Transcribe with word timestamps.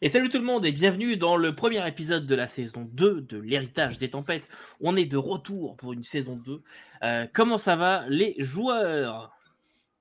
Et 0.00 0.08
salut 0.08 0.28
tout 0.28 0.38
le 0.38 0.44
monde 0.44 0.64
et 0.64 0.70
bienvenue 0.70 1.16
dans 1.16 1.36
le 1.36 1.56
premier 1.56 1.86
épisode 1.88 2.24
de 2.24 2.34
la 2.36 2.46
saison 2.46 2.88
2 2.92 3.22
de 3.22 3.38
l'héritage 3.38 3.98
des 3.98 4.10
tempêtes. 4.10 4.48
On 4.80 4.94
est 4.94 5.06
de 5.06 5.16
retour 5.16 5.76
pour 5.76 5.92
une 5.92 6.04
saison 6.04 6.36
2. 6.36 6.62
Euh, 7.02 7.26
comment 7.32 7.58
ça 7.58 7.74
va 7.74 8.04
les 8.08 8.36
joueurs? 8.38 9.32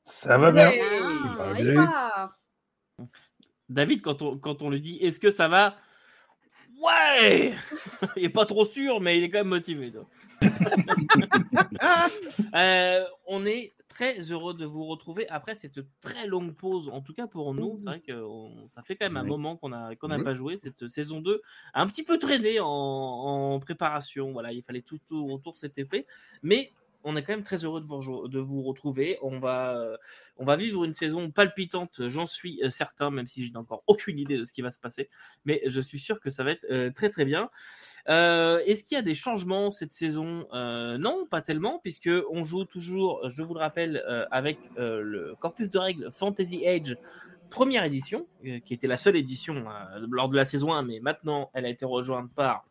Ça 0.04 0.38
va 0.38 0.52
bien. 0.52 0.70
Ah, 0.72 1.44
va 1.44 1.54
bien. 1.54 2.32
David, 3.70 4.04
quand 4.04 4.22
on, 4.22 4.38
quand 4.38 4.62
on 4.62 4.70
lui 4.70 4.82
dit 4.82 4.98
est-ce 4.98 5.20
que 5.20 5.32
ça 5.32 5.48
va? 5.48 5.78
Ouais 6.80 7.56
Il 8.16 8.26
est 8.26 8.30
pas 8.30 8.46
trop 8.46 8.66
sûr, 8.66 9.02
mais 9.02 9.18
il 9.18 9.24
est 9.24 9.32
quand 9.32 9.40
même 9.40 9.48
motivé. 9.48 9.92
Euh, 12.54 13.04
on 13.26 13.46
est 13.46 13.74
très 13.98 14.32
heureux 14.32 14.54
de 14.54 14.64
vous 14.64 14.86
retrouver 14.86 15.28
après 15.28 15.56
cette 15.56 15.80
très 16.02 16.28
longue 16.28 16.54
pause, 16.56 16.88
en 16.90 17.02
tout 17.02 17.14
cas 17.16 17.26
pour 17.26 17.56
nous. 17.56 17.80
C'est 17.80 17.86
vrai 17.86 18.00
que 18.00 18.12
on- 18.14 18.70
ça 18.70 18.84
fait 18.84 18.96
quand 18.96 19.06
même 19.06 19.18
un 19.18 19.24
moment 19.24 19.58
qu'on 19.58 19.72
a 19.74 19.96
qu'on 19.96 20.10
n'a 20.10 20.20
Mhm. 20.20 20.24
pas 20.24 20.36
joué. 20.36 20.56
Cette 20.58 20.88
saison 20.88 21.20
2 21.20 21.42
a 21.74 21.82
un 21.82 21.88
petit 21.88 22.04
peu 22.04 22.20
traîné 22.20 22.60
en, 22.60 22.68
en 22.68 23.60
préparation. 23.60 24.32
Voilà, 24.34 24.54
il 24.54 24.62
fallait 24.62 24.84
tout, 24.84 25.00
tout 25.08 25.28
autour 25.32 25.58
cet 25.58 25.80
épée. 25.80 26.06
Mais 26.44 26.72
on 27.04 27.16
est 27.16 27.24
quand 27.24 27.34
même 27.34 27.44
très 27.44 27.64
heureux 27.64 27.82
de 27.82 28.40
vous, 28.40 28.64
retrouver. 28.64 29.18
On 29.22 29.40
va, 29.40 29.78
euh, 29.78 29.98
on 30.38 30.46
va 30.46 30.56
vivre 30.56 30.84
une 30.84 30.94
saison 30.94 31.32
palpitante, 31.32 32.08
j'en 32.08 32.26
suis 32.26 32.62
euh, 32.64 32.70
certain, 32.70 33.12
même 33.12 33.28
si 33.28 33.46
je 33.46 33.52
n'ai 33.52 33.58
encore 33.58 33.84
aucune 33.88 34.20
idée 34.20 34.38
de 34.38 34.44
ce 34.44 34.54
qui 34.54 34.62
va 34.62 34.72
se 34.72 34.80
passer. 34.80 35.10
Mais 35.46 35.62
je 35.66 35.80
suis 35.80 36.00
sûr 36.00 36.20
que 36.20 36.30
ça 36.30 36.44
va 36.44 36.52
être 36.52 36.66
euh, 36.70 36.92
très 36.92 37.10
très 37.10 37.26
bien. 37.26 37.50
Est-ce 38.08 38.86
qu'il 38.86 38.96
y 38.96 39.00
a 39.00 39.04
des 39.04 39.16
changements 39.16 39.70
cette 39.70 39.92
saison? 39.92 40.48
Non, 40.54 41.26
pas 41.30 41.42
tellement, 41.42 41.80
puisque 41.80 42.10
on 42.32 42.46
joue 42.46 42.64
toujours, 42.64 43.30
je 43.30 43.44
vous 43.44 43.54
le 43.54 43.60
rappelle, 43.60 44.02
avec 44.32 44.60
le 44.78 45.36
corpus 45.42 45.70
de 45.70 45.78
règles 45.78 46.10
Fantasy 46.14 46.66
Age 46.66 46.98
première 47.50 47.84
édition, 47.84 48.26
qui 48.66 48.74
était 48.74 48.88
la 48.88 48.96
seule 48.96 49.18
édition 49.18 49.66
lors 50.10 50.30
de 50.30 50.38
la 50.38 50.46
saison 50.46 50.74
1, 50.74 50.84
mais 50.84 51.02
maintenant 51.02 51.50
elle 51.54 51.66
a 51.66 51.70
été 51.70 51.84
rejointe 51.84 52.32
par 52.34 52.66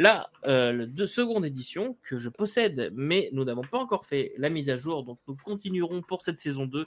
la 0.00 0.30
euh, 0.46 0.86
seconde 1.06 1.44
édition 1.44 1.98
que 2.02 2.16
je 2.16 2.30
possède, 2.30 2.90
mais 2.94 3.28
nous 3.34 3.44
n'avons 3.44 3.60
pas 3.60 3.76
encore 3.76 4.06
fait 4.06 4.32
la 4.38 4.48
mise 4.48 4.70
à 4.70 4.78
jour, 4.78 5.04
donc 5.04 5.18
nous 5.28 5.36
continuerons 5.36 6.00
pour 6.00 6.22
cette 6.22 6.38
saison 6.38 6.64
2 6.64 6.86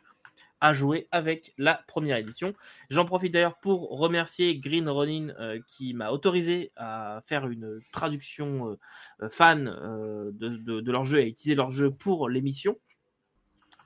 à 0.62 0.74
jouer 0.74 1.08
avec 1.12 1.54
la 1.60 1.84
première 1.88 2.18
édition. 2.18 2.56
J'en 2.90 3.06
profite 3.06 3.32
d'ailleurs 3.32 3.60
pour 3.60 3.92
remercier 3.92 4.58
Green 4.58 4.90
Ronin 4.90 5.28
euh, 5.40 5.60
qui 5.68 5.94
m'a 5.94 6.10
autorisé 6.10 6.72
à 6.76 7.22
faire 7.24 7.46
une 7.48 7.82
traduction 7.92 8.76
euh, 9.22 9.30
fan 9.30 9.66
de, 9.66 10.92
leur 10.92 11.06
jeu 11.06 11.20
et 11.20 11.24
à 11.24 11.28
utiliser 11.28 11.54
leur 11.54 11.70
jeu 11.70 11.92
pour 11.92 12.30
l'émission. 12.30 12.80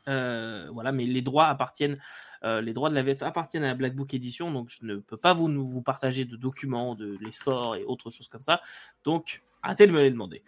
Euh, 0.08 0.68
voilà, 0.72 0.92
mais 0.92 1.06
les 1.06 1.22
droits 1.22 1.48
appartiennent, 1.48 2.00
euh, 2.44 2.62
les 2.62 2.74
droits 2.74 2.90
de 2.90 2.96
la 2.96 3.04
VF 3.04 3.24
appartiennent 3.24 3.64
à 3.64 3.68
la 3.68 3.74
Black 3.74 3.96
Book 3.96 4.14
Edition, 4.14 4.52
donc 4.52 4.70
je 4.70 4.86
ne 4.86 4.98
peux 4.98 5.18
pas 5.18 5.34
vous, 5.34 5.48
vous 5.48 5.82
partager 5.82 6.26
de 6.26 6.36
documents, 6.36 6.96
de 6.96 7.18
les 7.22 7.32
sorts 7.32 7.76
et 7.76 7.84
autres 7.84 8.10
choses 8.10 8.30
comme 8.30 8.42
ça. 8.42 8.62
Donc, 9.04 9.44
arrêtez 9.62 9.86
de 9.86 9.92
me 9.92 10.02
les 10.02 10.12
demander. 10.12 10.44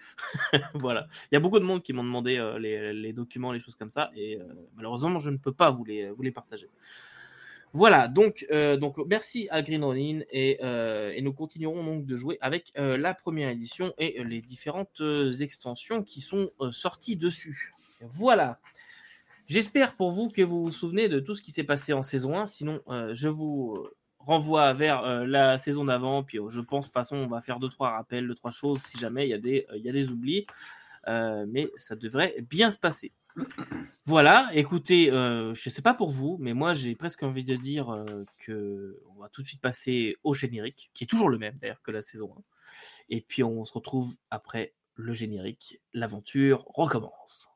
voilà, 0.75 1.07
il 1.31 1.35
y 1.35 1.38
a 1.38 1.39
beaucoup 1.39 1.59
de 1.59 1.66
monde 1.66 1.83
qui 1.83 1.93
m'ont 1.93 2.03
demandé 2.03 2.38
euh, 2.38 2.57
les, 2.57 3.13
documents, 3.13 3.51
les 3.51 3.59
choses 3.59 3.75
comme 3.75 3.91
ça, 3.91 4.11
et 4.16 4.39
malheureusement, 4.75 5.19
je 5.19 5.29
ne 5.29 5.38
peux 5.38 5.53
pas 5.53 5.71
vous 5.71 5.83
les, 5.83 6.09
vous 6.09 6.21
les 6.21 6.31
partager. 6.31 6.69
Voilà, 7.71 8.07
donc, 8.07 8.47
donc 8.79 8.97
merci 9.05 9.47
à 9.51 9.61
Green 9.61 9.83
Ronin 9.83 10.21
et, 10.31 10.59
et 10.59 11.21
nous 11.21 11.33
continuerons 11.33 11.83
donc 11.83 12.07
de 12.07 12.16
jouer 12.16 12.39
avec 12.41 12.71
la 12.75 13.13
première 13.13 13.49
édition 13.49 13.94
et 13.99 14.23
les 14.23 14.41
différentes 14.41 15.03
extensions 15.39 16.01
qui 16.01 16.21
sont 16.21 16.49
sorties 16.71 17.16
dessus. 17.16 17.75
Voilà. 18.01 18.59
J'espère 19.50 19.95
pour 19.95 20.11
vous 20.11 20.30
que 20.30 20.42
vous 20.42 20.64
vous 20.66 20.72
souvenez 20.72 21.09
de 21.09 21.19
tout 21.19 21.36
ce 21.36 21.42
qui 21.42 21.52
s'est 21.52 21.64
passé 21.64 21.92
en 21.92 22.03
saison 22.03 22.38
1. 22.38 22.47
Sinon, 22.47 22.81
euh, 22.88 23.14
je 23.14 23.28
vous 23.28 23.86
renvoie 24.19 24.73
vers 24.73 25.03
euh, 25.03 25.25
la 25.25 25.58
saison 25.58 25.86
d'avant. 25.86 26.23
Puis 26.23 26.39
euh, 26.39 26.50
je 26.50 26.61
pense, 26.61 26.86
de 26.86 26.89
toute 26.89 26.94
façon, 26.94 27.17
on 27.17 27.28
va 27.28 27.41
faire 27.41 27.59
deux, 27.59 27.69
trois 27.69 27.89
rappels, 27.89 28.28
deux, 28.28 28.36
trois 28.36 28.52
choses 28.52 28.80
si 28.81 28.97
jamais 29.00 29.25
il 29.28 29.31
y, 29.31 29.33
a 29.33 29.39
des, 29.39 29.66
euh, 29.72 29.78
y 29.78 29.89
a 29.89 29.91
des 29.91 30.09
oublis. 30.09 30.45
Euh, 31.08 31.45
mais 31.50 31.67
ça 31.78 31.95
devrait 31.95 32.36
bien 32.50 32.72
se 32.72 32.78
passer. 32.78 33.11
Voilà, 34.06 34.50
écoutez, 34.53 35.12
euh, 35.12 35.53
je 35.53 35.69
ne 35.69 35.73
sais 35.73 35.81
pas 35.81 35.94
pour 35.94 36.09
vous, 36.09 36.38
mais 36.40 36.53
moi 36.53 36.73
j'ai 36.73 36.96
presque 36.96 37.23
envie 37.23 37.44
de 37.44 37.56
dire 37.56 37.90
euh, 37.90 38.25
que 38.40 39.02
on 39.16 39.22
va 39.22 39.29
tout 39.29 39.41
de 39.41 39.47
suite 39.47 39.62
passer 39.62 40.18
au 40.23 40.34
générique, 40.34 40.91
qui 40.94 41.03
est 41.06 41.07
toujours 41.07 41.29
le 41.29 41.38
même 41.38 41.57
d'ailleurs 41.59 41.81
que 41.81 41.91
la 41.91 42.02
saison 42.02 42.34
1. 42.38 42.41
Et 43.09 43.22
puis 43.22 43.44
on 43.44 43.66
se 43.66 43.73
retrouve 43.73 44.16
après 44.29 44.73
le 44.96 45.13
générique. 45.13 45.79
L'aventure 45.94 46.66
recommence. 46.68 47.50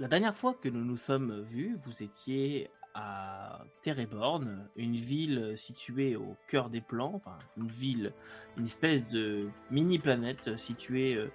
La 0.00 0.06
dernière 0.06 0.36
fois 0.36 0.54
que 0.54 0.68
nous 0.68 0.84
nous 0.84 0.96
sommes 0.96 1.44
vus, 1.50 1.76
vous 1.84 2.04
étiez 2.04 2.70
à 2.94 3.64
Tereborn, 3.82 4.68
une 4.76 4.94
ville 4.94 5.54
située 5.56 6.14
au 6.14 6.36
cœur 6.46 6.70
des 6.70 6.80
plans, 6.80 7.20
une 7.56 7.66
ville, 7.66 8.12
une 8.56 8.66
espèce 8.66 9.04
de 9.08 9.48
mini-planète 9.72 10.56
située 10.56 11.16
euh, 11.16 11.32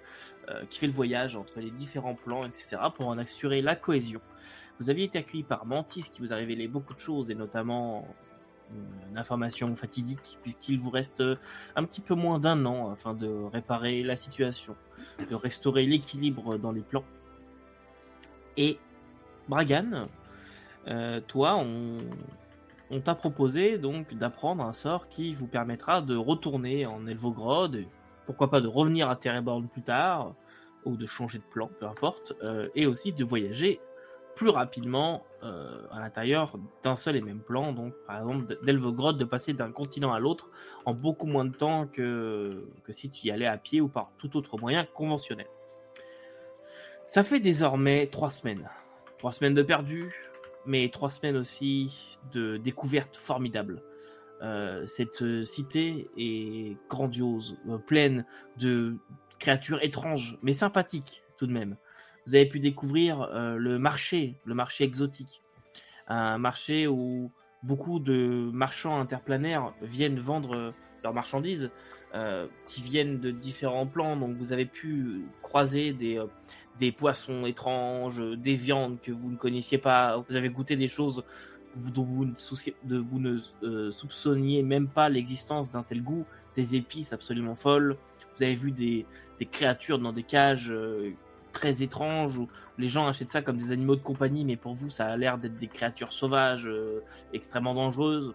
euh, 0.48 0.64
qui 0.70 0.78
fait 0.78 0.86
le 0.86 0.94
voyage 0.94 1.36
entre 1.36 1.60
les 1.60 1.70
différents 1.70 2.14
plans, 2.14 2.46
etc., 2.46 2.78
pour 2.96 3.08
en 3.08 3.18
assurer 3.18 3.60
la 3.60 3.76
cohésion. 3.76 4.22
Vous 4.80 4.88
aviez 4.88 5.04
été 5.04 5.18
accueilli 5.18 5.42
par 5.42 5.66
Mantis 5.66 6.08
qui 6.10 6.22
vous 6.22 6.32
a 6.32 6.36
révélé 6.36 6.66
beaucoup 6.66 6.94
de 6.94 7.00
choses, 7.00 7.30
et 7.30 7.34
notamment 7.34 8.08
une, 9.10 9.18
information 9.18 9.76
fatidique, 9.76 10.38
puisqu'il 10.42 10.80
vous 10.80 10.90
reste 10.90 11.22
un 11.76 11.84
petit 11.84 12.00
peu 12.00 12.14
moins 12.14 12.38
d'un 12.38 12.64
an 12.64 12.90
afin 12.90 13.12
de 13.12 13.28
réparer 13.28 14.02
la 14.02 14.16
situation, 14.16 14.74
de 15.18 15.34
restaurer 15.34 15.84
l'équilibre 15.84 16.56
dans 16.56 16.72
les 16.72 16.80
plans. 16.80 17.04
Et 18.56 18.78
Bragan, 19.48 20.08
euh, 20.88 21.20
toi, 21.26 21.56
on, 21.56 23.00
t'a 23.00 23.14
proposé 23.14 23.78
donc 23.78 24.14
d'apprendre 24.14 24.62
un 24.62 24.72
sort 24.72 25.08
qui 25.08 25.34
vous 25.34 25.46
permettra 25.46 26.00
de 26.00 26.16
retourner 26.16 26.86
en 26.86 27.06
Elvogrod, 27.06 27.84
pourquoi 28.26 28.50
pas 28.50 28.60
de 28.60 28.68
revenir 28.68 29.10
à 29.10 29.16
Tereborn 29.16 29.66
plus 29.66 29.82
tard, 29.82 30.34
ou 30.84 30.96
de 30.96 31.06
changer 31.06 31.38
de 31.38 31.44
plan, 31.44 31.68
peu 31.80 31.86
importe, 31.86 32.34
euh, 32.42 32.68
et 32.74 32.86
aussi 32.86 33.12
de 33.12 33.24
voyager 33.24 33.80
plus 34.36 34.50
rapidement 34.50 35.24
euh, 35.42 35.86
à 35.90 36.00
l'intérieur 36.00 36.56
d'un 36.82 36.96
seul 36.96 37.16
et 37.16 37.20
même 37.20 37.40
plan. 37.40 37.72
Donc, 37.72 37.94
par 38.06 38.18
exemple, 38.18 38.58
d'Elvogrod, 38.64 39.18
de 39.18 39.24
passer 39.24 39.52
d'un 39.52 39.72
continent 39.72 40.12
à 40.12 40.20
l'autre 40.20 40.50
en 40.84 40.94
beaucoup 40.94 41.26
moins 41.26 41.44
de 41.44 41.54
temps 41.54 41.86
que 41.86 42.64
si 42.90 43.10
tu 43.10 43.26
y 43.26 43.30
allais 43.30 43.46
à 43.46 43.56
pied 43.56 43.80
ou 43.80 43.88
par 43.88 44.10
tout 44.18 44.36
autre 44.36 44.58
moyen 44.58 44.84
conventionnel. 44.84 45.46
Ça 47.06 47.22
fait 47.22 47.40
désormais 47.40 48.06
trois 48.06 48.30
semaines. 48.30 48.68
Trois 49.18 49.32
semaines 49.32 49.54
de 49.54 49.62
perdu, 49.62 50.10
mais 50.66 50.88
trois 50.90 51.10
semaines 51.10 51.36
aussi 51.36 52.18
de 52.32 52.56
découvertes 52.56 53.16
formidables. 53.16 53.82
Euh, 54.42 54.86
cette 54.86 55.44
cité 55.44 56.08
est 56.16 56.76
grandiose, 56.88 57.58
euh, 57.68 57.78
pleine 57.78 58.24
de 58.58 58.96
créatures 59.38 59.82
étranges, 59.82 60.38
mais 60.42 60.52
sympathiques 60.52 61.22
tout 61.36 61.46
de 61.46 61.52
même. 61.52 61.76
Vous 62.26 62.34
avez 62.34 62.46
pu 62.46 62.58
découvrir 62.58 63.22
euh, 63.22 63.56
le 63.56 63.78
marché, 63.78 64.36
le 64.44 64.54
marché 64.54 64.84
exotique. 64.84 65.42
Un 66.08 66.38
marché 66.38 66.86
où 66.86 67.32
beaucoup 67.62 67.98
de 67.98 68.50
marchands 68.52 68.98
interplanaires 68.98 69.72
viennent 69.82 70.18
vendre 70.18 70.74
leurs 71.02 71.14
marchandises, 71.14 71.70
qui 72.66 72.80
viennent 72.80 73.18
de 73.18 73.32
différents 73.32 73.86
plans. 73.86 74.16
Donc 74.16 74.36
vous 74.36 74.52
avez 74.52 74.66
pu 74.66 75.24
croiser 75.42 75.92
des, 75.92 76.22
des 76.78 76.92
poissons 76.92 77.46
étranges, 77.46 78.20
des 78.36 78.54
viandes 78.54 79.00
que 79.00 79.12
vous 79.12 79.30
ne 79.30 79.36
connaissiez 79.36 79.78
pas. 79.78 80.16
Vous 80.28 80.36
avez 80.36 80.48
goûté 80.48 80.76
des 80.76 80.88
choses 80.88 81.24
dont 81.76 82.04
vous 82.04 83.18
ne, 83.18 83.38
euh, 83.62 83.90
soupçonniez 83.90 84.62
même 84.62 84.88
pas 84.88 85.08
l'existence 85.08 85.70
d'un 85.70 85.82
tel 85.82 86.02
goût, 86.02 86.24
des 86.54 86.76
épices 86.76 87.12
absolument 87.12 87.56
folles. 87.56 87.96
Vous 88.36 88.42
avez 88.42 88.54
vu 88.54 88.72
des, 88.72 89.06
créatures 89.50 89.98
dans 89.98 90.12
des 90.12 90.22
cages 90.22 90.70
euh, 90.70 91.12
très 91.52 91.82
étranges 91.82 92.38
où 92.38 92.48
les 92.78 92.88
gens 92.88 93.06
achètent 93.06 93.30
ça 93.30 93.42
comme 93.42 93.58
des 93.58 93.70
animaux 93.70 93.96
de 93.96 94.00
compagnie, 94.00 94.44
mais 94.44 94.56
pour 94.56 94.74
vous, 94.74 94.90
ça 94.90 95.06
a 95.06 95.16
l'air 95.16 95.38
d'être 95.38 95.58
des 95.58 95.68
créatures 95.68 96.12
sauvages 96.12 96.66
euh, 96.66 97.02
extrêmement 97.32 97.74
dangereuses. 97.74 98.34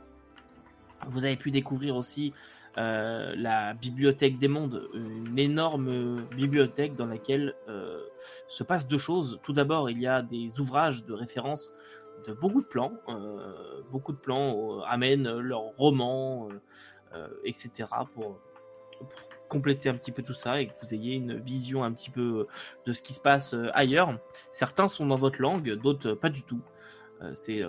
Vous 1.08 1.26
avez 1.26 1.38
pu 1.38 1.50
découvrir 1.52 1.96
aussi 1.96 2.34
euh, 2.80 3.34
la 3.36 3.74
bibliothèque 3.74 4.40
des 4.40 4.48
mondes, 4.48 4.88
une 4.94 5.38
énorme 5.38 6.26
bibliothèque 6.34 6.96
dans 6.96 7.08
laquelle 7.08 7.54
euh, 7.68 8.02
se 8.48 8.64
passent 8.64 8.88
deux 8.88 8.98
choses. 8.98 9.42
Tout 9.44 9.52
d'abord, 9.52 9.90
il 9.90 10.00
y 10.00 10.08
a 10.08 10.22
des 10.22 10.62
ouvrages 10.62 11.04
de 11.04 11.12
référence 11.12 11.74
de 12.26 12.34
beaucoup 12.34 12.62
de 12.62 12.68
plans. 12.68 12.94
euh, 13.10 13.82
beaucoup 13.92 14.14
de 14.14 14.18
plans 14.18 14.80
amènent 14.82 15.30
leurs 15.40 15.76
romans, 15.78 16.48
etc. 17.44 17.90
Pour, 18.14 18.40
compléter 19.50 19.90
un 19.90 19.96
petit 19.96 20.12
peu 20.12 20.22
tout 20.22 20.36
ça 20.36 20.62
et 20.62 20.68
que 20.68 20.74
vous 20.80 20.94
ayez 20.94 21.16
une 21.16 21.40
vision 21.40 21.84
un 21.84 21.92
petit 21.92 22.12
peu 22.12 22.46
de 22.86 22.94
ce 22.94 23.02
qui 23.02 23.16
se 23.16 23.20
passe 23.20 23.56
ailleurs. 23.74 24.16
Certains 24.52 24.88
sont 24.88 25.08
dans 25.08 25.18
votre 25.18 25.42
langue, 25.42 25.72
d'autres 25.72 26.14
pas 26.14 26.30
du 26.30 26.44
tout. 26.44 26.62
c'est 27.34 27.66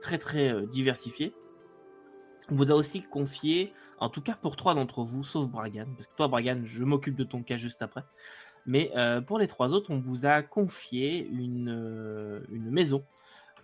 très 0.00 0.16
très 0.16 0.66
diversifié. 0.68 1.34
On 2.50 2.54
vous 2.54 2.70
a 2.70 2.74
aussi 2.74 3.02
confié, 3.02 3.74
en 4.04 4.10
tout 4.10 4.20
cas 4.20 4.36
pour 4.40 4.56
trois 4.56 4.74
d'entre 4.74 5.02
vous, 5.02 5.22
sauf 5.22 5.48
Bragan, 5.48 5.86
parce 5.96 6.06
que 6.06 6.14
toi, 6.14 6.28
Bragan, 6.28 6.60
je 6.64 6.84
m'occupe 6.84 7.16
de 7.16 7.24
ton 7.24 7.42
cas 7.42 7.56
juste 7.56 7.80
après. 7.80 8.04
Mais 8.66 8.92
euh, 8.96 9.22
pour 9.22 9.38
les 9.38 9.46
trois 9.46 9.72
autres, 9.72 9.90
on 9.90 9.98
vous 9.98 10.26
a 10.26 10.42
confié 10.42 11.26
une, 11.26 11.70
euh, 11.70 12.40
une 12.52 12.70
maison, 12.70 13.02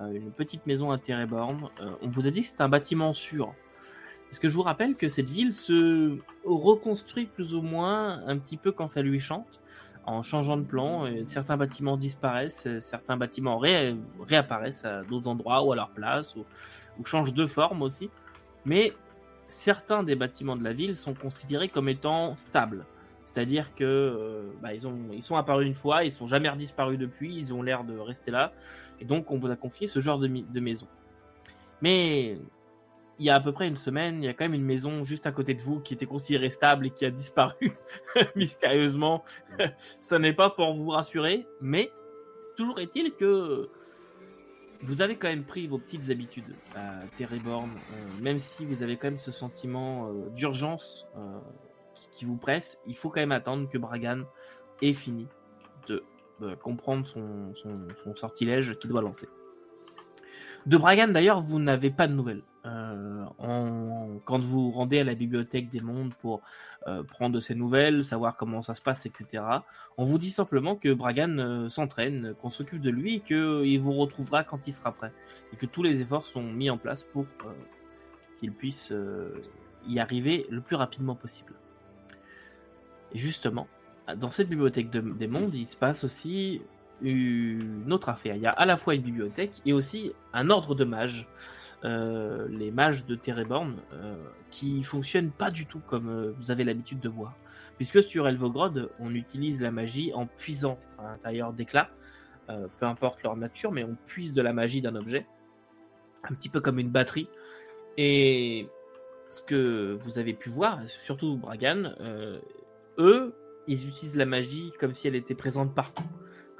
euh, 0.00 0.10
une 0.12 0.32
petite 0.32 0.66
maison 0.66 0.90
à 0.90 0.98
Tereborn. 0.98 1.68
on 2.00 2.08
vous 2.08 2.26
a 2.26 2.30
dit 2.30 2.40
que 2.40 2.46
c'était 2.46 2.62
un 2.62 2.70
bâtiment 2.70 3.12
sûr. 3.12 3.54
Parce 4.30 4.38
que 4.38 4.48
je 4.48 4.54
vous 4.54 4.62
rappelle 4.62 4.94
que 4.94 5.08
cette 5.08 5.28
ville 5.28 5.52
se 5.52 6.16
reconstruit 6.44 7.26
plus 7.26 7.54
ou 7.54 7.60
moins 7.60 8.26
un 8.26 8.38
petit 8.38 8.56
peu 8.56 8.72
quand 8.72 8.86
ça 8.86 9.02
lui 9.02 9.20
chante, 9.20 9.60
en 10.06 10.22
changeant 10.22 10.56
de 10.56 10.62
plan. 10.62 11.04
certains 11.26 11.58
bâtiments 11.58 11.98
disparaissent, 11.98 12.68
certains 12.78 13.18
bâtiments 13.18 13.58
réapparaissent 13.58 14.84
à 14.86 15.02
d'autres 15.02 15.28
endroits 15.28 15.62
ou 15.64 15.72
à 15.72 15.76
leur 15.76 15.90
place, 15.90 16.36
ou, 16.36 16.46
ou 16.98 17.04
changent 17.04 17.34
de 17.34 17.46
forme 17.46 17.82
aussi 17.82 18.08
mais 18.64 18.92
certains 19.50 20.02
des 20.02 20.14
bâtiments 20.14 20.56
de 20.56 20.64
la 20.64 20.72
ville 20.72 20.96
sont 20.96 21.14
considérés 21.14 21.68
comme 21.68 21.88
étant 21.88 22.36
stables. 22.36 22.86
C'est-à-dire 23.26 23.74
que 23.76 23.84
euh, 23.84 24.50
bah, 24.60 24.74
ils, 24.74 24.88
ont, 24.88 24.98
ils 25.12 25.22
sont 25.22 25.36
apparus 25.36 25.66
une 25.66 25.74
fois, 25.74 26.04
ils 26.04 26.10
sont 26.10 26.26
jamais 26.26 26.48
redisparus 26.48 26.98
depuis, 26.98 27.36
ils 27.36 27.52
ont 27.52 27.62
l'air 27.62 27.84
de 27.84 27.96
rester 27.96 28.30
là, 28.30 28.52
et 29.00 29.04
donc 29.04 29.30
on 29.30 29.38
vous 29.38 29.50
a 29.50 29.56
confié 29.56 29.86
ce 29.86 30.00
genre 30.00 30.18
de, 30.18 30.26
de, 30.26 30.60
maison. 30.60 30.88
Mais 31.80 32.38
il 33.20 33.24
y 33.24 33.30
a 33.30 33.36
à 33.36 33.40
peu 33.40 33.52
près 33.52 33.68
une 33.68 33.76
semaine, 33.76 34.22
il 34.22 34.26
y 34.26 34.28
a 34.28 34.34
quand 34.34 34.44
même 34.44 34.54
une 34.54 34.64
maison 34.64 35.04
juste 35.04 35.26
à 35.26 35.32
côté 35.32 35.54
de 35.54 35.60
vous 35.60 35.78
qui 35.78 35.94
était 35.94 36.06
considérée 36.06 36.50
stable 36.50 36.86
et 36.86 36.90
qui 36.90 37.04
a 37.04 37.10
disparu 37.10 37.72
mystérieusement. 38.34 39.22
Ce 40.00 40.16
n'est 40.16 40.32
pas 40.32 40.50
pour 40.50 40.74
vous 40.74 40.88
rassurer, 40.88 41.46
mais 41.60 41.92
toujours 42.56 42.80
est-il 42.80 43.12
que 43.12 43.70
vous 44.82 45.02
avez 45.02 45.16
quand 45.16 45.28
même 45.28 45.44
pris 45.44 45.66
vos 45.66 45.78
petites 45.78 46.10
habitudes 46.10 46.54
à 46.74 47.00
Terreborn, 47.16 47.70
euh, 47.70 48.22
même 48.22 48.38
si 48.38 48.64
vous 48.64 48.82
avez 48.82 48.96
quand 48.96 49.08
même 49.08 49.18
ce 49.18 49.32
sentiment 49.32 50.08
euh, 50.08 50.30
d'urgence 50.30 51.06
euh, 51.16 51.38
qui, 52.12 52.24
vous 52.24 52.36
presse, 52.36 52.80
il 52.86 52.96
faut 52.96 53.10
quand 53.10 53.20
même 53.20 53.32
attendre 53.32 53.68
que 53.68 53.78
Bragan 53.78 54.22
ait 54.82 54.92
fini 54.92 55.26
de 55.86 56.04
comprendre 56.62 57.06
son 57.06 58.16
sortilège 58.16 58.78
qu'il 58.78 58.88
doit 58.88 59.02
lancer. 59.02 59.28
De 60.64 60.78
Bragan, 60.78 61.08
d'ailleurs, 61.08 61.42
vous 61.42 61.58
n'avez 61.58 61.90
pas 61.90 62.08
de 62.08 62.14
nouvelles. 62.14 62.42
Euh, 62.66 63.24
quand 64.26 64.38
vous 64.38 64.70
rendez 64.70 64.98
à 64.98 65.04
la 65.04 65.14
bibliothèque 65.14 65.70
des 65.70 65.80
mondes 65.80 66.12
pour 66.20 66.42
euh, 66.86 67.02
prendre 67.02 67.40
ses 67.40 67.54
nouvelles, 67.54 68.04
savoir 68.04 68.36
comment 68.36 68.60
ça 68.60 68.74
se 68.74 68.82
passe, 68.82 69.06
etc., 69.06 69.42
on 69.96 70.04
vous 70.04 70.18
dit 70.18 70.30
simplement 70.30 70.76
que 70.76 70.92
Bragan 70.92 71.38
euh, 71.38 71.68
s'entraîne, 71.70 72.34
qu'on 72.40 72.50
s'occupe 72.50 72.82
de 72.82 72.90
lui 72.90 73.16
et 73.16 73.20
qu'il 73.20 73.80
vous 73.80 73.94
retrouvera 73.94 74.44
quand 74.44 74.66
il 74.66 74.72
sera 74.72 74.92
prêt. 74.92 75.12
Et 75.52 75.56
que 75.56 75.66
tous 75.66 75.82
les 75.82 76.00
efforts 76.00 76.26
sont 76.26 76.42
mis 76.42 76.68
en 76.68 76.76
place 76.76 77.02
pour 77.02 77.26
qu'il 78.38 78.52
puisse 78.52 78.94
y 79.86 79.98
arriver 79.98 80.46
le 80.50 80.60
plus 80.60 80.76
rapidement 80.76 81.14
possible. 81.14 81.52
Et 83.12 83.18
justement, 83.18 83.66
dans 84.16 84.30
cette 84.30 84.48
bibliothèque 84.48 84.90
des 84.90 85.26
mondes, 85.26 85.54
il 85.54 85.66
se 85.66 85.76
passe 85.76 86.04
aussi 86.04 86.62
une 87.02 87.92
autre 87.92 88.08
affaire. 88.08 88.36
Il 88.36 88.42
y 88.42 88.46
a 88.46 88.50
à 88.50 88.66
la 88.66 88.76
fois 88.76 88.94
une 88.94 89.02
bibliothèque 89.02 89.60
et 89.66 89.72
aussi 89.72 90.12
un 90.32 90.50
ordre 90.50 90.74
de 90.74 90.84
mages. 90.84 91.28
Euh, 91.84 92.46
les 92.50 92.70
mages 92.70 93.06
de 93.06 93.14
Tereborn 93.14 93.76
euh, 93.94 94.14
qui 94.50 94.82
fonctionnent 94.82 95.30
pas 95.30 95.50
du 95.50 95.64
tout 95.64 95.80
comme 95.86 96.10
euh, 96.10 96.34
vous 96.38 96.50
avez 96.50 96.62
l'habitude 96.62 97.00
de 97.00 97.08
voir. 97.08 97.34
Puisque 97.78 98.02
sur 98.02 98.28
Elvogrod, 98.28 98.90
on 98.98 99.14
utilise 99.14 99.62
la 99.62 99.70
magie 99.70 100.12
en 100.12 100.26
puisant 100.26 100.78
à 100.98 101.04
l'intérieur 101.04 101.54
d'éclats, 101.54 101.88
peu 102.46 102.84
importe 102.84 103.22
leur 103.22 103.36
nature, 103.36 103.70
mais 103.70 103.84
on 103.84 103.96
puise 104.06 104.34
de 104.34 104.42
la 104.42 104.52
magie 104.52 104.82
d'un 104.82 104.96
objet, 104.96 105.24
un 106.24 106.34
petit 106.34 106.48
peu 106.50 106.60
comme 106.60 106.78
une 106.78 106.90
batterie. 106.90 107.28
Et 107.96 108.68
ce 109.30 109.42
que 109.42 109.96
vous 110.02 110.18
avez 110.18 110.34
pu 110.34 110.50
voir, 110.50 110.80
surtout 110.86 111.38
Bragan, 111.38 111.94
eux, 112.98 113.34
ils 113.66 113.88
utilisent 113.88 114.16
la 114.16 114.26
magie 114.26 114.72
comme 114.78 114.94
si 114.94 115.06
elle 115.08 115.14
était 115.14 115.36
présente 115.36 115.74
partout 115.74 116.04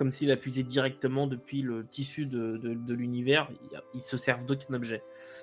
comme 0.00 0.12
s'il 0.12 0.34
puisé 0.38 0.62
directement 0.62 1.26
depuis 1.26 1.60
le 1.60 1.86
tissu 1.86 2.24
de, 2.24 2.58
l'univers. 2.88 3.50
Ils 3.92 4.00
se 4.00 4.16
servent 4.16 4.46
d'aucun 4.46 4.72
objet. 4.72 5.02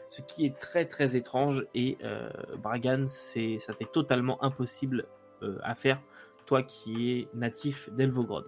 Ce 0.10 0.24
qui 0.24 0.48
est 0.48 0.58
très 0.58 0.88
très 0.88 1.16
étrange 1.16 1.68
et 1.76 1.96
euh, 2.04 2.28
Bragan, 2.58 3.06
c'est, 3.06 3.60
ça 3.60 3.76
t'est 3.76 3.92
totalement 3.92 4.44
impossible 4.44 5.06
euh, 5.44 5.60
à 5.62 5.76
faire, 5.76 6.02
toi 6.48 6.64
qui 6.64 7.12
es 7.12 7.28
natif 7.36 7.92
d'Elvogrod. 7.92 8.46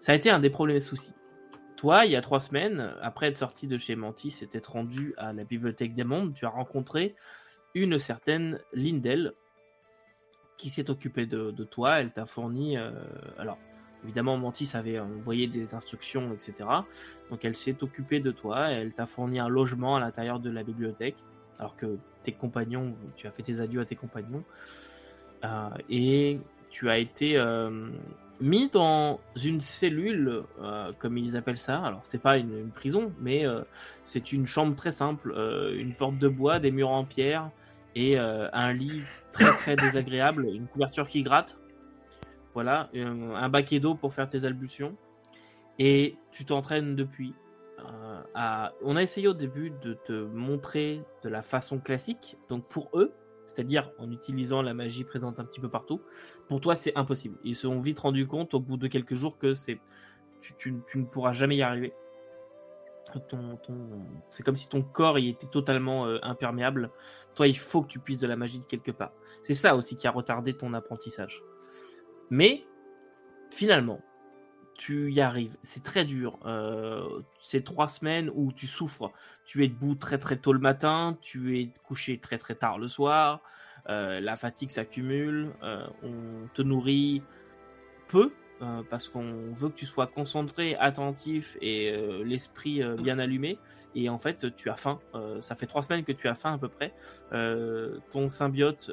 Ça 0.00 0.12
a 0.12 0.14
été 0.14 0.30
un 0.30 0.40
des 0.40 0.48
premiers 0.48 0.80
soucis. 0.80 1.12
Toi, 1.76 2.06
il 2.06 2.12
y 2.12 2.16
a 2.16 2.22
trois 2.22 2.40
semaines, 2.40 2.94
après 3.02 3.26
être 3.26 3.36
sorti 3.36 3.66
de 3.66 3.76
chez 3.76 3.96
Mantis 3.96 4.38
et 4.40 4.56
être 4.56 4.72
rendu 4.72 5.12
à 5.18 5.34
la 5.34 5.44
Bibliothèque 5.44 5.94
des 5.94 6.04
Mondes, 6.04 6.32
tu 6.32 6.46
as 6.46 6.48
rencontré 6.48 7.16
une 7.74 7.98
certaine 7.98 8.60
Lindel 8.72 9.34
qui 10.56 10.70
s'est 10.70 10.88
occupée 10.88 11.26
de, 11.26 11.52
toi. 11.64 12.00
Elle 12.00 12.12
t'a 12.12 12.24
fourni. 12.24 12.78
Euh, 12.78 12.92
alors, 13.36 13.58
Évidemment, 14.06 14.36
Mantis 14.36 14.70
avait 14.74 15.00
envoyé 15.00 15.48
des 15.48 15.74
instructions, 15.74 16.32
etc. 16.32 16.68
Donc 17.28 17.44
elle 17.44 17.56
s'est 17.56 17.82
occupée 17.82 18.20
de 18.20 18.30
toi, 18.30 18.68
elle 18.70 18.92
t'a 18.92 19.04
fourni 19.04 19.40
un 19.40 19.48
logement 19.48 19.96
à 19.96 20.00
l'intérieur 20.00 20.38
de 20.38 20.48
la 20.48 20.62
bibliothèque, 20.62 21.16
alors 21.58 21.74
que 21.74 21.98
tes 22.22 22.30
compagnons, 22.30 22.94
tu 23.16 23.26
as 23.26 23.32
fait 23.32 23.42
tes 23.42 23.60
adieux 23.60 23.80
à 23.80 23.84
tes 23.84 23.96
compagnons, 23.96 24.44
euh, 25.44 25.70
et 25.90 26.38
tu 26.70 26.88
as 26.88 26.98
été 26.98 27.36
euh, 27.36 27.88
mis 28.40 28.70
dans 28.70 29.18
une 29.42 29.60
cellule, 29.60 30.44
euh, 30.62 30.92
comme 31.00 31.18
ils 31.18 31.36
appellent 31.36 31.58
ça. 31.58 31.80
Alors 31.80 32.02
c'est 32.04 32.22
pas 32.22 32.38
une, 32.38 32.70
prison, 32.70 33.12
mais 33.20 33.44
c'est 34.04 34.32
une 34.32 34.46
chambre 34.46 34.76
très 34.76 34.92
simple, 34.92 35.34
une 35.76 35.94
porte 35.94 36.18
de 36.18 36.28
bois, 36.28 36.60
des 36.60 36.70
murs 36.70 36.90
en 36.90 37.04
pierre 37.04 37.50
et 37.96 38.16
un 38.18 38.72
lit 38.72 39.02
très 39.32 39.50
très 39.56 39.74
désagréable, 39.74 40.46
une 40.46 40.68
couverture 40.68 41.08
qui 41.08 41.24
gratte 41.24 41.58
voilà, 42.56 42.88
un, 42.94 43.50
baquet 43.50 43.80
d'eau 43.80 43.94
pour 43.96 44.14
faire 44.14 44.30
tes 44.30 44.46
albutions. 44.46 44.96
Et 45.78 46.16
tu 46.32 46.46
t'entraînes 46.46 46.96
depuis. 46.96 47.34
Euh. 47.80 48.68
On 48.82 48.96
a 48.96 49.02
essayé 49.02 49.28
au 49.28 49.34
début 49.34 49.74
de 49.82 49.92
te 49.92 50.24
montrer 50.24 51.02
de 51.22 51.28
la 51.28 51.42
façon 51.42 51.78
classique, 51.78 52.38
donc 52.48 52.66
pour 52.66 52.88
eux, 52.94 53.12
c'est-à-dire 53.44 53.90
en 53.98 54.10
utilisant 54.10 54.62
la 54.62 54.72
magie 54.72 55.04
présente 55.04 55.38
un 55.38 55.44
petit 55.44 55.60
peu 55.60 55.68
partout. 55.68 56.00
Pour 56.48 56.62
toi, 56.62 56.76
c'est 56.76 56.96
impossible. 56.96 57.36
Ils 57.44 57.54
se 57.54 57.68
sont 57.68 57.78
vite 57.78 57.98
rendus 57.98 58.26
compte 58.26 58.54
au 58.54 58.60
bout 58.60 58.78
de 58.78 58.88
quelques 58.88 59.16
jours 59.16 59.36
que 59.36 59.52
tu, 60.40 60.72
ne 60.94 61.04
pourras 61.04 61.32
jamais 61.32 61.56
y 61.56 61.62
arriver. 61.62 61.92
C'est 64.30 64.42
comme 64.42 64.56
si 64.56 64.70
ton 64.70 64.80
corps 64.80 65.18
y 65.18 65.28
était 65.28 65.46
totalement 65.46 66.06
euh, 66.06 66.18
imperméable. 66.22 66.90
Toi, 67.34 67.48
il 67.48 67.58
faut 67.58 67.82
que 67.82 67.88
tu 67.88 67.98
puisses 67.98 68.18
de 68.18 68.26
la 68.26 68.36
magie 68.36 68.60
de 68.60 68.64
quelque 68.64 68.92
part. 68.92 69.12
C'est 69.42 69.52
ça 69.52 69.76
aussi 69.76 69.94
qui 69.94 70.06
a 70.06 70.10
retardé 70.10 70.54
ton 70.54 70.72
apprentissage. 70.72 71.42
Mais 72.30 72.64
finalement, 73.50 74.00
tu 74.76 75.12
y 75.12 75.20
arrives. 75.20 75.56
C'est 75.62 75.82
très 75.82 76.04
dur. 76.04 76.38
Euh, 76.44 77.20
ces 77.40 77.62
trois 77.62 77.88
semaines 77.88 78.30
où 78.34 78.52
tu 78.52 78.66
souffres. 78.66 79.12
Tu 79.44 79.64
es 79.64 79.68
debout 79.68 79.94
très 79.94 80.18
très 80.18 80.36
tôt 80.36 80.52
le 80.52 80.58
matin, 80.58 81.16
tu 81.20 81.58
es 81.58 81.70
couché 81.84 82.18
très 82.18 82.38
très 82.38 82.54
tard 82.54 82.78
le 82.78 82.88
soir, 82.88 83.40
euh, 83.88 84.20
la 84.20 84.36
fatigue 84.36 84.70
s'accumule, 84.70 85.52
euh, 85.62 85.86
on 86.02 86.48
te 86.54 86.62
nourrit 86.62 87.22
peu 88.08 88.32
parce 88.88 89.10
qu'on 89.10 89.52
veut 89.52 89.68
que 89.68 89.74
tu 89.74 89.84
sois 89.84 90.06
concentré, 90.06 90.76
attentif 90.76 91.58
et 91.60 91.94
l'esprit 92.24 92.82
bien 92.96 93.18
allumé. 93.18 93.58
Et 93.94 94.08
en 94.08 94.18
fait, 94.18 94.56
tu 94.56 94.70
as 94.70 94.76
faim. 94.76 94.98
ça 95.42 95.54
fait 95.56 95.66
trois 95.66 95.82
semaines 95.82 96.04
que 96.04 96.12
tu 96.12 96.26
as 96.26 96.34
faim 96.34 96.54
à 96.54 96.58
peu 96.58 96.68
près. 96.68 96.94
ton 98.10 98.30
symbiote 98.30 98.92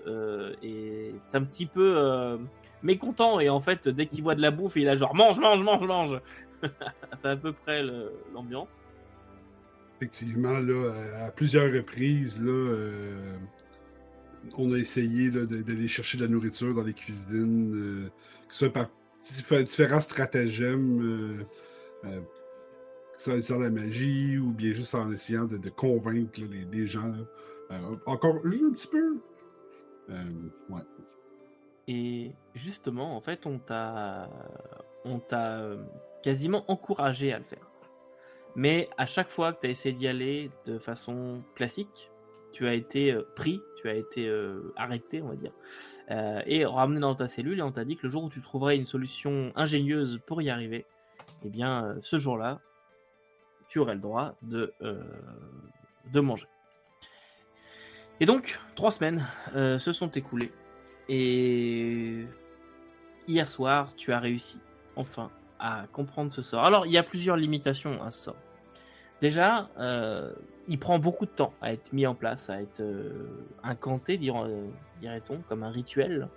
est 0.62 1.14
un 1.34 1.44
petit 1.46 1.66
peu 1.66 2.38
mécontent 2.84 3.40
et 3.40 3.50
en 3.50 3.60
fait 3.60 3.88
dès 3.88 4.06
qu'il 4.06 4.24
voit 4.24 4.36
de 4.36 4.42
la 4.42 4.52
bouffe 4.52 4.76
il 4.76 4.88
a 4.88 4.96
genre 4.96 5.16
mange 5.16 5.40
mange 5.40 5.64
mange 5.64 5.88
mange. 5.88 6.22
C'est 7.16 7.30
à 7.30 7.36
peu 7.36 7.54
près 7.54 7.84
l'ambiance. 8.34 8.82
Effectivement 9.98 10.60
là 10.60 10.94
à 11.26 11.32
plusieurs 11.32 11.72
reprises 11.74 12.42
là 12.42 12.52
euh, 12.52 13.38
on 14.58 14.74
a 14.74 14.78
essayé 14.78 15.30
d'aller 15.30 15.88
chercher 15.88 16.18
de 16.18 16.24
la 16.24 16.30
nourriture 16.30 16.74
dans 16.74 16.84
les 16.84 16.94
cuisines 16.94 17.74
euh, 17.76 18.10
que 18.48 18.54
ce 18.54 18.60
soit 18.60 18.74
par 18.74 18.90
différents 19.64 20.02
stratagèmes 20.02 21.46
euh, 22.04 22.20
que 23.16 23.22
ce 23.22 23.42
soit 23.42 23.60
la 23.60 23.70
magie 23.70 24.38
ou 24.38 24.52
bien 24.52 24.74
juste 24.74 24.94
en 24.96 25.12
essayant 25.12 25.46
de, 25.46 25.70
convaincre 25.70 26.42
les, 26.72 26.88
gens 26.88 27.14
encore 28.06 28.40
juste 28.44 28.64
un 28.64 28.72
petit 28.72 28.88
peu. 28.88 29.18
Ouais 30.70 30.82
et 31.88 32.32
justement, 32.56 33.16
en 33.18 33.22
fait, 33.22 33.46
on 33.46 33.60
t'a, 33.60 34.30
on 35.04 35.20
t'a 35.20 35.58
euh, 35.58 35.84
quasiment 36.22 36.64
encouragé 36.70 37.34
à 37.34 37.38
le 37.38 37.44
faire. 37.44 37.68
Mais 38.56 38.90
à 38.98 39.06
chaque 39.06 39.30
fois 39.30 39.52
que 39.54 39.62
tu 39.62 39.68
as 39.68 39.70
essayé 39.70 39.94
d'y 39.94 40.08
aller 40.08 40.52
de 40.66 40.78
façon 40.78 41.42
classique, 41.56 42.12
tu 42.54 42.68
as 42.68 42.74
été 42.74 43.12
euh, 43.12 43.28
pris, 43.36 43.60
tu 43.82 43.90
as 43.90 43.96
été 43.96 44.32
arrêté, 44.78 45.22
on 45.22 45.30
va 45.30 45.36
dire, 45.36 45.52
et 46.46 46.64
ramené 46.64 47.02
dans 47.02 47.16
ta 47.16 47.28
cellule. 47.28 47.60
Et 47.60 47.64
on 47.64 47.72
t'a 47.72 47.84
dit 47.84 47.98
que 47.98 48.04
le 48.04 48.10
jour 48.10 48.24
où 48.24 48.30
tu 48.30 48.42
trouverais 48.42 48.78
une 48.78 48.86
solution 48.86 49.52
ingénieuse 49.56 50.22
pour 50.26 50.42
y 50.42 50.50
arriver, 50.50 50.86
eh 51.44 51.50
bien, 51.50 51.98
ce 52.02 52.18
jour-là, 52.18 52.62
tu 53.68 53.80
aurais 53.80 53.96
le 53.96 54.00
droit 54.00 54.36
de, 54.42 54.74
de 54.80 56.20
manger. 56.22 56.48
Et 58.22 58.26
donc, 58.26 58.58
trois 58.76 58.92
semaines 58.92 59.26
se 59.54 59.92
sont 59.92 60.12
écoulées. 60.12 60.52
Et 61.10 62.26
hier 63.28 63.50
soir, 63.50 63.96
tu 63.96 64.12
as 64.14 64.20
réussi, 64.20 64.60
enfin, 64.96 65.30
à 65.60 65.86
comprendre 65.92 66.32
ce 66.34 66.42
sort. 66.42 66.64
Alors, 66.64 66.86
il 66.86 66.92
y 66.92 66.98
a 66.98 67.04
plusieurs 67.04 67.38
limitations 67.38 68.02
à 68.04 68.12
ce 68.12 68.24
sort. 68.24 68.36
Déjà, 69.22 69.70
euh, 69.80 70.34
il 70.68 70.78
prend 70.78 71.00
beaucoup 71.00 71.26
de 71.26 71.32
temps 71.32 71.54
à 71.62 71.72
être 71.72 71.94
mis 71.94 72.06
en 72.06 72.14
place, 72.14 72.50
à 72.50 72.62
être 72.62 72.82
euh, 72.82 73.28
incanté, 73.64 74.20
euh, 74.22 74.68
dirait-on, 75.00 75.40
comme 75.48 75.64
un 75.64 75.72
rituel. 75.72 76.28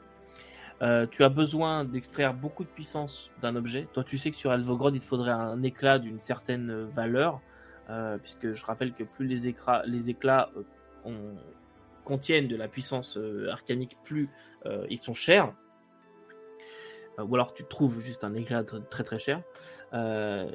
tu 1.11 1.25
as 1.25 1.29
besoin 1.29 1.85
d'extraire 1.85 2.33
beaucoup 2.33 2.63
de 2.63 2.69
puissance 2.69 3.31
d'un 3.43 3.57
objet. 3.57 3.89
Toi, 3.93 4.05
tu 4.05 4.19
sais 4.19 4.31
que 4.31 4.37
sur 4.37 4.53
Elvogrod, 4.53 4.95
il 4.95 5.01
te 5.01 5.05
faudrait 5.05 5.33
un 5.33 5.63
éclat 5.65 5.99
d'une 5.99 6.21
certaine 6.21 6.85
valeur, 6.95 7.41
puisque 8.23 8.55
je 8.55 8.65
rappelle 8.65 8.93
que 8.93 9.03
plus 9.03 9.27
les, 9.27 9.49
éclats, 9.49 9.83
éclats 10.07 10.51
contiennent 12.07 12.49
de 12.49 12.57
la 12.57 12.69
puissance 12.69 13.19
arcanique, 13.51 13.99
plus 14.05 14.31
ils 14.89 14.99
sont 14.99 15.15
chers. 15.15 15.53
Euh, 17.19 17.25
ou 17.25 17.35
alors 17.35 17.55
tu 17.55 17.65
trouves 17.65 18.01
juste 18.01 18.25
un 18.25 18.35
éclat 18.35 18.65
très 18.65 19.05
très 19.05 19.19
cher. 19.19 19.43
Euh, 19.93 20.51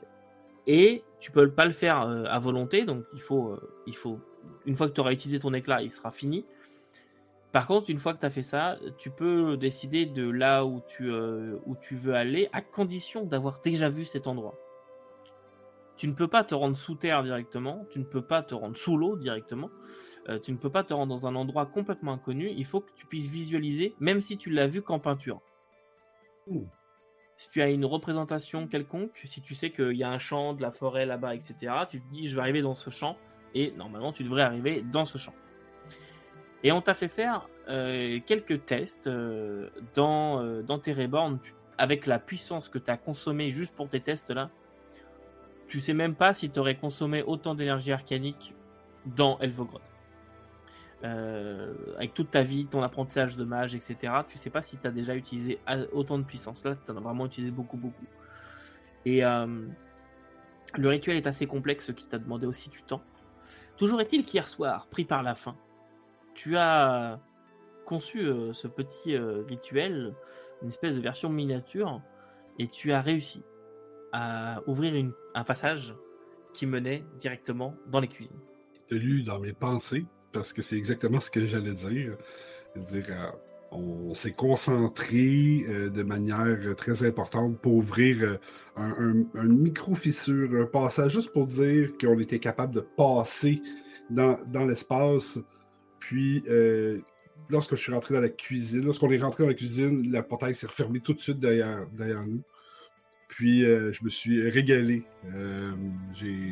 et 0.68 1.04
tu 1.20 1.32
peux 1.32 1.50
pas 1.50 1.66
le 1.66 1.72
faire 1.72 2.02
euh, 2.02 2.26
à 2.26 2.40
volonté, 2.40 2.86
donc 2.86 3.04
il 3.14 3.22
faut, 3.22 3.60
il 3.88 3.96
faut 3.96 4.20
une 4.66 4.76
fois 4.76 4.88
que 4.88 4.94
tu 4.94 5.02
auras 5.02 5.12
utilisé 5.12 5.40
ton 5.40 5.54
éclat, 5.54 5.82
il 5.82 5.92
sera 5.92 6.12
fini. 6.12 6.46
Par 7.52 7.68
contre, 7.68 7.90
une 7.90 8.00
fois 8.00 8.14
que 8.14 8.20
tu 8.20 8.26
as 8.26 8.30
fait 8.30 8.44
ça, 8.44 8.78
tu 8.98 9.10
peux 9.10 9.58
décider 9.58 10.06
de 10.06 10.30
là 10.30 10.66
où 10.66 10.82
tu, 10.88 11.12
où 11.12 11.76
tu 11.82 11.96
veux 11.96 12.14
aller, 12.14 12.48
à 12.54 12.62
condition 12.62 13.26
d'avoir 13.26 13.60
déjà 13.62 13.90
vu 13.90 14.06
cet 14.06 14.26
endroit. 14.26 14.58
Tu 15.98 16.08
ne 16.08 16.14
peux 16.14 16.30
pas 16.30 16.46
te 16.46 16.56
rendre 16.56 16.78
sous 16.78 16.96
terre 16.96 17.24
directement, 17.24 17.86
tu 17.90 18.00
ne 18.00 18.06
peux 18.06 18.22
pas 18.22 18.42
te 18.42 18.56
rendre 18.56 18.78
sous 18.78 18.96
l'eau 18.96 19.18
directement, 19.18 19.70
tu 20.44 20.52
ne 20.52 20.58
peux 20.58 20.70
pas 20.70 20.84
te 20.84 20.94
rendre 20.94 21.14
dans 21.14 21.28
un 21.28 21.36
endroit 21.36 21.66
complètement 21.66 22.14
inconnu, 22.14 22.50
il 22.50 22.66
faut 22.66 22.82
que 22.82 22.92
tu 22.96 23.06
puisses 23.06 23.30
visualiser, 23.30 23.96
même 24.00 24.22
si 24.22 24.38
tu 24.38 24.50
l'as 24.50 24.68
vu 24.68 24.82
qu'en 24.82 25.00
peinture. 25.00 25.42
Si 27.38 27.50
tu 27.50 27.62
as 27.62 27.70
une 27.70 27.86
représentation 27.86 28.68
quelconque, 28.68 29.20
si 29.26 29.42
tu 29.42 29.56
sais 29.56 29.72
qu'il 29.72 29.94
y 29.94 30.04
a 30.04 30.10
un 30.10 30.20
champ, 30.20 30.54
de 30.54 30.62
la 30.62 30.72
forêt 30.72 31.06
là-bas, 31.06 31.34
etc., 31.34 31.56
tu 31.90 32.00
te 32.00 32.14
dis 32.14 32.28
je 32.28 32.36
vais 32.36 32.42
arriver 32.42 32.62
dans 32.62 32.76
ce 32.76 32.90
champ, 32.90 33.18
et 33.56 33.72
normalement 33.72 34.12
tu 34.12 34.24
devrais 34.24 34.44
arriver 34.44 34.84
dans 34.84 35.06
ce 35.06 35.18
champ. 35.18 35.34
Et 36.64 36.72
on 36.72 36.82
t'a 36.82 36.94
fait 36.94 37.08
faire 37.08 37.50
euh, 37.70 38.20
quelques 38.26 38.66
tests 38.66 39.08
euh, 39.08 39.70
dans, 39.96 40.44
euh, 40.44 40.62
dans 40.62 40.78
tes 40.78 40.94
reborn 40.94 41.40
avec 41.78 42.06
la 42.06 42.20
puissance 42.20 42.70
que 42.70 42.78
tu 42.78 42.92
as 42.92 42.98
consommée 42.98 43.50
juste 43.50 43.76
pour 43.76 43.90
tes 43.90 44.02
tests 44.02 44.30
là. 44.30 44.50
Tu 45.68 45.80
sais 45.80 45.94
même 45.94 46.16
pas 46.16 46.34
si 46.34 46.52
tu 46.52 46.60
aurais 46.60 46.76
consommé 46.76 47.24
autant 47.24 47.56
d'énergie 47.56 47.92
arcanique 47.92 48.54
dans 49.06 49.40
Elvogrod. 49.40 49.82
Euh, 51.04 51.74
avec 51.98 52.14
toute 52.14 52.30
ta 52.30 52.44
vie, 52.44 52.68
ton 52.68 52.84
apprentissage 52.84 53.36
de 53.36 53.44
mage, 53.44 53.74
etc., 53.74 53.96
tu 54.30 54.38
sais 54.38 54.52
pas 54.52 54.62
si 54.62 54.78
tu 54.78 54.86
as 54.86 54.92
déjà 54.92 55.16
utilisé 55.16 55.60
autant 55.94 56.20
de 56.20 56.24
puissance. 56.24 56.64
Là, 56.64 56.76
tu 56.76 56.92
en 56.92 56.98
as 56.98 57.00
vraiment 57.00 57.26
utilisé 57.26 57.52
beaucoup, 57.52 57.78
beaucoup. 57.78 58.06
Et 59.06 59.26
euh, 59.26 59.66
le 60.78 60.90
rituel 60.90 61.18
est 61.18 61.26
assez 61.26 61.48
complexe, 61.48 61.88
ce 61.88 61.92
qui 61.92 62.06
t'a 62.06 62.20
demandé 62.20 62.46
aussi 62.46 62.70
du 62.70 62.84
temps. 62.84 63.02
Toujours 63.78 64.00
est-il 64.00 64.26
qu'hier 64.26 64.48
soir, 64.48 64.88
pris 64.88 65.06
par 65.06 65.24
la 65.24 65.34
faim, 65.34 65.56
tu 66.36 66.56
as 66.56 67.20
conçu 67.86 68.20
euh, 68.20 68.54
ce 68.54 68.68
petit 68.68 69.18
rituel, 69.18 70.14
une 70.62 70.68
espèce 70.68 70.96
de 70.96 71.02
version 71.02 71.30
miniature, 71.30 72.00
et 72.60 72.68
tu 72.68 72.92
as 72.92 73.02
réussi 73.02 73.44
à 74.12 74.62
ouvrir 74.68 74.94
un 75.34 75.44
passage 75.44 75.96
qui 76.54 76.68
menait 76.68 77.04
directement 77.18 77.76
dans 77.88 78.00
les 78.00 78.08
cuisines. 78.08 78.38
Lu 78.92 79.24
dans 79.24 79.40
mes 79.40 79.54
pensées, 79.54 80.06
parce 80.32 80.54
que 80.54 80.62
c'est 80.62 80.78
exactement 80.78 81.20
ce 81.20 81.30
que 81.30 81.46
j'allais 81.46 81.74
dire. 81.74 82.18
euh, 82.78 83.32
on 83.72 84.14
s'est 84.14 84.34
concentré 84.34 85.66
euh, 85.68 85.90
de 85.90 86.04
manière 86.04 86.76
très 86.76 87.06
importante 87.06 87.58
pour 87.60 87.76
ouvrir 87.76 88.24
euh, 88.24 88.38
un, 88.78 89.44
micro-fissure, 89.44 90.50
un 90.56 90.66
passage 90.66 91.14
juste 91.14 91.32
pour 91.32 91.48
dire 91.48 91.92
qu'on 92.00 92.20
était 92.20 92.40
capable 92.40 92.74
de 92.74 92.82
passer 92.82 93.62
dans, 94.10 94.38
l'espace. 94.66 95.40
Puis, 96.00 96.44
lorsque 97.50 97.76
je 97.76 97.82
suis 97.82 97.94
rentré 97.94 98.14
dans 98.14 98.22
la 98.22 98.30
cuisine, 98.30 98.84
lorsqu'on 98.84 99.12
est 99.12 99.22
rentré 99.22 99.44
dans 99.44 99.50
la 99.50 99.56
cuisine, 99.56 100.12
la 100.12 100.24
portail 100.24 100.56
s'est 100.56 100.68
refermée 100.68 101.00
tout 101.00 101.14
de 101.14 101.20
suite 101.20 101.40
derrière, 101.40 101.86
derrière 101.94 102.24
nous. 102.26 102.42
Puis, 103.30 103.62
je 103.62 104.04
me 104.04 104.10
suis 104.10 104.50
régalé. 104.50 105.04
J'ai 106.14 106.52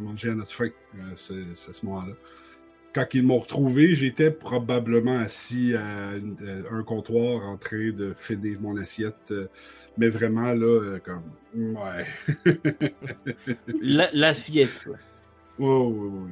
mangé 0.00 0.30
à 0.30 0.34
notre 0.34 0.52
faim 0.52 0.70
à 0.94 1.16
ce 1.16 1.86
moment-là 1.86 2.14
quand 2.94 3.12
ils 3.12 3.24
m'ont 3.24 3.40
retrouvé, 3.40 3.94
j'étais 3.96 4.30
probablement 4.30 5.18
assis 5.18 5.74
à, 5.74 6.12
un 6.70 6.82
comptoir 6.84 7.46
en 7.46 7.56
train 7.56 7.90
de 7.90 8.14
finir 8.14 8.60
mon 8.60 8.76
assiette. 8.76 9.32
Euh, 9.32 9.48
mais 9.98 10.08
vraiment, 10.08 10.52
là, 10.52 10.66
euh, 10.66 11.00
comme. 11.00 11.22
Ouais. 11.54 12.06
L'assiette, 14.12 14.82
quoi. 14.82 14.96
Oui, 15.58 15.68
oui, 15.68 16.10
oui. 16.12 16.30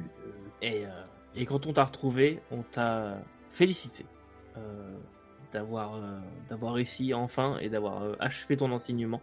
Et, 0.61 0.85
euh, 0.85 0.89
et 1.35 1.45
quand 1.45 1.65
on 1.65 1.73
t'a 1.73 1.83
retrouvé, 1.83 2.41
on 2.51 2.61
t'a 2.63 3.17
félicité 3.51 4.05
d'avoir 5.51 5.99
d'avoir 6.49 6.73
réussi 6.73 7.13
enfin 7.13 7.57
et 7.59 7.69
d'avoir 7.69 8.15
achevé 8.19 8.57
ton 8.57 8.71
enseignement. 8.71 9.21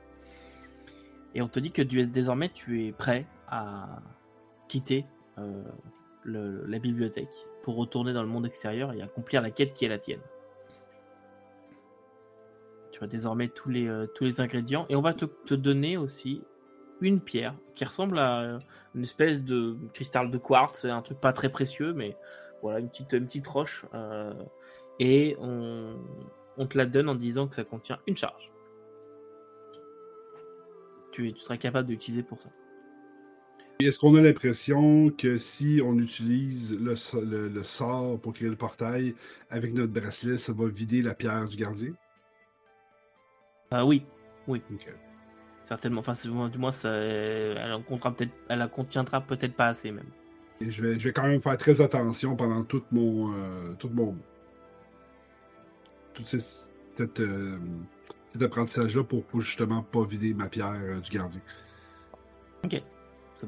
Et 1.35 1.43
on 1.43 1.49
te 1.49 1.61
dit 1.61 1.71
que 1.71 1.83
désormais 1.83 2.49
tu 2.49 2.87
es 2.87 2.93
prêt 2.93 3.27
à 3.49 4.01
quitter 4.69 5.05
la 6.25 6.79
bibliothèque 6.79 7.35
pour 7.63 7.77
retourner 7.77 8.13
dans 8.13 8.23
le 8.23 8.29
monde 8.29 8.47
extérieur 8.47 8.93
et 8.93 9.03
accomplir 9.03 9.43
la 9.43 9.51
quête 9.51 9.73
qui 9.75 9.85
est 9.85 9.89
la 9.89 9.99
tienne. 9.99 10.21
Tu 12.93 13.03
as 13.03 13.07
désormais 13.07 13.49
tous 13.49 13.69
les, 13.69 13.89
euh, 13.89 14.07
tous 14.07 14.25
les 14.25 14.41
ingrédients 14.41 14.87
et 14.89 14.97
on 14.97 15.01
va 15.01 15.15
te, 15.15 15.55
donner 15.55 15.97
aussi 15.97 16.43
une 17.01 17.21
pierre 17.21 17.55
qui 17.75 17.85
ressemble 17.85 18.19
à 18.19 18.59
une 18.95 19.03
espèce 19.03 19.43
de 19.43 19.77
cristal 19.95 20.31
de 20.31 20.39
quartz, 20.39 20.85
un 20.85 21.01
truc 21.01 21.19
pas 21.19 21.33
très 21.33 21.49
précieux, 21.49 21.95
mais 21.95 22.17
voilà, 22.63 22.81
une 22.81 22.91
petite, 22.91 23.13
une 23.13 23.27
petite 23.27 23.47
roche. 23.47 23.87
Euh, 23.95 24.35
et 24.99 25.37
on, 25.41 25.97
on, 26.59 26.67
te 26.67 26.77
la 26.77 26.85
donne 26.85 27.09
en 27.09 27.15
disant 27.15 27.49
que 27.49 27.55
ça 27.55 27.65
contient 27.65 27.99
une 28.07 28.17
charge. 28.17 28.51
Tu, 31.13 31.33
tu 31.33 31.41
seras 31.41 31.57
capable 31.57 31.89
d'utiliser 31.89 32.23
pour 32.23 32.41
ça. 32.41 32.51
Est-ce 33.87 33.99
qu'on 33.99 34.15
a 34.17 34.21
l'impression 34.21 35.11
que 35.11 35.39
si 35.39 35.81
on 35.85 35.99
utilise 35.99 36.79
le, 36.79 36.95
sort 37.65 38.19
pour 38.21 38.33
créer 38.33 38.49
le 38.49 38.57
portail 38.57 39.15
avec 39.51 39.75
notre 39.75 39.93
bracelet, 39.93 40.39
ça 40.39 40.53
va 40.53 40.69
vider 40.69 41.03
la 41.03 41.15
pierre 41.15 41.49
du 41.49 41.57
gardien? 41.57 41.93
Ah 43.71 43.85
oui, 43.87 44.05
oui. 44.49 44.63
Certainement. 45.65 46.01
Enfin, 46.01 46.15
du 46.49 46.59
moins, 46.59 46.73
ça, 46.73 46.93
elle 46.93 47.73
en 47.73 47.83
peut-être, 47.83 48.33
elle 48.49 48.69
contiendra 48.69 49.21
peut-être 49.21 49.55
pas 49.55 49.69
assez 49.69 49.91
même. 49.93 50.09
Et 50.61 50.71
je 50.71 50.83
vais, 50.83 50.99
je 50.99 51.09
vais 51.09 51.13
quand 51.13 51.27
même 51.27 51.41
faire 51.41 51.57
très 51.57 51.81
attention 51.81 52.37
pendant 52.37 52.65
tout 52.65 52.83
mon, 52.91 53.33
euh, 53.33 53.73
tout 53.79 53.89
mon, 53.89 54.15
tout 56.13 56.25
euh, 57.21 57.59
cet 58.33 58.43
apprentissage-là 58.43 59.05
pour, 59.05 59.25
pour, 59.25 59.41
justement 59.41 59.83
pas 59.83 60.05
vider 60.05 60.35
ma 60.35 60.49
pierre 60.49 60.75
euh, 60.75 61.01
du 61.01 61.11
gardien. 61.11 61.41
Ok. 62.65 62.83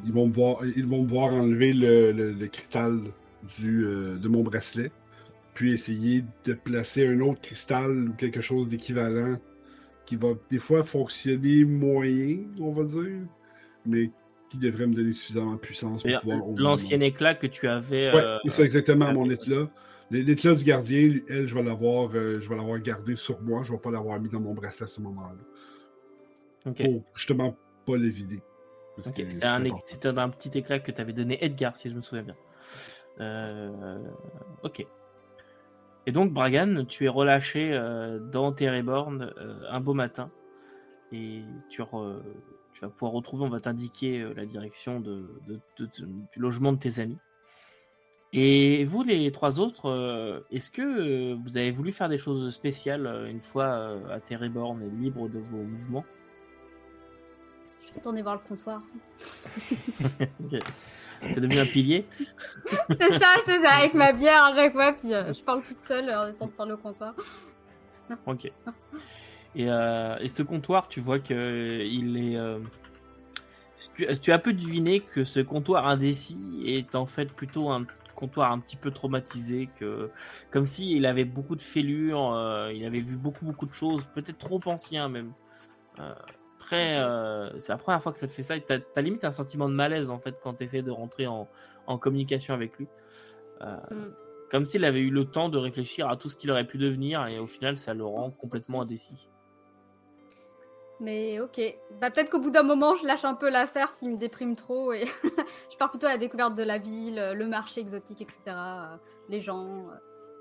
Ils 0.05 0.13
vont 0.13 0.27
me 0.27 0.33
voir, 0.33 0.65
ils 0.65 0.87
vont 0.87 1.05
voir 1.05 1.33
enlever 1.33 1.73
le, 1.73 2.47
cristal 2.47 3.01
du, 3.59 3.85
euh, 3.85 4.17
de 4.17 4.29
mon 4.29 4.43
bracelet, 4.43 4.91
puis 5.55 5.73
essayer 5.73 6.25
de 6.45 6.55
placer 6.55 7.07
un 7.07 7.21
autre 7.21 7.41
cristal 7.41 8.09
ou 8.09 8.13
quelque 8.15 8.41
chose 8.41 8.69
d'équivalent 8.69 9.39
qui 10.07 10.17
va 10.17 10.29
des 10.51 10.59
fois 10.59 10.85
fonctionner 10.85 11.65
moyen, 11.65 12.39
on 12.61 12.73
va 12.73 12.85
dire, 12.85 13.21
mais 13.87 14.11
qui 14.51 14.59
devrait 14.59 14.87
me 14.87 14.95
donner 14.95 15.13
suffisamment 15.13 15.55
de 15.55 15.59
puissance 15.59 16.03
pour 16.03 16.21
pouvoir. 16.21 16.41
L'ancien 16.57 17.01
éclat 17.01 17.35
que 17.35 17.47
tu 17.47 17.67
avais. 17.69 18.13
Ouais, 18.13 18.21
euh, 18.21 18.39
c'est 18.47 18.63
exactement 18.63 19.13
mon 19.13 19.31
éclat. 19.31 19.71
L'éclat 20.11 20.55
du 20.55 20.65
gardien, 20.65 21.21
elle, 21.29 21.47
je 21.47 21.55
vais 21.55 21.63
l'avoir, 21.63 22.11
euh, 22.15 22.39
je 22.39 22.49
vais 22.49 22.57
l'avoir 22.57 22.79
gardé 22.81 23.17
sur 23.17 23.41
moi. 23.41 23.63
Je 23.63 23.73
ne 23.73 23.77
vais 23.77 23.83
pas 23.83 23.91
l'avoir 23.91 24.21
mis 24.21 24.29
dans 24.29 24.41
mon 24.41 24.53
bracelet 24.53 24.85
à 24.85 24.87
ce 24.89 25.01
moment-là. 25.01 26.73
Pour 26.75 27.03
justement 27.17 27.57
pas 27.87 27.97
le 27.97 28.09
C'était 29.01 29.47
un, 30.07 30.29
petit 30.29 30.59
éclat 30.59 30.79
que 30.81 30.93
tu 30.93 31.01
avais 31.01 31.13
donné 31.13 31.43
Edgar, 31.45 31.77
si 31.77 31.89
je 31.89 31.95
me 31.95 32.03
souviens 32.03 32.25
bien. 32.25 32.37
Euh, 33.21 33.99
ok. 34.63 34.87
Et 36.07 36.13
donc, 36.13 36.33
Bragan, 36.33 36.85
tu 36.85 37.05
es 37.05 37.09
relâché 37.09 37.73
euh, 37.73 38.19
dans 38.19 38.53
Terreborn 38.53 39.33
euh, 39.37 39.61
un 39.71 39.81
beau 39.81 39.95
matin. 39.95 40.31
Et 41.13 41.43
tu, 41.69 41.83
tu, 42.73 42.81
vas 42.81 42.89
pouvoir 42.89 43.13
retrouver, 43.13 43.45
on 43.45 43.51
va 43.51 43.61
t'indiquer 43.61 44.27
la 44.35 44.47
direction 44.47 45.01
de, 45.01 45.29
du 45.79 46.39
logement 46.39 46.73
de 46.73 46.79
tes 46.79 47.01
amis. 47.01 47.19
Et 48.33 48.85
vous, 48.87 49.03
les 49.03 49.31
trois 49.31 49.61
autres, 49.61 50.43
est-ce 50.51 50.71
que 50.71 51.35
vous 51.35 51.57
avez 51.59 51.71
voulu 51.71 51.93
faire 51.93 52.09
des 52.09 52.17
choses 52.17 52.51
spéciales 52.55 53.27
une 53.29 53.43
fois 53.43 53.99
à 54.11 54.21
Terreborn 54.21 54.83
et 54.83 54.89
libre 54.89 55.29
de 55.29 55.39
vos 55.39 55.59
mouvements? 55.59 56.05
Je 57.93 57.97
vais 57.97 58.01
retourner 58.01 58.23
voir 58.23 58.37
le 58.37 58.41
comptoir. 58.49 58.81
Ok. 60.21 60.61
C'est 61.21 61.41
devenu 61.41 61.61
un 61.61 61.67
pilier 61.67 62.05
c'est 62.91 63.19
ça, 63.19 63.37
c'est 63.45 63.63
ça, 63.63 63.75
avec 63.75 63.95
ma 63.95 64.13
bière 64.13 64.43
à 64.43 64.57
chaque 64.57 64.73
fois, 64.73 64.93
puis 64.93 65.15
euh, 65.15 65.33
je 65.33 65.41
parle 65.43 65.63
toute 65.63 65.81
seule 65.83 66.11
en 66.11 66.27
essayant 66.27 66.47
de 66.47 66.53
parler 66.53 66.73
au 66.73 66.77
comptoir. 66.79 67.15
Ok. 68.27 68.47
Et, 69.55 69.71
euh, 69.71 70.19
et 70.19 70.29
ce 70.29 70.43
comptoir, 70.43 70.89
tu 70.89 71.01
vois 71.01 71.21
que 71.21 71.33
euh, 71.33 71.85
il 71.85 72.17
est. 72.17 72.37
euh, 72.37 72.59
tu, 73.95 74.07
tu 74.21 74.33
as 74.33 74.39
pu 74.39 74.53
deviner 74.53 75.01
que 75.01 75.25
ce 75.25 75.39
comptoir 75.41 75.87
indécis 75.87 76.63
est 76.67 76.95
en 76.97 77.07
fait 77.07 77.33
plutôt 77.33 77.71
un 77.71 77.85
comptoir 78.17 78.51
un 78.51 78.59
petit 78.59 78.77
peu 78.77 78.91
traumatisé, 78.91 79.69
que 79.79 80.11
comme 80.51 80.67
si 80.67 80.91
il 80.93 81.07
avait 81.07 81.25
beaucoup 81.25 81.55
de 81.55 81.63
fêlures, 81.63 82.33
euh, 82.33 82.73
il 82.73 82.85
avait 82.85 83.01
vu 83.01 83.17
beaucoup 83.17 83.45
beaucoup 83.45 83.67
de 83.67 83.73
choses, 83.73 84.05
peut-être 84.15 84.39
trop 84.39 84.61
ancien 84.67 85.09
même. 85.09 85.33
Euh, 86.73 86.76
très. 86.76 86.99
euh, 86.99 87.59
c'est 87.59 87.71
la 87.73 87.79
première 87.79 88.02
fois 88.02 88.12
que 88.12 88.19
ça 88.19 88.26
te 88.26 88.33
fait 88.33 88.43
ça. 88.43 88.59
T'as 88.61 88.79
as 88.97 89.00
limite 89.00 89.25
un 89.25 89.33
sentiment 89.33 89.69
de 89.69 89.75
malaise 89.75 90.11
en 90.11 90.19
fait 90.19 90.37
quand 90.43 90.55
tu 90.55 90.64
essaies 90.64 90.83
de 90.83 90.91
rentrer 90.91 91.26
en, 91.26 91.49
en 91.87 91.99
communication 91.99 92.55
avec 92.55 92.76
lui. 92.79 92.88
Euh, 93.62 93.76
Mm. 93.91 94.14
Comme 94.50 94.67
s'il 94.67 94.85
avait 94.85 95.00
eu 95.00 95.11
le 95.11 95.25
temps 95.25 95.49
de 95.49 95.57
réfléchir 95.57 96.11
à 96.11 96.17
tout 96.19 96.29
ce 96.29 96.37
qu'il 96.37 96.50
aurait 96.50 96.67
pu 96.67 96.76
devenir 96.76 97.26
et 97.26 97.38
au 97.38 97.47
final 97.47 97.79
ça 97.79 97.95
le 97.95 98.05
rend 98.05 98.29
complètement 98.31 98.83
indécis. 98.83 99.31
Mais 101.00 101.41
ok, 101.41 101.59
bah 102.00 102.11
peut-être 102.11 102.31
qu'au 102.31 102.38
bout 102.38 102.50
d'un 102.50 102.62
moment, 102.62 102.95
je 102.95 103.07
lâche 103.07 103.25
un 103.25 103.35
peu 103.35 103.50
l'affaire 103.50 103.91
s'il 103.91 104.11
me 104.11 104.17
déprime 104.19 104.55
trop 104.55 104.93
et 104.93 105.05
je 105.73 105.76
pars 105.79 105.91
plutôt 105.91 106.07
à 106.07 106.11
la 106.11 106.19
découverte 106.19 106.55
de 106.55 106.62
la 106.62 106.79
ville, 106.79 107.33
le 107.35 107.47
marché 107.47 107.81
exotique, 107.81 108.21
etc. 108.21 108.41
euh, 108.49 108.97
Les 109.29 109.41
gens. 109.41 109.67
euh, 109.88 109.95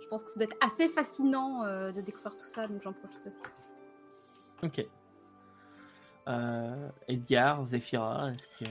Je 0.03 0.07
pense 0.09 0.23
que 0.23 0.29
ça 0.29 0.35
doit 0.39 0.43
être 0.43 0.57
assez 0.61 0.87
fascinant 0.89 1.63
euh, 1.63 1.91
de 1.91 2.01
découvrir 2.01 2.33
tout 2.35 2.45
ça, 2.45 2.67
donc 2.67 2.81
j'en 2.83 2.93
profite 2.93 3.25
aussi. 3.25 3.41
Ok. 4.61 4.85
Euh, 6.27 6.89
Edgar, 7.07 7.63
Zephyra, 7.63 8.31
est-ce 8.31 8.47
que. 8.59 8.69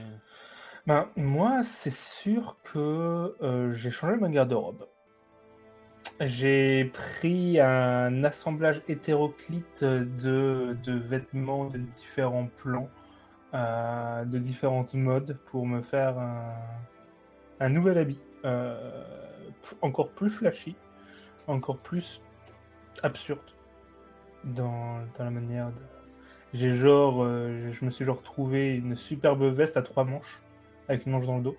Ben, 0.87 1.07
moi, 1.15 1.63
c'est 1.63 1.93
sûr 1.93 2.57
que 2.63 3.35
euh, 3.41 3.73
j'ai 3.73 3.91
changé 3.91 4.15
ma 4.17 4.29
garde-robe. 4.29 4.87
J'ai 6.19 6.85
pris 6.85 7.59
un 7.59 8.23
assemblage 8.23 8.81
hétéroclite 8.87 9.83
de, 9.83 10.75
vêtements 10.85 11.65
de 11.65 11.79
différents 11.79 12.47
plans, 12.57 12.89
euh, 13.53 14.23
de 14.25 14.37
différentes 14.37 14.93
modes 14.93 15.37
pour 15.45 15.65
me 15.65 15.81
faire 15.81 16.17
un, 16.19 16.53
un 17.59 17.69
nouvel 17.69 17.97
habit. 17.97 18.21
encore 19.81 20.09
plus 20.09 20.29
flashy, 20.29 20.75
encore 21.47 21.77
plus 21.77 22.21
absurde 23.03 23.39
dans 24.43 24.99
la 25.19 25.29
manière 25.29 25.71
de. 25.71 26.00
J'ai 26.53 26.75
genre, 26.75 27.23
euh, 27.23 27.71
je 27.71 27.85
me 27.85 27.89
suis 27.89 28.03
genre 28.03 28.21
trouvé 28.21 28.75
une 28.75 28.95
superbe 28.95 29.43
veste 29.43 29.77
à 29.77 29.81
trois 29.81 30.03
manches 30.03 30.41
avec 30.89 31.05
une 31.05 31.13
manche 31.13 31.25
dans 31.25 31.37
le 31.37 31.43
dos. 31.43 31.57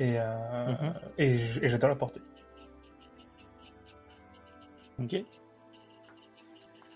Et, 0.00 0.16
euh, 0.18 0.34
Mhm. 0.66 0.94
et 1.18 1.34
j- 1.34 1.60
et 1.62 1.68
j'adore 1.68 1.90
la 1.90 1.96
porter. 1.96 2.20
Ok. 4.98 5.14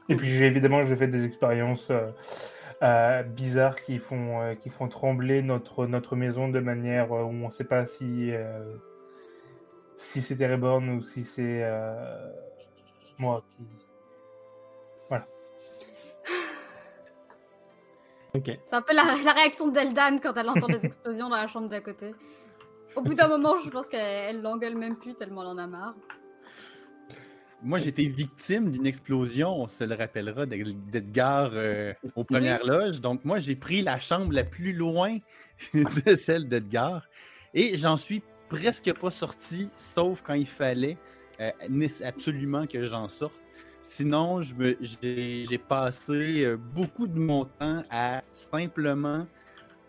Et 0.08 0.16
puis 0.16 0.28
j'ai 0.28 0.46
évidemment 0.46 0.82
j'ai 0.82 0.96
fait 0.96 1.08
des 1.08 1.24
expériences 1.24 1.90
euh, 2.82 3.22
bizarres 3.22 3.80
qui 3.82 3.98
font, 3.98 4.54
qui 4.60 4.68
font 4.68 4.88
trembler 4.88 5.40
notre, 5.42 5.86
notre 5.86 6.16
maison 6.16 6.48
de 6.48 6.60
manière 6.60 7.12
où 7.12 7.16
on 7.16 7.46
ne 7.46 7.50
sait 7.50 7.64
pas 7.64 7.86
si, 7.86 8.32
si 9.96 10.20
c'est 10.20 10.46
Reborn 10.46 10.88
ou 10.90 11.02
si 11.02 11.24
c'est 11.24 11.64
moi 13.18 13.44
qui. 13.56 13.64
C'est 18.66 18.74
un 18.76 18.82
peu 18.82 18.94
la, 18.94 19.14
la 19.24 19.32
réaction 19.32 19.68
d'Eldan 19.68 20.18
quand 20.22 20.34
elle 20.36 20.48
entend 20.48 20.66
des 20.66 20.84
explosions 20.86 21.28
dans 21.28 21.36
la 21.36 21.46
chambre 21.46 21.68
d'à 21.68 21.80
côté. 21.80 22.14
Au 22.96 23.02
bout 23.02 23.14
d'un 23.14 23.28
moment, 23.28 23.54
je 23.64 23.70
pense 23.70 23.88
qu'elle 23.88 24.00
elle 24.36 24.42
l'engueule 24.42 24.76
même 24.76 24.96
plus 24.96 25.14
tellement 25.14 25.42
elle 25.42 25.48
en 25.48 25.58
a 25.58 25.66
marre. 25.66 25.94
Moi, 27.62 27.78
j'ai 27.78 27.88
été 27.88 28.06
victime 28.06 28.70
d'une 28.70 28.86
explosion, 28.86 29.48
on 29.62 29.66
se 29.68 29.84
le 29.84 29.94
rappellera, 29.94 30.44
d'Ed- 30.44 30.90
d'Edgar 30.90 31.50
euh, 31.54 31.94
aux 32.14 32.22
premières 32.24 32.64
loges. 32.66 33.00
Donc, 33.00 33.24
moi, 33.24 33.38
j'ai 33.38 33.56
pris 33.56 33.80
la 33.80 33.98
chambre 33.98 34.32
la 34.32 34.44
plus 34.44 34.74
loin 34.74 35.16
de 35.74 36.14
celle 36.14 36.46
d'Edgar 36.46 37.08
et 37.54 37.76
j'en 37.78 37.96
suis 37.96 38.22
presque 38.50 38.92
pas 38.92 39.10
sorti, 39.10 39.70
sauf 39.74 40.20
quand 40.22 40.34
il 40.34 40.46
fallait 40.46 40.98
euh, 41.40 41.50
absolument 42.04 42.66
que 42.66 42.84
j'en 42.86 43.08
sorte. 43.08 43.34
Sinon, 43.86 44.40
j'ai 44.40 45.58
passé 45.58 46.44
euh, 46.44 46.56
beaucoup 46.56 47.06
de 47.06 47.18
mon 47.18 47.44
temps 47.44 47.82
à 47.90 48.22
simplement 48.32 49.26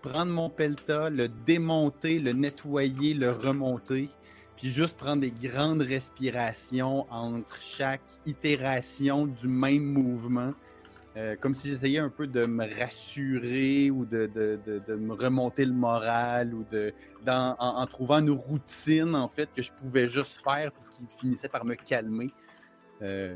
prendre 0.01 0.31
mon 0.31 0.49
pelta, 0.49 1.09
le 1.09 1.29
démonter, 1.29 2.19
le 2.19 2.33
nettoyer, 2.33 3.13
le 3.13 3.31
remonter, 3.31 4.09
puis 4.57 4.69
juste 4.69 4.97
prendre 4.97 5.21
des 5.21 5.31
grandes 5.31 5.81
respirations 5.81 7.07
entre 7.09 7.59
chaque 7.61 8.03
itération 8.25 9.27
du 9.27 9.47
même 9.47 9.85
mouvement, 9.85 10.53
euh, 11.15 11.35
comme 11.39 11.55
si 11.55 11.71
j'essayais 11.71 11.99
un 11.99 12.09
peu 12.09 12.27
de 12.27 12.45
me 12.45 12.67
rassurer 12.77 13.89
ou 13.89 14.05
de, 14.05 14.29
me 14.89 15.13
remonter 15.13 15.65
le 15.65 15.73
moral 15.73 16.53
ou 16.53 16.65
de, 16.69 16.93
en, 17.25 17.87
trouvant 17.87 18.19
une 18.19 18.31
routine 18.31 19.15
en 19.15 19.29
fait 19.29 19.49
que 19.55 19.61
je 19.61 19.71
pouvais 19.71 20.09
juste 20.09 20.43
faire 20.43 20.71
puis 20.73 20.83
qui 21.07 21.17
finissait 21.17 21.49
par 21.49 21.65
me 21.65 21.75
calmer. 21.75 22.29
Euh, 23.01 23.35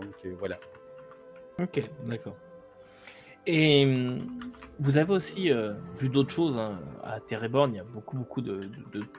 donc 0.00 0.14
euh, 0.24 0.34
voilà. 0.38 0.58
Ok, 1.58 1.82
d'accord. 2.06 2.36
Et 3.46 3.84
hum, 3.84 4.52
vous 4.78 4.96
avez 4.96 5.12
aussi 5.12 5.50
euh, 5.50 5.74
vu 5.96 6.08
d'autres 6.08 6.30
choses 6.30 6.56
hein. 6.56 6.78
à 7.02 7.20
Terreborn, 7.20 7.72
il 7.72 7.76
y 7.76 7.80
a 7.80 7.84
beaucoup 7.84 8.16
beaucoup 8.16 8.40
de, 8.40 8.70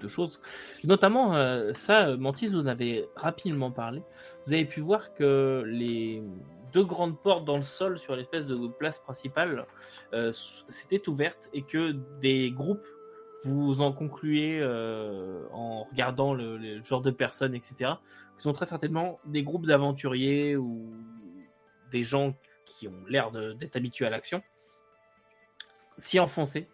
choses. 0.08 0.41
Notamment, 0.84 1.36
euh, 1.36 1.72
ça, 1.74 2.17
Mantis, 2.17 2.48
vous 2.48 2.62
en 2.62 2.65
avez 2.65 3.08
rapidement 3.15 3.72
parlé. 3.72 4.02
Vous 4.46 4.54
avez 4.54 4.65
pu 4.65 4.82
voir 4.82 5.13
que 5.13 5.63
les 5.65 6.24
deux 6.74 6.84
grandes 6.84 7.20
portes 7.20 7.46
dans 7.46 7.58
le 7.58 7.63
sol 7.63 8.00
sur 8.00 8.15
l'espèce 8.15 8.48
de 8.48 8.67
place 8.67 9.00
principale 9.00 9.65
euh, 10.13 10.32
s'étaient 10.34 11.08
ouvertes 11.10 11.50
et 11.54 11.63
que 11.63 11.91
des 12.22 12.52
groupes, 12.52 12.88
vous 13.44 13.82
en 13.82 13.91
concluez 13.91 14.63
en 15.52 15.84
regardant 15.86 16.36
le, 16.36 16.84
genre 16.84 17.02
de 17.02 17.10
personnes, 17.10 17.56
etc., 17.56 17.94
sont 18.41 18.54
très 18.54 18.65
certainement 18.65 19.19
des 19.25 19.43
groupes 19.43 19.65
d'aventuriers 19.65 20.56
ou 20.56 20.91
des 21.91 22.04
gens 22.04 22.34
qui 22.65 22.88
ont 22.88 23.06
l'air 23.08 23.32
d'être 23.32 23.75
habitués 23.75 24.06
à 24.06 24.10
l'action, 24.10 24.41
s'y 25.97 26.19
enfoncer. 26.19 26.67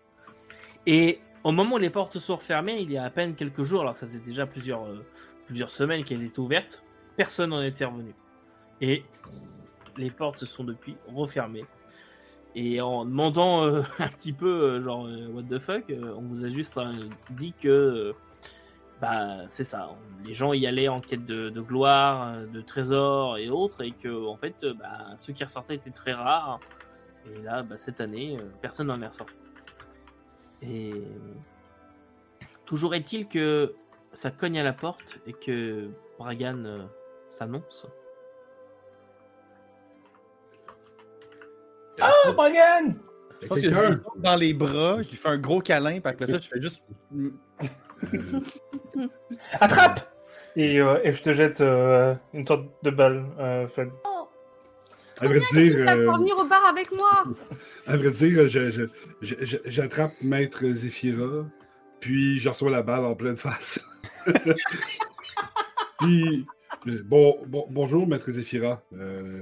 Et 0.85 1.19
au 1.43 1.51
moment 1.51 1.75
où 1.75 1.79
les 1.79 1.89
portes 1.89 2.19
sont 2.19 2.37
refermées, 2.37 2.79
il 2.79 2.91
y 2.91 2.97
a 2.97 3.03
à 3.03 3.09
peine 3.09 3.35
quelques 3.35 3.63
jours, 3.63 3.81
alors 3.81 3.93
que 3.93 3.99
ça 3.99 4.07
faisait 4.07 4.19
déjà 4.19 4.45
plusieurs, 4.45 4.85
euh, 4.85 5.05
plusieurs 5.45 5.71
semaines 5.71 6.03
qu'elles 6.03 6.23
étaient 6.23 6.39
ouvertes, 6.39 6.83
personne 7.15 7.49
n'en 7.49 7.61
était 7.61 7.85
revenu. 7.85 8.13
Et 8.79 9.03
les 9.97 10.11
portes 10.11 10.45
sont 10.45 10.63
depuis 10.63 10.95
refermées. 11.07 11.65
Et 12.55 12.79
en 12.79 13.05
demandant 13.05 13.65
euh, 13.65 13.81
un 13.99 14.07
petit 14.07 14.33
peu, 14.33 14.47
euh, 14.47 14.83
genre, 14.83 15.07
what 15.33 15.43
the 15.43 15.59
fuck, 15.59 15.85
on 15.89 16.21
vous 16.21 16.45
a 16.45 16.49
juste 16.49 16.79
dit 17.31 17.53
que, 17.53 18.13
bah, 19.01 19.41
c'est 19.49 19.63
ça, 19.63 19.89
les 20.25 20.33
gens 20.33 20.53
y 20.53 20.65
allaient 20.65 20.87
en 20.87 21.01
quête 21.01 21.25
de, 21.25 21.49
de 21.49 21.61
gloire, 21.61 22.33
euh, 22.33 22.45
de 22.47 22.61
trésors 22.61 23.37
et 23.37 23.49
autres, 23.49 23.83
et 23.83 23.91
que, 23.91 24.25
en 24.25 24.37
fait, 24.37 24.65
bah, 24.79 25.13
ceux 25.17 25.33
qui 25.33 25.43
ressortaient 25.43 25.75
étaient 25.75 25.91
très 25.91 26.13
rares. 26.13 26.59
Et 27.25 27.41
là, 27.41 27.61
bah, 27.61 27.75
cette 27.77 28.01
année, 28.01 28.37
euh, 28.37 28.43
personne 28.61 28.87
n'en 28.87 29.01
est 29.01 29.07
ressorti. 29.07 29.33
Et 30.63 30.93
toujours 32.65 32.95
est-il 32.95 33.27
que 33.27 33.75
ça 34.13 34.31
cogne 34.31 34.59
à 34.59 34.63
la 34.63 34.73
porte 34.73 35.19
et 35.27 35.33
que 35.33 35.89
Bragan 36.17 36.65
euh, 36.65 36.83
s'annonce. 37.29 37.85
Oh, 42.01 42.33
Morgan 42.35 42.97
Je 43.41 43.47
pense 43.47 43.61
que 43.61 43.69
je 43.69 44.21
dans 44.21 44.35
les 44.35 44.53
bras, 44.53 45.01
je 45.01 45.09
lui 45.09 45.15
fais 45.15 45.29
un 45.29 45.37
gros 45.37 45.61
câlin, 45.61 45.99
puis 45.99 46.11
après 46.11 46.25
ça, 46.25 46.39
je 46.39 46.47
fais 46.47 46.61
juste. 46.61 46.81
Attrape 49.59 50.11
et, 50.55 50.79
euh, 50.79 50.99
et 51.03 51.13
je 51.13 51.21
te 51.21 51.33
jette 51.33 51.61
euh, 51.61 52.15
une 52.33 52.45
sorte 52.45 52.65
de 52.83 52.89
balle. 52.89 53.25
euh, 53.39 53.67
faite. 53.67 53.89
À 55.19 55.25
vrai 55.27 55.39
Tu 55.49 55.55
dire, 55.55 55.75
euh, 55.89 55.95
pouvoir 55.95 56.19
venir 56.19 56.37
au 56.37 56.45
bar 56.45 56.65
avec 56.67 56.91
moi 56.91 57.23
à 57.87 57.97
vrai 57.97 58.11
dire, 58.11 58.47
je- 58.47 58.69
je- 58.69 58.83
je- 59.21 59.35
je- 59.45 59.57
j'attrape 59.65 60.13
Maître 60.21 60.63
Zephyra, 60.67 61.45
puis 61.99 62.39
je 62.39 62.49
reçois 62.49 62.69
la 62.69 62.83
balle 62.83 63.03
en 63.05 63.15
pleine 63.15 63.35
face. 63.35 63.79
puis, 65.99 66.45
euh, 66.87 67.01
bon, 67.05 67.37
bon- 67.47 67.67
bonjour, 67.69 68.07
Maître 68.07 68.29
Zephyra. 68.31 68.81
Euh, 68.93 69.41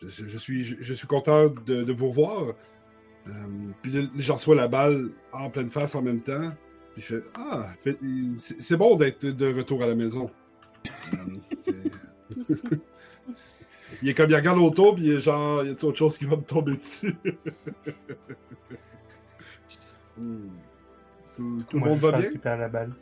je, 0.00 0.08
je- 0.08 0.26
je 0.28 0.38
suis, 0.38 0.64
je, 0.64 0.76
je 0.80 0.94
suis 0.94 1.06
content 1.06 1.46
de, 1.48 1.82
de 1.84 1.92
vous 1.92 2.08
revoir. 2.08 2.54
Euh, 3.28 3.30
puis 3.82 4.10
je 4.18 4.32
reçois 4.32 4.56
la 4.56 4.66
balle 4.68 5.10
en 5.32 5.48
pleine 5.50 5.68
face 5.68 5.94
en 5.94 6.02
même 6.02 6.20
temps. 6.22 6.50
Puis 6.94 6.98
il 6.98 7.02
fait 7.02 7.22
Ah, 7.34 7.68
c'est 8.38 8.76
bon 8.76 8.96
d'être 8.96 9.24
de 9.26 9.54
retour 9.54 9.82
à 9.82 9.86
la 9.86 9.94
maison. 9.94 10.30
Il 14.02 14.08
est 14.08 14.14
comme 14.14 14.30
il 14.30 14.34
regarde 14.36 14.58
autour, 14.58 14.94
puis 14.96 15.04
il 15.06 15.12
est 15.16 15.20
genre, 15.20 15.62
il 15.62 15.68
y 15.68 15.70
a 15.70 15.74
autre 15.84 15.94
chose 15.98 16.16
qui 16.18 16.24
va 16.24 16.34
me 16.36 16.42
tomber 16.42 16.76
dessus? 16.76 17.14
Hmm. 20.18 20.48
Tout, 21.36 21.62
tout 21.70 21.78
le 21.78 21.84
monde 21.86 21.96
je 21.96 22.02
va 22.02 22.12
bien? 22.12 22.20
récupère 22.20 22.58
la 22.58 22.68
balle. 22.68 22.92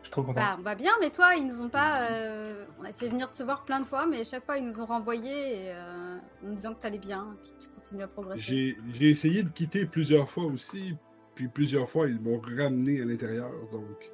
Je 0.00 0.06
suis 0.06 0.10
trop 0.10 0.22
content. 0.22 0.40
Bah, 0.40 0.56
on 0.58 0.62
va 0.62 0.74
bien, 0.74 0.92
mais 1.00 1.10
toi, 1.10 1.34
ils 1.36 1.46
nous 1.46 1.60
ont 1.60 1.68
pas. 1.68 2.10
euh, 2.10 2.64
On 2.80 2.84
a 2.84 2.88
essayé 2.88 3.08
de 3.08 3.12
venir 3.14 3.30
te 3.30 3.42
voir 3.42 3.64
plein 3.64 3.80
de 3.80 3.84
fois, 3.84 4.06
mais 4.06 4.24
chaque 4.24 4.44
fois, 4.46 4.56
ils 4.56 4.64
nous 4.64 4.80
ont 4.80 4.86
renvoyés 4.86 5.64
et, 5.66 5.72
euh, 5.74 6.16
en 6.16 6.46
nous 6.48 6.54
disant 6.54 6.72
que 6.74 6.80
t'allais 6.80 6.98
bien, 6.98 7.26
et 7.34 7.42
que 7.42 7.62
tu 7.62 7.68
continues 7.74 8.02
à 8.04 8.08
progresser. 8.08 8.40
J'ai 8.42 8.76
j'ai 8.94 9.10
essayé 9.10 9.42
de 9.42 9.50
quitter 9.50 9.84
plusieurs 9.84 10.30
fois 10.30 10.44
aussi, 10.44 10.94
puis 11.34 11.48
plusieurs 11.48 11.88
fois, 11.88 12.06
ils 12.08 12.20
m'ont 12.20 12.38
ramené 12.40 13.00
à 13.00 13.04
l'intérieur. 13.04 13.50
Donc, 13.72 14.10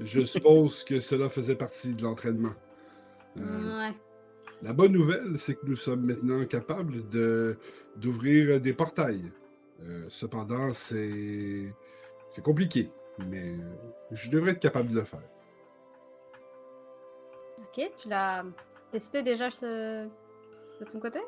je 0.00 0.22
suppose 0.22 0.84
que 0.84 1.00
cela 1.00 1.28
faisait 1.28 1.54
partie 1.56 1.94
de 1.94 2.02
l'entraînement. 2.02 2.54
Euh, 3.38 3.78
Ouais. 3.80 3.94
La 4.62 4.72
bonne 4.72 4.92
nouvelle, 4.92 5.38
c'est 5.38 5.56
que 5.56 5.66
nous 5.66 5.76
sommes 5.76 6.06
maintenant 6.06 6.44
capables 6.46 7.08
de 7.10 7.56
d'ouvrir 7.96 8.60
des 8.60 8.72
portails. 8.72 9.30
Euh, 9.82 10.06
cependant, 10.08 10.72
c'est 10.72 11.72
c'est 12.30 12.42
compliqué, 12.42 12.90
mais 13.28 13.56
je 14.12 14.30
devrais 14.30 14.52
être 14.52 14.60
capable 14.60 14.90
de 14.90 14.96
le 15.00 15.04
faire. 15.04 15.22
Ok, 17.58 17.90
tu 17.96 18.08
l'as 18.08 18.44
testé 18.90 19.22
déjà 19.22 19.50
ce- 19.50 20.06
de 20.06 20.84
ton 20.90 20.98
côté? 21.00 21.18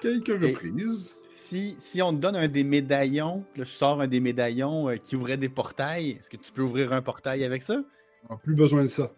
Quelques 0.00 0.28
reprises. 0.28 1.16
Si, 1.28 1.76
si 1.78 2.00
on 2.00 2.12
te 2.14 2.20
donne 2.20 2.36
un 2.36 2.48
des 2.48 2.64
médaillons, 2.64 3.44
là, 3.56 3.64
je 3.64 3.70
sors 3.70 4.00
un 4.00 4.06
des 4.06 4.20
médaillons 4.20 4.88
euh, 4.88 4.96
qui 4.96 5.16
ouvrait 5.16 5.36
des 5.36 5.48
portails, 5.48 6.12
est-ce 6.12 6.30
que 6.30 6.36
tu 6.36 6.52
peux 6.52 6.62
ouvrir 6.62 6.92
un 6.92 7.02
portail 7.02 7.44
avec 7.44 7.62
ça? 7.62 7.82
Ah, 8.30 8.36
plus 8.36 8.54
besoin 8.54 8.82
de 8.82 8.88
ça. 8.88 9.12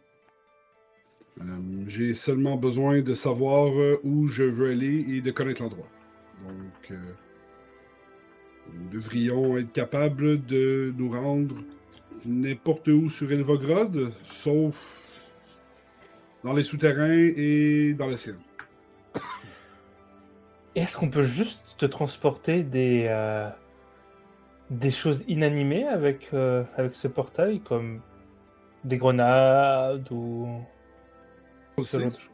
Euh, 1.41 1.45
J'ai 1.87 2.15
seulement 2.15 2.57
besoin 2.57 3.03
de 3.03 3.15
savoir 3.15 3.79
euh, 3.79 4.01
où 4.03 4.27
je 4.29 4.45
veux 4.45 4.71
aller 4.71 5.05
et 5.17 5.21
de 5.21 5.31
connaître 5.31 5.63
l'endroit. 5.63 5.89
Donc, 6.47 6.99
nous 8.75 8.89
devrions 8.91 9.59
être 9.59 9.73
capables 9.73 10.45
de 10.45 10.93
nous 10.97 11.11
rendre 11.11 11.57
n'importe 12.25 12.89
où 12.89 13.09
sur 13.11 13.31
Elvogrod, 13.31 14.13
sauf 14.25 15.03
dans 16.43 16.53
les 16.53 16.63
souterrains 16.63 17.31
et 17.37 17.95
dans 17.95 18.09
l'océan. 18.09 18.37
Est-ce 20.77 20.97
qu'on 20.97 21.09
peut 21.11 21.23
juste 21.25 21.63
te 21.79 21.87
transporter 21.87 22.63
des, 22.63 23.07
euh, 23.09 23.49
des 24.71 24.91
choses 24.93 25.25
inanimées 25.27 25.87
avec, 25.89 26.29
euh, 26.35 26.63
avec 26.77 26.95
ce 26.95 27.09
portail, 27.09 27.61
comme 27.61 28.01
des 28.85 28.99
grenades 28.99 30.07
ou 30.13 30.61
ce 31.83 31.97
genre 31.99 32.07
de 32.07 32.13
choses? 32.13 32.31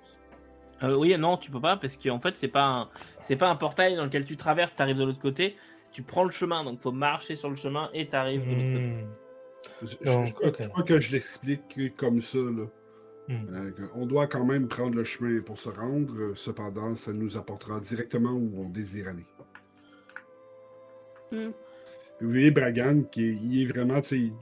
Euh, 0.83 0.97
oui, 0.97 1.17
non, 1.17 1.37
tu 1.37 1.51
peux 1.53 1.61
pas 1.61 1.77
parce 1.77 1.97
qu'en 1.97 2.19
fait, 2.19 2.35
c'est 2.37 2.49
pas 2.49 2.65
un, 2.67 2.89
c'est 3.21 3.37
pas 3.37 3.49
un 3.49 3.55
portail 3.57 3.95
dans 3.95 4.05
lequel 4.05 4.25
tu 4.25 4.37
traverses, 4.37 4.75
tu 4.75 4.83
arrives 4.83 4.99
de 4.99 5.05
l'autre 5.05 5.21
côté. 5.21 5.57
Tu 5.93 6.03
prends 6.03 6.25
le 6.25 6.31
chemin, 6.31 6.65
donc 6.65 6.81
faut 6.81 6.91
marcher 6.91 7.37
sur 7.37 7.49
le 7.51 7.55
chemin 7.57 7.91
et 7.95 8.09
tu 8.09 8.17
arrives 8.17 8.45
de 8.45 8.55
l'autre 8.55 8.73
côté. 8.73 8.87
Hmm. 8.87 9.09
Je, 9.83 9.87
je- 10.01 10.05
Donc, 10.05 10.27
je 10.27 10.33
crois, 10.35 10.49
ok. 10.49 10.57
je 10.61 10.69
crois 10.69 10.83
que 10.83 11.01
je 11.01 11.13
l'explique 11.13 11.97
comme 11.97 12.21
ça. 12.21 12.39
Là. 12.39 12.65
Hmm. 13.29 13.47
Euh, 13.55 13.71
on 13.95 14.07
doit 14.07 14.27
quand 14.29 14.45
même 14.45 14.69
prendre 14.69 14.95
le 14.97 15.05
chemin 15.05 15.41
pour 15.43 15.59
se 15.59 15.69
rendre. 15.71 16.15
euh, 16.19 16.35
Cependant, 16.37 16.95
ça 16.95 17.13
nous 17.13 17.37
apportera 17.37 17.81
directement 17.81 18.33
où 18.33 18.53
on 18.65 18.69
désire 18.69 19.09
aller. 19.09 19.27
Hmm. 21.31 21.51
Vous 22.21 22.31
voyez 22.31 22.51
Bragan, 22.51 23.03
qui 23.05 23.25
est, 23.31 23.35
il 23.35 23.63
est 23.63 23.67
vraiment, 23.67 24.01
tu 24.03 24.33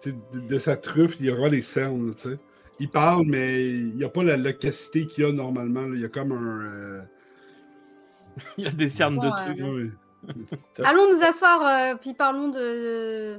sais, 0.00 0.12
de, 0.32 0.40
de 0.40 0.58
sa 0.58 0.76
truffe, 0.76 1.16
il 1.20 1.26
y 1.26 1.30
a 1.30 1.32
vraiment 1.32 1.48
les 1.50 1.62
cernes, 1.62 2.08
là, 2.08 2.14
tu 2.14 2.30
sais. 2.30 2.38
Il 2.80 2.90
parle, 2.90 3.24
mais 3.26 3.68
il 3.70 3.96
n'y 3.96 4.04
a 4.04 4.08
pas 4.08 4.22
la 4.24 4.36
loquacité 4.36 5.06
qu'il 5.06 5.24
y 5.24 5.26
a 5.26 5.32
normalement. 5.32 5.82
là. 5.82 5.94
Il 5.94 6.00
y 6.00 6.04
a 6.04 6.08
comme 6.08 6.32
un. 6.32 6.64
euh, 6.64 7.02
Il 8.58 8.64
y 8.64 8.66
a 8.68 8.70
des 8.70 8.88
cernes 8.88 9.18
Ouais. 9.18 9.24
de 9.24 9.30
trucs. 9.30 9.60
ouais. 9.60 9.90
Allons 10.84 11.10
nous 11.12 11.22
asseoir, 11.22 11.62
euh, 11.66 11.96
puis 12.00 12.14
parlons 12.14 12.48
de. 12.48 13.38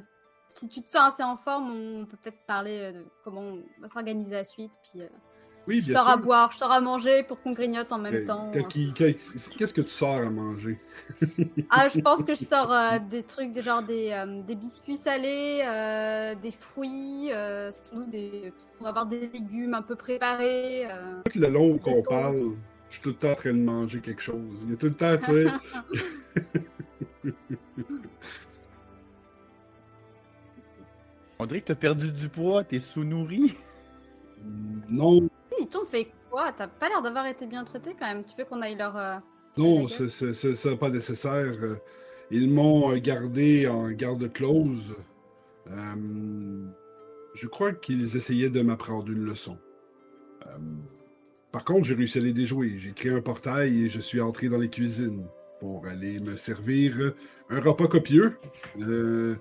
Si 0.55 0.69
tu 0.69 0.83
te 0.83 0.89
sens 0.91 1.13
assez 1.13 1.23
en 1.23 1.35
forme, 1.35 1.71
on 1.71 2.05
peut 2.05 2.15
peut-être 2.15 2.45
parler 2.45 2.77
euh, 2.79 2.91
de 2.91 3.05
comment 3.23 3.41
on 3.41 3.63
va 3.81 3.87
s'organiser 3.87 4.33
la 4.35 4.45
suite. 4.45 4.73
Puis 4.83 5.01
euh, 5.01 5.07
Oui, 5.65 5.81
je 5.81 5.87
bien 5.87 5.95
sors 5.97 6.07
à 6.07 6.15
boire, 6.15 6.51
je 6.51 6.57
sors 6.57 6.71
à 6.71 6.79
manger 6.79 7.23
pour 7.23 7.41
qu'on 7.41 7.53
grignote 7.53 7.91
en 7.91 7.97
même 7.97 8.13
Euh, 8.13 8.25
temps. 8.27 8.51
Qu'est-ce 8.51 9.73
que 9.73 9.81
tu 9.81 9.89
sors 9.89 10.17
à 10.17 10.29
manger? 10.29 10.79
Ah, 11.71 11.87
je 11.87 11.99
pense 12.01 12.23
que 12.23 12.35
je 12.35 12.43
sors 12.43 12.71
euh, 12.71 12.99
des 12.99 13.23
trucs, 13.23 13.59
genre 13.63 13.81
des, 13.81 14.11
euh, 14.11 14.43
des 14.43 14.53
biscuits 14.53 14.95
salés, 14.95 15.63
des 16.39 16.51
fruits, 16.51 17.31
des... 18.09 18.53
on 18.79 18.83
va 18.83 18.89
avoir 18.89 19.07
des 19.07 19.21
légumes 19.21 19.73
un 19.73 19.81
peu 19.81 19.95
préparés. 19.95 20.87
Tout 21.31 21.39
le 21.39 21.47
long 21.47 21.79
qu'on 21.79 21.99
parle, 22.03 22.31
je 22.33 22.93
suis 22.93 23.01
tout 23.01 23.09
le 23.09 23.15
temps 23.15 23.31
en 23.31 23.35
train 23.35 23.53
de 23.53 23.63
manger 23.63 24.01
quelque 24.01 24.21
chose. 24.21 24.55
Il 24.61 24.69
y 24.69 24.73
a 24.73 24.77
tout 24.77 24.85
le 24.85 24.93
temps, 24.93 25.17
tu 25.17 25.31
sais. 25.31 25.47
On 31.43 31.45
dirait 31.45 31.59
que 31.59 31.65
t'as 31.67 31.75
perdu 31.75 32.09
du 32.13 32.29
poids, 32.29 32.63
t'es 32.63 32.79
sous-nourri. 32.79 33.53
non, 34.89 35.27
Ils 35.59 35.67
t'ont 35.67 35.83
fait 35.85 36.07
quoi? 36.31 36.53
T'as 36.57 36.67
pas 36.67 36.87
l'air 36.87 37.01
d'avoir 37.01 37.25
été 37.25 37.45
bien 37.45 37.65
traité 37.65 37.91
quand 37.99 38.05
même. 38.07 38.23
Tu 38.23 38.31
veux 38.37 38.45
qu'on 38.45 38.61
aille 38.61 38.77
leur. 38.77 38.95
euh, 38.95 39.17
non, 39.57 39.87
c'est- 39.89 40.07
c'est 40.33 40.75
pas 40.77 40.89
nécessaire. 40.89 41.53
Euh, 41.61 41.75
Ils 42.31 42.49
m'ont 42.49 42.93
euh, 42.93 42.97
gardé 42.99 43.67
en 43.67 43.91
garde 43.91 44.31
close. 44.31 44.95
Euh, 45.69 46.65
je 47.35 47.47
crois 47.47 47.73
qu'ils 47.73 48.15
essayaient 48.15 48.49
de 48.49 48.61
m'apprendre 48.61 49.11
une 49.11 49.25
leçon. 49.25 49.57
Euh, 50.47 50.57
par 51.51 51.65
contre, 51.65 51.83
j'ai 51.83 51.93
réussi 51.93 52.19
à 52.19 52.21
les 52.21 52.31
déjouer. 52.33 52.77
J'ai 52.77 52.93
créé 52.93 53.11
un 53.11 53.21
portail 53.21 53.83
et 53.83 53.89
je 53.89 53.99
suis 53.99 54.21
entré 54.21 54.47
dans 54.47 54.57
les 54.57 54.69
cuisines 54.69 55.25
pour 55.59 55.85
aller 55.87 56.19
me 56.21 56.37
servir 56.37 57.13
un 57.49 57.59
repas 57.59 57.87
copieux. 57.87 58.37
Euh, 58.79 59.35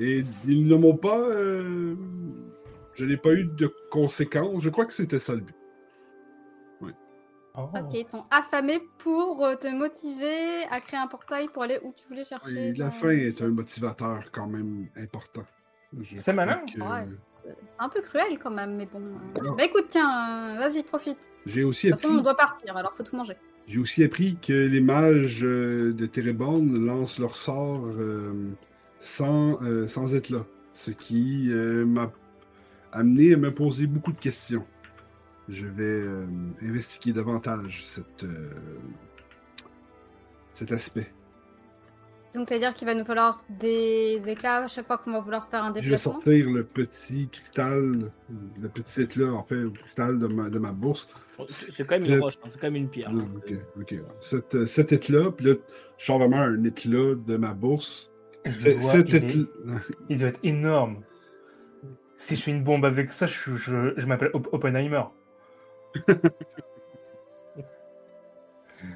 et 0.00 0.24
ils 0.46 0.66
ne 0.68 0.76
m'ont 0.76 0.96
pas. 0.96 1.18
euh, 1.18 1.94
je 2.94 3.04
n'ai 3.04 3.16
pas 3.16 3.32
eu 3.32 3.44
de 3.44 3.70
conséquences. 3.90 4.62
Je 4.62 4.70
crois 4.70 4.84
que 4.86 4.92
c'était 4.92 5.18
ça 5.18 5.34
le 5.34 5.40
but. 5.40 5.54
Oh. 7.54 7.68
Ok, 7.78 7.92
ils 7.92 8.06
t'ont 8.06 8.24
affamé 8.30 8.80
pour 8.96 9.44
euh, 9.44 9.56
te 9.56 9.68
motiver 9.68 10.64
à 10.70 10.80
créer 10.80 10.98
un 10.98 11.06
portail 11.06 11.48
pour 11.48 11.62
aller 11.64 11.78
où 11.82 11.92
tu 11.94 12.08
voulais 12.08 12.24
chercher. 12.24 12.68
Et 12.68 12.72
la 12.72 12.90
faim 12.90 13.10
est 13.10 13.42
un 13.42 13.48
motivateur 13.48 14.24
quand 14.32 14.46
même 14.46 14.88
important. 14.96 15.42
C'est 16.18 16.32
malin. 16.32 16.62
que- 16.64 16.80
Ouais, 16.80 17.04
C'est 17.44 17.80
un 17.80 17.90
peu 17.90 18.00
cruel 18.00 18.38
quand 18.38 18.52
même, 18.52 18.76
mais 18.76 18.86
bon. 18.86 19.00
Non. 19.42 19.52
Bah 19.54 19.64
écoute, 19.64 19.84
tiens, 19.88 20.54
euh, 20.54 20.58
vas-y, 20.60 20.82
profite. 20.82 21.30
J'ai 21.44 21.62
aussi, 21.64 21.88
De 21.88 21.92
toute 21.92 22.00
façon, 22.00 22.08
appris, 22.14 22.20
on 22.20 22.22
doit 22.22 22.36
partir, 22.38 22.74
alors 22.74 22.94
faut 22.94 23.02
tout 23.02 23.16
manger. 23.16 23.36
j'ai 23.66 23.78
aussi 23.78 24.02
appris 24.02 24.38
que 24.40 24.54
les 24.54 24.80
mages 24.80 25.42
de 25.42 26.06
Téréborn 26.06 26.86
lancent 26.86 27.18
leur 27.18 27.36
sort 27.36 27.84
euh, 27.84 28.32
sans, 29.02 29.60
euh, 29.62 29.86
sans 29.86 30.14
être 30.14 30.30
là. 30.30 30.44
Ce 30.72 30.90
qui 30.90 31.50
euh, 31.50 31.84
m'a 31.84 32.10
amené 32.92 33.34
à 33.34 33.36
me 33.36 33.52
poser 33.52 33.86
beaucoup 33.86 34.12
de 34.12 34.18
questions. 34.18 34.64
Je 35.48 35.66
vais 35.66 35.82
euh, 35.82 36.24
investiguer 36.62 37.12
davantage 37.12 37.84
cette, 37.84 38.24
euh, 38.24 38.48
cet 40.54 40.72
aspect. 40.72 41.12
Donc, 42.34 42.48
c'est-à-dire 42.48 42.72
qu'il 42.72 42.86
va 42.86 42.94
nous 42.94 43.04
falloir 43.04 43.44
des 43.60 44.22
éclats 44.26 44.64
à 44.64 44.68
chaque 44.68 44.86
fois 44.86 44.96
qu'on 44.96 45.12
va 45.12 45.20
vouloir 45.20 45.46
faire 45.48 45.64
un 45.64 45.68
Je 45.70 45.74
vais 45.74 45.80
déplacement? 45.82 46.12
sortir 46.14 46.48
le 46.50 46.64
petit 46.64 47.28
cristal, 47.28 48.10
le 48.58 48.68
petit 48.70 49.02
éclat, 49.02 49.32
en 49.34 49.42
fait, 49.42 49.56
le 49.56 49.68
cristal 49.70 50.18
de 50.18 50.26
ma, 50.28 50.48
de 50.48 50.58
ma 50.58 50.72
bourse. 50.72 51.10
C'est 51.48 51.72
c'est 51.72 51.84
quand 51.86 51.96
même 51.96 52.06
Je- 52.06 52.14
une 52.14 52.20
roche, 52.20 52.38
hein, 52.42 52.46
c'est 52.48 52.58
quand 52.58 52.68
même 52.68 52.76
une 52.76 52.88
pierre. 52.88 53.10
Ah, 53.12 53.18
hein, 53.18 53.28
ok, 53.36 53.52
ok. 53.80 53.94
Cet, 54.20 54.64
cet 54.64 54.92
éclat, 54.92 55.30
puis 55.32 55.44
là, 55.46 55.54
je 55.98 56.06
sors 56.06 56.18
vraiment 56.18 56.38
un 56.40 56.64
éclat 56.64 57.16
de 57.16 57.36
ma 57.36 57.52
bourse. 57.52 58.10
Je 58.44 58.70
vois, 58.70 58.94
il, 58.94 59.14
est- 59.14 59.18
éclat. 59.18 59.42
il 60.08 60.18
doit 60.18 60.28
être 60.28 60.40
énorme. 60.42 61.02
Si 62.16 62.36
je 62.36 62.40
suis 62.40 62.52
une 62.52 62.62
bombe 62.64 62.84
avec 62.84 63.12
ça, 63.12 63.26
je, 63.26 63.32
suis- 63.38 63.56
je, 63.56 63.94
je 63.96 64.06
m'appelle 64.06 64.30
Op- 64.32 64.48
Oppenheimer. 64.52 65.02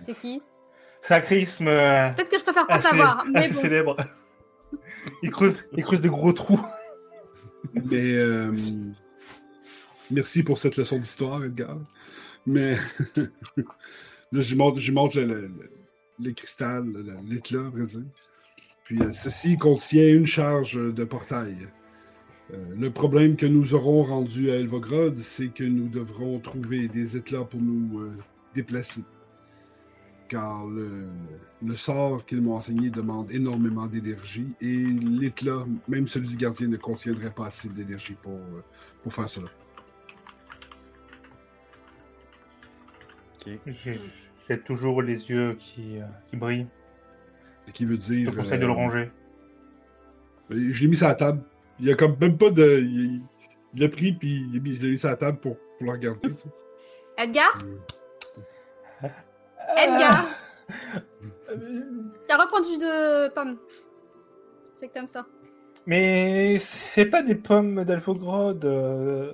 C'est 0.05 0.15
qui? 0.15 0.43
C'est 1.01 1.15
un 1.15 1.21
charisme 1.21 1.69
euh, 1.69 2.11
Peut-être 2.11 2.31
que 2.31 2.39
je 2.39 2.43
préfère 2.43 2.67
pas 2.67 2.75
assez, 2.77 2.89
savoir, 2.89 3.25
mais 3.33 3.41
assez 3.41 3.55
bon. 3.55 3.61
célèbre. 3.61 3.97
Il 5.23 5.31
creuse, 5.31 5.69
il 5.77 5.85
creuse 5.85 6.01
des 6.01 6.09
gros 6.09 6.33
trous. 6.33 6.61
Mais 7.73 8.13
euh, 8.13 8.53
merci 10.11 10.43
pour 10.43 10.59
cette 10.59 10.77
leçon 10.77 10.99
d'histoire, 10.99 11.45
Edgar. 11.45 11.79
Mais 12.47 12.77
là, 13.17 14.41
je 14.41 14.55
montre, 14.57 14.81
je 14.81 14.91
montre 14.93 15.17
le, 15.19 15.25
le, 15.25 15.41
le- 15.43 15.71
le 16.21 16.33
cristal, 16.33 16.85
le- 16.87 17.17
l'éclat, 17.29 17.61
à 17.67 17.69
vrai 17.71 17.87
dire. 17.87 18.03
Puis 18.87 19.03
euh, 19.03 19.13
ceci 19.13 19.59
contient 19.59 20.09
une 20.09 20.27
charge 20.27 20.77
de 20.77 21.05
portail. 21.05 21.69
Euh, 22.53 22.75
le 22.77 22.93
problème 22.93 23.37
que 23.37 23.47
nous 23.47 23.75
aurons 23.75 24.05
rendu 24.05 24.51
à 24.51 24.57
Elvogrod, 24.57 25.19
c'est 25.19 25.51
que 25.51 25.65
nous 25.65 25.89
devrons 25.89 26.41
trouver 26.41 26.89
des 26.89 27.17
éclats 27.17 27.45
pour 27.45 27.61
nous 27.63 28.01
euh, 28.01 28.19
déplacer. 28.55 29.07
car 30.29 30.67
le, 30.67 31.09
le 31.63 31.77
sort 31.77 32.27
qu'ils 32.27 32.43
m'ont 32.43 32.57
enseigné 32.57 32.91
demande 32.91 33.31
énormément 33.31 33.87
d'énergie 33.87 34.57
et 34.61 34.77
l'éclat, 34.77 35.67
même 35.89 36.09
celui 36.09 36.29
du 36.29 36.37
gardien, 36.37 36.69
ne 36.69 36.77
contiendrait 36.77 37.33
pas 37.33 37.47
assez 37.47 37.69
d'énergie 37.69 38.17
pour, 38.17 38.35
euh, 38.35 38.65
pour 39.03 39.15
faire 39.15 39.29
cela. 39.29 39.51
Ok. 43.35 43.61
J'ai 43.67 44.01
j'ai 44.49 44.61
toujours 44.63 45.03
les 45.03 45.31
yeux 45.31 45.57
qui, 45.59 45.99
euh, 46.01 46.07
qui 46.31 46.37
brillent. 46.37 46.69
Ce 47.67 47.73
qui 47.73 47.85
veut 47.85 47.99
Je 48.01 48.31
te 48.31 48.37
conseille 48.37 48.59
de 48.59 48.65
le 48.67 48.71
euh, 48.71 48.75
ranger. 48.75 49.11
Je 50.51 50.81
l'ai 50.83 50.89
mis 50.89 50.97
sur 50.97 51.09
la 51.09 51.15
table. 51.15 51.43
Il 51.81 51.87
y 51.87 51.91
a 51.93 51.95
comme 51.95 52.17
même 52.21 52.39
pas 52.39 52.51
de. 52.51 52.79
Il, 52.81 53.21
il 53.75 53.81
l'a 53.81 53.89
pris 53.89 54.13
puis 54.13 54.47
il 54.53 54.57
a 54.57 54.61
mis- 54.61 54.73
je 54.77 54.83
l'ai 54.83 54.91
mis 54.93 54.99
sur 54.99 55.09
la 55.09 55.17
table 55.17 55.39
pour, 55.39 55.57
pour 55.57 55.87
le 55.87 55.91
regarder. 55.91 56.31
Edgar? 57.19 57.59
Euh, 59.03 59.09
Edgar? 59.77 60.27
Euh, 61.51 61.57
Tiens, 62.27 62.37
reprends 62.39 62.61
du 62.61 62.69
jus 62.71 62.79
de 62.79 63.29
pomme. 63.29 63.57
C'est 64.75 64.89
que 64.89 64.93
t'aimes 64.95 65.09
ça. 65.09 65.27
Mais 65.87 66.59
c'est 66.59 67.07
pas 67.07 67.23
des 67.23 67.35
pommes 67.35 67.85
d'Alphogrod. 67.85 68.65
euh. 68.65 69.33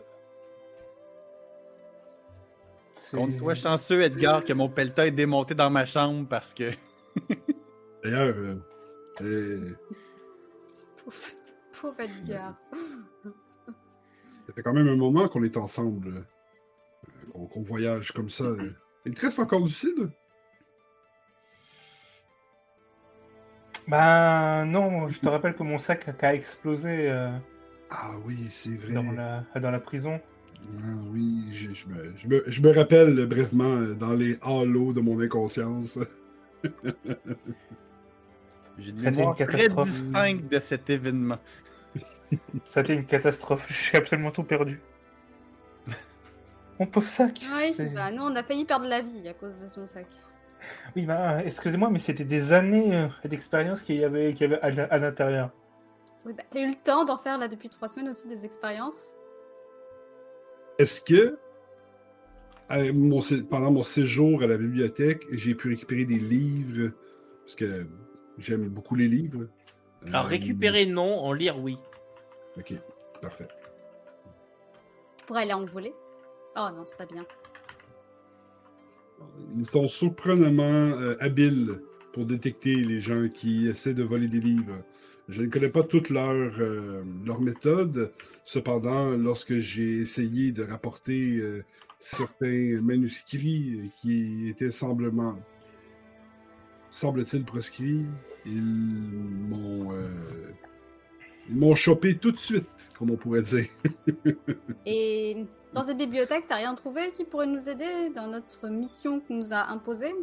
C'est- 2.94 3.16
Compte-toi 3.16 3.54
chanceux, 3.54 4.02
Edgar, 4.02 4.44
que 4.44 4.52
mon 4.52 4.68
pelletin 4.68 5.04
est 5.04 5.10
démonté 5.10 5.54
dans 5.54 5.70
ma 5.70 5.84
chambre 5.86 6.26
parce 6.28 6.54
que. 6.54 6.70
D'ailleurs, 8.02 8.34
euh, 8.36 8.56
euh, 9.22 9.70
Pauvre, 11.04 11.16
pauvre 11.80 12.00
Edgar. 12.00 12.54
ça 14.46 14.52
fait 14.54 14.62
quand 14.62 14.72
même 14.72 14.88
un 14.88 14.96
moment 14.96 15.28
qu'on 15.28 15.42
est 15.42 15.56
ensemble. 15.56 16.08
euh, 17.34 17.46
qu'on 17.50 17.62
voyage 17.62 18.12
comme 18.12 18.28
ça. 18.28 18.44
euh. 18.44 18.70
Il 19.06 19.14
te 19.14 19.20
reste 19.22 19.38
encore 19.38 19.62
du 19.62 19.72
cidre? 19.72 20.10
Ben 23.88 24.64
non, 24.66 25.08
je 25.08 25.18
te 25.18 25.28
rappelle 25.28 25.54
que 25.56 25.62
mon 25.64 25.78
sac 25.78 26.08
a, 26.22 26.34
explosé 26.34 27.10
euh, 27.10 27.30
Ah 27.90 28.12
oui, 28.24 28.46
c'est 28.48 28.76
vrai. 28.76 28.94
dans, 28.94 29.12
la, 29.12 29.44
dans 29.60 29.70
la 29.72 29.80
prison. 29.80 30.20
Ah 30.78 30.92
oui, 31.12 31.48
je, 31.52 31.72
je 31.74 31.86
me, 31.88 32.14
je 32.16 32.28
me- 32.28 32.44
je 32.46 32.60
me 32.62 32.70
rappelle 32.72 33.18
euh, 33.18 33.26
brièvement 33.26 33.74
euh, 33.76 33.94
dans 33.94 34.12
les 34.12 34.38
halos 34.42 34.92
de 34.92 35.00
mon 35.00 35.18
inconscience. 35.20 35.98
J'ai 38.82 38.90
une 38.90 39.00
mémoire 39.00 39.34
très 39.36 39.46
catastrophe. 39.46 39.88
distincte 39.88 40.52
de 40.52 40.58
cet 40.58 40.90
événement. 40.90 41.38
Ça 42.66 42.80
a 42.80 42.82
été 42.82 42.94
une 42.94 43.06
catastrophe. 43.06 43.66
J'ai 43.68 43.98
absolument 43.98 44.30
tout 44.30 44.44
perdu. 44.44 44.80
Mon 46.80 46.86
pauvre 46.86 47.06
sac. 47.08 47.40
Oui, 47.56 47.72
c'est- 47.72 47.92
bah 47.94 48.10
nous 48.10 48.22
on 48.22 48.34
a 48.34 48.42
failli 48.42 48.64
perdre 48.64 48.86
la 48.86 49.02
vie 49.02 49.28
à 49.28 49.34
cause 49.34 49.54
de 49.62 49.68
son 49.68 49.86
sac. 49.86 50.06
Oui, 50.96 51.04
ben, 51.06 51.38
excusez-moi, 51.44 51.90
mais 51.90 51.98
c'était 51.98 52.24
des 52.24 52.52
années 52.52 52.96
euh, 52.96 53.08
d'expérience 53.28 53.82
qu'il 53.82 53.96
y 53.96 54.04
avait, 54.04 54.32
qu'il 54.32 54.50
y 54.50 54.54
avait 54.54 54.60
à, 54.90 54.98
l'intérieur. 54.98 55.50
Oui, 56.24 56.32
bah 56.36 56.44
t'as 56.50 56.60
eu 56.60 56.68
le 56.68 56.74
temps 56.74 57.04
d'en 57.04 57.18
faire 57.18 57.36
là 57.36 57.48
depuis 57.48 57.68
trois 57.68 57.88
semaines 57.88 58.08
aussi 58.08 58.28
des 58.28 58.44
expériences. 58.44 59.12
Est-ce 60.78 61.02
que 61.02 61.38
mon 62.92 63.20
sé- 63.20 63.42
pendant 63.42 63.70
mon 63.70 63.82
séjour 63.82 64.42
à 64.42 64.46
la 64.46 64.56
bibliothèque, 64.56 65.24
j'ai 65.32 65.54
pu 65.54 65.68
récupérer 65.68 66.04
des 66.04 66.18
livres? 66.18 66.92
Parce 67.44 67.56
que 67.56 67.86
j'aime 68.42 68.68
beaucoup 68.68 68.94
les 68.94 69.08
livres. 69.08 69.46
Alors 70.06 70.26
Euh, 70.26 70.28
récupérer 70.28 70.86
non, 70.86 71.20
en 71.20 71.32
lire 71.32 71.58
oui. 71.58 71.78
Ok, 72.58 72.74
parfait. 73.20 73.48
Pourrais 75.26 75.42
aller 75.42 75.52
en 75.52 75.64
voler. 75.64 75.94
Oh 76.56 76.68
non, 76.74 76.82
c'est 76.84 76.98
pas 76.98 77.06
bien. 77.06 77.24
Ils 79.56 79.66
sont 79.66 79.88
surprenamment 79.88 80.62
euh, 80.64 81.14
habiles 81.20 81.80
pour 82.12 82.26
détecter 82.26 82.74
les 82.74 83.00
gens 83.00 83.28
qui 83.28 83.68
essaient 83.68 83.94
de 83.94 84.02
voler 84.02 84.28
des 84.28 84.40
livres. 84.40 84.78
Je 85.28 85.42
ne 85.42 85.48
connais 85.48 85.68
pas 85.68 85.82
toutes 85.82 86.10
leurs 86.10 86.60
euh, 86.60 87.02
leurs 87.24 87.40
méthodes. 87.40 88.12
Cependant, 88.44 89.10
lorsque 89.10 89.58
j'ai 89.58 90.00
essayé 90.00 90.50
de 90.50 90.64
rapporter 90.64 91.36
euh, 91.36 91.64
certains 91.98 92.80
manuscrits 92.82 93.92
qui 93.96 94.48
étaient 94.48 94.72
semblement, 94.72 95.36
semble-t-il, 96.92 97.44
proscrits, 97.44 98.04
ils 98.46 98.62
m'ont 98.62 99.92
euh, 99.92 100.08
ils 101.48 101.56
m'ont 101.56 101.74
chopé 101.74 102.16
tout 102.16 102.30
de 102.30 102.38
suite, 102.38 102.68
comme 102.96 103.10
on 103.10 103.16
pourrait 103.16 103.42
dire. 103.42 103.66
Et 104.86 105.44
dans 105.72 105.82
cette 105.82 105.98
bibliothèque, 105.98 106.44
t'as 106.46 106.56
rien 106.56 106.74
trouvé 106.74 107.10
qui 107.10 107.24
pourrait 107.24 107.46
nous 107.46 107.68
aider 107.68 108.10
dans 108.14 108.28
notre 108.28 108.68
mission 108.68 109.20
qu'on 109.20 109.36
nous 109.36 109.52
a 109.52 109.68
imposée? 109.70 110.14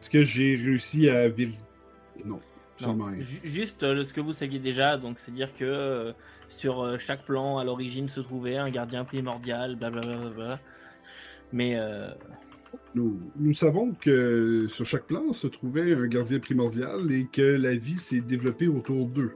Est-ce 0.00 0.10
que 0.10 0.24
j'ai 0.24 0.54
réussi 0.56 1.08
à 1.08 1.28
vérifier? 1.28 1.58
Non, 2.24 2.40
Non, 2.80 3.10
juste 3.42 3.82
euh, 3.82 4.04
ce 4.04 4.14
que 4.14 4.20
vous 4.20 4.32
saviez 4.32 4.60
déjà, 4.60 4.96
donc 4.96 5.18
c'est-à-dire 5.18 5.52
que 5.56 5.64
euh, 5.64 6.12
sur 6.48 6.80
euh, 6.82 6.98
chaque 6.98 7.24
plan, 7.24 7.58
à 7.58 7.64
l'origine 7.64 8.08
se 8.08 8.20
trouvait 8.20 8.56
un 8.56 8.70
gardien 8.70 9.04
primordial, 9.04 9.74
blablabla. 9.74 10.54
Mais 11.52 11.76
euh, 11.76 12.10
Nous, 12.94 13.54
savons 13.54 13.92
que 13.92 14.66
sur 14.68 14.84
chaque 14.84 15.06
plan 15.06 15.32
se 15.32 15.46
trouvait 15.46 15.94
un 15.94 16.06
gardien 16.06 16.40
primordial 16.40 17.12
et 17.12 17.26
que 17.30 17.42
la 17.42 17.74
vie 17.74 17.98
s'est 17.98 18.20
développée 18.20 18.68
autour 18.68 19.06
d'eux. 19.06 19.32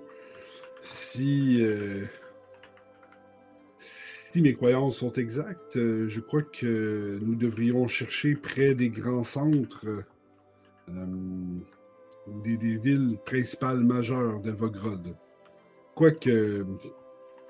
Si, 0.81 1.59
euh, 1.61 2.05
mes 4.35 4.55
croyances 4.55 4.97
sont 4.97 5.13
exactes, 5.13 5.77
euh, 5.77 6.09
je 6.09 6.21
crois 6.21 6.43
que 6.43 7.19
nous 7.23 7.37
devrions 7.37 7.87
chercher 7.87 8.35
près 8.35 8.75
des 8.75 8.89
grands 8.89 9.23
centres, 9.23 9.87
euh, 10.89 11.07
des, 12.43 12.57
villes 12.57 13.19
principales 13.25 13.85
majeures 13.85 14.41
d'Elvogrod. 14.41 15.15
Quoique, 15.95 16.67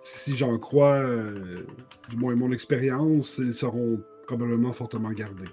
si 0.02 0.36
j'en 0.36 0.58
crois, 0.58 1.04
du 2.10 2.16
moins 2.16 2.34
mon 2.34 2.52
expérience, 2.52 3.38
ils 3.38 3.54
seront 3.54 4.02
probablement 4.26 4.72
fortement 4.72 5.12
gardés. 5.12 5.44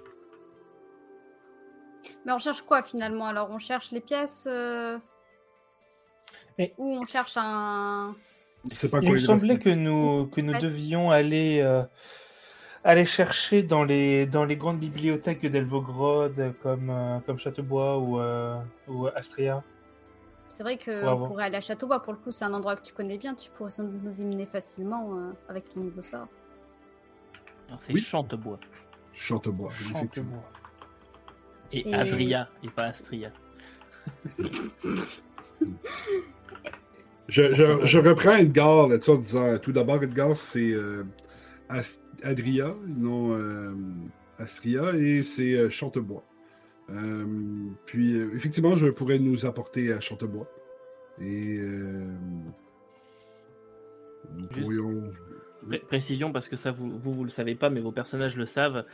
Mais 2.24 2.32
on 2.32 2.38
cherche 2.38 2.62
quoi 2.62 2.82
finalement 2.82 3.26
Alors? 3.26 3.50
On 3.50 3.58
cherche 3.58 3.90
les 3.92 4.00
pièces 4.00 4.44
euh, 4.46 4.98
Et- 6.58 6.74
Ou 6.78 6.96
on 6.96 7.04
cherche 7.06 7.34
un... 7.36 8.14
Pas 8.90 8.98
Il 9.00 9.10
me 9.12 9.16
semblait 9.16 9.58
que 9.58 9.70
nous, 9.70 10.26
que 10.26 10.40
nous 10.42 10.52
Ouais. 10.52 10.60
devions 10.60 11.10
aller, 11.10 11.60
euh, 11.62 11.82
aller 12.84 13.06
chercher 13.06 13.62
dans 13.62 13.84
les, 13.84 14.26
dans 14.26 14.44
les 14.44 14.56
grandes 14.56 14.78
bibliothèques 14.78 15.46
d'Elvogrod, 15.46 16.54
comme, 16.62 16.90
euh, 16.90 17.18
comme 17.20 17.38
Châteaubois 17.38 17.96
ou, 17.98 18.20
euh, 18.20 18.58
ou 18.86 19.06
Astria. 19.16 19.62
C'est 20.48 20.62
vrai 20.62 20.76
Pour 20.76 20.84
qu'on 20.84 21.08
avoir- 21.08 21.28
pourrait 21.28 21.44
aller 21.44 21.56
à 21.56 21.60
Châteaubois. 21.62 22.02
Pour 22.02 22.12
le 22.12 22.18
coup, 22.18 22.30
c'est 22.30 22.44
un 22.44 22.52
endroit 22.52 22.76
que 22.76 22.82
tu 22.82 22.92
connais 22.92 23.16
bien. 23.16 23.34
Tu 23.34 23.48
pourrais 23.50 23.70
sans 23.70 23.84
doute 23.84 24.02
nous 24.02 24.20
y 24.20 24.24
mener 24.26 24.44
facilement 24.44 25.14
euh, 25.16 25.32
avec 25.48 25.72
ton 25.72 25.80
nouveau 25.80 26.02
sort. 26.02 26.26
alors, 27.68 27.80
c'est 27.80 27.94
Oui. 27.94 28.00
Chantebois. 28.02 28.58
Chantebois, 29.14 29.70
effectivement. 29.70 30.42
Et, 31.72 31.88
Et- 31.88 31.94
Adria, 31.94 32.48
et 32.64 32.68
pas 32.68 32.84
Astria. 32.84 33.30
Je, 37.28 37.52
je, 37.52 37.84
je 37.86 37.98
reprends 37.98 38.34
Edgar 38.36 38.88
là-dessus 38.88 39.10
en 39.10 39.16
disant 39.16 39.58
tout 39.58 39.72
d'abord, 39.72 40.02
Edgar, 40.02 40.36
c'est 40.36 40.72
euh, 40.72 41.04
Adria, 42.22 42.74
non 42.88 43.32
euh, 43.36 43.72
Astria, 44.38 44.94
et 44.96 45.22
c'est 45.22 45.52
euh, 45.54 45.70
Chantebois. 45.70 46.24
Euh, 46.90 47.24
puis, 47.86 48.14
euh, 48.14 48.30
effectivement, 48.34 48.74
je 48.74 48.88
pourrais 48.88 49.20
nous 49.20 49.46
apporter 49.46 49.92
à 49.92 50.00
Chantebois. 50.00 50.50
Et 51.20 51.56
euh, 51.58 52.04
nous 54.36 54.48
Juste- 54.50 54.60
pourrions. 54.62 55.04
Pré- 55.66 55.78
précision 55.78 56.32
parce 56.32 56.48
que 56.48 56.56
ça 56.56 56.70
vous, 56.70 56.98
vous 56.98 57.12
vous 57.12 57.24
le 57.24 57.30
savez 57.30 57.54
pas 57.54 57.68
mais 57.70 57.80
vos 57.80 57.92
personnages 57.92 58.36
le 58.36 58.46
savent. 58.46 58.84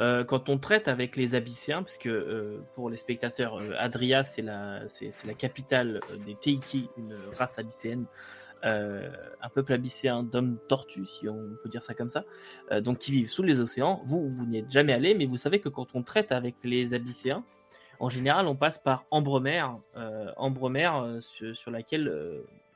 Euh, 0.00 0.24
quand 0.24 0.48
on 0.48 0.58
traite 0.58 0.88
avec 0.88 1.16
les 1.16 1.34
abyssiens 1.34 1.82
parce 1.82 1.98
que 1.98 2.08
euh, 2.08 2.58
pour 2.74 2.90
les 2.90 2.96
spectateurs 2.96 3.56
euh, 3.60 3.74
Adria 3.78 4.24
c'est 4.24 4.42
la 4.42 4.80
la 5.24 5.34
capitale 5.34 6.00
des 6.26 6.34
Teiki 6.34 6.88
une 6.98 7.14
race 7.36 7.58
abyssienne 7.58 8.06
euh, 8.64 9.08
un 9.40 9.48
peuple 9.48 9.72
abyssien 9.72 10.24
d'hommes 10.24 10.58
tortues 10.68 11.06
si 11.06 11.28
on 11.28 11.50
peut 11.62 11.68
dire 11.68 11.82
ça 11.84 11.94
comme 11.94 12.08
ça 12.08 12.24
donc 12.80 12.98
qui 12.98 13.12
vivent 13.12 13.30
sous 13.30 13.44
les 13.44 13.60
océans. 13.60 14.02
Vous 14.04 14.28
vous 14.28 14.46
n'y 14.46 14.58
êtes 14.58 14.70
jamais 14.70 14.94
allé 14.94 15.14
mais 15.14 15.26
vous 15.26 15.36
savez 15.36 15.60
que 15.60 15.68
quand 15.68 15.94
on 15.94 16.02
traite 16.02 16.32
avec 16.32 16.56
les 16.64 16.92
abyssiens 16.92 17.44
en 18.00 18.08
général 18.08 18.46
on 18.48 18.56
passe 18.56 18.78
par 18.80 19.04
Ambremer 19.10 19.64
Ambremer 20.36 20.90
sur, 21.20 21.70
laquelle 21.70 22.12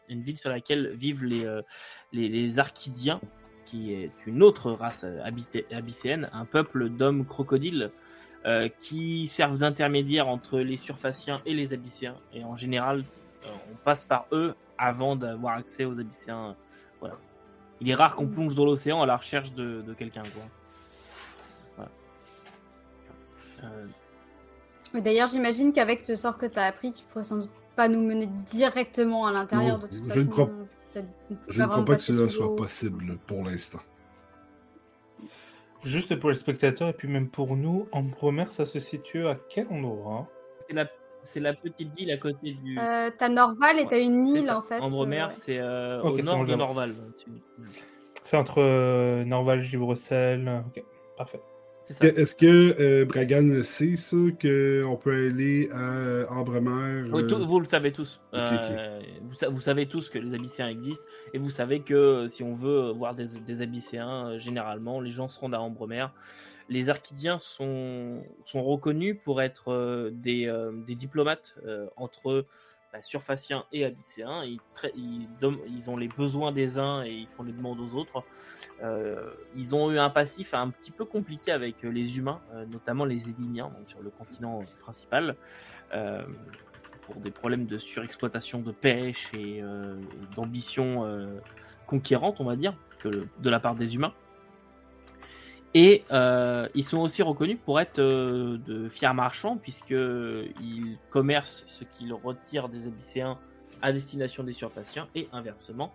une 0.09 0.23
ville 0.23 0.39
sur 0.39 0.51
laquelle 0.51 0.91
vivent 0.95 1.25
les, 1.25 1.61
les, 2.13 2.29
les 2.29 2.59
Archidiens, 2.59 3.21
qui 3.71 3.93
est 3.95 4.11
une 4.27 4.43
autre 4.43 4.73
race 4.73 5.05
euh, 5.05 5.23
abysséenne, 5.71 6.29
un 6.33 6.45
peuple 6.45 6.89
d'hommes 6.89 7.25
crocodiles 7.25 7.91
euh, 8.47 8.69
qui 8.81 9.29
servent 9.29 9.59
d'intermédiaire 9.59 10.27
entre 10.29 10.59
les 10.59 10.77
surfaciens 10.77 11.41
et 11.47 11.55
les 11.55 11.73
abyssiens. 11.73 12.17
Et 12.35 12.43
en 12.43 12.57
général, 12.57 13.05
euh, 13.45 13.49
on 13.73 13.77
passe 13.85 14.03
par 14.05 14.27
eux 14.33 14.55
avant 14.77 15.15
d'avoir 15.15 15.57
accès 15.59 15.85
aux 15.85 16.01
abyssiens. 16.01 16.57
Voilà. 17.01 17.17
Il 17.81 17.89
est 17.89 17.95
rare 17.95 18.17
qu'on 18.17 18.27
plonge 18.27 18.55
dans 18.57 18.65
l'océan 18.65 19.03
à 19.03 19.07
la 19.07 19.17
recherche 19.17 19.53
de, 19.53 19.83
de 19.87 19.95
quelqu'un. 19.95 20.23
Voilà. 21.77 21.91
Euh, 23.65 25.01
D'ailleurs, 25.01 25.29
j'imagine 25.31 25.73
qu'avec 25.73 26.09
le 26.09 26.17
sort 26.17 26.37
que 26.37 26.47
tu 26.47 26.59
as 26.59 26.65
appris, 26.65 26.93
tu 26.93 27.05
pourrais 27.05 27.25
sans 27.25 27.37
doute 27.39 27.51
pas 27.77 27.89
nous 27.89 28.01
mener 28.03 28.27
directement 28.51 29.27
à 29.27 29.33
l'intérieur 29.33 29.79
de 29.79 29.87
toute 29.87 29.99
je 29.99 30.03
ne 30.03 30.11
façon. 30.11 30.29
crois- 30.31 30.51
Je 31.49 31.63
ne 31.63 31.67
crois 31.67 31.85
pas 31.85 31.97
que 31.97 32.03
cela 32.03 32.29
soit 32.29 32.55
possible 32.57 33.19
pour 33.27 33.45
l'instant. 33.45 33.81
Juste 35.83 36.15
pour 36.17 36.31
les 36.31 36.37
spectateurs 36.37 36.89
et 36.89 36.93
puis 36.93 37.09
même 37.09 37.29
pour 37.29 37.57
nous, 37.57 37.89
Ambromer, 37.93 38.47
ça 38.51 38.67
se 38.67 38.81
situe 38.81 39.27
à 39.27 39.39
quel 39.49 39.67
endroit? 39.69 40.29
C'est 40.67 40.75
la, 40.75 40.87
c'est 41.23 41.41
la 41.41 41.55
petite 41.55 41.95
ville 41.95 42.11
à 42.11 42.19
côté 42.19 42.53
du. 42.53 42.79
Euh, 42.79 43.11
t'as 43.17 43.29
Norval 43.29 43.79
et 43.79 43.87
t'as 43.87 43.99
une 43.99 44.27
île 44.27 44.51
en 44.51 44.61
fait. 44.61 44.79
Ambremer, 44.79 45.21
euh, 45.21 45.27
ouais. 45.29 45.33
c'est 45.33 45.59
euh, 45.59 46.03
Ok, 46.03 46.13
au 46.13 46.17
c'est 46.19 46.23
nord 46.23 46.45
de. 46.45 46.55
Norval. 46.55 46.95
C'est 48.25 48.37
entre 48.37 48.61
euh, 48.61 49.25
Norval, 49.25 49.63
Givrecel. 49.63 50.63
Ok, 50.67 50.85
parfait. 51.17 51.41
Est-ce 52.01 52.37
que 52.37 52.47
euh, 52.81 53.05
Bragan 53.05 53.63
sait 53.63 53.97
ça, 53.97 54.17
qu'on 54.17 54.97
peut 54.97 55.13
aller 55.29 55.69
à 55.73 56.31
Ambremer? 56.33 57.11
Oui, 57.11 57.23
euh, 57.23 57.27
tout- 57.27 57.45
vous 57.45 57.59
le 57.61 57.67
savez 57.67 57.93
tous. 57.93 58.21
Euh, 58.33 59.01
Vous, 59.23 59.35
sa- 59.35 59.49
vous 59.49 59.61
savez 59.61 59.87
tous 59.87 60.09
que 60.09 60.19
les 60.19 60.33
Abyssiens 60.35 60.69
existent 60.69 61.05
et 61.35 61.39
vous 61.39 61.51
savez 61.51 61.81
que 61.81 61.95
euh, 61.95 62.29
si 62.29 62.43
on 62.43 62.55
veut 62.55 62.91
voir 62.93 63.15
des, 63.15 63.27
des 63.47 63.63
Abyssiens, 63.63 64.29
euh, 64.29 64.39
généralement, 64.39 65.01
les 65.01 65.11
gens 65.11 65.29
se 65.29 65.39
rendent 65.41 65.55
à 65.55 65.61
Ambremer. 65.61 66.07
Les 66.69 66.89
Archidiens 66.89 67.39
sont, 67.41 68.23
sont 68.45 68.63
reconnus 68.63 69.17
pour 69.25 69.43
être 69.43 69.73
euh, 69.73 70.11
des, 70.13 70.47
euh, 70.47 70.71
des 70.87 70.95
diplomates 70.95 71.57
euh, 71.67 71.87
entre 71.97 72.45
bah, 72.93 73.03
Surfaciens 73.03 73.65
et 73.73 73.85
Abysséens. 73.85 74.45
Ils, 74.45 74.61
ils, 74.97 75.91
ont 75.91 75.97
les 75.97 76.09
besoins 76.09 76.53
des 76.53 76.79
uns 76.79 77.05
et 77.05 77.11
ils 77.11 77.29
font 77.29 77.43
les 77.43 77.53
demandes 77.53 77.81
aux 77.81 77.95
autres. 77.95 78.25
Euh, 78.83 79.31
ils 79.55 79.75
ont 79.75 79.91
eu 79.91 79.99
un 79.99 80.11
passif 80.11 80.55
un 80.55 80.71
petit 80.71 80.91
peu 80.91 81.05
compliqué 81.05 81.53
avec 81.53 81.85
euh, 81.85 81.89
les 81.89 82.19
humains, 82.19 82.41
euh, 82.53 82.65
notamment 82.67 83.05
les 83.05 83.29
Édimiens, 83.29 83.71
sur 83.87 84.03
le 84.03 84.11
continent 84.11 84.65
principal. 84.81 85.37
Pour 87.03 87.17
des 87.17 87.33
problèmes 87.33 87.67
de 87.67 87.77
surexploitation 87.77 88.61
de 88.61 88.71
pêche 88.71 89.35
et 89.35 89.65
d'ambition 90.37 91.05
conquérante, 91.87 92.37
on 92.39 92.45
va 92.45 92.55
dire, 92.55 92.73
de 93.05 93.51
la 93.51 93.59
part 93.59 93.75
des 93.75 93.97
humains. 93.97 94.13
Et 95.75 96.05
euh, 96.11 96.69
ils 96.75 96.85
sont 96.85 96.99
aussi 96.99 97.23
reconnus 97.23 97.59
pour 97.65 97.79
être 97.81 98.01
euh, 98.01 98.59
de 98.67 98.89
fiers 98.89 99.13
marchands, 99.13 99.57
puisqu'ils 99.57 100.99
commercent 101.11 101.65
ce 101.67 101.85
qu'ils 101.85 102.13
retirent 102.13 102.69
des 102.69 102.87
Abysséens 102.87 103.39
à 103.83 103.93
destination 103.93 104.43
des 104.43 104.53
Surfaciens, 104.53 105.09
et 105.15 105.29
inversement. 105.33 105.95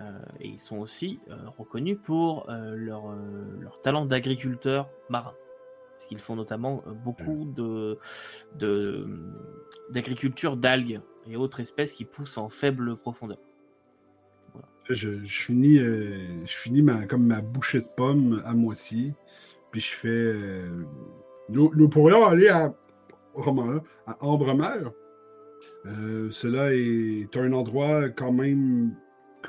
Euh, 0.00 0.18
et 0.40 0.48
ils 0.48 0.60
sont 0.60 0.78
aussi 0.78 1.18
reconnus 1.58 1.98
pour 2.02 2.46
leur, 2.48 3.14
leur 3.58 3.80
talent 3.80 4.04
d'agriculteurs 4.04 4.88
marins. 5.08 5.34
Parce 5.96 6.06
qu'ils 6.06 6.18
font 6.18 6.36
notamment 6.36 6.82
beaucoup 7.04 7.52
de, 7.56 7.98
de, 8.56 9.06
d'agriculture 9.90 10.56
d'algues 10.56 11.00
et 11.26 11.36
autres 11.36 11.60
espèces 11.60 11.92
qui 11.92 12.04
poussent 12.04 12.38
en 12.38 12.48
faible 12.48 12.96
profondeur. 12.96 13.38
Je, 14.90 15.24
je 15.24 15.42
finis, 15.42 15.78
euh, 15.78 16.44
je 16.44 16.52
finis 16.52 16.82
ma, 16.82 17.06
comme 17.06 17.24
ma 17.26 17.40
bouchée 17.40 17.80
de 17.80 17.88
pommes 17.96 18.42
à 18.44 18.54
moitié. 18.54 19.14
Puis 19.70 19.80
je 19.80 19.94
fais. 19.94 20.08
euh, 20.08 20.84
nous, 21.48 21.72
nous 21.74 21.88
pourrions 21.88 22.24
aller 22.24 22.48
à, 22.48 22.74
vraiment, 23.34 23.80
à 24.06 24.16
Ambremer. 24.20 24.90
Euh, 25.86 26.30
cela 26.30 26.74
est 26.74 27.36
un 27.36 27.52
endroit 27.52 28.08
quand 28.08 28.32
même 28.32 28.96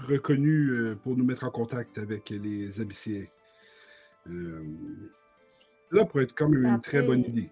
reconnu 0.07 0.95
pour 1.03 1.17
nous 1.17 1.25
mettre 1.25 1.43
en 1.43 1.51
contact 1.51 1.97
avec 1.97 2.29
les 2.29 2.79
Abyssiens. 2.79 3.25
Cela 4.25 6.05
pourrait 6.05 6.23
être 6.23 6.35
quand 6.35 6.49
même 6.49 6.65
une 6.65 6.81
très 6.81 7.01
bonne 7.01 7.21
idée. 7.21 7.49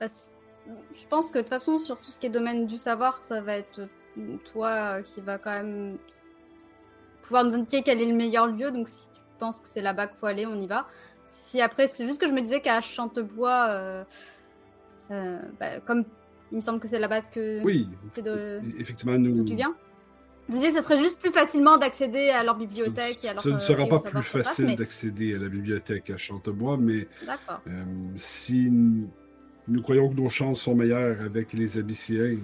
Je 0.00 1.06
pense 1.08 1.30
que 1.30 1.38
de 1.38 1.42
toute 1.42 1.50
façon, 1.50 1.78
sur 1.78 1.98
tout 2.00 2.10
ce 2.10 2.18
qui 2.18 2.26
est 2.26 2.30
domaine 2.30 2.66
du 2.66 2.76
savoir, 2.76 3.22
ça 3.22 3.40
va 3.40 3.56
être 3.56 3.88
toi 4.52 4.68
euh, 4.98 5.02
qui 5.02 5.20
va 5.20 5.38
quand 5.38 5.50
même 5.52 5.96
pouvoir 7.22 7.44
nous 7.44 7.54
indiquer 7.54 7.82
quel 7.82 8.00
est 8.00 8.06
le 8.06 8.14
meilleur 8.14 8.46
lieu. 8.46 8.70
Donc 8.70 8.88
si 8.88 9.06
tu 9.14 9.20
penses 9.38 9.60
que 9.60 9.68
c'est 9.68 9.82
là-bas 9.82 10.06
qu'il 10.08 10.16
faut 10.18 10.26
aller, 10.26 10.46
on 10.46 10.58
y 10.60 10.66
va. 10.66 10.86
Si 11.26 11.60
après, 11.60 11.86
c'est 11.86 12.04
juste 12.04 12.20
que 12.20 12.28
je 12.28 12.32
me 12.32 12.40
disais 12.42 12.60
qu'à 12.60 12.80
Chantebois, 12.80 13.66
euh, 13.70 14.04
euh, 15.10 15.38
bah, 15.58 15.80
comme 15.84 16.04
il 16.52 16.56
me 16.56 16.60
semble 16.62 16.78
que 16.80 16.86
c'est 16.88 16.98
là-bas 16.98 17.22
que 17.22 17.62
Oui, 17.64 17.88
de- 18.22 18.60
effectivement, 18.78 19.18
nous. 19.18 19.44
tu 19.44 19.54
viens. 19.54 19.74
Je 20.46 20.52
me 20.52 20.58
disais, 20.58 20.72
ça 20.72 20.82
serait 20.82 20.98
juste 20.98 21.18
plus 21.18 21.30
facilement 21.32 21.78
d'accéder 21.78 22.28
à 22.28 22.44
leur 22.44 22.56
bibliothèque 22.56 23.24
et 23.24 23.30
à 23.30 23.32
leur 23.32 23.42
Ce 23.42 23.48
ne 23.48 23.58
sera 23.58 23.86
pas 23.86 23.98
plus 23.98 24.22
facile 24.22 24.66
mais- 24.66 24.76
d'accéder 24.76 25.34
à 25.34 25.38
la 25.38 25.48
bibliothèque 25.48 26.10
à 26.10 26.18
Chantebois, 26.18 26.76
mais. 26.76 27.08
Euh, 27.66 27.84
si 28.18 28.68
nous, 28.70 29.08
nous 29.66 29.80
croyons 29.82 30.10
que 30.10 30.14
nos 30.20 30.28
chances 30.28 30.60
sont 30.60 30.74
meilleures 30.74 31.22
avec 31.22 31.54
les 31.54 31.78
Abyssiens, 31.78 32.36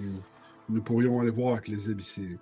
nous, 0.71 0.81
pourrions 0.81 1.19
aller 1.19 1.29
voir 1.31 1.53
avec 1.53 1.67
les 1.67 1.89
Abyssiens. 1.89 2.37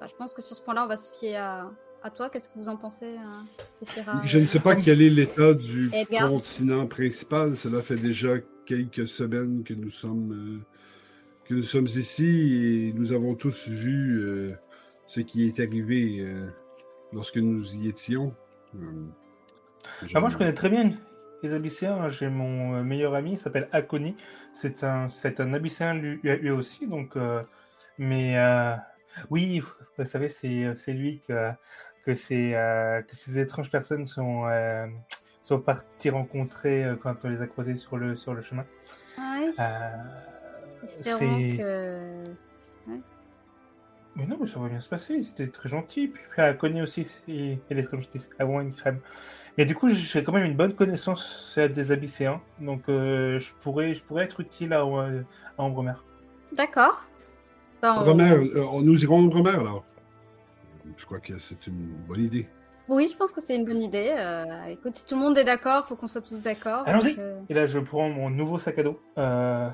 Bah, 0.00 0.06
je 0.08 0.14
pense 0.14 0.32
que 0.34 0.42
sur 0.42 0.56
ce 0.56 0.62
point-là, 0.62 0.84
on 0.84 0.88
va 0.88 0.96
se 0.96 1.12
fier 1.18 1.36
à, 1.36 1.70
à 2.02 2.10
toi. 2.10 2.28
Qu'est-ce 2.30 2.48
que 2.48 2.54
vous 2.56 2.68
en 2.68 2.76
pensez, 2.76 3.06
euh, 3.06 3.62
Séphira? 3.74 4.20
Je 4.24 4.38
ne 4.38 4.44
sais 4.46 4.60
pas 4.60 4.76
quel 4.76 5.00
est 5.02 5.10
l'état 5.10 5.54
du 5.54 5.90
Edgar. 5.92 6.28
continent 6.28 6.86
principal. 6.86 7.56
Cela 7.56 7.82
fait 7.82 7.96
déjà 7.96 8.34
quelques 8.66 9.06
semaines 9.08 9.62
que 9.64 9.74
nous 9.74 9.90
sommes, 9.90 10.32
euh, 10.32 10.58
que 11.44 11.54
nous 11.54 11.62
sommes 11.62 11.86
ici 11.86 12.88
et 12.88 12.92
nous 12.92 13.12
avons 13.12 13.34
tous 13.34 13.68
vu 13.68 14.20
euh, 14.20 14.52
ce 15.06 15.20
qui 15.20 15.46
est 15.46 15.60
arrivé 15.60 16.18
euh, 16.20 16.46
lorsque 17.12 17.36
nous 17.38 17.74
y 17.76 17.88
étions. 17.88 18.34
Euh, 18.74 18.78
Ah, 20.14 20.20
moi, 20.20 20.30
je 20.30 20.36
connais 20.36 20.52
très 20.52 20.68
bien 20.68 20.92
les 21.42 21.54
Abyssiens. 21.54 22.08
J'ai 22.08 22.28
mon 22.28 22.76
euh, 22.76 22.82
meilleur 22.82 23.14
ami, 23.14 23.32
il 23.32 23.38
s'appelle 23.38 23.68
Akoni. 23.72 24.16
C'est 24.52 24.84
un, 24.84 25.08
c'est 25.08 25.40
un 25.40 25.52
Abyssien 25.54 25.94
lui, 25.94 26.20
lui 26.22 26.50
aussi. 26.50 26.86
Donc, 26.86 27.16
euh, 27.16 27.42
mais 27.98 28.38
euh, 28.38 28.74
oui, 29.30 29.62
vous 29.98 30.04
savez, 30.04 30.28
c'est, 30.28 30.74
c'est 30.76 30.92
lui 30.92 31.22
que, 31.26 31.50
que, 32.04 32.14
ces, 32.14 32.52
euh, 32.54 33.02
que 33.02 33.16
ces 33.16 33.38
étranges 33.38 33.70
personnes 33.70 34.06
sont, 34.06 34.44
sont 35.42 35.60
parties 35.60 36.10
rencontrer 36.10 36.86
quand 37.02 37.24
on 37.24 37.28
les 37.28 37.42
a 37.42 37.46
croisés 37.46 37.76
sur 37.76 37.96
le, 37.96 38.16
sur 38.16 38.34
le 38.34 38.42
chemin. 38.42 38.64
Euh, 39.58 39.62
espérons 40.84 41.18
c'est- 41.18 41.56
que... 41.56 42.24
Mais 44.18 44.24
non, 44.26 44.38
mais 44.40 44.46
ça 44.46 44.58
va 44.58 44.68
bien 44.68 44.80
se 44.80 44.88
passer, 44.88 45.20
c'était 45.20 45.48
très 45.48 45.68
gentil. 45.68 46.08
Puis, 46.08 46.22
puis 46.30 46.40
elle 46.42 46.56
connaît 46.56 46.80
aussi, 46.80 47.06
elle 47.28 47.78
est 47.78 47.82
très 47.82 47.98
gentille, 47.98 48.22
c'est 48.22 48.32
vraiment 48.42 48.62
une 48.62 48.72
crème. 48.72 49.00
Mais 49.58 49.64
du 49.64 49.74
coup, 49.74 49.88
j'ai 49.88 50.22
quand 50.22 50.32
même 50.32 50.44
une 50.44 50.56
bonne 50.56 50.74
connaissance 50.74 51.58
des 51.58 51.90
Abysséens, 51.92 52.40
donc 52.60 52.82
euh, 52.88 53.38
je, 53.38 53.52
pourrais, 53.62 53.94
je 53.94 54.02
pourrais 54.02 54.24
être 54.24 54.40
utile 54.40 54.72
à, 54.74 54.80
à 54.82 55.62
Ambremer. 55.62 55.94
D'accord. 56.52 57.02
Bah, 57.80 57.96
on- 57.98 58.04
Romer, 58.04 58.32
euh, 58.32 58.80
nous 58.82 59.02
irons 59.02 59.26
au 59.26 59.30
Romer 59.30 59.50
alors. 59.50 59.84
Je 60.96 61.04
crois 61.06 61.20
que 61.20 61.38
c'est 61.38 61.66
une 61.66 61.86
bonne 62.06 62.20
idée. 62.22 62.48
Oui, 62.88 63.08
je 63.10 63.16
pense 63.16 63.32
que 63.32 63.40
c'est 63.40 63.56
une 63.56 63.64
bonne 63.64 63.82
idée. 63.82 64.14
Euh, 64.16 64.64
écoute, 64.66 64.94
si 64.94 65.04
tout 65.06 65.16
le 65.16 65.20
monde 65.22 65.36
est 65.38 65.42
d'accord, 65.44 65.86
faut 65.88 65.96
qu'on 65.96 66.06
soit 66.06 66.20
tous 66.22 66.40
d'accord. 66.42 66.84
Allons-y. 66.86 67.16
euh, 67.18 67.40
Et 67.48 67.54
là, 67.54 67.66
je 67.66 67.78
prends 67.80 68.08
mon 68.08 68.30
nouveau 68.30 68.58
sac 68.58 68.78
à 68.78 68.82
dos, 68.84 69.00
euh, 69.18 69.68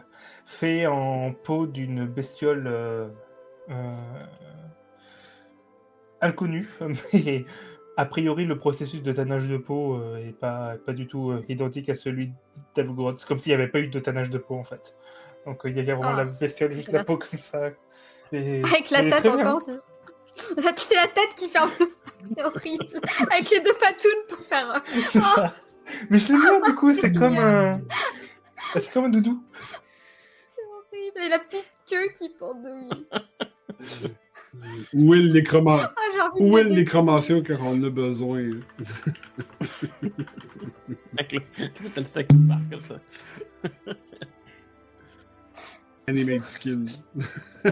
fait 0.46 0.86
en 0.86 1.32
peau 1.32 1.66
d'une 1.66 2.06
bestiole 2.06 2.66
euh, 2.66 3.08
euh, 3.68 4.24
inconnue, 6.20 6.68
mais 7.12 7.44
a 7.96 8.04
priori, 8.06 8.44
le 8.46 8.58
processus 8.58 9.02
de 9.02 9.12
tannage 9.12 9.48
de 9.48 9.56
peau 9.56 9.96
euh, 9.96 10.16
est 10.28 10.32
pas, 10.38 10.74
pas 10.84 10.92
du 10.92 11.06
tout 11.06 11.30
euh, 11.30 11.44
identique 11.48 11.88
à 11.88 11.94
celui 11.94 12.32
d'Alvgrod. 12.74 13.18
C'est 13.18 13.26
comme 13.28 13.38
s'il 13.38 13.50
n'y 13.50 13.54
avait 13.54 13.68
pas 13.68 13.80
eu 13.80 13.88
de 13.88 14.00
tannage 14.00 14.30
de 14.30 14.38
peau, 14.38 14.56
en 14.56 14.64
fait. 14.64 14.94
Donc, 15.46 15.64
euh, 15.66 15.70
il 15.70 15.76
y 15.76 15.80
a 15.90 15.94
vraiment 15.94 16.10
Ah, 16.14 16.16
la 16.18 16.24
bestiole, 16.24 16.72
juste 16.72 16.90
la 16.92 17.04
peau 17.04 17.16
comme 17.16 17.38
ça. 17.38 17.68
Et- 18.32 18.62
Avec 18.64 18.90
la 18.90 19.02
tête 19.02 19.26
encore. 19.26 19.60
tu- 19.64 19.72
C'est 20.76 20.94
la 20.94 21.08
tête 21.08 21.34
qui 21.36 21.48
ferme 21.48 21.70
le 21.78 21.86
sac, 21.88 22.14
c'est 22.34 22.42
horrible. 22.42 22.86
Avec 23.30 23.50
les 23.50 23.60
deux 23.60 23.74
patounes 23.74 24.24
pour 24.28 24.38
faire. 24.38 24.70
euh, 24.76 24.78
C'est 25.06 25.20
ça. 25.20 25.52
Mais 26.08 26.18
je 26.18 26.28
l'aime 26.28 26.40
bien, 26.40 26.60
du 26.62 26.74
coup, 26.74 26.94
c'est 26.94 27.12
comme 27.12 27.36
un... 27.36 27.80
C'est 28.74 28.90
comme 28.92 29.04
un 29.06 29.08
doudou. 29.10 29.42
C'est 29.60 30.62
horrible. 30.96 31.20
Et 31.26 31.28
la 31.28 31.38
petite 31.40 31.70
queue 31.90 32.08
qui 32.16 32.30
pendouille. 32.30 32.88
Où 34.94 35.14
est 35.14 35.18
le 35.18 35.28
nécroman- 35.32 35.78
j'ai 35.80 36.01
envie 36.30 36.42
de 36.44 36.50
Où 36.50 36.58
est 36.58 36.64
le 36.64 36.70
nécromancien 36.70 37.42
quand 37.42 37.56
on 37.60 37.68
en 37.78 37.82
a 37.84 37.90
besoin? 37.90 38.42
Avec 41.18 41.32
le- 41.32 42.04
sac 42.04 42.28
qui 42.28 42.36
part 42.36 42.58
comme 42.70 42.84
ça. 42.84 42.98
Animate 46.08 46.46
skin. 46.46 46.84
Je 47.64 47.70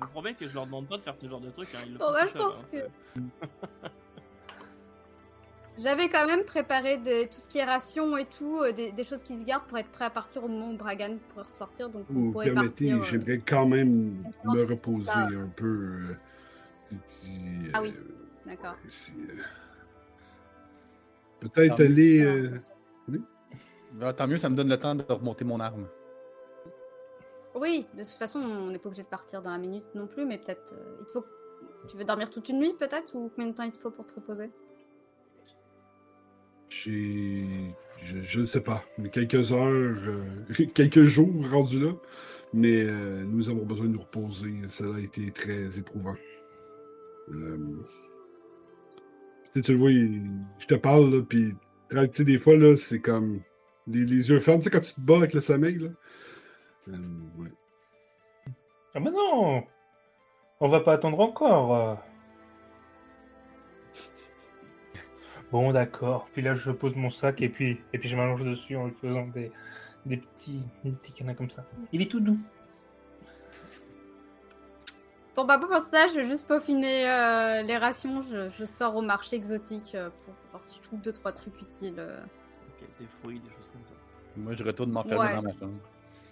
vous 0.00 0.06
promets 0.12 0.34
que 0.34 0.48
je 0.48 0.54
leur 0.54 0.66
demande 0.66 0.88
pas 0.88 0.96
de 0.98 1.02
faire 1.02 1.16
ce 1.16 1.28
genre 1.28 1.40
de 1.40 1.50
truc. 1.50 1.68
Hein. 1.74 1.78
Ils 1.86 1.92
le 1.92 1.98
Bon, 1.98 2.06
font 2.06 2.12
bah, 2.12 2.26
je 2.26 2.32
pense 2.38 2.64
hein. 2.64 2.66
que- 2.72 3.20
J'avais 5.78 6.08
quand 6.10 6.26
même 6.26 6.44
préparé 6.44 6.98
des- 6.98 7.28
tout 7.28 7.38
ce 7.38 7.48
qui 7.48 7.58
est 7.58 7.64
ration 7.64 8.16
et 8.18 8.26
tout, 8.26 8.60
euh, 8.60 8.72
des, 8.72 8.92
des 8.92 9.04
choses 9.04 9.22
qui 9.22 9.38
se 9.40 9.44
gardent 9.44 9.64
pour 9.64 9.78
être 9.78 9.88
prêt 9.88 10.04
à 10.04 10.10
partir 10.10 10.44
au 10.44 10.48
moment 10.48 10.70
où 10.70 10.76
Bragan 10.76 11.16
pourrait 11.30 11.46
ressortir. 11.46 11.88
Donc 11.88 12.04
on 12.10 12.14
Vous 12.14 12.32
pourrait 12.32 12.50
permettez, 12.52 12.92
euh, 12.92 13.02
j'aimerais 13.04 13.38
quand 13.38 13.66
même 13.66 14.16
me 14.44 14.64
reposer 14.64 15.10
un 15.12 15.48
peu. 15.56 15.66
euh, 15.66 16.16
Ah 17.72 17.82
oui. 17.82 17.92
euh, 17.96 18.00
D'accord. 18.46 18.76
euh, 18.84 19.42
Peut-être 21.40 21.80
Ah, 21.80 21.84
aller. 21.84 22.20
Alors, 22.22 22.36
euh, 23.10 23.18
Ah, 24.00 24.12
tant 24.12 24.26
mieux, 24.26 24.38
ça 24.38 24.48
me 24.48 24.56
donne 24.56 24.68
le 24.68 24.78
temps 24.78 24.94
de 24.94 25.04
remonter 25.08 25.44
mon 25.44 25.60
arme. 25.60 25.86
Oui, 27.54 27.86
de 27.94 28.02
toute 28.04 28.10
façon, 28.16 28.38
on 28.40 28.70
n'est 28.70 28.78
pas 28.78 28.88
obligé 28.88 29.02
de 29.02 29.08
partir 29.08 29.42
dans 29.42 29.50
la 29.50 29.58
minute 29.58 29.84
non 29.94 30.06
plus, 30.06 30.24
mais 30.24 30.38
peut-être. 30.38 30.72
euh, 30.72 30.96
il 31.00 31.06
te 31.06 31.10
faut. 31.12 31.24
Tu 31.88 31.96
veux 31.96 32.04
dormir 32.04 32.30
toute 32.30 32.48
une 32.48 32.60
nuit, 32.60 32.74
peut-être 32.78 33.14
Ou 33.16 33.28
combien 33.34 33.50
de 33.50 33.54
temps 33.56 33.64
il 33.64 33.72
te 33.72 33.78
faut 33.78 33.90
pour 33.90 34.06
te 34.06 34.14
reposer? 34.14 34.50
J'ai. 36.68 37.74
Je, 38.22 38.40
ne 38.40 38.44
sais 38.46 38.62
pas. 38.62 38.84
Quelques 39.12 39.52
heures, 39.52 39.68
euh, 39.68 40.24
quelques 40.74 41.04
jours 41.04 41.28
rendus 41.50 41.80
là. 41.80 41.92
Mais 42.54 42.82
euh, 42.82 43.22
nous 43.24 43.48
avons 43.50 43.64
besoin 43.64 43.86
de 43.86 43.92
nous 43.92 44.00
reposer. 44.00 44.54
Ça 44.68 44.84
a 44.94 44.98
été 44.98 45.30
très 45.30 45.78
éprouvant. 45.78 46.16
Euh, 47.30 47.86
tu 49.54 49.72
le 49.72 49.78
vois, 49.78 49.90
je 50.58 50.66
te 50.66 50.74
parle, 50.74 51.14
là, 51.14 51.22
puis 51.22 51.54
tu 51.90 51.96
sais, 52.14 52.24
des 52.24 52.38
fois, 52.38 52.56
là, 52.56 52.74
c'est 52.76 53.00
comme 53.00 53.42
les, 53.86 54.00
yeux 54.04 54.40
fermés, 54.40 54.60
tu 54.60 54.64
sais, 54.64 54.70
quand 54.70 54.80
tu 54.80 54.94
te 54.94 55.00
bats 55.00 55.16
avec 55.16 55.34
le 55.34 55.40
sommeil, 55.40 55.78
là. 55.78 55.88
Euh, 56.88 56.96
ouais. 57.38 57.52
Ah 58.94 59.00
bah 59.00 59.10
non 59.10 59.64
On 60.60 60.68
va 60.68 60.80
pas 60.80 60.94
attendre 60.94 61.20
encore. 61.20 61.76
euh. 61.76 61.94
Bon, 65.50 65.70
d'accord. 65.72 66.28
Puis 66.32 66.42
là, 66.42 66.54
je 66.54 66.70
pose 66.70 66.96
mon 66.96 67.10
sac 67.10 67.42
et 67.42 67.48
puis, 67.48 67.78
et 67.92 67.98
puis 67.98 68.08
je 68.08 68.16
m'allonge 68.16 68.44
dessus 68.44 68.74
en 68.76 68.86
lui 68.86 68.94
faisant 69.00 69.26
des, 69.26 69.52
des 70.06 70.16
petits, 70.16 70.62
des 70.84 70.92
petits 70.92 71.12
câlins 71.12 71.34
comme 71.34 71.50
ça. 71.50 71.64
Il 71.92 72.02
est 72.02 72.10
tout 72.10 72.20
doux. 72.20 72.38
Bon, 75.34 75.44
bah, 75.46 75.58
pour 75.58 75.74
ça, 75.78 76.06
je 76.08 76.14
vais 76.14 76.24
juste 76.24 76.46
peaufiner 76.46 77.08
euh, 77.10 77.62
les 77.62 77.78
rations. 77.78 78.22
Je, 78.22 78.50
je 78.50 78.64
sors 78.66 78.94
au 78.96 79.00
marché 79.02 79.36
exotique 79.36 79.94
euh, 79.94 80.10
pour 80.24 80.34
voir 80.50 80.62
si 80.62 80.76
je 80.76 80.82
trouve 80.82 81.00
deux, 81.00 81.12
trois 81.12 81.32
trucs 81.32 81.58
utiles. 81.62 81.94
euh. 81.98 82.20
Ok, 82.22 82.86
des 83.00 83.06
fruits, 83.20 83.40
des 83.40 83.48
choses 83.50 83.70
comme 83.72 83.84
ça. 83.84 83.94
Moi, 84.36 84.52
je 84.54 84.62
retourne 84.62 84.90
m'enfermer 84.90 85.28
Ouais. 85.28 85.34
dans 85.36 85.42
ma 85.42 85.52
chambre. 85.52 85.72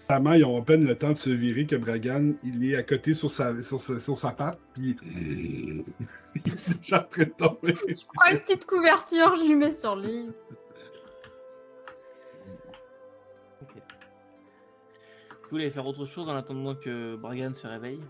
Apparemment, 0.05 0.33
ils 0.35 0.45
ont 0.45 0.61
à 0.61 0.65
peine 0.65 0.85
le 0.87 0.97
temps 0.99 1.13
de 1.13 1.19
se 1.19 1.31
virer 1.31 1.67
que 1.67 1.77
Bragan, 1.77 2.33
il 2.43 2.69
est 2.71 2.77
à 2.77 2.83
côté 2.83 3.15
sur 3.15 3.31
sa, 3.31 3.63
sur 3.63 3.81
sa, 3.81 4.01
sur 4.01 4.19
sa 4.19 4.33
patte, 4.33 4.59
puis 4.75 4.97
il 5.05 5.85
est 6.35 6.79
déjà 6.81 6.99
train 7.01 7.23
de 7.25 7.31
tomber. 7.31 7.75
Je 7.89 8.05
prends 8.13 8.31
une 8.33 8.41
petite 8.41 8.67
couverture, 8.67 9.35
je 9.37 9.45
lui 9.45 9.55
mets 9.55 9.71
sur 9.71 9.95
lui. 9.97 10.29
Ok. 13.63 13.77
Est-ce 13.77 15.37
que 15.37 15.43
vous 15.45 15.51
voulez 15.51 15.71
faire 15.71 15.87
autre 15.87 16.05
chose 16.07 16.29
en 16.29 16.37
attendant 16.37 16.75
que 16.75 17.15
Bragan 17.17 17.55
se 17.55 17.67
réveille? 17.69 18.01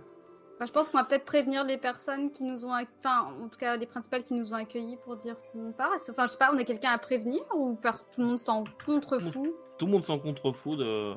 Enfin, 0.61 0.66
je 0.66 0.72
pense 0.72 0.90
qu'on 0.90 0.98
va 0.98 1.04
peut-être 1.04 1.24
prévenir 1.24 1.64
les 1.64 1.78
personnes 1.78 2.30
qui 2.30 2.44
nous 2.44 2.66
ont, 2.66 2.72
enfin, 2.72 3.32
en 3.42 3.48
tout 3.48 3.58
cas 3.58 3.78
les 3.78 3.86
principales 3.86 4.24
qui 4.24 4.34
nous 4.34 4.52
ont 4.52 4.56
accueillis 4.56 4.98
pour 5.06 5.16
dire 5.16 5.34
qu'on 5.50 5.72
part. 5.72 5.92
Enfin, 5.94 6.26
je 6.26 6.32
sais 6.32 6.36
pas, 6.36 6.50
on 6.52 6.58
a 6.58 6.64
quelqu'un 6.64 6.90
à 6.90 6.98
prévenir 6.98 7.40
ou 7.56 7.78
tout 7.82 8.20
le 8.20 8.26
monde 8.26 8.38
s'en 8.38 8.64
contrefout 8.84 9.54
Tout 9.78 9.86
le 9.86 9.92
monde 9.92 10.04
s'en 10.04 10.18
contrefou 10.18 10.76
de. 10.76 11.14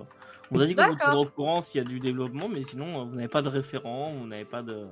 On 0.49 0.55
vous 0.55 0.61
a 0.61 0.65
dit 0.65 0.75
qu'on 0.75 0.87
vous 0.87 0.95
tiendrait 0.95 1.25
au 1.25 1.25
courant 1.25 1.59
s'il 1.59 1.81
y 1.81 1.85
a 1.85 1.87
du 1.87 1.99
développement, 1.99 2.47
mais 2.47 2.63
sinon, 2.63 3.01
euh, 3.01 3.03
vous 3.03 3.15
n'avez 3.15 3.27
pas 3.27 3.41
de 3.41 3.49
référent, 3.49 4.13
vous 4.13 4.27
n'avez 4.27 4.45
pas 4.45 4.61
de. 4.61 4.87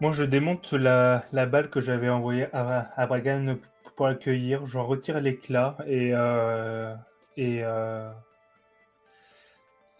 Moi, 0.00 0.12
je 0.12 0.24
démonte 0.24 0.72
la, 0.72 1.26
la 1.32 1.44
balle 1.44 1.68
que 1.68 1.82
j'avais 1.82 2.08
envoyée 2.08 2.46
à, 2.54 2.88
à 2.96 3.06
Bragan 3.06 3.58
pour 3.96 4.06
l'accueillir. 4.06 4.64
J'en 4.64 4.86
retire 4.86 5.20
l'éclat 5.20 5.76
et, 5.86 6.12
euh, 6.14 6.94
et, 7.36 7.60
euh, 7.62 8.10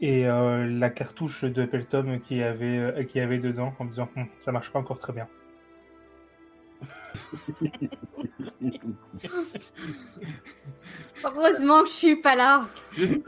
et 0.01 0.27
euh, 0.27 0.67
la 0.67 0.91
cartouche 0.91 1.45
de 1.45 1.65
Peltom 1.65 2.21
qui 2.21 2.43
avait, 2.43 2.79
euh, 2.79 3.05
qui 3.05 3.21
avait 3.21 3.39
dedans 3.39 3.75
en 3.79 3.85
disant 3.85 4.09
Hum, 4.17 4.27
ça 4.41 4.53
marche 4.53 4.71
pas 4.71 4.79
encore 4.79 4.99
très 4.99 5.13
bien. 5.13 5.29
Heureusement 11.25 11.83
que 11.83 11.89
je 11.89 11.93
suis 11.93 12.17
pas 12.17 12.35
là. 12.35 12.67
Juste, 12.93 13.21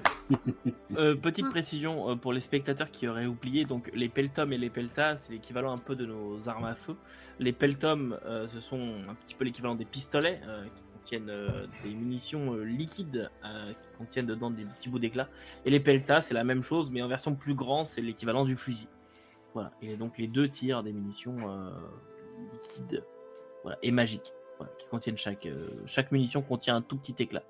euh, 0.96 1.14
petite 1.14 1.48
précision 1.50 2.10
euh, 2.10 2.14
pour 2.16 2.32
les 2.32 2.40
spectateurs 2.40 2.90
qui 2.90 3.06
auraient 3.08 3.26
oublié, 3.26 3.64
donc 3.64 3.90
les 3.94 4.08
peltums 4.08 4.52
et 4.52 4.58
les 4.58 4.70
peltas, 4.70 5.18
c'est 5.18 5.32
l'équivalent 5.32 5.72
un 5.72 5.78
peu 5.78 5.94
de 5.94 6.06
nos 6.06 6.48
armes 6.48 6.64
à 6.64 6.74
feu. 6.74 6.96
Les 7.38 7.52
peltums, 7.52 8.18
euh, 8.24 8.48
ce 8.48 8.60
sont 8.60 8.94
un 9.08 9.14
petit 9.14 9.34
peu 9.34 9.44
l'équivalent 9.44 9.74
des 9.74 9.84
pistolets 9.84 10.40
euh, 10.46 10.64
contiennent 11.02 11.30
euh, 11.30 11.66
des 11.82 11.90
munitions 11.90 12.54
euh, 12.54 12.62
liquides 12.62 13.28
euh, 13.44 13.72
qui 13.72 13.98
contiennent 13.98 14.26
dedans 14.26 14.50
des 14.50 14.64
petits 14.64 14.88
bouts 14.88 15.00
d'éclat. 15.00 15.28
Et 15.64 15.70
les 15.70 15.80
peltas, 15.80 16.20
c'est 16.20 16.34
la 16.34 16.44
même 16.44 16.62
chose, 16.62 16.92
mais 16.92 17.02
en 17.02 17.08
version 17.08 17.34
plus 17.34 17.54
grand, 17.54 17.84
c'est 17.84 18.00
l'équivalent 18.00 18.44
du 18.44 18.54
fusil. 18.54 18.88
Voilà. 19.52 19.72
Et 19.82 19.96
donc 19.96 20.16
les 20.16 20.28
deux 20.28 20.48
tirent 20.48 20.82
des 20.82 20.92
munitions 20.92 21.36
liquides, 22.52 23.04
voilà, 23.62 23.78
et 23.82 23.90
magiques, 23.90 24.32
qui 24.78 24.86
contiennent 24.86 25.18
chaque 25.18 25.46
chaque 25.84 26.10
munition 26.10 26.40
contient 26.40 26.76
un 26.76 26.82
tout 26.82 26.96
petit 26.96 27.14
éclat. 27.18 27.42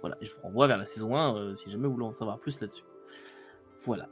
Voilà, 0.00 0.16
et 0.22 0.26
je 0.26 0.34
vous 0.34 0.40
renvoie 0.42 0.66
vers 0.66 0.78
la 0.78 0.86
saison 0.86 1.16
1 1.16 1.36
euh, 1.36 1.54
si 1.54 1.70
jamais 1.70 1.86
vous 1.86 1.94
voulez 1.94 2.06
en 2.06 2.12
savoir 2.14 2.38
plus 2.38 2.60
là-dessus. 2.60 2.84
Voilà. 3.82 4.08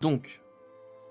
Donc, 0.00 0.42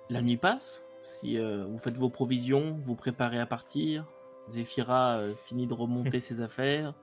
la 0.09 0.21
nuit 0.21 0.38
passe. 0.38 0.81
Si 1.03 1.38
vous 1.38 1.77
faites 1.79 1.97
vos 1.97 2.09
provisions, 2.09 2.79
vous 2.86 2.95
préparez 2.95 3.39
à 3.39 3.45
partir. 3.45 4.05
Zephyra 4.49 5.17
euh, 5.17 5.33
finit 5.45 5.67
de 5.67 5.73
remonter 5.73 6.21
ses 6.21 6.41
affaires. 6.41 6.93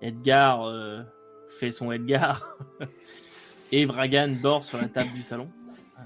Edgar 0.00 0.66
euh, 0.66 1.02
fait 1.48 1.70
son 1.70 1.92
Edgar. 1.92 2.56
et 3.72 3.86
Bragan 3.86 4.36
dort 4.42 4.64
sur 4.64 4.78
la 4.78 4.88
table 4.88 5.12
du 5.12 5.22
salon. 5.22 5.50
Euh, 5.98 6.02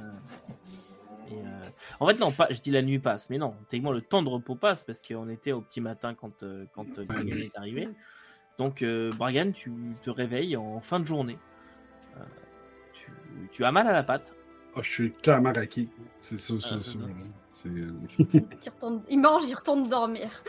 et, 1.30 1.38
En 1.98 2.06
fait, 2.06 2.18
non, 2.18 2.30
pas, 2.30 2.48
je 2.50 2.61
dis 2.61 2.70
la 2.70 2.82
nuit 2.82 2.98
passe, 2.98 3.30
mais 3.30 3.38
non, 3.38 3.54
techniquement 3.68 3.92
le 3.92 4.00
temps 4.02 4.22
de 4.22 4.28
repos 4.28 4.54
passe 4.54 4.84
parce 4.84 5.02
qu'on 5.02 5.28
était 5.28 5.52
au 5.52 5.61
petit 5.61 5.80
matin 5.80 6.14
quand, 6.14 6.44
quand 6.72 7.00
Bragan 7.00 7.38
est 7.38 7.56
arrivé. 7.56 7.88
Donc, 8.58 8.84
Bragan, 8.84 9.52
tu 9.52 9.72
te 10.02 10.11
réveilles 10.11 10.56
en 10.56 10.80
fin 10.80 11.00
de 11.00 11.06
journée. 11.06 11.38
Tu, 12.92 13.11
tu 13.52 13.64
as 13.64 13.72
mal 13.72 13.86
à 13.86 13.92
la 13.92 14.02
patte. 14.02 14.34
Ah, 14.76 14.80
je 14.82 14.90
suis 14.90 15.12
raqué. 15.24 15.88
C'est 16.20 16.38
ça, 16.38 16.61
ça, 16.61 16.68
Ah, 16.72 16.78
c'est 16.82 16.92
ça. 16.92 16.98
ça. 17.00 17.06
Euh, 17.66 17.88
Il, 18.18 18.70
retourne- 18.70 19.02
il 19.08 19.18
mange, 19.20 19.42
il 19.48 19.54
retourne 19.54 19.88
dormir. 19.88 20.42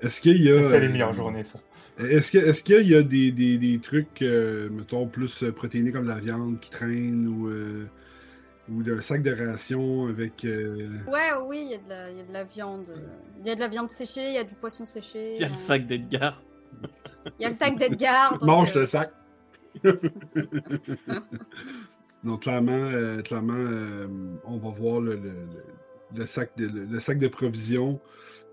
Est-ce 0.00 0.20
qu'il 0.20 0.42
y 0.42 0.50
a. 0.50 0.70
C'est 0.70 0.80
les 0.80 0.86
euh, 0.86 0.92
meilleures 0.92 1.12
journées, 1.12 1.44
ça. 1.44 1.58
Est-ce 1.98 2.30
que- 2.32 2.38
est-ce 2.38 2.62
qu'il 2.62 2.88
y 2.88 2.94
a 2.94 3.02
des, 3.02 3.32
des, 3.32 3.58
des 3.58 3.78
trucs, 3.80 4.22
euh, 4.22 4.68
mettons, 4.70 5.06
plus 5.08 5.42
euh, 5.42 5.50
protéinés 5.52 5.90
comme 5.90 6.06
la 6.06 6.18
viande 6.20 6.60
qui 6.60 6.70
traîne 6.70 7.26
ou, 7.26 7.48
euh, 7.48 7.86
ou 8.70 8.82
un 8.88 9.00
sac 9.00 9.22
de 9.24 9.32
ration 9.32 10.06
avec. 10.06 10.44
euh, 10.44 10.90
Ouais, 11.08 11.30
oui, 11.44 11.62
il 11.64 11.70
y, 11.72 11.74
a 11.74 11.78
de 11.78 11.88
la- 11.88 12.10
il 12.12 12.18
y 12.18 12.20
a 12.20 12.24
de 12.24 12.32
la 12.32 12.44
viande. 12.44 12.86
euh, 12.90 13.00
Il 13.40 13.46
y 13.48 13.50
a 13.50 13.54
de 13.56 13.60
la 13.60 13.66
viande 13.68 13.90
séchée, 13.90 14.28
il 14.28 14.34
y 14.34 14.38
a 14.38 14.44
du 14.44 14.54
poisson 14.54 14.86
séché. 14.86 15.32
Il 15.34 15.40
y 15.40 15.44
a 15.44 15.48
le 15.48 15.54
euh, 15.54 15.56
sac 15.56 15.86
d'Edgar. 15.88 16.40
Il 17.40 17.42
y 17.42 17.44
a 17.46 17.48
le 17.48 17.54
sac 17.54 17.76
d'Edgar. 17.76 18.38
Mange 18.44 18.76
euh, 18.76 18.80
le 18.80 18.86
sac. 18.86 19.10
Donc, 22.24 22.42
clairement, 22.42 22.72
euh, 22.72 23.22
clairement 23.22 23.54
euh, 23.54 24.06
on 24.44 24.58
va 24.58 24.70
voir 24.70 25.00
le, 25.00 25.20
sac, 26.26 26.56
de, 26.56 26.66
le, 26.66 27.28
provisions. 27.28 28.00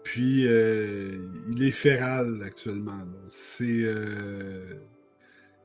Puis, 0.04 0.48
euh, 0.48 1.18
il 1.50 1.64
est 1.64 1.72
féral 1.72 2.42
actuellement. 2.46 3.00
C'est. 3.28 3.86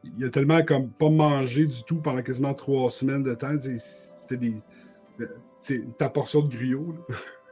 il 0.03 0.25
a 0.25 0.31
tellement 0.31 0.65
comme 0.65 0.91
pas 0.91 1.11
mangé 1.11 1.67
du 1.67 1.85
tout 1.85 1.97
pendant 1.97 2.23
quasiment 2.23 2.55
trois 2.55 2.91
semaines 2.91 3.23
de 3.23 3.35
temps. 3.35 3.55
C'était 3.61 4.39
des. 4.39 4.55
ta 5.99 6.09
portion 6.09 6.41
de 6.41 6.49
griot. 6.49 6.97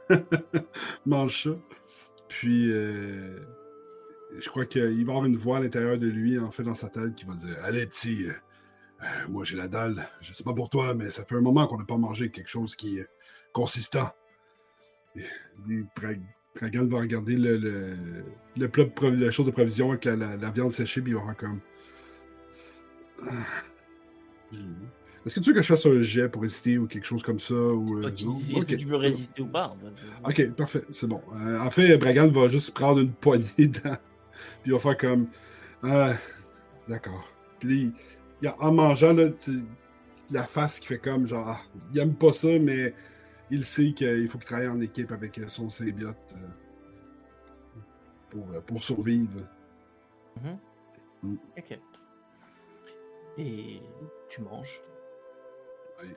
Mange 1.05 1.43
ça. 1.43 1.51
Puis, 2.27 2.71
je 2.71 4.47
crois 4.47 4.65
qu'il 4.65 5.05
va 5.05 5.11
avoir 5.11 5.25
une 5.25 5.37
voix 5.37 5.57
à 5.57 5.59
l'intérieur 5.59 5.99
de 5.99 6.07
lui, 6.07 6.39
en 6.39 6.49
fait, 6.49 6.63
dans 6.63 6.73
sa 6.73 6.89
tête, 6.89 7.13
qui 7.13 7.25
va 7.25 7.35
dire 7.35 7.55
Allez, 7.61 7.85
petit, 7.85 8.25
moi 9.29 9.43
j'ai 9.45 9.57
la 9.57 9.67
dalle. 9.67 10.07
Je 10.21 10.33
sais 10.33 10.43
pas 10.43 10.53
pour 10.53 10.69
toi, 10.69 10.93
mais 10.93 11.09
ça 11.09 11.23
fait 11.25 11.35
un 11.35 11.41
moment 11.41 11.67
qu'on 11.67 11.77
n'a 11.77 11.85
pas 11.85 11.97
mangé 11.97 12.29
quelque 12.31 12.49
chose 12.49 12.75
qui 12.75 12.97
est 12.99 13.07
consistant. 13.53 14.09
Pragan 16.55 16.85
va 16.87 16.99
regarder 16.99 17.35
le, 17.35 17.57
le, 17.57 17.95
le 18.57 18.67
plat 18.69 18.85
de 18.85 19.07
le 19.09 19.31
chose 19.31 19.45
de 19.45 19.51
provision 19.51 19.91
avec 19.91 20.05
la, 20.05 20.15
la- 20.15 20.37
la 20.37 20.49
viande 20.49 20.71
séchée, 20.71 21.01
puis 21.01 21.11
il 21.11 21.15
va 21.15 21.23
faire 21.25 21.37
comme. 21.37 21.59
Ah. 23.23 23.45
Est-ce 25.25 25.35
que 25.35 25.39
tu 25.41 25.49
veux 25.49 25.55
que 25.55 25.61
je 25.61 25.67
fasse 25.67 25.85
un 25.85 26.01
jet 26.01 26.27
pour 26.29 26.41
résister 26.41 26.77
ou 26.77 26.87
quelque 26.87 27.05
chose 27.05 27.21
comme 27.21 27.39
ça 27.39 27.53
ou, 27.53 27.85
euh, 27.99 28.09
Est-ce 28.09 28.65
que 28.65 28.75
tu 28.75 28.85
veux 28.87 28.95
résister 28.95 29.41
ou 29.41 29.47
pas 29.47 29.75
Ok, 30.23 30.49
parfait, 30.51 30.81
c'est 30.93 31.07
bon. 31.07 31.21
Euh, 31.35 31.59
en 31.59 31.69
fait, 31.69 31.97
Bragan 31.97 32.29
va 32.29 32.47
juste 32.47 32.71
prendre 32.73 32.99
une 32.99 33.11
poignée 33.11 33.45
dedans, 33.67 33.97
puis 34.63 34.67
il 34.67 34.73
va 34.73 34.79
faire 34.79 34.97
comme. 34.97 35.27
Ah, 35.83 36.15
d'accord. 36.87 37.27
Puis 37.59 37.91
en 38.59 38.71
mangeant, 38.71 39.13
là, 39.13 39.27
la 40.31 40.43
face 40.43 40.79
qui 40.79 40.87
fait 40.87 40.99
comme 40.99 41.27
genre. 41.27 41.47
ah, 41.47 41.59
il 41.93 41.99
aime 41.99 42.15
pas 42.15 42.33
ça, 42.33 42.47
mais 42.59 42.93
il 43.49 43.65
sait 43.65 43.93
qu'il 43.93 44.29
faut 44.29 44.37
qu'il 44.37 44.47
travaille 44.47 44.67
en 44.67 44.79
équipe 44.81 45.11
avec 45.11 45.39
son 45.47 45.69
symbiote 45.69 46.15
euh, 46.35 47.79
pour, 48.29 48.47
euh, 48.53 48.61
pour 48.61 48.83
survivre. 48.83 49.41
Ok. 51.57 51.79
Et 53.37 53.81
tu 54.29 54.41
manges. 54.41 54.83
Oui. 56.01 56.09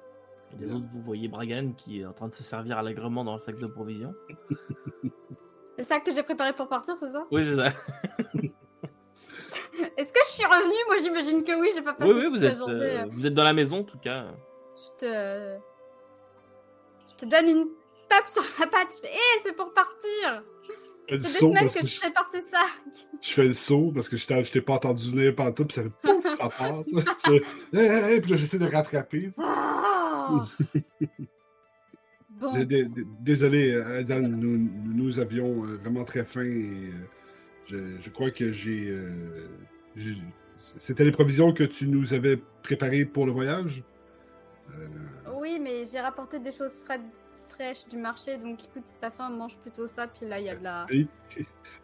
Et 0.52 0.56
les 0.60 0.72
autres, 0.72 0.86
vous 0.86 1.02
voyez 1.02 1.28
Bragan 1.28 1.72
qui 1.72 2.00
est 2.00 2.04
en 2.04 2.12
train 2.12 2.28
de 2.28 2.34
se 2.34 2.42
servir 2.42 2.78
allègrement 2.78 3.24
dans 3.24 3.34
le 3.34 3.38
sac 3.38 3.58
de 3.58 3.66
provisions. 3.66 4.14
Le 5.78 5.84
sac 5.84 6.04
que 6.04 6.12
j'ai 6.12 6.22
préparé 6.22 6.52
pour 6.52 6.68
partir, 6.68 6.96
c'est 7.00 7.10
ça? 7.10 7.26
Oui, 7.30 7.42
c'est 7.44 7.56
ça. 7.56 7.70
Est-ce 9.96 10.12
que 10.12 10.20
je 10.26 10.30
suis 10.32 10.44
revenue 10.44 10.74
Moi, 10.86 10.96
j'imagine 11.02 11.44
que 11.44 11.58
oui, 11.60 11.70
j'ai 11.74 11.82
pas 11.82 11.94
passé 11.94 12.10
Oui, 12.12 12.18
oui, 12.18 12.24
toute 12.26 12.36
vous 12.36 12.42
la 12.42 12.50
êtes, 12.50 12.58
journée. 12.58 12.74
euh, 13.00 13.04
vous 13.10 13.26
êtes 13.26 13.34
dans 13.34 13.44
la 13.44 13.52
maison 13.54 13.78
en 13.80 13.84
tout 13.84 13.98
cas. 13.98 14.26
Je 14.76 15.06
te... 15.06 15.58
Je 17.10 17.14
te 17.16 17.26
donne 17.26 17.48
une 17.48 17.66
tape 18.08 18.28
sur 18.28 18.42
la 18.60 18.66
patte. 18.66 18.88
Je 18.96 19.00
fais, 19.08 19.14
hé, 19.14 19.40
c'est 19.42 19.56
pour 19.56 19.72
partir 19.72 20.42
fais 21.08 21.16
C'est 21.16 21.18
des 21.18 21.28
saut 21.28 21.48
semaines 21.48 21.54
parce 21.64 21.74
que 21.74 21.80
que 21.80 21.86
je 21.86 21.94
je, 21.94 22.00
prépare 22.00 22.28
ces 22.32 22.40
sacs. 22.42 23.08
je 23.20 23.32
fais 23.32 23.44
le 23.44 23.52
saut 23.52 23.90
parce 23.94 24.08
que 24.08 24.16
je 24.16 24.26
t'ai 24.26 24.44
je 24.44 24.52
t'ai 24.52 24.60
pas 24.60 24.74
entendu 24.74 25.10
venir 25.10 25.34
par 25.34 25.52
tout, 25.54 25.64
puis 25.64 25.74
ça 25.74 25.82
fait 25.82 25.90
pouf, 26.02 26.34
ça 26.34 26.48
part. 26.48 26.84
tu 26.86 26.96
sais. 26.96 27.02
Je 27.26 27.30
fais, 27.30 27.42
Hey, 27.78 27.86
hey, 27.88 28.12
hey, 28.14 28.20
puis 28.20 28.30
là, 28.32 28.36
j'essaie 28.36 28.58
de 28.58 28.66
rattraper. 28.66 29.32
Oh 29.38 30.40
bon, 32.30 32.52
D- 32.54 32.64
d- 32.66 32.84
d- 32.84 33.04
Désolé, 33.20 33.74
Adam, 33.80 34.20
nous, 34.20 34.68
nous 34.94 35.18
avions 35.18 35.64
euh, 35.64 35.76
vraiment 35.82 36.04
très 36.04 36.24
faim 36.24 36.42
et 36.42 36.90
euh, 36.90 37.06
je, 37.66 37.76
je 38.00 38.10
crois 38.10 38.30
que 38.30 38.52
j'ai. 38.52 38.88
euh, 38.88 39.46
C'était 40.78 41.04
les 41.04 41.12
provisions 41.12 41.52
que 41.52 41.64
tu 41.64 41.86
nous 41.88 42.14
avais 42.14 42.38
préparées 42.62 43.04
pour 43.04 43.26
le 43.26 43.32
voyage? 43.32 43.82
Euh, 44.70 44.86
oui, 45.34 45.58
mais 45.60 45.86
j'ai 45.86 46.00
rapporté 46.00 46.38
des 46.38 46.52
choses 46.52 46.80
fra- 46.84 46.96
fraîches 47.48 47.86
du 47.90 47.96
marché, 47.98 48.38
donc 48.38 48.64
écoute, 48.64 48.84
si 48.86 48.96
t'as 49.00 49.10
faim, 49.10 49.28
mange 49.30 49.56
plutôt 49.58 49.86
ça. 49.86 50.06
Puis 50.06 50.26
là, 50.26 50.38
il 50.40 50.46
y 50.46 50.50
a 50.50 50.54
de 50.56 50.62
la... 50.64 50.86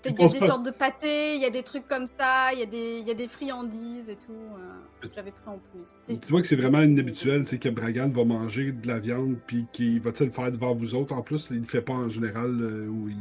Il 0.04 0.10
y 0.12 0.24
a 0.24 0.28
des 0.28 0.38
pas- 0.38 0.46
sortes 0.46 0.64
de 0.66 0.70
pâtés, 0.70 1.34
il 1.36 1.42
y 1.42 1.44
a 1.46 1.50
des 1.50 1.62
trucs 1.62 1.88
comme 1.88 2.06
ça, 2.06 2.52
il 2.52 2.60
y, 2.60 2.62
a 2.62 2.66
des- 2.66 3.00
y 3.00 3.10
a 3.10 3.14
des 3.14 3.26
friandises 3.28 4.08
et 4.10 4.16
tout. 4.16 4.32
euh, 4.32 5.08
J'avais 5.14 5.30
pris 5.32 5.48
en 5.48 5.58
plus. 5.58 6.00
Tu 6.20 6.30
vois 6.30 6.40
que 6.42 6.46
c'est 6.46 6.56
vraiment 6.56 6.82
inhabituel, 6.82 7.44
tu 7.44 7.50
sais, 7.50 7.58
que 7.58 7.68
Bragan 7.70 8.08
va 8.10 8.24
manger 8.24 8.72
de 8.72 8.86
la 8.86 8.98
viande, 8.98 9.36
puis 9.46 9.66
qu'il 9.72 10.00
va 10.00 10.10
le 10.18 10.30
faire 10.30 10.52
devant 10.52 10.74
vous 10.74 10.94
autres? 10.94 11.14
En 11.14 11.22
plus. 11.22 11.48
Il 11.50 11.56
ne 11.56 11.60
le 11.62 11.66
fait 11.66 11.80
pas 11.82 11.94
en 11.94 12.08
général 12.10 12.50
euh, 12.60 12.86
où 12.88 13.08
il, 13.08 13.16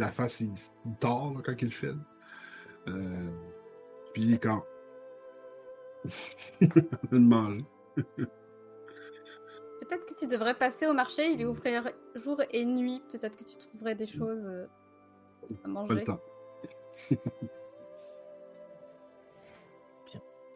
la 0.00 0.12
face, 0.12 0.40
il, 0.40 0.52
il 0.86 0.96
tord 0.96 1.34
là, 1.34 1.42
quand 1.44 1.54
il 1.60 1.66
le 1.66 1.70
fait. 1.70 1.94
Euh, 2.88 3.30
puis 4.14 4.38
quand. 4.38 4.64
il 6.60 6.68
de 6.68 7.18
manger. 7.18 7.64
Peut-être 9.80 10.06
que 10.06 10.14
tu 10.14 10.26
devrais 10.26 10.54
passer 10.54 10.86
au 10.86 10.92
marché, 10.92 11.30
il 11.32 11.40
est 11.40 11.46
ouvert 11.46 11.90
jour 12.14 12.40
et 12.50 12.64
nuit. 12.64 13.02
Peut-être 13.12 13.36
que 13.36 13.44
tu 13.44 13.56
trouverais 13.56 13.94
des 13.94 14.06
choses 14.06 14.46
euh, 14.46 14.66
à 14.66 15.46
Pas 15.62 15.68
le 15.68 15.72
manger. 15.72 16.04
temps. 16.04 16.20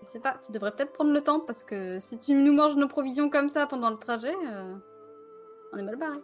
Je 0.03 0.07
sais 0.09 0.21
pas, 0.21 0.37
tu 0.45 0.53
devrais 0.53 0.73
peut-être 0.73 0.93
prendre 0.93 1.13
le 1.13 1.23
temps 1.23 1.41
parce 1.41 1.65
que 1.65 1.99
si 2.01 2.19
tu 2.19 2.35
nous 2.35 2.53
manges 2.53 2.77
nos 2.77 2.89
provisions 2.89 3.31
comme 3.31 3.49
ça 3.49 3.67
pendant 3.67 3.89
le 3.89 3.97
trajet, 3.97 4.35
euh, 4.35 4.75
on 5.73 5.79
est 5.79 5.83
mal 5.83 5.97
barré. 5.97 6.19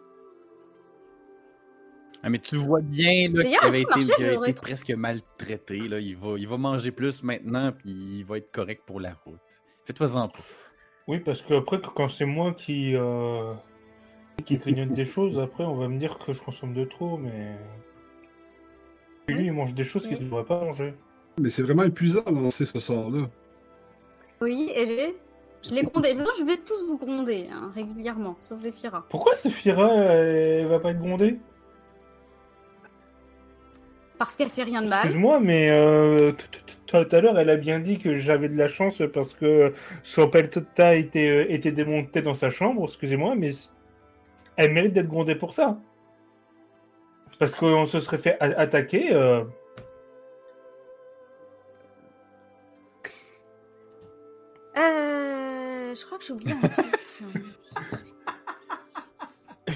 Ah, 2.21 2.29
mais 2.29 2.39
tu 2.39 2.55
le 2.55 2.61
vois 2.61 2.81
bien 2.81 3.29
là, 3.33 3.43
qu'il 3.43 3.57
avait 3.61 3.81
été, 3.81 3.89
marché, 3.89 4.13
qu'il 4.13 4.25
avait 4.25 4.33
j'aurais 4.33 4.49
été 4.49 4.61
presque 4.61 4.91
maltraité. 4.91 5.77
Là. 5.77 5.99
Il, 5.99 6.17
va, 6.17 6.37
il 6.37 6.47
va 6.47 6.57
manger 6.57 6.91
plus 6.91 7.23
maintenant, 7.23 7.71
puis 7.71 7.91
il 7.91 8.25
va 8.25 8.37
être 8.37 8.51
correct 8.51 8.83
pour 8.85 8.99
la 8.99 9.13
route. 9.25 9.39
Fais-toi-en 9.85 10.27
pas. 10.27 10.39
Oui, 11.07 11.19
parce 11.19 11.41
que 11.41 11.53
après, 11.53 11.79
quand 11.95 12.07
c'est 12.09 12.25
moi 12.25 12.53
qui, 12.53 12.95
euh, 12.95 13.53
qui 14.45 14.57
grignote 14.57 14.93
des 14.93 15.05
choses, 15.05 15.39
après, 15.39 15.63
on 15.63 15.75
va 15.75 15.87
me 15.87 15.97
dire 15.97 16.19
que 16.19 16.33
je 16.33 16.41
consomme 16.41 16.73
de 16.73 16.83
trop, 16.83 17.17
mais. 17.17 17.55
Et 19.29 19.33
Lui, 19.33 19.45
il 19.45 19.53
mange 19.53 19.73
des 19.73 19.83
choses 19.83 20.07
qu'il 20.07 20.19
ne 20.19 20.25
devrait 20.25 20.43
pas 20.43 20.59
manger. 20.59 20.93
Mais 21.39 21.49
c'est 21.49 21.63
vraiment 21.63 21.83
épuisant 21.83 22.23
de 22.23 22.31
lancer 22.31 22.65
ce 22.65 22.79
sort-là. 22.79 23.29
Oui, 24.41 24.71
et 24.75 25.15
je 25.63 25.73
l'ai 25.73 25.83
grondé. 25.83 26.13
Façon, 26.15 26.31
je 26.39 26.45
vais 26.45 26.57
tous 26.57 26.85
vous 26.85 26.97
gronder 26.97 27.47
hein, 27.51 27.71
régulièrement, 27.73 28.35
sauf 28.39 28.59
Zephyra. 28.59 29.05
Pourquoi 29.09 29.35
Sephira, 29.37 29.93
elle 29.93 30.67
va 30.67 30.79
pas 30.79 30.91
être 30.91 30.99
grondée? 30.99 31.39
Parce 34.19 34.35
qu'elle 34.35 34.49
fait 34.49 34.63
rien 34.63 34.81
de 34.81 34.87
mal. 34.89 34.99
Excuse-moi, 34.99 35.39
mais 35.39 35.71
euh, 35.71 36.33
tout 36.85 36.97
à 37.11 37.21
l'heure, 37.21 37.39
elle 37.39 37.49
a 37.49 37.55
bien 37.55 37.79
dit 37.79 37.97
que 37.97 38.15
j'avais 38.15 38.49
de 38.49 38.57
la 38.57 38.67
chance 38.67 39.01
parce 39.13 39.33
que 39.33 39.73
son 40.03 40.27
peltota 40.29 40.95
était, 40.95 41.29
euh, 41.29 41.45
était 41.51 41.71
démonté 41.71 42.21
dans 42.21 42.33
sa 42.33 42.49
chambre. 42.49 42.83
Excusez-moi, 42.83 43.35
mais 43.35 43.51
elle 44.57 44.73
mérite 44.73 44.91
d'être 44.91 45.07
grondée 45.07 45.35
pour 45.35 45.53
ça. 45.53 45.79
Parce 47.39 47.55
qu'on 47.55 47.85
se 47.85 48.01
serait 48.01 48.17
fait 48.17 48.35
attaquer. 48.41 49.13
euh, 49.13 49.45
Euh, 54.77 55.95
je 55.95 56.05
crois 56.05 56.17
que 56.17 56.25
j'ai 56.25 56.33
oublié 56.33 56.53
un 56.53 56.67
truc. 56.67 56.85
Ils 59.67 59.73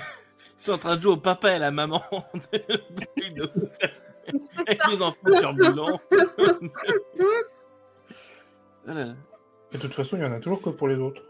sont 0.58 0.74
en 0.74 0.78
train 0.78 0.96
de 0.96 1.02
jouer 1.02 1.14
au 1.14 1.18
papa 1.18 1.52
et 1.52 1.56
à 1.56 1.60
la 1.60 1.72
maman. 1.72 2.02
Avec 4.28 4.88
les 4.92 5.02
enfants 5.02 5.40
turbulents. 5.40 6.00
Voilà. 8.86 9.16
De 9.72 9.78
toute 9.78 9.94
façon, 9.94 10.18
il 10.18 10.24
y 10.24 10.26
en 10.26 10.34
a 10.34 10.40
toujours 10.42 10.62
que 10.62 10.70
pour 10.70 10.88
les 10.90 10.98
autres. 10.98 11.22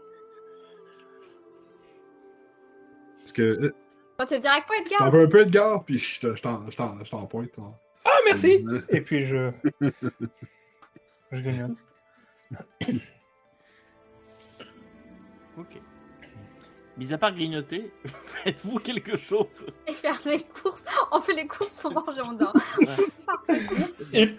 Parce 3.20 3.32
que 3.32 3.42
euh, 3.42 3.70
Quand 4.18 4.26
tu 4.26 4.38
direct 4.40 4.66
pas 4.68 4.74
t'en 4.76 4.82
Edgar 4.84 5.10
veux 5.12 5.22
un 5.22 5.28
peu 5.28 5.38
Edgar, 5.40 5.84
puis 5.84 5.98
je 5.98 6.20
te- 6.20 6.34
je 6.34 6.42
t'en- 6.42 6.68
je 6.68 6.76
t'en 6.76 7.02
je 7.04 7.10
t'en 7.10 7.24
pointe. 7.26 7.50
hein. 7.58 7.72
Ah, 8.04 8.10
merci 8.26 8.64
Et 8.88 9.00
puis 9.00 9.24
je. 9.24 9.50
je 11.32 11.40
grignote. 11.42 11.78
Ok. 15.56 15.80
Mis 16.96 17.12
à 17.12 17.18
part 17.18 17.34
grignoter, 17.34 17.90
faites-vous 18.44 18.78
quelque 18.78 19.16
chose 19.16 19.66
Et 19.88 19.92
faire 19.92 20.18
les 20.26 20.40
courses. 20.44 20.84
On 21.10 21.20
fait 21.20 21.34
les 21.34 21.46
courses, 21.46 21.84
on 21.84 21.90
mange 21.90 22.16
et 22.16 22.20
on 22.22 22.32
dort. 22.34 22.54
Et 24.12 24.32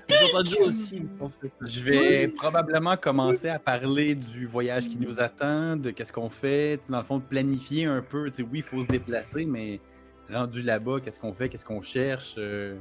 aussi. 0.62 1.03
en 1.20 1.28
fait. 1.28 1.51
Je 1.62 1.84
vais 1.84 2.28
probablement 2.30 2.95
commencer 2.95 3.49
à 3.49 3.60
parler 3.60 4.16
du 4.16 4.45
voyage 4.45 4.88
qui 4.88 4.97
nous 4.97 5.20
attend, 5.20 5.76
de 5.76 5.91
qu'est-ce 5.91 6.14
qu'on 6.14 6.30
fait, 6.30 6.80
dans 6.88 6.97
le 6.99 7.03
fond, 7.03 7.18
de 7.18 7.24
planifier 7.26 7.86
un 7.86 8.01
peu. 8.01 8.30
Tu 8.32 8.38
sais, 8.38 8.43
oui, 8.43 8.60
il 8.60 8.64
faut 8.64 8.82
se 8.84 8.88
déplacer, 8.88 9.45
mais 9.45 9.82
rendu 10.32 10.62
là-bas, 10.62 11.01
qu'est-ce 11.03 11.20
qu'on 11.20 11.34
fait, 11.34 11.49
qu'est-ce 11.49 11.66
qu'on 11.66 11.82
cherche. 11.82 12.36
euh, 12.38 12.78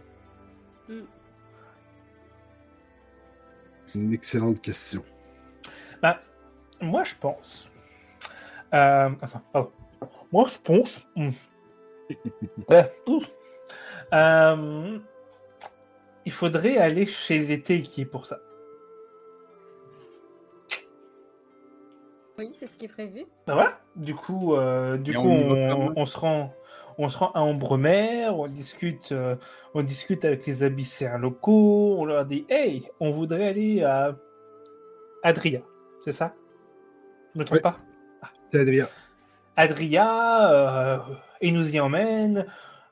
Une 3.94 4.12
excellente 4.12 4.60
question. 4.60 5.04
Bah, 6.00 6.20
moi, 6.80 7.02
je 7.04 7.14
pense. 7.20 7.68
Euh, 8.74 9.10
pardon. 9.52 9.70
Moi, 10.32 10.48
je 10.48 10.58
pense. 10.62 11.00
Hmm. 11.16 11.30
Euh, 14.12 14.98
il 16.24 16.30
faudrait 16.30 16.76
aller 16.76 17.06
chez 17.06 17.38
les 17.40 17.60
Teiki 17.60 18.04
pour 18.04 18.26
ça. 18.26 18.38
Oui, 22.38 22.50
c'est 22.52 22.66
ce 22.66 22.76
qui 22.76 22.84
est 22.84 22.88
prévu. 22.88 23.24
Ah, 23.46 23.54
Voilà. 23.54 23.80
Du 23.96 24.14
coup, 24.14 24.54
euh, 24.54 24.96
du 24.98 25.12
Et 25.12 25.14
coup, 25.14 25.22
on 25.26 26.04
se 26.04 26.18
rend, 26.18 26.52
on 26.98 27.08
se 27.08 27.16
rend 27.18 27.30
à 27.32 27.40
Ambremer, 27.40 28.28
on 28.28 28.46
discute, 28.46 29.10
euh, 29.12 29.36
on 29.72 29.82
discute 29.82 30.24
avec 30.24 30.44
les 30.46 30.62
abyssins 30.62 31.16
locaux, 31.18 31.96
on 31.98 32.04
leur 32.04 32.26
dit, 32.26 32.44
hey, 32.48 32.88
on 33.00 33.10
voudrait 33.10 33.48
aller 33.48 33.82
à 33.82 34.16
Adria, 35.22 35.62
c'est 36.04 36.12
ça? 36.12 36.34
Je 37.34 37.40
me 37.40 37.44
trompe 37.44 37.56
Oui. 37.56 37.62
pas? 37.62 37.78
Adrien. 38.58 38.88
Adria, 39.56 40.52
euh, 40.52 40.98
il 41.40 41.54
nous 41.54 41.74
y 41.74 41.80
emmène. 41.80 42.46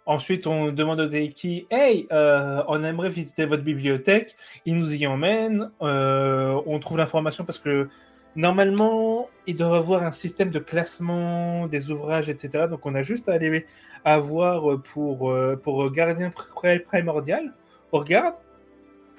Ensuite, 0.05 0.47
on 0.47 0.73
demande 0.73 1.01
au 1.01 1.07
Deiki, 1.07 1.67
hey, 1.71 2.09
euh, 2.13 2.63
on 2.69 2.83
aimerait 2.83 3.11
visiter 3.11 3.45
votre 3.45 3.63
bibliothèque. 3.63 4.37
Il 4.67 4.79
nous 4.79 4.95
y 4.95 5.07
emmène. 5.07 5.71
Euh, 5.81 6.61
on 6.67 6.79
trouve 6.79 6.99
l'information 6.99 7.45
parce 7.45 7.59
que 7.59 7.89
normalement, 8.35 9.29
ils 9.47 9.57
doivent 9.57 9.75
avoir 9.75 10.03
un 10.03 10.13
système 10.13 10.51
de 10.51 10.59
classement 10.59 11.67
des 11.67 11.91
ouvrages, 11.91 12.29
etc. 12.29 12.67
Donc, 12.69 12.85
on 12.87 12.95
a 12.95 13.03
juste 13.03 13.29
à 13.29 13.35
aller 13.35 13.67
à 14.05 14.19
voir 14.19 14.81
pour, 14.83 15.33
pour 15.63 15.91
Gardien 15.93 16.31
Pr- 16.31 16.83
Primordial. 16.85 17.53
On 17.93 17.99
regarde, 17.99 18.35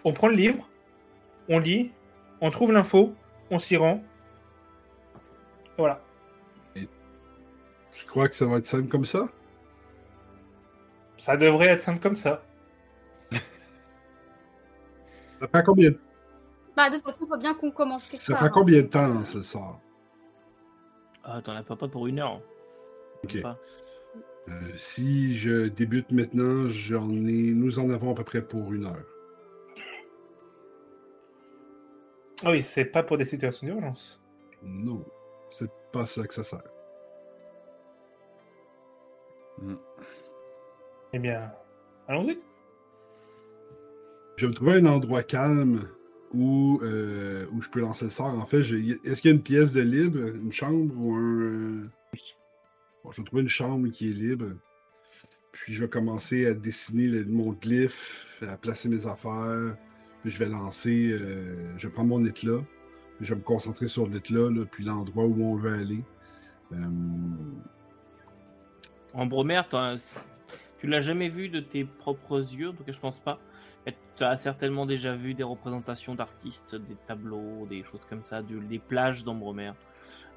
on 0.03 0.13
prend 0.13 0.27
le 0.27 0.35
livre, 0.35 0.67
on 1.47 1.59
lit, 1.59 1.91
on 2.41 2.49
trouve 2.51 2.71
l'info, 2.71 3.13
on 3.51 3.59
s'y 3.59 3.77
rend. 3.77 4.01
Voilà. 5.77 6.01
Je 8.13 8.19
crois 8.19 8.29
que 8.29 8.35
ça 8.35 8.45
va 8.45 8.57
être 8.57 8.67
simple 8.67 8.89
comme 8.89 9.05
ça. 9.05 9.27
Ça 11.17 11.35
devrait 11.35 11.69
être 11.69 11.79
simple 11.79 11.99
comme 11.99 12.15
ça. 12.15 12.45
Ça 15.39 15.47
prend 15.47 15.63
combien, 15.63 15.89
Bah, 16.77 16.91
de 16.91 16.97
toute 16.97 17.05
façon, 17.05 17.21
il 17.23 17.27
faut 17.27 17.37
bien 17.39 17.55
qu'on 17.55 17.71
commence 17.71 18.07
quelque 18.07 18.21
ça 18.21 18.33
part. 18.33 18.37
prend 18.37 18.45
hein. 18.45 18.51
combien 18.53 18.83
de 18.83 18.87
temps, 18.87 19.23
ce 19.23 19.41
sort? 19.41 19.81
Ah, 21.23 21.41
t'en 21.43 21.55
as 21.55 21.63
pas, 21.63 21.75
pas 21.75 21.87
pour 21.87 22.05
une 22.05 22.19
heure. 22.19 22.39
Ok. 23.23 23.41
Pas. 23.41 23.57
Euh, 24.47 24.61
si 24.77 25.35
je 25.35 25.69
débute 25.69 26.11
maintenant, 26.11 26.67
j'en 26.67 27.09
ai, 27.09 27.51
nous 27.51 27.79
en 27.79 27.89
avons 27.89 28.11
à 28.11 28.13
peu 28.13 28.23
près 28.23 28.43
pour 28.43 28.71
une 28.73 28.85
heure. 28.85 29.03
Ah 32.45 32.51
oui, 32.51 32.61
c'est 32.61 32.85
pas 32.85 33.01
pour 33.01 33.17
des 33.17 33.25
situations 33.25 33.65
d'urgence. 33.65 34.21
Non, 34.61 35.03
c'est 35.57 35.71
pas 35.91 36.05
ça 36.05 36.27
que 36.27 36.33
ça 36.35 36.43
sert. 36.43 36.72
Eh 41.13 41.19
bien, 41.19 41.51
allons-y. 42.07 42.37
Je 44.37 44.45
vais 44.45 44.49
me 44.49 44.55
trouver 44.55 44.73
un 44.73 44.85
endroit 44.87 45.21
calme 45.23 45.87
où, 46.33 46.79
euh, 46.81 47.45
où 47.53 47.61
je 47.61 47.69
peux 47.69 47.79
lancer 47.81 48.05
le 48.05 48.11
sort. 48.11 48.27
En 48.39 48.45
fait, 48.47 48.61
est-ce 48.61 49.21
qu'il 49.21 49.29
y 49.29 49.33
a 49.33 49.35
une 49.35 49.43
pièce 49.43 49.71
de 49.73 49.81
libre, 49.81 50.19
une 50.19 50.51
chambre 50.51 50.93
ou 50.97 51.13
un. 51.13 51.21
euh, 51.41 51.89
Bon, 53.03 53.11
je 53.11 53.21
vais 53.21 53.25
trouver 53.25 53.41
une 53.43 53.49
chambre 53.49 53.89
qui 53.89 54.09
est 54.09 54.13
libre. 54.13 54.45
Puis 55.51 55.73
je 55.75 55.81
vais 55.83 55.89
commencer 55.89 56.47
à 56.47 56.53
dessiner 56.53 57.07
le- 57.07 57.25
mon 57.25 57.51
glyphe, 57.51 58.25
à 58.41 58.57
placer 58.57 58.89
mes 58.89 59.05
affaires. 59.05 59.75
Puis 60.21 60.31
je 60.31 60.39
vais 60.39 60.49
lancer. 60.49 61.09
euh, 61.11 61.77
je 61.77 61.87
prends 61.87 62.05
mon 62.05 62.25
éclat. 62.25 62.61
Puis 63.17 63.27
je 63.27 63.33
vais 63.33 63.39
me 63.39 63.43
concentrer 63.45 63.85
sur 63.87 64.07
l'éclat, 64.07 64.49
là, 64.49 64.65
puis 64.65 64.83
l'endroit 64.83 65.25
où 65.25 65.43
on 65.43 65.55
veut 65.55 65.73
aller. 65.73 66.03
Euh, 66.71 66.77
En 69.13 69.27
Bromère, 69.27 69.69
t'as- 69.69 70.15
tu 70.83 70.89
l'as 70.89 70.99
jamais 70.99 71.29
vu 71.29 71.47
de 71.47 71.61
tes 71.61 71.85
propres 71.85 72.39
yeux, 72.53 72.69
en 72.69 72.73
tout 72.73 72.83
cas 72.83 72.91
je 72.91 72.99
pense 72.99 73.17
pas. 73.19 73.39
Mais 73.85 73.95
tu 74.17 74.23
as 74.25 74.35
certainement 74.35 74.85
déjà 74.85 75.15
vu 75.15 75.33
des 75.33 75.43
représentations 75.43 76.13
d'artistes, 76.13 76.75
des 76.75 76.95
tableaux, 77.07 77.65
des 77.69 77.83
choses 77.83 78.01
comme 78.09 78.25
ça, 78.25 78.41
de- 78.41 78.59
des 78.59 78.79
plages 78.79 79.23
d'Ambremer. 79.23 79.71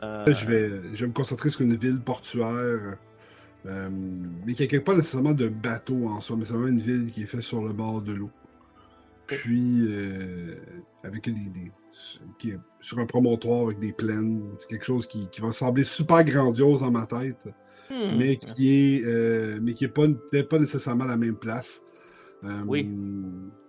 Euh, 0.04 0.24
je, 0.32 0.46
vais, 0.46 0.68
je 0.94 1.00
vais 1.00 1.06
me 1.08 1.12
concentrer 1.12 1.50
sur 1.50 1.62
une 1.62 1.74
ville 1.74 1.98
portuaire. 1.98 2.96
euh, 3.66 3.88
mais 4.46 4.54
qui 4.54 4.68
n'a 4.72 4.80
pas 4.80 4.94
nécessairement 4.94 5.32
de 5.32 5.48
bateau 5.48 6.06
en 6.08 6.20
soi, 6.20 6.36
mais 6.36 6.44
c'est 6.44 6.52
vraiment 6.52 6.68
une 6.68 6.78
ville 6.80 7.10
qui 7.12 7.24
est 7.24 7.26
faite 7.26 7.40
sur 7.42 7.64
le 7.64 7.72
bord 7.72 8.00
de 8.00 8.12
l'eau. 8.12 8.30
Puis, 9.26 9.80
euh, 9.88 10.54
avec 11.02 11.24
des, 11.24 11.32
des- 11.32 11.72
qui 12.38 12.50
est 12.50 12.58
sur 12.80 12.98
un 12.98 13.06
promontoire 13.06 13.62
avec 13.62 13.78
des 13.78 13.92
plaines. 13.92 14.42
C'est 14.58 14.68
quelque 14.68 14.84
chose 14.84 15.06
qui, 15.06 15.28
qui 15.30 15.40
va 15.40 15.52
sembler 15.52 15.84
super 15.84 16.24
grandiose 16.24 16.80
dans 16.80 16.90
ma 16.90 17.06
tête, 17.06 17.38
hmm, 17.90 18.16
mais 18.16 18.36
qui 18.36 18.70
est, 18.96 19.04
euh, 19.04 19.58
mais 19.62 19.74
qui 19.74 19.84
est 19.84 19.88
pas, 19.88 20.06
peut-être 20.06 20.48
pas 20.48 20.58
nécessairement 20.58 21.04
à 21.04 21.08
la 21.08 21.16
même 21.16 21.36
place. 21.36 21.82
Euh, 22.44 22.62
Oui. 22.66 22.88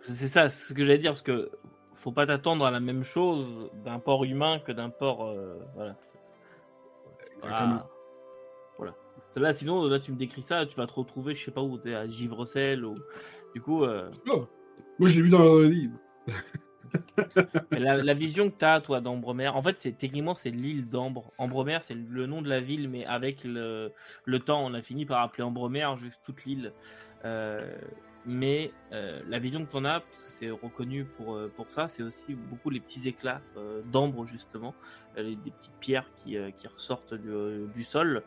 C'est 0.02 0.28
ça, 0.28 0.50
c'est 0.50 0.70
ce 0.70 0.74
que 0.74 0.84
j'allais 0.84 0.98
dire, 1.00 1.12
parce 1.12 1.22
que 1.22 1.50
faut 1.94 2.12
pas 2.12 2.28
t'attendre 2.28 2.66
à 2.66 2.72
la 2.72 2.80
même 2.80 3.04
chose 3.04 3.72
d'un 3.84 4.00
port 4.00 4.24
humain 4.24 4.60
que 4.60 4.72
d'un 4.72 4.90
port. 4.90 5.26
euh, 5.26 5.56
voilà. 5.76 5.96
Exactement. 7.38 7.80
Ah. 7.82 7.88
Voilà. 8.78 8.96
Là, 9.36 9.54
sinon, 9.54 9.86
là, 9.88 10.00
tu 10.00 10.12
me 10.12 10.18
décris 10.18 10.44
ça, 10.44 10.66
tu 10.66 10.76
vas 10.76 10.86
te 10.88 10.94
retrouver, 10.94 11.34
je 11.36 11.46
sais 11.46 11.52
pas 11.52 11.62
où, 11.62 11.78
à 11.86 12.08
Givrecel 12.08 12.86
ou. 12.86 12.96
Du 13.56 13.62
coup, 13.62 13.84
euh, 13.84 14.10
Oh, 14.32 14.48
moi, 15.00 15.10
je 15.10 15.16
l'ai 15.16 15.22
vu 15.24 15.30
dans 15.30 15.44
le 15.44 15.66
livre. 15.66 15.98
la, 17.72 18.14
vision 18.14 18.50
que 18.50 18.58
tu 18.58 18.66
as, 18.66 18.82
toi, 18.82 19.02
d'Ambremer, 19.02 19.50
en 19.50 19.62
fait, 19.62 19.76
techniquement, 19.98 20.36
c'est 20.36 20.52
l'île 20.52 20.90
d'Ambre. 20.90 21.32
Ambremer, 21.38 21.80
c'est 21.82 21.96
le 21.96 22.26
nom 22.26 22.42
de 22.42 22.50
la 22.50 22.60
ville, 22.60 22.90
mais 22.90 23.06
avec 23.06 23.44
le, 23.44 23.92
le 24.26 24.40
temps, 24.40 24.66
on 24.66 24.74
a 24.74 24.82
fini 24.82 25.06
par 25.06 25.22
appeler 25.22 25.44
Ambremer 25.44 25.88
juste 25.98 26.22
toute 26.24 26.46
l'île. 26.46 26.74
Euh, 27.26 27.76
mais 28.30 28.74
euh, 28.92 29.22
la 29.30 29.40
vision 29.40 29.66
que 29.66 29.72
tu 29.72 29.78
en 29.78 29.86
as, 29.86 30.02
parce 30.02 30.24
que 30.24 30.30
c'est 30.30 30.50
reconnu 30.50 31.06
pour, 31.06 31.36
euh, 31.36 31.52
pour 31.56 31.72
ça, 31.72 31.88
c'est 31.88 32.04
aussi 32.04 32.36
beaucoup 32.36 32.70
les 32.70 32.82
petits 32.82 33.08
éclats 33.08 33.42
d'ambre, 33.86 34.26
justement, 34.26 34.76
des 35.16 35.38
petites 35.38 35.80
pierres 35.80 36.10
qui, 36.18 36.38
qui 36.58 36.68
ressortent 36.68 37.14
du, 37.14 37.68
du 37.74 37.84
sol. 37.84 38.24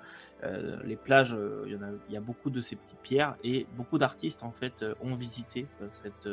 Les 0.85 0.97
plages, 0.97 1.37
il 1.67 1.73
y 1.73 1.75
a, 1.75 2.15
y 2.15 2.17
a 2.17 2.21
beaucoup 2.21 2.49
de 2.49 2.63
ces 2.63 2.77
petites 2.77 3.01
pierres 3.01 3.37
et 3.45 3.67
beaucoup 3.77 3.99
d'artistes, 3.99 4.43
en 4.43 4.53
fait, 4.53 4.85
ont 5.03 5.15
visité 5.17 5.67
cette, 5.93 6.29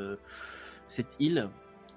cette 0.88 1.18
île. 1.20 1.50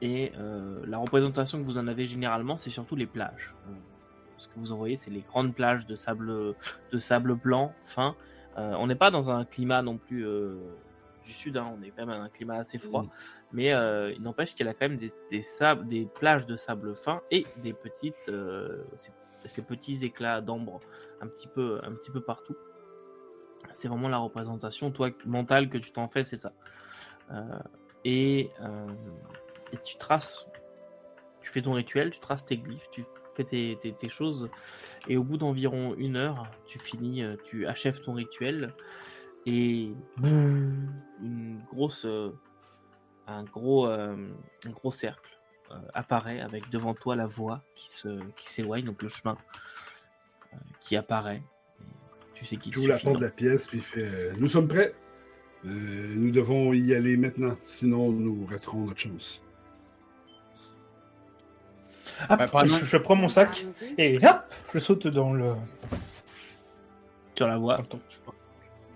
Et 0.02 0.32
euh, 0.38 0.80
la 0.86 0.98
représentation 0.98 1.58
que 1.58 1.64
vous 1.64 1.78
en 1.78 1.86
avez 1.86 2.06
généralement, 2.06 2.56
c'est 2.56 2.70
surtout 2.70 2.96
les 2.96 3.06
plages. 3.06 3.54
Ce 4.40 4.48
que 4.48 4.52
vous 4.56 4.72
en 4.72 4.76
voyez, 4.76 4.96
c'est 4.96 5.10
les 5.10 5.20
grandes 5.20 5.54
plages 5.54 5.86
de 5.86 5.96
sable, 5.96 6.54
de 6.90 6.98
sable 6.98 7.34
blanc 7.34 7.74
fin. 7.84 8.16
Euh, 8.56 8.74
on 8.78 8.86
n'est 8.86 8.94
pas 8.94 9.10
dans 9.10 9.30
un 9.30 9.44
climat 9.44 9.82
non 9.82 9.98
plus 9.98 10.26
euh, 10.26 10.56
du 11.24 11.32
sud, 11.32 11.56
hein, 11.58 11.70
on 11.78 11.82
est 11.82 11.90
quand 11.90 12.06
même 12.06 12.16
dans 12.16 12.24
un 12.24 12.28
climat 12.30 12.56
assez 12.56 12.78
froid. 12.78 13.04
Mais 13.52 13.72
euh, 13.72 14.12
il 14.12 14.22
n'empêche 14.22 14.54
qu'il 14.54 14.64
y 14.64 14.68
a 14.68 14.72
quand 14.72 14.88
même 14.88 14.96
des, 14.96 15.12
des, 15.30 15.42
sables, 15.42 15.86
des 15.86 16.06
plages 16.06 16.46
de 16.46 16.56
sable 16.56 16.96
fin 16.96 17.20
et 17.30 17.46
des 17.62 17.74
petites, 17.74 18.14
ces, 18.96 19.10
ces 19.44 19.62
petits 19.62 20.04
éclats 20.04 20.40
d'ambre 20.40 20.80
un 21.20 21.26
petit 21.26 21.46
peu, 21.46 21.78
un 21.82 21.92
petit 21.92 22.10
peu 22.10 22.20
partout. 22.20 22.56
C'est 23.74 23.88
vraiment 23.88 24.08
la 24.08 24.18
représentation, 24.18 24.90
toi, 24.90 25.10
mentale 25.26 25.68
que 25.68 25.76
tu 25.76 25.92
t'en 25.92 26.08
fais, 26.08 26.24
c'est 26.24 26.36
ça. 26.36 26.52
Et, 28.04 28.50
et 29.72 29.78
tu 29.84 29.96
traces, 29.96 30.48
tu 31.40 31.50
fais 31.50 31.62
ton 31.62 31.72
rituel, 31.74 32.10
tu 32.10 32.20
traces 32.20 32.44
tes 32.44 32.56
glyphes, 32.56 32.88
tu 32.90 33.04
fais 33.34 33.44
tes, 33.44 33.78
tes- 33.80 33.92
tes 33.92 34.08
choses, 34.08 34.50
et 35.08 35.16
au 35.16 35.22
bout 35.24 35.36
d'environ 35.36 35.94
une 35.96 36.16
heure, 36.16 36.46
tu 36.66 36.78
finis, 36.78 37.22
euh, 37.22 37.36
tu 37.44 37.66
achèves 37.66 38.00
ton 38.00 38.14
rituel, 38.14 38.74
et 39.46 39.92
une 40.22 41.62
grosse, 41.70 42.04
euh, 42.04 42.30
un 43.26 43.44
gros, 43.44 43.86
euh, 43.86 44.16
un 44.66 44.70
gros 44.70 44.90
cercle 44.90 45.38
apparaît 45.94 46.40
avec 46.40 46.68
devant 46.70 46.94
toi 46.94 47.14
la 47.14 47.28
voie 47.28 47.62
qui 47.76 47.92
se, 47.92 48.18
qui 48.34 48.50
s'éloigne, 48.50 48.84
donc 48.84 49.02
le 49.02 49.08
chemin 49.08 49.38
qui 50.80 50.96
apparaît. 50.96 51.42
Tu 52.34 52.44
sais 52.44 52.58
J'ouvre 52.70 52.88
la 52.88 52.98
porte 52.98 53.18
de 53.20 53.24
la 53.24 53.30
pièce, 53.30 53.68
puis 53.68 53.78
il 53.78 53.84
fait 53.84 54.32
Nous 54.36 54.48
sommes 54.48 54.66
prêts. 54.66 54.92
Euh, 55.64 56.14
nous 56.16 56.30
devons 56.32 56.72
y 56.72 56.92
aller 56.94 57.16
maintenant, 57.16 57.56
sinon 57.62 58.10
nous 58.10 58.46
raterons 58.46 58.86
notre 58.86 58.98
chance. 58.98 59.44
Hop, 62.28 62.40
je, 62.64 62.84
je 62.84 62.96
prends 62.96 63.16
mon 63.16 63.28
sac 63.28 63.64
et 63.96 64.18
hop, 64.18 64.42
je 64.74 64.78
saute 64.78 65.06
dans 65.06 65.32
le. 65.32 65.54
sur 67.36 67.46
la 67.46 67.56
voie. 67.56 67.76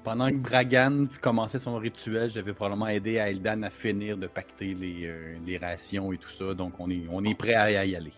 Pendant 0.02 0.28
que 0.28 0.34
Bragan 0.34 1.06
commençait 1.22 1.58
son 1.58 1.76
rituel, 1.76 2.28
j'avais 2.28 2.52
probablement 2.52 2.88
aidé 2.88 3.14
Aildan 3.14 3.62
à 3.62 3.70
finir 3.70 4.18
de 4.18 4.26
pacter 4.26 4.74
les, 4.74 5.06
euh, 5.06 5.36
les 5.46 5.56
rations 5.56 6.12
et 6.12 6.18
tout 6.18 6.30
ça. 6.30 6.52
Donc, 6.52 6.74
on 6.78 6.90
est, 6.90 7.04
on 7.10 7.24
est 7.24 7.34
prêt 7.34 7.54
à 7.54 7.86
y 7.86 7.96
aller. 7.96 8.12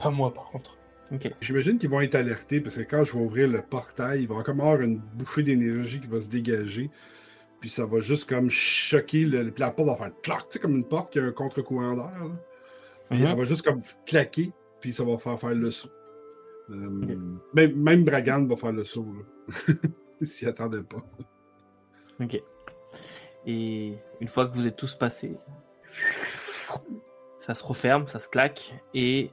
Pas 0.00 0.10
moi 0.10 0.34
par 0.34 0.46
contre. 0.46 0.76
Ok. 1.12 1.30
J'imagine 1.40 1.78
qu'ils 1.78 1.88
vont 1.88 2.00
être 2.00 2.14
alertés 2.16 2.60
parce 2.60 2.76
que 2.76 2.82
quand 2.82 3.04
je 3.04 3.12
vais 3.12 3.20
ouvrir 3.20 3.48
le 3.48 3.62
portail, 3.62 4.22
il 4.22 4.28
va 4.28 4.42
comme 4.42 4.60
avoir 4.60 4.80
une 4.80 4.96
bouffée 4.96 5.42
d'énergie 5.42 6.00
qui 6.00 6.06
va 6.06 6.20
se 6.20 6.28
dégager. 6.28 6.90
Puis 7.60 7.68
ça 7.68 7.84
va 7.84 8.00
juste 8.00 8.28
comme 8.28 8.50
choquer 8.50 9.24
le, 9.24 9.50
puis 9.50 9.60
la 9.60 9.70
porte 9.70 9.88
va 9.88 9.96
faire 9.96 10.12
clac, 10.22 10.38
tu 10.38 10.44
sais, 10.52 10.58
comme 10.58 10.76
une 10.76 10.84
porte 10.84 11.12
qui 11.12 11.18
a 11.18 11.24
un 11.24 11.32
contre-courant 11.32 11.94
d'air. 11.94 12.30
Elle 13.10 13.36
va 13.36 13.44
juste 13.44 13.62
comme 13.62 13.82
claquer, 14.06 14.52
puis 14.80 14.92
ça 14.92 15.04
va 15.04 15.18
faire 15.18 15.38
faire 15.38 15.54
le 15.54 15.70
saut. 15.70 15.90
Euh, 16.70 17.16
même, 17.52 17.74
même 17.74 18.04
Bragan 18.04 18.44
va 18.46 18.56
faire 18.56 18.72
le 18.72 18.84
saut, 18.84 19.06
s'y 20.22 20.46
attendait 20.46 20.82
pas. 20.82 21.04
Ok. 22.20 22.40
Et 23.46 23.94
une 24.20 24.28
fois 24.28 24.46
que 24.46 24.54
vous 24.54 24.66
êtes 24.66 24.76
tous 24.76 24.94
passés, 24.94 25.36
ça 27.40 27.54
se 27.54 27.64
referme, 27.64 28.06
ça 28.06 28.20
se 28.20 28.28
claque, 28.28 28.74
et 28.94 29.30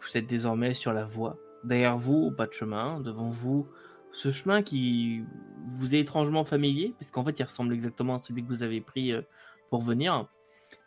vous 0.00 0.18
êtes 0.18 0.26
désormais 0.26 0.74
sur 0.74 0.92
la 0.92 1.04
voie. 1.04 1.36
Derrière 1.62 1.96
vous, 1.96 2.26
au 2.26 2.30
pas 2.30 2.46
de 2.46 2.52
chemin, 2.52 3.00
devant 3.00 3.30
vous, 3.30 3.66
ce 4.10 4.30
chemin 4.30 4.62
qui 4.62 5.22
vous 5.66 5.94
est 5.94 6.00
étrangement 6.00 6.44
familier, 6.44 6.92
puisqu'en 6.98 7.24
fait 7.24 7.38
il 7.38 7.44
ressemble 7.44 7.72
exactement 7.72 8.16
à 8.16 8.18
celui 8.18 8.42
que 8.42 8.48
vous 8.48 8.62
avez 8.62 8.80
pris 8.80 9.12
euh, 9.12 9.22
pour 9.70 9.80
venir. 9.80 10.28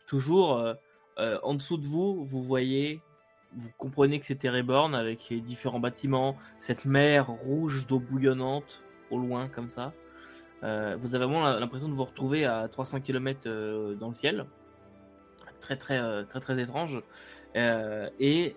Toujours 0.06 0.60
euh, 1.20 1.36
euh, 1.36 1.40
en 1.44 1.56
dessous 1.56 1.78
de 1.78 1.86
vous, 1.86 2.26
vous 2.26 2.44
voyez, 2.44 3.02
vous 3.56 3.70
comprenez 3.78 4.20
que 4.20 4.26
c'est 4.26 4.48
Reborn 4.48 4.94
avec 4.96 5.30
les 5.30 5.42
différents 5.42 5.80
bâtiments, 5.80 6.38
cette 6.60 6.86
mer 6.86 7.28
rouge 7.28 7.88
d'eau 7.88 8.00
bouillonnante 8.00 8.84
au 9.10 9.18
loin 9.18 9.48
comme 9.48 9.70
ça. 9.70 9.94
Euh, 10.64 10.96
vous 11.00 11.16
avez 11.16 11.26
vraiment 11.26 11.44
l'impression 11.60 11.88
de 11.88 11.94
vous 11.94 12.04
retrouver 12.04 12.46
à 12.46 12.68
300 12.68 13.02
km 13.02 13.50
dans 14.00 14.10
le 14.10 14.14
ciel. 14.14 14.46
Très 15.62 15.76
très 15.76 15.98
euh, 16.00 16.24
très 16.24 16.40
très 16.40 16.60
étrange. 16.62 17.02
Euh, 17.56 18.10
et 18.20 18.56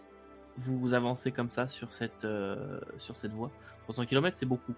vous 0.60 0.94
avancez 0.94 1.32
comme 1.32 1.50
ça 1.50 1.66
sur 1.66 1.92
cette, 1.92 2.24
euh, 2.24 2.80
sur 2.98 3.16
cette 3.16 3.32
voie. 3.32 3.50
300 3.84 4.06
km 4.06 4.36
c'est 4.38 4.46
beaucoup. 4.46 4.74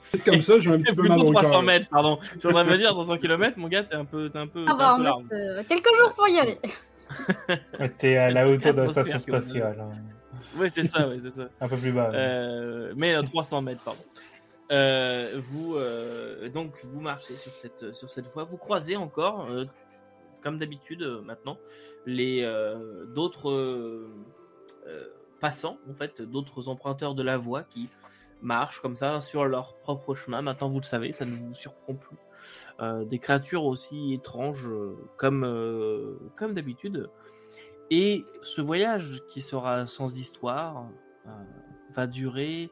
C'est 0.00 0.22
comme 0.24 0.42
ça, 0.42 0.60
j'ai 0.60 0.70
un 0.70 0.80
petit 0.80 0.94
peu 0.94 1.02
mal 1.08 1.18
Plutôt 1.18 1.30
au 1.30 1.32
300 1.32 1.50
cœur. 1.50 1.62
mètres, 1.62 1.88
pardon. 1.90 2.18
Je 2.40 2.46
de 2.48 2.52
me 2.52 2.78
dire 2.78 2.90
300 2.90 3.18
km, 3.18 3.58
mon 3.58 3.68
gars, 3.68 3.82
t'es 3.82 3.96
un 3.96 4.04
peu, 4.04 4.30
t'es 4.30 4.38
un 4.38 4.46
peu, 4.46 4.64
On 4.68 4.76
va 4.76 4.94
en 4.94 4.96
peu 4.98 5.02
large. 5.02 5.22
mettre 5.24 5.34
euh, 5.34 5.62
quelques 5.68 5.96
jours 5.98 6.14
pour 6.14 6.28
y 6.28 6.38
aller. 6.38 6.58
T'es 7.98 8.16
à 8.16 8.30
la 8.30 8.48
hauteur 8.48 8.74
de 8.74 8.82
la 8.82 8.88
station 8.88 9.18
spatiale. 9.18 9.80
hein. 9.80 9.90
Oui, 10.56 10.70
c'est 10.70 10.84
ça, 10.84 11.08
oui, 11.08 11.18
c'est 11.22 11.32
ça. 11.32 11.48
Un 11.60 11.68
peu 11.68 11.76
plus 11.76 11.92
bas. 11.92 12.10
Euh, 12.14 12.92
mais 12.96 13.14
à 13.14 13.22
300 13.22 13.62
mètres, 13.62 13.82
pardon. 13.82 14.02
Euh, 14.70 15.32
vous 15.38 15.74
euh, 15.74 16.48
donc 16.48 16.74
vous 16.84 17.00
marchez 17.00 17.34
sur 17.34 17.52
cette 17.54 17.92
sur 17.92 18.08
cette 18.10 18.26
voie. 18.26 18.44
Vous 18.44 18.56
croisez 18.56 18.96
encore, 18.96 19.48
euh, 19.50 19.64
comme 20.42 20.58
d'habitude 20.58 21.02
euh, 21.02 21.20
maintenant, 21.22 21.58
les 22.06 22.42
euh, 22.44 23.04
d'autres 23.06 23.50
euh, 23.50 24.08
euh, 24.08 24.08
passants 25.40 25.78
en 25.88 25.94
fait, 25.94 26.20
d'autres 26.22 26.68
emprunteurs 26.68 27.14
de 27.14 27.22
la 27.22 27.36
voie 27.38 27.62
qui 27.62 27.88
marchent 28.42 28.80
comme 28.80 28.96
ça 28.96 29.20
sur 29.20 29.44
leur 29.44 29.76
propre 29.78 30.14
chemin. 30.14 30.42
Maintenant 30.42 30.68
vous 30.68 30.80
le 30.80 30.84
savez, 30.84 31.12
ça 31.12 31.24
ne 31.24 31.34
vous 31.34 31.54
surprend 31.54 31.94
plus. 31.94 32.16
Euh, 32.80 33.04
des 33.04 33.18
créatures 33.18 33.64
aussi 33.64 34.14
étranges 34.14 34.66
euh, 34.66 34.96
comme 35.16 35.44
euh, 35.44 36.16
comme 36.36 36.54
d'habitude. 36.54 37.10
Et 37.90 38.24
ce 38.42 38.60
voyage 38.62 39.22
qui 39.28 39.40
sera 39.40 39.86
sans 39.86 40.16
histoire 40.16 40.86
euh, 41.26 41.30
va 41.92 42.06
durer 42.06 42.70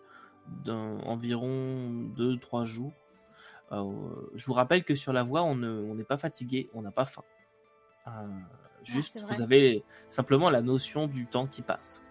environ 0.67 1.91
2-3 2.17 2.65
jours. 2.65 2.93
Euh, 3.73 3.85
je 4.35 4.47
vous 4.47 4.55
rappelle 4.55 4.85
que 4.85 4.95
sur 4.95 5.13
la 5.13 5.23
voie, 5.23 5.43
on 5.43 5.55
ne- 5.55 5.83
on 5.83 5.95
n'est 5.95 6.05
pas 6.05 6.17
fatigué, 6.17 6.71
on 6.73 6.81
n'a 6.83 6.91
pas 6.93 7.05
faim. 7.05 7.25
Euh, 8.89 8.93
Juste, 8.95 9.18
vous 9.20 9.43
avez 9.43 9.82
simplement 10.09 10.51
la 10.51 10.61
notion 10.61 11.07
du 11.07 11.26
temps 11.26 11.47
qui 11.47 11.62
passe. 11.62 12.03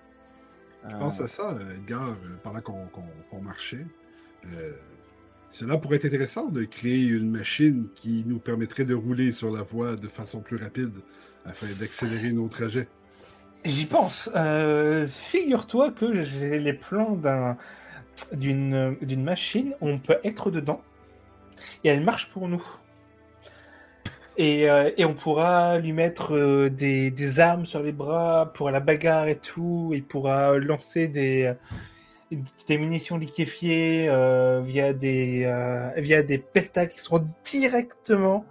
Je 0.88 0.96
Euh, 0.96 1.00
pense 1.00 1.20
à 1.20 1.28
ça, 1.28 1.52
euh, 1.52 1.76
Edgar, 1.76 2.10
euh, 2.10 2.14
pendant 2.44 2.62
qu'on 2.62 3.42
marchait. 3.42 3.86
Euh, 4.46 4.72
cela 5.50 5.78
pourrait 5.78 5.96
être 5.98 6.06
intéressant 6.06 6.48
de 6.50 6.64
créer 6.66 7.04
une 7.06 7.32
machine 7.32 7.88
qui 7.96 8.24
nous 8.28 8.40
permettrait 8.40 8.86
de 8.86 8.94
rouler 8.94 9.32
sur 9.32 9.50
la 9.52 9.64
voie 9.64 9.96
de 9.96 10.08
façon 10.08 10.42
plus 10.42 10.58
rapide 10.58 10.94
afin 11.46 11.68
d'accélérer 11.80 12.32
nos 12.32 12.48
trajets. 12.48 12.88
J'y 13.66 13.86
pense. 13.86 14.30
Euh, 14.36 15.08
Figure-toi 15.08 15.92
que 15.92 16.22
j'ai 16.22 16.60
les 16.60 16.74
plans 16.74 17.16
d'un- 17.16 17.58
d'une 18.34 18.98
d'une 19.02 19.24
machine 19.24 19.74
où 19.82 19.88
on 19.90 20.00
peut 20.00 20.18
être 20.24 20.52
dedans 20.52 20.82
et 21.84 21.90
elle 21.90 22.04
marche 22.04 22.30
pour 22.30 22.48
nous. 22.48 22.64
Et, 24.38 24.70
euh, 24.70 24.92
et 24.98 25.06
on 25.06 25.16
pourra 25.16 25.80
lui 25.80 25.94
mettre 25.94 26.36
euh, 26.36 26.70
des, 26.70 27.40
armes 27.40 27.66
sur 27.66 27.82
les 27.82 27.92
bras 27.92 28.52
pour 28.54 28.70
la 28.70 28.80
bagarre 28.80 29.28
et 29.28 29.40
tout. 29.40 29.92
Il 29.94 30.04
pourra 30.04 30.58
lancer 30.60 31.08
des, 31.08 31.54
munitions 32.70 33.18
liquéfiées 33.18 34.08
euh, 34.10 34.62
via 34.64 34.94
des 34.94 35.52
via 35.98 36.22
des 36.22 36.38
peltas 36.38 36.86
qui 36.86 37.00
seront 37.00 37.26
directement 37.44 38.46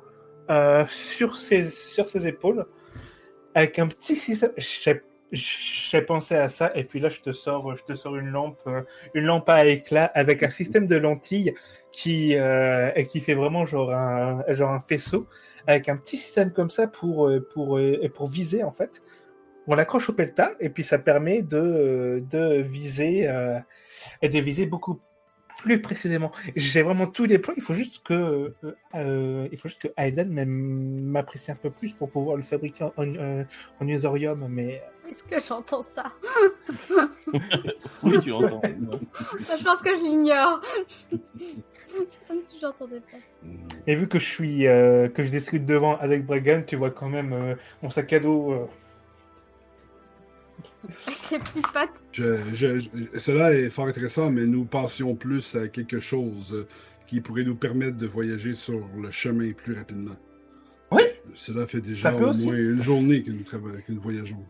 sur 0.89 1.37
ses 1.37 1.71
sur 1.71 2.09
ses 2.09 2.27
épaules 2.27 2.67
avec 3.55 3.79
un 3.79 3.87
petit 3.87 4.17
système. 4.17 4.51
J'ai 5.33 6.03
pensé 6.03 6.37
à 6.37 6.49
ça 6.49 6.71
et 6.77 6.85
puis 6.85 7.01
là 7.01 7.09
je 7.09 7.21
te 7.21 7.33
sors 7.33 7.77
je 7.77 7.83
te 7.83 7.95
sors 7.95 8.17
une 8.17 8.31
lampe 8.31 8.69
une 9.15 9.25
lampe 9.25 9.49
à 9.49 9.67
éclat 9.67 10.05
avec 10.15 10.43
un 10.45 10.49
système 10.49 10.87
de 10.87 10.97
lentilles 10.97 11.53
qui 11.93 12.37
qui 13.09 13.21
fait 13.21 13.35
vraiment 13.35 13.67
genre 13.67 13.93
un 13.93 14.43
genre 14.55 14.71
un 14.71 14.81
faisceau 14.81 15.29
avec 15.67 15.89
un 15.89 15.97
petit 15.97 16.17
système 16.17 16.53
comme 16.53 16.71
ça 16.71 16.87
pour 16.89 17.29
euh, 17.29 17.41
pour 17.53 17.79
euh, 17.79 18.09
pour 18.15 18.29
viser 18.29 18.63
en 18.65 18.73
fait. 18.73 19.03
On 19.69 19.75
l'accroche 19.75 20.09
au 20.09 20.13
pelta 20.13 20.53
et 20.61 20.69
puis 20.69 20.85
ça 20.85 20.99
permet 20.99 21.43
de 21.43 21.57
euh, 21.59 22.21
de 22.21 22.63
viser 22.63 23.29
euh, 23.29 23.59
et 24.23 24.29
de 24.29 24.39
viser 24.39 24.67
beaucoup 24.67 25.01
plus 25.59 25.81
précisément. 25.81 26.31
J'ai 26.55 26.83
vraiment 26.83 27.07
tous 27.07 27.25
les 27.25 27.39
plans. 27.39 27.55
Il 27.57 27.63
faut 27.63 27.75
juste 27.75 28.03
que 28.05 28.55
euh, 28.95 29.49
il 29.51 29.59
faut 29.59 29.69
juste 29.69 29.83
que 29.83 29.89
Aiden 29.97 30.31
m'apprécie 30.45 31.51
un 31.51 31.57
peu 31.57 31.71
plus 31.71 31.95
pour 31.95 32.11
pouvoir 32.11 32.37
le 32.37 32.43
fabriquer 32.43 32.85
en, 32.85 32.93
en, 32.99 33.45
en 33.81 33.89
usorium. 33.89 34.47
Mais 34.49 34.83
Est-ce 35.09 35.25
que 35.25 35.41
j'entends 35.41 35.83
ça? 35.83 36.13
Oui, 38.03 38.21
tu 38.23 38.31
l'entends. 38.31 38.61
Je 38.63 39.65
pense 39.65 39.83
que 39.83 39.97
je 39.97 40.03
l'ignore. 40.03 40.61
Comme 42.29 42.41
si 42.43 42.59
j'entendais 42.61 43.01
pas. 43.01 43.19
et 43.87 43.95
vu 43.95 44.09
que 44.09 44.19
je 44.19 44.25
suis 44.25 44.67
euh, 44.67 45.09
que 45.09 45.23
je 45.25 45.31
discute 45.31 45.65
devant 45.67 45.97
avec 45.99 46.25
Bregan, 46.27 46.63
tu 46.67 46.77
vois 46.77 46.91
quand 46.91 47.09
même 47.09 47.33
euh, 47.33 47.55
mon 47.83 47.91
sac 47.91 48.13
à 48.13 48.21
dos. 48.21 48.53
euh, 48.53 48.67
Avec 51.07 51.19
ses 51.25 51.39
petites 51.39 51.73
pattes. 51.73 52.05
Je- 52.13 52.39
je- 52.55 52.79
je- 52.79 53.19
cela 53.19 53.53
est 53.53 53.71
fort 53.71 53.87
intéressant, 53.89 54.31
mais 54.31 54.47
nous 54.47 54.65
pensions 54.65 55.15
plus 55.15 55.57
à 55.57 55.69
quelque 55.69 55.99
chose 56.01 56.55
euh, 56.55 56.67
qui 57.07 57.21
pourrait 57.21 57.45
nous 57.45 57.57
permettre 57.57 57.97
de 57.97 58.07
voyager 58.07 58.55
sur 58.55 58.87
le 59.01 59.11
chemin 59.11 59.53
plus 59.53 59.75
rapidement. 59.75 60.17
Oui. 60.93 61.03
Cela 61.35 61.67
fait 61.67 61.81
déjà 61.81 62.11
Ça 62.11 62.13
peut 62.17 62.25
au 62.27 62.29
aussi. 62.31 62.45
moins 62.47 62.55
une 62.57 62.83
journée 62.83 63.23
que 63.23 63.31
nous, 63.33 63.43
trava- 63.43 63.83
que 63.83 63.93
nous 63.93 64.01
voyageons. 64.01 64.45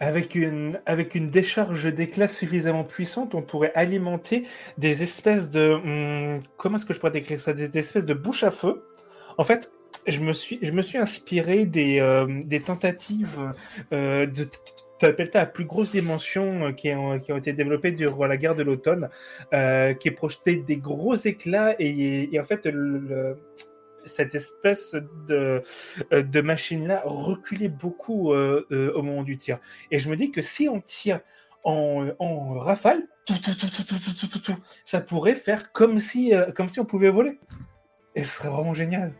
Avec 0.00 0.34
une, 0.34 0.80
avec 0.86 1.14
une 1.14 1.30
décharge 1.30 1.92
d'éclat 1.92 2.28
suffisamment 2.28 2.84
puissante, 2.84 3.34
on 3.34 3.42
pourrait 3.42 3.72
alimenter 3.74 4.46
des 4.76 5.02
espèces 5.02 5.48
de... 5.50 5.70
hum, 5.70 6.40
comment 6.56 6.76
est-ce 6.76 6.84
que 6.84 6.94
je 6.94 6.98
pourrais 6.98 7.12
décrire 7.12 7.40
ça? 7.40 7.52
Des 7.52 7.70
espèces 7.78 8.04
de 8.04 8.14
bouches 8.14 8.42
à 8.44 8.50
feu. 8.50 8.84
En 9.38 9.44
fait, 9.44 9.70
je 10.06 10.20
me 10.20 10.32
suis, 10.32 10.58
je 10.60 10.72
me 10.72 10.82
suis 10.82 10.98
inspiré 10.98 11.64
des, 11.64 12.00
euh, 12.00 12.26
des 12.44 12.60
tentatives 12.60 13.52
euh, 13.92 14.26
de 14.26 14.48
pelta 15.12 15.42
à 15.42 15.46
plus 15.46 15.64
grosse 15.64 15.92
dimension 15.92 16.66
euh, 16.66 16.72
qui, 16.72 16.92
ont, 16.92 17.18
qui 17.20 17.32
ont 17.32 17.36
été 17.36 17.52
développées 17.52 17.92
durant 17.92 18.26
la 18.26 18.36
guerre 18.36 18.54
de 18.54 18.62
l'automne, 18.62 19.08
euh, 19.52 19.94
qui 19.94 20.10
projetait 20.10 20.56
des 20.56 20.76
gros 20.76 21.14
éclats 21.14 21.76
et, 21.78 22.38
en 22.38 22.44
fait, 22.44 22.68
cette 24.06 24.34
espèce 24.34 24.94
euh, 25.30 25.60
de, 26.10 26.40
machine-là 26.40 27.02
reculait 27.04 27.68
beaucoup 27.68 28.32
euh, 28.32 28.66
euh, 28.70 28.92
au 28.94 29.02
moment 29.02 29.22
du 29.22 29.36
tir. 29.36 29.58
Et 29.90 29.98
je 29.98 30.08
me 30.08 30.16
dis 30.16 30.30
que 30.30 30.42
si 30.42 30.68
on 30.68 30.80
tire 30.80 31.20
en, 31.62 32.58
rafale, 32.58 33.02
ça 34.84 35.00
pourrait 35.00 35.34
faire 35.34 35.72
comme 35.72 35.98
si, 35.98 36.32
comme 36.54 36.68
si 36.68 36.80
on 36.80 36.84
pouvait 36.84 37.10
voler. 37.10 37.40
Et 38.14 38.22
ce 38.22 38.36
serait 38.36 38.50
vraiment 38.50 38.74
génial. 38.74 39.12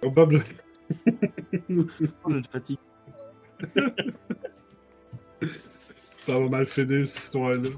Probable. 0.00 0.44
Oh, 2.24 2.30
de 2.30 2.46
fatigue. 2.46 2.78
Ça 6.18 6.38
va 6.38 6.48
mal 6.48 6.66
finir 6.66 7.06
cette 7.06 7.24
histoire-là. 7.24 7.70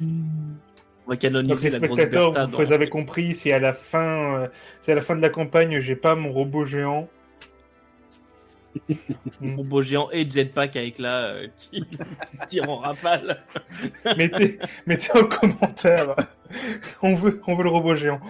Hmm. 0.00 0.54
On 1.06 1.10
va 1.10 1.14
Donc 1.14 1.20
canoniser 1.20 1.70
les 1.70 1.78
la 1.78 1.86
grosse 1.86 1.98
spectateurs, 1.98 2.32
Bertha 2.32 2.46
vous, 2.46 2.56
dans- 2.58 2.64
vous 2.64 2.72
avez 2.72 2.88
compris, 2.88 3.34
si 3.34 3.50
à 3.52 3.58
la 3.58 3.72
fin, 3.72 4.40
euh, 4.42 4.48
si 4.80 4.90
à 4.92 4.94
la 4.94 5.02
fin 5.02 5.16
de 5.16 5.22
la 5.22 5.30
campagne, 5.30 5.80
j'ai 5.80 5.96
pas 5.96 6.14
mon 6.14 6.32
robot 6.32 6.64
géant, 6.64 7.08
robot 9.42 9.82
géant 9.82 10.08
et 10.12 10.28
jetpack 10.30 10.76
avec 10.76 10.98
là 10.98 11.26
euh, 11.26 11.48
qui 11.58 11.84
tire 12.48 12.70
en 12.70 12.76
rafale. 12.76 13.42
mettez, 14.16 14.58
mettez 14.86 15.10
en 15.18 15.24
commentaire. 15.24 16.14
On 17.02 17.14
veut, 17.14 17.42
on 17.46 17.54
veut 17.54 17.64
le 17.64 17.70
robot 17.70 17.96
géant. 17.96 18.20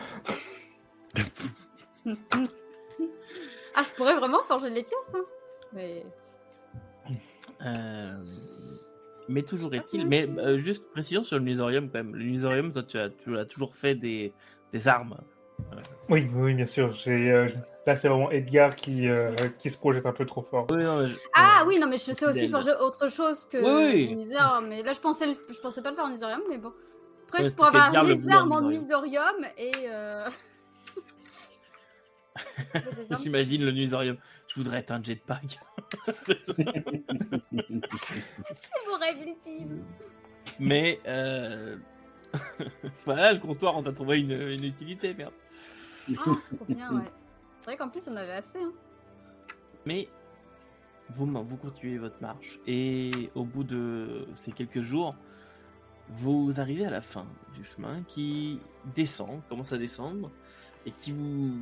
Ah, 3.75 3.83
je 3.85 3.91
pourrais 3.97 4.17
vraiment 4.17 4.43
forger 4.49 4.71
les 4.71 4.83
pièces, 4.83 5.13
hein. 5.15 5.25
Mais. 5.73 6.05
Euh, 7.65 8.13
Mais 9.29 9.43
toujours 9.43 9.75
est-il, 9.75 10.07
mais 10.07 10.29
euh, 10.39 10.59
juste 10.59 10.85
précision 10.91 11.25
sur 11.25 11.39
le 11.39 11.45
Nusorium 11.45 11.89
quand 11.91 11.99
même. 11.99 12.15
Le 12.15 12.25
Nusorium, 12.25 12.73
toi 12.73 12.83
tu 12.83 12.99
as, 12.99 13.09
tu 13.11 13.39
as 13.39 13.45
toujours 13.45 13.75
fait 13.77 13.95
des, 13.95 14.33
des 14.73 14.89
armes. 14.89 15.17
Oui, 16.09 16.29
oui, 16.35 16.55
bien 16.55 16.67
sûr. 16.67 16.93
J'ai, 16.93 17.31
euh, 17.31 17.49
là, 17.87 17.95
c'est 17.97 18.09
vraiment 18.09 18.31
Edgar 18.31 18.75
qui, 18.75 19.09
euh, 19.09 19.31
qui 19.59 19.71
se 19.71 19.79
projette 19.79 20.07
un 20.07 20.13
peu 20.13 20.27
trop 20.27 20.43
fort. 20.43 20.67
Oui, 20.71 20.83
non, 20.83 21.01
mais 21.03 21.09
je- 21.09 21.19
Ah 21.35 21.65
oui, 21.67 21.79
non, 21.79 21.87
mais 21.89 21.99
je 21.99 22.13
sais 22.13 22.27
aussi 22.27 22.49
forger 22.49 22.73
autre 22.81 23.09
chose 23.09 23.45
que 23.47 23.59
Oui, 23.59 24.07
oui. 24.09 24.17
Nusorium, 24.17 24.67
Mais 24.69 24.83
là, 24.83 24.93
je 24.93 25.01
pensais, 25.01 25.27
je 25.49 25.59
pensais 25.61 25.83
pas 25.83 25.91
le 25.91 25.97
faire 25.97 26.05
en 26.07 26.11
Nusorium, 26.11 26.43
mais 26.49 26.59
bon. 26.59 26.73
Après, 27.29 27.45
Ouais, 27.45 27.51
je 27.51 27.55
pourrais 27.55 27.69
avoir 27.79 28.05
les 28.05 28.29
armes 28.31 28.53
en 28.53 28.63
Nusorium. 28.69 29.47
Et. 29.57 29.73
Euh... 29.89 30.29
J'imagine 33.23 33.65
le 33.65 33.73
Nusorium. 33.73 34.17
Je 34.53 34.61
voudrais 34.61 34.81
être 34.81 34.91
un 34.91 35.03
jetpack. 35.03 35.59
C'est 36.27 36.45
mon 38.87 38.99
rêve 39.01 39.23
ultime. 39.27 39.83
Mais 40.61 41.01
euh... 41.07 41.79
voilà, 43.07 43.33
le 43.33 43.39
comptoir, 43.39 43.77
on 43.77 43.83
t'a 43.83 43.93
trouvé 43.93 44.21
une, 44.21 44.33
une 44.33 44.65
utilité, 44.65 45.15
merde. 45.15 45.33
Ah, 46.19 46.23
trop 46.23 46.65
bien, 46.69 46.93
ouais. 46.95 47.11
C'est 47.61 47.67
vrai 47.67 47.77
qu'en 47.79 47.89
plus, 47.89 48.07
on 48.09 48.17
avait 48.17 48.33
assez. 48.33 48.59
Hein. 48.59 48.73
Mais 49.87 50.09
vous, 51.09 51.27
vous 51.27 51.57
continuez 51.57 51.97
votre 51.97 52.21
marche 52.21 52.59
et 52.67 53.31
au 53.35 53.45
bout 53.45 53.65
de 53.65 54.27
ces 54.35 54.53
quelques 54.53 54.83
jours, 54.83 55.15
vous 56.11 56.61
arrivez 56.61 56.85
à 56.85 56.91
la 56.91 57.01
fin 57.01 57.27
du 57.55 57.65
chemin 57.65 58.03
qui 58.03 58.61
descend, 58.95 59.41
commence 59.49 59.73
à 59.73 59.79
descendre 59.79 60.31
et 60.85 60.91
qui 60.91 61.13
vous 61.13 61.59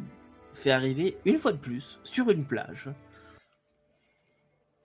fait 0.54 0.70
arriver 0.70 1.16
une 1.24 1.38
fois 1.38 1.52
de 1.52 1.58
plus 1.58 1.98
sur 2.04 2.30
une 2.30 2.44
plage. 2.44 2.90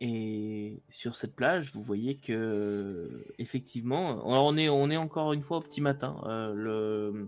Et 0.01 0.82
sur 0.89 1.16
cette 1.16 1.36
plage, 1.36 1.72
vous 1.74 1.82
voyez 1.82 2.18
que 2.18 3.26
effectivement, 3.39 4.22
on 4.26 4.57
est 4.57 4.68
on 4.68 4.89
est 4.89 4.97
encore 4.97 5.32
une 5.32 5.41
fois 5.41 5.57
au 5.57 5.61
petit 5.61 5.80
matin. 5.80 6.22
euh, 6.28 7.26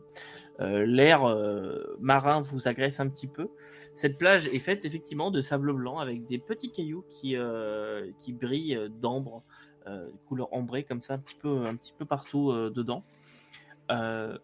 euh, 0.60 0.86
l'air 0.86 1.24
euh, 1.24 1.96
marin 2.00 2.42
vous 2.42 2.68
agresse 2.68 3.00
un 3.00 3.08
petit 3.08 3.28
peu. 3.28 3.48
Cette 3.96 4.18
plage 4.18 4.48
est 4.48 4.60
faite 4.60 4.84
effectivement 4.86 5.32
de 5.32 5.40
sable 5.40 5.72
blanc 5.74 6.00
avec 6.00 6.26
des 6.26 6.40
petits 6.40 6.72
cailloux 6.72 7.06
qui 7.10 7.38
euh, 7.38 8.12
qui 8.20 8.34
brillent 8.34 8.90
d'ambre, 9.02 9.44
couleur 10.28 10.54
ambrée 10.54 10.84
comme 10.84 11.02
ça, 11.02 11.14
un 11.14 11.20
petit 11.20 11.36
peu 11.36 11.66
un 11.66 11.76
petit 11.78 11.94
peu 11.98 12.06
partout 12.06 12.52
dedans. 12.70 13.04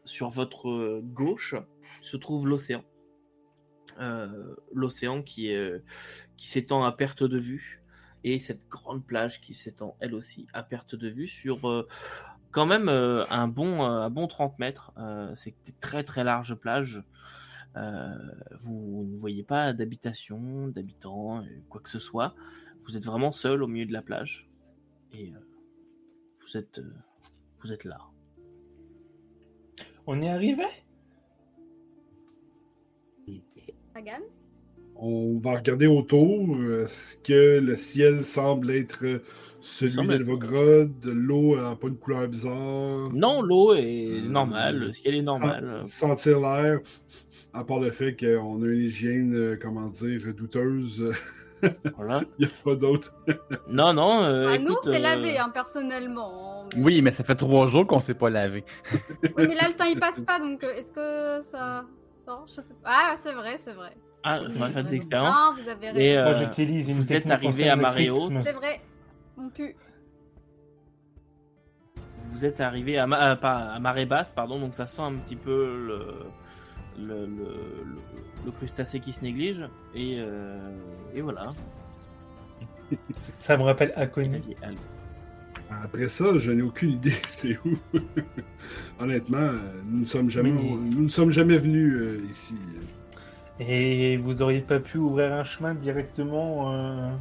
Sur 0.06 0.30
votre 0.30 1.02
gauche 1.02 1.56
se 2.02 2.16
trouve 2.16 2.48
l'océan. 2.48 2.84
Euh, 3.99 4.55
l'océan 4.73 5.21
qui 5.21 5.49
est 5.49 5.84
qui 6.38 6.47
s'étend 6.47 6.84
à 6.84 6.91
perte 6.91 7.23
de 7.23 7.38
vue 7.38 7.84
et 8.23 8.39
cette 8.39 8.67
grande 8.69 9.05
plage 9.05 9.41
qui 9.41 9.53
s'étend 9.53 9.95
elle 9.99 10.15
aussi 10.15 10.47
à 10.53 10.63
perte 10.63 10.95
de 10.95 11.09
vue 11.09 11.27
sur 11.27 11.69
euh, 11.69 11.88
quand 12.51 12.65
même 12.65 12.89
euh, 12.89 13.25
un 13.29 13.47
bon 13.47 13.84
euh, 13.84 14.01
un 14.01 14.09
bon 14.09 14.27
30 14.27 14.57
mètres. 14.59 14.91
Euh, 14.97 15.34
c'est 15.36 15.55
des 15.65 15.73
très 15.79 16.03
très 16.03 16.23
larges 16.23 16.55
plages 16.55 17.03
Euh, 17.75 18.13
vous 18.59 19.07
ne 19.11 19.17
voyez 19.17 19.43
pas 19.43 19.73
d'habitation 19.73 20.67
d'habitants 20.67 21.41
euh, 21.41 21.47
quoi 21.69 21.81
que 21.81 21.89
ce 21.89 21.99
soit. 21.99 22.36
Vous 22.86 22.95
êtes 22.97 23.05
vraiment 23.05 23.31
seul 23.31 23.63
au 23.63 23.67
milieu 23.67 23.88
de 23.88 23.93
la 23.93 24.03
plage 24.03 24.47
et 25.11 25.34
euh, 25.34 25.39
vous 26.41 26.55
êtes 26.55 26.77
euh, 26.77 26.93
vous 27.61 27.71
êtes 27.73 27.84
là. 27.84 27.99
On 30.05 30.21
est 30.21 30.29
arrivé? 30.29 30.65
Pagan 33.94 34.22
On 34.96 35.38
va 35.38 35.56
regarder 35.58 35.88
autour. 35.88 36.58
Est-ce 36.84 37.18
que 37.18 37.60
le 37.60 37.76
ciel 37.76 38.24
semble 38.24 38.72
être 38.72 39.22
celui 39.62 39.91
semble- 39.91 40.10
d'Elvogrod? 40.18 40.91
L'eau 41.06 41.56
n'a 41.58 41.76
pas 41.76 41.88
une 41.88 41.98
couleur 41.98 42.28
bizarre? 42.28 43.10
Non, 43.14 43.41
l'eau 43.41 43.74
est 43.74 44.20
Euh, 44.24 44.30
normale, 44.30 44.80
le 44.80 44.94
ciel 44.94 45.16
est 45.16 45.22
normal. 45.22 45.84
Sentir 45.88 46.39
l'air, 46.39 46.80
à 47.54 47.64
part 47.64 47.80
le 47.80 47.91
fait 47.91 48.16
qu'on 48.16 48.62
a 48.64 48.66
une 48.68 48.84
hygiène, 48.84 49.36
euh, 49.36 49.60
comment 49.62 49.88
dire, 49.89 50.22
douteuse, 50.36 51.12
Voilà. 51.98 52.22
il 52.39 52.46
n'y 52.46 52.52
a 52.52 52.56
pas 52.64 52.76
d'autre. 52.76 53.14
Non, 53.70 53.94
non. 53.94 54.22
euh, 54.24 54.48
Ah, 54.50 54.58
nous, 54.58 54.72
écoute, 54.72 54.80
c'est 54.84 54.98
euh, 54.98 55.00
lavé, 55.00 55.38
hein, 55.38 55.50
personnellement. 55.54 56.66
Mais- 56.76 56.84
Oui, 56.84 57.02
mais 57.02 57.12
ça 57.12 57.24
fait 57.24 57.36
trois 57.36 57.68
jours 57.68 57.88
qu'on 57.88 58.00
s'est 58.00 58.14
pas 58.16 58.30
lavé. 58.30 58.64
Oui, 59.24 59.30
mais 59.38 59.56
là, 59.56 59.68
le 59.70 59.76
temps, 59.76 59.86
il 59.86 60.00
passe 60.00 60.22
pas, 60.22 60.39
donc 60.39 60.64
euh, 60.64 60.74
est-ce 60.76 60.91
que 60.91 61.44
ça... 61.46 61.86
Non, 62.28 62.45
je 62.47 62.53
sais 62.53 62.61
pas. 62.82 62.89
Ah, 62.89 63.15
c'est 63.21 63.34
vrai, 63.34 63.59
c'est 63.63 63.74
vrai. 63.74 63.91
Ah, 64.24 64.39
on 64.47 64.59
va 64.59 64.69
faire 64.69 64.84
des 64.86 64.95
expériences. 64.95 65.36
Non, 65.38 65.61
vous 65.61 65.67
avez 65.69 65.88
raison. 65.89 65.99
Et, 65.99 66.17
euh, 66.17 66.24
Moi, 66.24 66.34
j'utilise 66.34 66.88
une 66.89 66.95
vous 66.95 67.13
êtes 67.13 67.30
arrivé 67.30 67.69
à 67.69 67.76
marée 67.76 68.03
éclipse. 68.05 68.19
C'est 68.41 68.53
vrai. 68.53 68.80
On 69.38 69.49
pue. 69.49 69.76
Vous 72.32 72.45
êtes 72.45 72.61
arrivé 72.61 72.97
à, 72.97 73.05
ma- 73.05 73.32
euh, 73.32 73.36
pas, 73.36 73.57
à 73.74 73.80
marée 73.80 74.05
basse, 74.05 74.32
pardon, 74.32 74.59
donc 74.59 74.74
ça 74.74 74.88
sent 74.88 75.01
un 75.01 75.13
petit 75.15 75.36
peu 75.36 75.86
le, 75.88 77.05
le, 77.05 77.26
le, 77.26 77.26
le- 77.26 77.95
le 78.45 78.51
crustacé 78.51 78.99
qui 79.01 79.11
se 79.13 79.21
néglige. 79.21 79.67
Et, 79.93 80.17
euh, 80.19 80.57
et 81.13 81.21
voilà. 81.21 81.51
Ça 83.39 83.57
me 83.57 83.63
rappelle 83.63 83.93
Il 83.97 84.55
Après 85.70 86.07
ça, 86.09 86.38
je 86.38 86.51
n'ai 86.51 86.61
aucune 86.61 86.91
idée 86.93 87.14
c'est 87.28 87.57
où. 87.66 87.78
Honnêtement, 88.99 89.38
euh, 89.38 89.57
nous 89.86 90.01
ne 90.01 90.05
sommes 90.05 90.30
jamais, 90.30 90.51
Mais- 90.51 90.61
nous 90.61 91.03
ne 91.03 91.09
sommes 91.09 91.32
jamais 91.32 91.57
venus 91.57 91.93
euh, 91.95 92.22
ici. 92.30 92.55
Et 93.59 94.18
vous 94.18 94.41
auriez 94.41 94.61
pas 94.61 94.80
pu 94.80 94.97
ouvrir 94.97 95.32
un 95.34 95.43
chemin 95.43 95.74
directement 95.76 96.74
euh, 96.74 97.11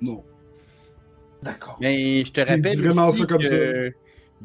Non. 0.00 0.22
D'accord. 1.42 1.76
Mais 1.80 2.24
je 2.24 2.32
te 2.32 2.40
rappelle 2.40 2.80
vraiment 2.80 3.08
aussi 3.08 3.20
ça 3.20 3.26
comme 3.26 3.42
que 3.42 3.92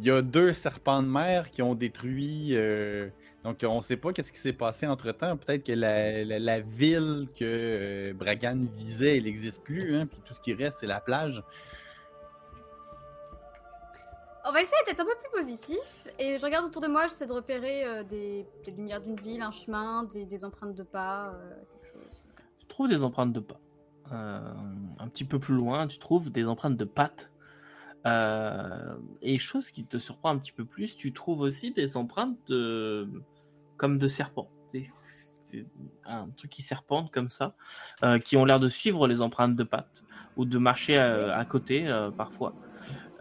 il 0.02 0.06
y 0.06 0.12
a 0.12 0.22
deux 0.22 0.54
serpents 0.54 1.02
de 1.04 1.08
mer 1.08 1.50
qui 1.52 1.62
ont 1.62 1.76
détruit. 1.76 2.50
euh, 2.52 3.10
donc, 3.44 3.58
on 3.64 3.78
ne 3.78 3.82
sait 3.82 3.98
pas 3.98 4.12
qu'est-ce 4.14 4.32
qui 4.32 4.40
s'est 4.40 4.54
passé 4.54 4.86
entre 4.88 5.12
temps. 5.12 5.36
Peut-être 5.38 5.66
que 5.66 5.72
la, 5.74 6.24
la- 6.24 6.40
la 6.40 6.60
ville 6.60 7.28
que 7.38 7.44
euh, 7.46 8.14
Bragan 8.14 8.66
visait, 8.74 9.18
elle 9.18 9.24
n'existe 9.24 9.62
plus. 9.64 9.96
Hein, 9.96 10.08
puis 10.08 10.20
tout 10.26 10.34
ce 10.34 10.40
qui 10.42 10.54
reste, 10.54 10.78
c'est 10.82 10.88
la 10.88 11.00
plage. 11.00 11.42
On 14.48 14.52
va 14.52 14.62
essayer 14.62 14.82
d'être 14.88 15.00
un 15.02 15.06
peu 15.06 15.16
plus 15.22 15.42
positif. 15.42 16.08
Et 16.18 16.38
je 16.38 16.44
regarde 16.46 16.66
autour 16.66 16.82
de 16.82 16.88
moi, 16.88 17.08
j'essaie 17.08 17.28
de 17.28 17.34
repérer 17.34 17.86
euh, 17.86 18.04
des, 18.04 18.46
des 18.66 18.72
lumières 18.72 19.02
d'une 19.02 19.20
ville, 19.20 19.42
un 19.42 19.52
chemin, 19.52 20.04
des, 20.04 20.26
des 20.26 20.46
empreintes 20.46 20.76
de 20.76 20.84
pas, 20.84 21.34
euh, 21.34 21.54
quelque 21.72 21.94
chose. 21.94 22.24
Tu 22.60 22.66
trouves 22.68 22.88
des 22.88 23.04
empreintes 23.04 23.34
de 23.34 23.40
pas. 23.40 23.60
Euh, 24.12 24.40
un 24.98 25.08
petit 25.08 25.26
peu 25.26 25.40
plus 25.40 25.56
loin, 25.56 25.88
tu 25.88 26.00
trouves 26.00 26.32
des 26.32 26.46
empreintes 26.46 26.78
de 26.78 26.86
pattes. 26.86 27.32
Et 29.22 29.38
chose 29.38 29.70
qui 29.72 29.86
te 29.86 29.98
surprend 30.00 30.30
un 30.30 30.38
petit 30.40 30.54
peu 30.54 30.66
plus, 30.66 30.96
tu 30.96 31.12
trouves 31.14 31.42
aussi 31.42 31.72
des 31.72 31.96
empreintes 31.96 32.38
de... 32.48 33.08
comme 33.78 33.98
de 34.00 34.08
serpents. 34.08 34.50
C'est- 34.72 34.86
un 36.06 36.30
truc 36.38 36.52
qui 36.52 36.62
serpente 36.62 37.12
comme 37.12 37.30
ça, 37.32 37.56
qui 38.24 38.38
ont 38.38 38.46
l'air 38.46 38.60
de 38.60 38.68
suivre 38.68 39.08
les 39.08 39.22
empreintes 39.22 39.56
de 39.56 39.64
pattes 39.64 40.04
ou 40.38 40.46
de 40.46 40.58
marcher 40.60 40.98
à 40.98 41.44
côté 41.46 41.88
parfois. 42.16 42.54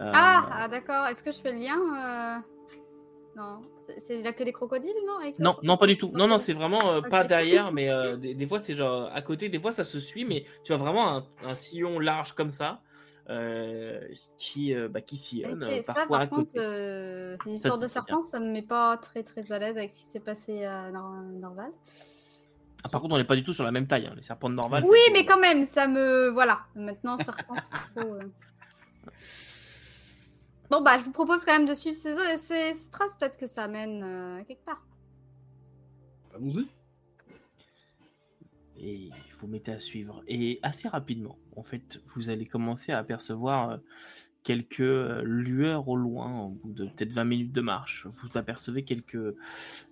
Euh, 0.01 0.09
Ah, 0.13 0.49
ah, 0.51 0.67
d'accord. 0.67 1.05
Est-ce 1.07 1.21
que 1.23 1.31
je 1.31 1.39
fais 1.39 1.51
le 1.51 1.59
lien 1.59 1.77
euh, 1.77 2.39
Non. 3.35 3.61
C'est- 3.79 4.21
là 4.21 4.31
que 4.33 4.43
des 4.43 4.53
crocodiles, 4.53 4.93
non 5.05 5.17
avec 5.19 5.39
Non, 5.39 5.57
non, 5.63 5.77
pas 5.77 5.87
du 5.87 5.97
tout. 5.97 6.11
Non, 6.13 6.27
non, 6.27 6.37
c'est 6.37 6.53
vraiment 6.53 6.91
euh, 6.93 7.01
pas 7.01 7.23
derrière, 7.25 7.71
mais 7.71 7.89
des, 8.17 8.33
des 8.33 8.47
fois 8.47 8.59
c'est 8.59 8.75
genre 8.75 9.09
à 9.13 9.21
côté, 9.21 9.49
des 9.49 9.59
fois 9.59 9.71
ça 9.71 9.83
se 9.83 9.99
suit, 9.99 10.25
mais 10.25 10.45
tu 10.63 10.73
as 10.73 10.77
vraiment 10.77 11.17
un, 11.17 11.25
un 11.43 11.55
sillon 11.55 11.99
large 11.99 12.33
comme 12.33 12.51
ça 12.51 12.81
euh, 13.29 13.99
qui, 14.37 14.73
euh, 14.73 14.87
bah, 14.87 15.01
qui 15.01 15.17
sillonne 15.17 15.63
Ok, 15.63 15.69
euh, 15.69 15.83
ça, 15.83 15.91
à 15.91 16.07
par 16.07 16.29
contre, 16.29 16.53
côté. 16.53 16.59
euh, 16.59 17.37
les 17.45 17.51
Ça, 17.51 17.55
histoires 17.57 17.77
de 17.79 17.87
serpents, 17.87 18.21
ça 18.21 18.39
me 18.39 18.51
met 18.51 18.61
pas 18.63 18.97
très 18.97 19.21
très 19.23 19.51
à 19.51 19.59
l'aise 19.59 19.77
avec 19.77 19.91
ce 19.91 19.97
qui 19.99 20.05
s'est 20.05 20.19
passé 20.19 20.65
à 20.65 20.89
Nor- 20.91 21.21
Norval. 21.39 21.71
Ah, 22.83 22.89
par 22.89 23.01
contre, 23.01 23.15
on 23.15 23.17
n'est 23.17 23.25
pas 23.25 23.35
du 23.35 23.43
tout 23.43 23.53
sur 23.53 23.63
la 23.65 23.71
même 23.71 23.87
taille. 23.87 24.07
hein. 24.07 24.13
Les 24.15 24.23
serpents 24.23 24.49
de 24.49 24.55
Norval. 24.55 24.83
Oui, 24.87 24.97
mais 25.13 25.25
quand 25.25 25.37
même, 25.39 25.63
ça 25.63 25.87
me. 25.87 26.29
Voilà. 26.29 26.61
Maintenant, 26.75 27.17
serpent, 27.17 27.53
c'est 27.57 28.01
trop. 28.01 28.15
Bon, 30.69 30.81
bah, 30.81 30.99
je 30.99 31.03
vous 31.05 31.11
propose 31.11 31.45
quand 31.45 31.53
même 31.53 31.67
de 31.67 31.73
suivre 31.73 31.97
ces, 31.97 32.13
ces, 32.37 32.73
ces 32.73 32.89
traces. 32.91 33.15
Peut-être 33.15 33.37
que 33.37 33.47
ça 33.47 33.67
mène 33.67 34.03
euh, 34.03 34.43
quelque 34.43 34.63
part. 34.63 34.85
Allons-y. 36.35 36.67
et 38.77 39.09
vous 39.39 39.47
mettez 39.47 39.71
à 39.71 39.79
suivre. 39.79 40.23
Et 40.27 40.59
assez 40.61 40.87
rapidement, 40.87 41.39
en 41.55 41.63
fait, 41.63 42.01
vous 42.05 42.29
allez 42.29 42.45
commencer 42.45 42.91
à 42.91 42.99
apercevoir 42.99 43.71
euh, 43.71 43.77
quelques 44.43 44.81
euh, 44.81 45.23
lueurs 45.23 45.89
au 45.89 45.95
loin, 45.95 46.43
au 46.43 46.49
bout 46.49 46.71
de 46.71 46.85
peut-être 46.85 47.13
20 47.13 47.23
minutes 47.23 47.51
de 47.51 47.61
marche. 47.61 48.05
Vous 48.05 48.37
apercevez 48.37 48.83
quelques, 48.83 49.35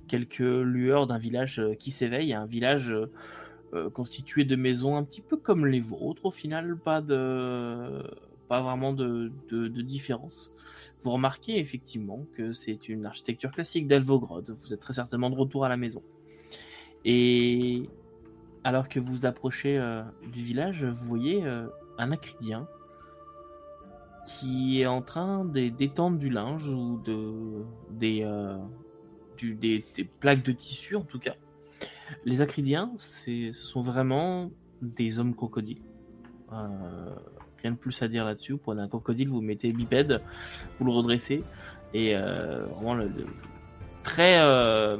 quelques 0.07 0.37
lueurs 0.37 1.07
d'un 1.07 1.17
village 1.17 1.59
qui 1.79 1.89
s'éveille, 1.89 2.33
un 2.33 2.45
village 2.45 2.93
constitué 3.93 4.45
de 4.45 4.55
maisons 4.55 4.95
un 4.95 5.03
petit 5.03 5.19
peu 5.19 5.35
comme 5.35 5.65
les 5.65 5.81
vôtres, 5.81 6.25
au 6.25 6.31
final, 6.31 6.77
pas, 6.77 7.01
de, 7.01 8.01
pas 8.47 8.61
vraiment 8.61 8.93
de, 8.93 9.31
différence. 9.81 10.53
Vous 11.03 11.11
remarquez 11.11 11.59
effectivement 11.59 12.25
que 12.35 12.53
c'est 12.53 12.89
une 12.89 13.05
architecture 13.05 13.51
classique 13.51 13.87
d'Elvogrod. 13.87 14.55
Vous 14.59 14.73
êtes 14.73 14.79
très 14.79 14.93
certainement 14.93 15.29
de 15.29 15.35
retour 15.35 15.65
à 15.65 15.69
la 15.69 15.77
maison. 15.77 16.01
Et 17.05 17.83
alors 18.63 18.89
que 18.89 18.99
vous 18.99 19.25
approchez 19.25 19.77
euh, 19.77 20.03
du 20.33 20.43
village, 20.43 20.83
vous 20.83 21.07
voyez 21.07 21.45
euh, 21.45 21.67
un 21.97 22.11
acridien 22.11 22.67
qui 24.25 24.81
est 24.81 24.87
en 24.87 25.01
train 25.01 25.45
d'é- 25.45 25.71
d'étendre 25.71 26.17
du 26.17 26.29
linge 26.29 26.67
ou 26.67 26.99
de, 27.05 27.63
des, 27.91 28.23
euh, 28.23 28.57
des, 29.41 29.85
des 29.95 30.03
plaques 30.03 30.43
de 30.43 30.51
tissu 30.51 30.95
en 30.95 31.03
tout 31.03 31.19
cas. 31.19 31.35
Les 32.25 32.41
acridiens, 32.41 32.91
ce 32.97 33.53
sont 33.53 33.81
vraiment 33.81 34.51
des 34.81 35.19
hommes 35.19 35.35
crocodiles. 35.35 35.81
Plus 37.75 38.01
à 38.01 38.07
dire 38.07 38.25
là-dessus. 38.25 38.53
Vous 38.53 38.57
prenez 38.59 38.81
un 38.81 38.87
crocodile, 38.87 39.29
vous 39.29 39.41
mettez 39.41 39.71
bipède, 39.71 40.21
vous 40.79 40.85
le 40.85 40.91
redressez 40.91 41.43
et 41.93 42.15
euh, 42.15 42.65
vraiment 42.65 42.95
le, 42.95 43.09
très 44.03 44.39
euh, 44.39 44.97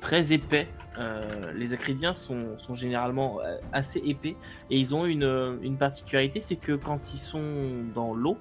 très 0.00 0.32
épais. 0.32 0.68
Euh, 0.98 1.52
les 1.52 1.72
acridiens 1.72 2.14
sont, 2.14 2.58
sont 2.58 2.74
généralement 2.74 3.38
assez 3.72 4.00
épais 4.00 4.34
et 4.68 4.78
ils 4.78 4.96
ont 4.96 5.06
une, 5.06 5.58
une 5.62 5.76
particularité, 5.76 6.40
c'est 6.40 6.56
que 6.56 6.72
quand 6.72 7.14
ils 7.14 7.20
sont 7.20 7.84
dans 7.94 8.14
l'eau, 8.14 8.36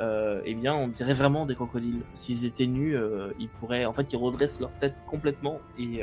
euh, 0.00 0.42
eh 0.44 0.54
bien, 0.54 0.74
on 0.74 0.88
dirait 0.88 1.14
vraiment 1.14 1.46
des 1.46 1.54
crocodiles. 1.54 2.02
S'ils 2.14 2.46
étaient 2.46 2.66
nus, 2.66 2.96
ils 3.38 3.48
pourraient, 3.48 3.86
en 3.86 3.92
fait, 3.92 4.12
ils 4.12 4.16
redressent 4.16 4.58
leur 4.58 4.72
tête 4.80 4.94
complètement 5.06 5.60
et 5.78 6.02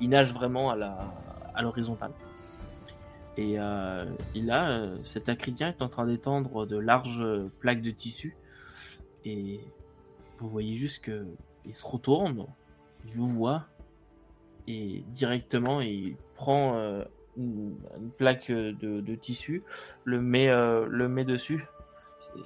ils 0.00 0.08
nagent 0.10 0.34
vraiment 0.34 0.70
à 0.70 1.62
l'horizontale. 1.62 2.10
Et, 3.36 3.56
euh, 3.58 4.06
et 4.34 4.40
là, 4.40 4.70
euh, 4.70 4.96
cet 5.04 5.28
acridien 5.28 5.68
est 5.68 5.82
en 5.82 5.88
train 5.88 6.06
d'étendre 6.06 6.66
de 6.66 6.78
larges 6.78 7.24
plaques 7.60 7.82
de 7.82 7.90
tissu 7.90 8.36
et 9.24 9.60
vous 10.38 10.48
voyez 10.48 10.76
juste 10.78 11.04
que 11.04 11.26
il 11.66 11.76
se 11.76 11.84
retourne, 11.84 12.46
il 13.06 13.12
vous 13.14 13.26
voit 13.26 13.64
et 14.66 15.04
directement 15.08 15.80
il 15.80 16.16
prend 16.34 16.76
euh, 16.76 17.04
une, 17.36 17.76
plaque 18.16 18.50
de, 18.50 19.14
tissu, 19.16 19.62
le 20.04 20.20
met, 20.20 21.24
dessus. 21.24 21.66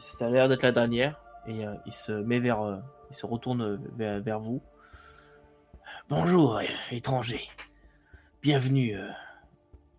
Ça 0.01 0.27
a 0.27 0.31
l'air 0.31 0.49
d'être 0.49 0.63
la 0.63 0.73
dernière 0.73 1.21
et 1.47 1.65
il 1.87 1.93
se 1.93 2.13
met 2.13 2.41
vers, 2.41 2.83
retourne 3.23 3.81
vers, 3.97 4.21
vers 4.21 4.41
vous. 4.41 4.61
Bonjour, 6.09 6.61
étranger. 6.91 7.43
Bienvenue 8.43 8.97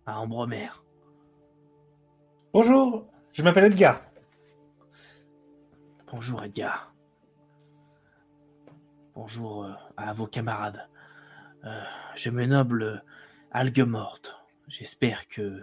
à 0.04 0.20
Ambromer. 0.20 0.81
Bonjour, 2.52 3.06
je 3.32 3.42
m'appelle 3.42 3.64
Edgar. 3.64 4.02
Bonjour 6.12 6.44
Edgar. 6.44 6.92
Bonjour 9.14 9.64
euh, 9.64 9.72
à 9.96 10.12
vos 10.12 10.26
camarades. 10.26 10.86
Euh, 11.64 11.82
je 12.14 12.28
me 12.28 12.44
noble 12.44 13.02
Algue 13.52 13.86
Morte. 13.86 14.36
J'espère 14.68 15.28
que 15.28 15.62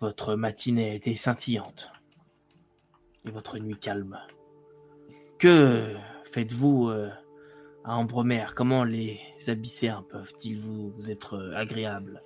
votre 0.00 0.34
matinée 0.34 0.90
a 0.90 0.94
été 0.94 1.14
scintillante 1.16 1.90
et 3.24 3.30
votre 3.30 3.56
nuit 3.58 3.78
calme. 3.78 4.20
Que 5.38 5.96
faites-vous 6.24 6.90
euh, 6.90 7.08
à 7.82 7.96
Ambromer 7.96 8.44
Comment 8.54 8.84
les 8.84 9.18
abysséens 9.46 10.04
peuvent-ils 10.10 10.60
vous 10.60 10.92
être 11.08 11.38
euh, 11.38 11.56
agréables? 11.56 12.22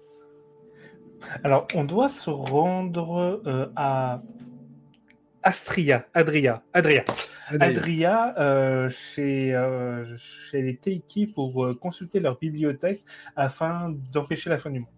Alors, 1.44 1.66
on 1.74 1.84
doit 1.84 2.08
se 2.08 2.30
rendre 2.30 3.42
euh, 3.46 3.72
à 3.76 4.22
Astria, 5.42 6.06
Adria, 6.14 6.62
Adria. 6.72 7.04
Adria 7.48 8.38
euh, 8.38 8.88
chez, 8.90 9.54
euh, 9.54 10.16
chez 10.16 10.62
les 10.62 10.76
Teiki 10.76 11.26
pour 11.26 11.64
euh, 11.64 11.74
consulter 11.74 12.20
leur 12.20 12.38
bibliothèque 12.38 13.02
afin 13.34 13.90
d'empêcher 14.12 14.50
la 14.50 14.58
fin 14.58 14.70
du 14.70 14.80
monde. 14.80 14.88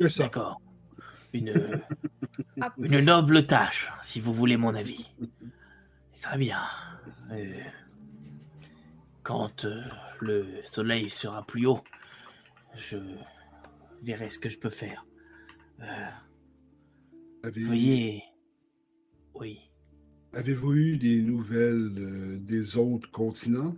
Que 0.00 0.08
ça. 0.08 0.24
D'accord. 0.24 0.60
Une, 1.34 1.80
Ah, 2.60 2.72
une 2.78 3.00
noble 3.00 3.46
tâche, 3.46 3.92
si 4.02 4.20
vous 4.20 4.32
voulez 4.32 4.56
mon 4.56 4.74
avis. 4.74 5.08
Très 6.20 6.38
bien. 6.38 6.62
Euh, 7.30 7.52
quand 9.22 9.64
euh, 9.64 9.82
le 10.20 10.46
soleil 10.64 11.08
sera 11.08 11.44
plus 11.44 11.66
haut, 11.66 11.84
je 12.76 12.96
verrai 14.02 14.30
ce 14.30 14.38
que 14.38 14.48
je 14.48 14.58
peux 14.58 14.70
faire. 14.70 15.06
Euh, 15.80 16.10
veuillez. 17.44 18.22
Oui. 19.34 19.60
Avez-vous 20.32 20.74
eu 20.74 20.96
des 20.98 21.22
nouvelles 21.22 21.94
euh, 21.98 22.38
des 22.38 22.76
autres 22.76 23.10
continents? 23.10 23.74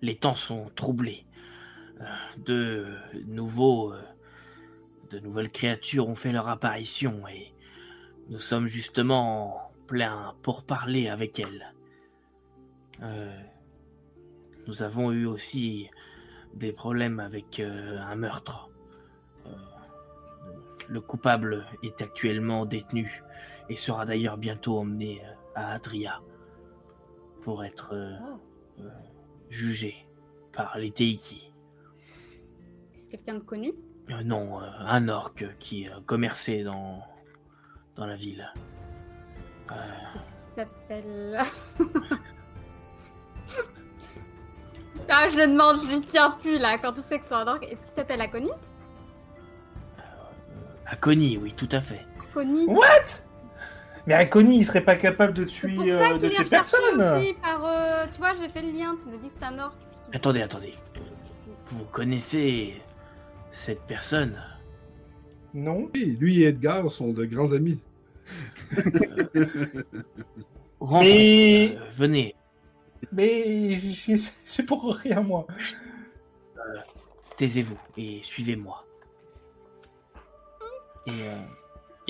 les 0.00 0.16
temps 0.16 0.34
sont 0.34 0.68
troublés. 0.74 1.24
Euh, 2.00 2.04
De 2.38 2.86
nouveaux, 3.26 3.94
de 5.10 5.20
nouvelles 5.20 5.50
créatures 5.50 6.08
ont 6.08 6.16
fait 6.16 6.32
leur 6.32 6.48
apparition 6.48 7.28
et 7.28 7.54
nous 8.28 8.40
sommes 8.40 8.66
justement 8.66 9.68
en 9.68 9.72
plein 9.86 10.34
pour 10.42 10.64
parler 10.64 11.08
avec 11.08 11.38
elles. 11.38 11.72
Nous 14.66 14.82
avons 14.82 15.12
eu 15.12 15.26
aussi 15.26 15.88
des 16.54 16.72
problèmes 16.72 17.20
avec 17.20 17.60
euh, 17.60 17.98
un 18.00 18.16
meurtre. 18.16 18.70
Euh, 19.46 19.50
le 20.88 21.00
coupable 21.00 21.66
est 21.82 22.00
actuellement 22.02 22.66
détenu 22.66 23.22
et 23.68 23.76
sera 23.76 24.06
d'ailleurs 24.06 24.36
bientôt 24.36 24.78
emmené 24.78 25.22
euh, 25.24 25.32
à 25.54 25.72
Adria 25.74 26.20
pour 27.42 27.64
être 27.64 27.94
Oh. 28.78 28.82
jugé 29.50 29.94
par 30.52 30.78
les 30.78 30.90
Teiki. 30.90 31.52
Est-ce 32.94 33.08
quelqu'un 33.08 33.34
de 33.34 33.40
connu 33.40 33.72
non, 34.24 34.58
un 34.60 35.08
orc 35.08 35.44
qui 35.58 35.86
commerçait 36.06 36.64
dans, 36.64 37.02
dans 37.94 38.06
la 38.06 38.16
ville. 38.16 38.52
Qu'est-ce 39.68 40.44
qu'il 40.44 40.54
s'appelle? 40.54 41.40
Ah, 45.08 45.28
je 45.30 45.36
le 45.36 45.46
demande, 45.46 45.76
je 45.82 45.88
lui 45.88 46.00
tiens 46.00 46.30
plus 46.40 46.58
là, 46.58 46.78
quand 46.78 46.92
tu 46.92 47.00
sais 47.02 47.18
que 47.18 47.26
c'est 47.26 47.34
un 47.34 47.46
orc. 47.46 47.62
Est-ce 47.62 47.76
qu'il 47.82 47.94
s'appelle 47.94 48.20
Aconite? 48.20 48.52
Akoni, 50.86 51.38
oui, 51.38 51.54
tout 51.56 51.68
à 51.72 51.80
fait. 51.80 52.04
Aconite 52.30 52.68
What? 52.68 53.22
Mais 54.06 54.14
Akoni, 54.14 54.58
il 54.58 54.64
serait 54.66 54.80
pas 54.82 54.96
capable 54.96 55.32
de 55.32 55.46
C'est 55.46 55.52
tuer, 55.52 55.74
pour 55.74 55.86
ça 55.86 56.10
euh, 56.12 56.18
de 56.18 56.28
tuer 56.28 56.44
personne 56.44 56.80
aussi 57.00 57.34
par... 57.34 57.64
euh, 57.64 58.04
tu 58.12 58.18
vois, 58.18 58.32
j'ai 58.34 58.48
fait 58.48 58.62
le 58.62 58.70
lien, 58.72 58.96
tu 59.00 59.08
nous 59.08 59.14
as 59.14 59.18
dit 59.18 59.28
que 59.28 59.34
c'est 59.38 59.46
un 59.46 59.58
orc. 59.58 59.72
puis 60.08 60.16
Attendez, 60.16 60.42
attendez. 60.42 60.74
Euh, 60.96 61.00
Vous 61.66 61.84
connaissez 61.84 62.82
cette 63.50 63.82
personne? 63.82 64.36
Non 65.54 65.88
Oui, 65.94 66.16
lui 66.18 66.42
et 66.42 66.48
Edgar 66.48 66.90
sont 66.90 67.12
de 67.12 67.24
grands 67.24 67.52
amis. 67.52 67.78
Rentrons, 70.80 71.00
Mais- 71.04 71.76
euh, 71.76 71.84
venez, 71.92 72.34
Mais 73.10 73.80
c'est 74.44 74.64
pour 74.64 74.94
rien, 74.94 75.20
moi. 75.20 75.46
taisez-vous 77.36 77.78
et 77.96 78.20
suivez-moi. 78.22 78.84
Et, 81.06 81.10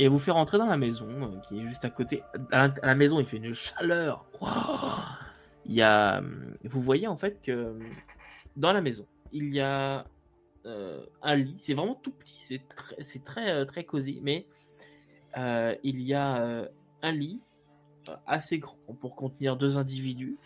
euh, 0.05 0.09
vous 0.09 0.19
fait 0.19 0.33
rentrer 0.33 0.59
dans 0.59 0.67
la 0.67 0.77
maison 0.77 1.09
euh, 1.09 1.41
qui 1.49 1.61
est 1.61 1.67
juste 1.67 1.85
à 1.85 1.91
côté. 1.91 2.23
À 2.51 2.69
la, 2.83 2.95
maison, 2.95 3.21
il 3.21 3.27
fait 3.27 3.39
une 3.39 3.55
chaleur. 3.55 4.25
Il 5.65 5.75
y 5.75 5.83
a, 5.83 6.19
hum, 6.19 6.57
vous 6.65 6.83
voyez 6.83 7.07
en 7.07 7.17
fait 7.17 7.41
que 7.41 7.71
hum, 7.71 7.83
dans 8.57 8.73
la 8.73 8.81
maison, 8.81 9.07
il 9.33 9.55
y 9.55 9.61
a 9.61 10.05
euh, 10.67 11.05
un 11.23 11.37
lit. 11.37 11.55
C'est 11.59 11.75
vraiment 11.75 11.95
tout 11.95 12.13
petit. 12.13 12.61
C'est 13.01 13.25
très, 13.25 13.65
très, 13.65 13.81
euh, 13.81 13.83
cosy, 13.83 14.21
mais 14.23 14.47
euh, 15.39 15.75
il 15.83 16.03
y 16.03 16.15
a 16.15 16.43
euh, 16.43 16.69
un 17.03 17.13
lit 17.13 17.41
euh, 18.09 18.17
assez 18.27 18.59
grand 18.59 18.77
pour 19.01 19.17
contenir 19.17 19.57
deux 19.57 19.79
individus. 19.79 20.37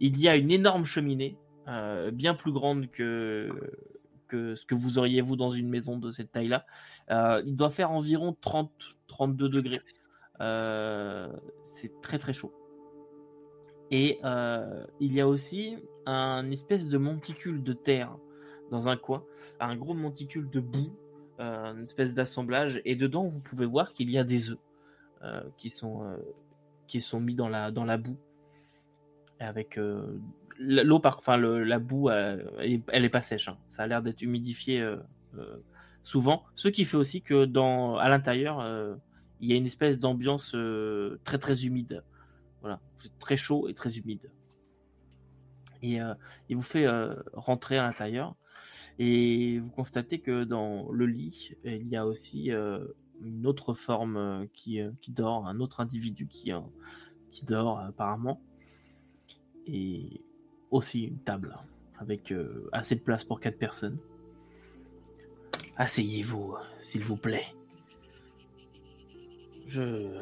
Il 0.00 0.18
y 0.18 0.28
a 0.28 0.36
une 0.36 0.50
énorme 0.50 0.84
cheminée, 0.84 1.36
euh, 1.68 2.10
bien 2.10 2.34
plus 2.34 2.52
grande 2.52 2.90
que 2.90 3.50
ce 4.32 4.64
que 4.64 4.74
vous 4.74 4.98
auriez 4.98 5.20
vous 5.20 5.36
dans 5.36 5.50
une 5.50 5.68
maison 5.68 5.98
de 5.98 6.10
cette 6.10 6.32
taille-là. 6.32 6.64
Euh, 7.10 7.42
il 7.44 7.56
doit 7.56 7.70
faire 7.70 7.90
environ 7.90 8.34
30-32 8.40 9.34
degrés. 9.48 9.80
Euh, 10.40 11.28
c'est 11.64 12.00
très 12.00 12.18
très 12.18 12.32
chaud. 12.32 12.52
Et 13.90 14.20
il 15.00 15.12
y 15.12 15.20
a 15.20 15.26
aussi 15.26 15.76
un 16.06 16.48
espèce 16.52 16.86
de 16.88 16.96
monticule 16.96 17.62
de 17.62 17.72
terre 17.72 18.16
dans 18.70 18.88
un 18.88 18.96
coin, 18.96 19.24
un 19.58 19.74
gros 19.74 19.94
monticule 19.94 20.48
de 20.48 20.60
boue, 20.60 20.92
une 21.40 21.82
espèce 21.82 22.14
d'assemblage, 22.14 22.80
et 22.84 22.94
dedans 22.94 23.26
vous 23.26 23.40
pouvez 23.40 23.66
voir 23.66 23.92
qu'il 23.92 24.08
y 24.10 24.16
a 24.16 24.22
des 24.22 24.50
œufs 24.50 24.58
qui 25.56 25.70
sont 25.70 27.20
mis 27.20 27.34
dans 27.34 27.48
la 27.48 27.98
boue, 27.98 28.16
avec 29.40 29.78
euh, 29.78 30.18
l'eau 30.58 31.00
par, 31.00 31.18
enfin 31.18 31.36
le- 31.36 31.64
la 31.64 31.78
boue, 31.78 32.10
euh, 32.10 32.38
elle, 32.58 32.82
elle 32.88 33.04
est 33.04 33.10
pas 33.10 33.22
sèche, 33.22 33.48
hein. 33.48 33.58
ça 33.68 33.82
a 33.82 33.86
l'air 33.86 34.02
d'être 34.02 34.22
humidifié 34.22 34.80
euh, 34.80 34.96
souvent, 36.02 36.44
ce 36.54 36.68
qui 36.68 36.84
fait 36.84 36.96
aussi 36.96 37.22
que 37.22 37.46
dans 37.46 37.96
à 37.96 38.08
l'intérieur 38.08 38.64
il 39.40 39.48
y 39.48 39.54
a 39.54 39.56
une 39.56 39.66
espèce 39.66 39.98
d'ambiance 39.98 40.54
très 41.24 41.38
très 41.38 41.64
humide. 41.64 42.04
Voilà, 42.60 42.78
c'est 42.98 43.18
très 43.18 43.38
chaud 43.38 43.68
et 43.68 43.74
très 43.74 43.96
humide. 43.96 44.30
Et 45.82 45.98
il 46.50 46.56
vous 46.56 46.62
fait 46.62 46.86
rentrer 47.32 47.78
à 47.78 47.84
l'intérieur 47.86 48.34
et 48.98 49.58
vous 49.60 49.70
constatez 49.70 50.18
que 50.20 50.44
dans 50.44 50.92
le 50.92 51.06
lit, 51.06 51.54
il 51.64 51.88
y 51.88 51.96
a 51.96 52.06
aussi 52.06 52.50
une 52.50 53.46
autre 53.46 53.72
forme 53.72 54.46
qui, 54.52 54.80
qui 55.00 55.12
dort, 55.12 55.46
un 55.46 55.60
autre 55.60 55.80
individu 55.80 56.26
qui, 56.26 56.52
qui 57.30 57.44
dort 57.46 57.78
apparemment. 57.80 58.42
Et 59.66 60.20
aussi 60.70 61.04
une 61.04 61.18
table 61.18 61.56
avec 61.98 62.32
euh, 62.32 62.68
assez 62.72 62.94
de 62.94 63.00
place 63.00 63.24
pour 63.24 63.40
quatre 63.40 63.58
personnes. 63.58 63.98
Asseyez-vous, 65.76 66.56
s'il 66.80 67.04
vous 67.04 67.16
plaît. 67.16 67.46
Je. 69.66 70.20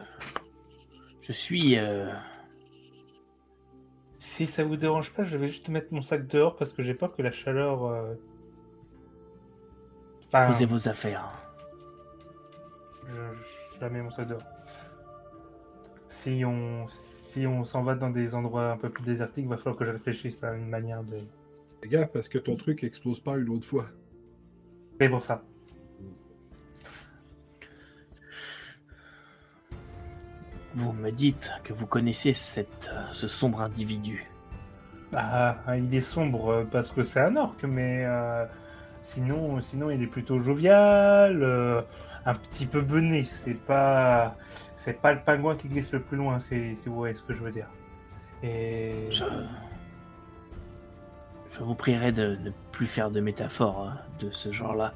Je 1.21 1.33
suis. 1.33 1.77
euh, 1.79 2.13
Si 4.19 4.47
ça 4.47 4.65
vous 4.65 4.77
dérange 4.77 5.13
pas, 5.13 5.25
je 5.25 5.37
vais 5.37 5.49
juste 5.49 5.69
mettre 5.69 5.93
mon 5.93 6.03
sac 6.03 6.27
dehors 6.27 6.57
parce 6.57 6.73
que 6.73 6.83
j'ai 6.83 6.95
peur 6.95 7.15
que 7.15 7.23
la 7.23 7.33
chaleur. 7.33 7.85
euh, 7.85 8.15
Enfin, 10.27 10.47
Posez 10.47 10.67
vos 10.67 10.89
affaires. 10.89 11.31
je, 13.09 13.15
je 13.77 13.81
la 13.81 13.89
mets 13.89 14.03
mon 14.03 14.11
sac 14.11 14.29
dehors. 14.29 14.43
Si 16.11 16.45
on, 16.45 16.87
si 17.29 17.47
on 17.47 17.65
s'en 17.65 17.83
va 17.83 17.95
dans 17.95 18.11
des 18.11 18.35
endroits 18.35 18.73
un 18.73 18.77
peu 18.77 18.89
plus 18.89 19.05
désertiques, 19.05 19.45
il 19.45 19.49
va 19.49 19.57
falloir 19.57 19.77
que 19.77 19.85
je 19.85 19.93
réfléchisse 19.93 20.43
à 20.43 20.55
une 20.55 20.69
manière 20.69 21.03
de. 21.03 21.19
Fais 21.83 21.89
gaffe 21.89 22.13
parce 22.13 22.29
que 22.29 22.39
ton 22.39 22.57
truc 22.57 22.83
explose 22.83 23.21
pas 23.21 23.37
une 23.37 23.49
autre 23.51 23.67
fois. 23.67 23.87
C'est 25.01 25.09
pour 25.09 25.23
ça. 25.23 25.43
Vous 30.75 30.93
me 30.93 31.11
dites 31.11 31.53
que 31.65 31.73
vous 31.73 31.87
connaissez 31.87 32.33
cette, 32.35 32.91
ce 33.13 33.29
sombre 33.29 33.63
individu. 33.63 34.27
Ah, 35.15 35.57
il 35.77 35.95
est 35.95 36.01
sombre 36.01 36.49
euh, 36.51 36.65
parce 36.71 36.93
que 36.93 37.03
c'est 37.03 37.21
un 37.21 37.37
orc, 37.37 37.57
mais 37.67 38.05
euh, 38.05 38.45
sinon, 39.03 39.61
sinon 39.61 39.91
il 39.91 40.03
est 40.03 40.07
plutôt 40.07 40.39
jovial, 40.39 41.43
euh, 41.43 41.81
un 42.27 42.35
petit 42.35 42.67
peu 42.67 42.81
bené. 42.81 43.25
C'est 43.25 43.55
pas, 43.55 44.37
c'est 44.77 45.01
pas 45.01 45.13
le 45.13 45.21
pingouin 45.21 45.57
qui 45.57 45.69
glisse 45.69 45.93
le 45.93 46.01
plus 46.01 46.17
loin, 46.17 46.39
si 46.39 46.75
vous 46.87 46.95
voyez 46.95 47.15
ce 47.15 47.23
que 47.23 47.33
je 47.33 47.43
veux 47.43 47.53
dire. 47.53 47.69
Et 48.43 49.09
Je, 49.11 49.25
je 51.51 51.65
vous 51.65 51.75
prierai 51.75 52.13
de 52.13 52.37
ne 52.37 52.51
plus 52.73 52.87
faire 52.87 53.11
de 53.11 53.21
métaphores 53.21 53.89
hein, 53.89 54.01
de 54.21 54.31
ce 54.31 54.53
genre-là. 54.53 54.95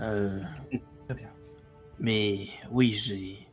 Euh, 0.00 0.40
très 1.06 1.14
bien. 1.14 1.28
mais 1.98 2.48
oui, 2.70 2.92
j'ai 2.92 3.46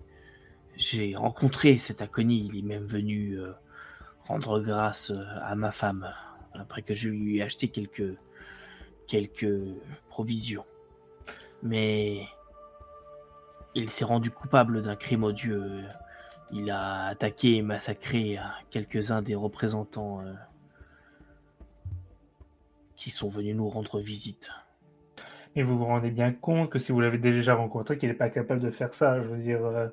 j'ai 0.75 1.15
rencontré 1.15 1.77
cet 1.77 2.01
Aconi. 2.01 2.47
Il 2.47 2.59
est 2.59 2.61
même 2.61 2.85
venu 2.85 3.33
euh, 3.39 3.51
rendre 4.25 4.59
grâce 4.59 5.11
euh, 5.11 5.23
à 5.41 5.55
ma 5.55 5.71
femme 5.71 6.11
après 6.53 6.81
que 6.81 6.93
je 6.93 7.09
lui 7.09 7.37
ai 7.37 7.43
acheté 7.43 7.67
quelques 7.69 8.15
quelques 9.07 9.53
provisions. 10.09 10.65
Mais 11.63 12.25
il 13.77 13.89
s'est 13.89 14.05
rendu 14.05 14.31
coupable 14.31 14.81
d'un 14.81 14.95
crime 14.95 15.23
odieux. 15.23 15.83
Il 16.51 16.71
a 16.71 17.05
attaqué 17.07 17.57
et 17.57 17.61
massacré 17.61 18.39
quelques-uns 18.69 19.21
des 19.21 19.35
représentants 19.35 20.21
euh, 20.21 20.33
qui 22.95 23.11
sont 23.11 23.29
venus 23.29 23.55
nous 23.55 23.69
rendre 23.69 23.99
visite. 23.99 24.51
Et 25.55 25.63
vous 25.63 25.77
vous 25.77 25.85
rendez 25.85 26.11
bien 26.11 26.31
compte 26.33 26.69
que 26.69 26.79
si 26.79 26.91
vous 26.91 27.01
l'avez 27.01 27.17
déjà 27.17 27.55
rencontré, 27.55 27.97
qu'il 27.97 28.09
n'est 28.09 28.15
pas 28.15 28.29
capable 28.29 28.61
de 28.61 28.71
faire 28.71 28.93
ça. 28.93 29.21
Je 29.21 29.27
veux 29.27 29.37
dire, 29.41 29.63
euh, 29.65 29.87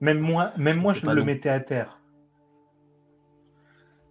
Même 0.00 0.18
moi, 0.18 0.52
même 0.56 0.78
moi 0.80 0.92
je 0.92 1.06
le 1.06 1.14
non- 1.14 1.24
mettais 1.24 1.48
à 1.50 1.60
terre. 1.60 2.00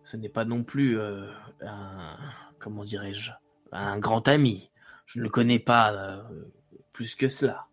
Ce 0.03 0.15
n'est 0.15 0.29
pas 0.29 0.45
non 0.45 0.63
plus 0.63 0.97
euh, 0.99 1.27
un, 1.61 2.17
comment 2.59 2.85
dirais-je, 2.85 3.31
un 3.71 3.99
grand 3.99 4.27
ami. 4.27 4.71
Je 5.05 5.19
ne 5.19 5.23
le 5.23 5.29
connais 5.29 5.59
pas 5.59 6.23
plus 6.93 7.15
que 7.15 7.29
cela. 7.29 7.67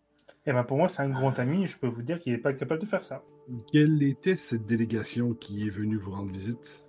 Et 0.47 0.53
ben 0.53 0.63
pour 0.63 0.77
moi, 0.77 0.89
c'est 0.89 1.01
un 1.03 1.09
grand 1.09 1.39
ami. 1.39 1.67
Je 1.67 1.79
peux 1.79 1.87
vous 1.87 2.03
dire 2.03 2.21
qu'il 2.21 2.33
n'est 2.33 2.39
pas 2.39 2.53
capable 2.53 2.81
de 2.81 2.87
faire 2.87 3.03
ça. 3.05 3.23
Quelle 3.73 4.03
était 4.03 4.37
cette 4.37 4.67
délégation 4.67 5.33
qui 5.33 5.67
est 5.67 5.71
venue 5.71 5.97
vous 5.97 6.13
rendre 6.13 6.33
visite? 6.33 6.85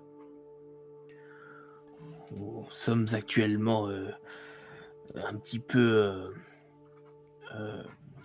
Nous 2.31 2.65
sommes 2.69 3.05
actuellement 3.13 3.87
euh, 3.87 4.11
un 5.15 5.35
petit 5.35 5.59
peu, 5.59 5.79
euh, 5.79 6.29
euh, 7.55 7.83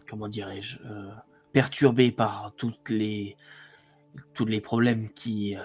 comment 0.08 0.26
dirais-je, 0.26 0.78
euh, 0.84 1.10
perturbés 1.52 2.10
par 2.10 2.52
toutes 2.56 2.90
les, 2.90 3.36
tous 4.34 4.46
les 4.46 4.60
problèmes 4.60 5.10
qui 5.10 5.56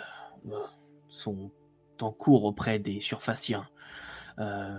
sont 1.10 1.52
en 2.02 2.12
cours 2.12 2.44
auprès 2.44 2.78
des 2.78 3.02
surfaciens. 3.02 3.68
Euh, 4.38 4.78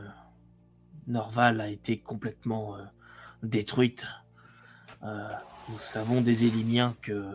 Norval 1.06 1.60
a 1.60 1.68
été 1.68 1.98
complètement 1.98 2.76
euh, 2.76 2.84
détruite. 3.42 4.04
Euh, 5.02 5.28
nous 5.68 5.78
savons 5.78 6.20
des 6.20 6.44
Élimiens 6.44 6.96
que 7.02 7.26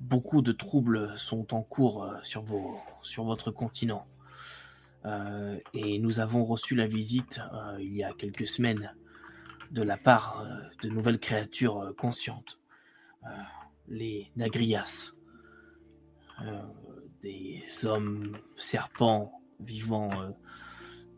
beaucoup 0.00 0.42
de 0.42 0.52
troubles 0.52 1.18
sont 1.18 1.54
en 1.54 1.62
cours 1.62 2.04
euh, 2.04 2.16
sur, 2.22 2.42
vos, 2.42 2.78
sur 3.02 3.24
votre 3.24 3.50
continent. 3.50 4.06
Euh, 5.04 5.58
et 5.72 5.98
nous 5.98 6.18
avons 6.20 6.44
reçu 6.44 6.74
la 6.74 6.86
visite 6.86 7.40
il 7.78 7.94
y 7.94 8.02
a 8.02 8.12
quelques 8.12 8.48
semaines 8.48 8.92
de 9.70 9.82
la 9.82 9.96
part 9.96 10.46
de 10.82 10.88
nouvelles 10.88 11.18
créatures 11.18 11.92
conscientes, 11.96 12.60
les 13.88 14.30
Nagrias, 14.36 15.14
des 17.22 17.64
hommes 17.84 18.36
serpents 18.56 19.40
vivant 19.58 20.10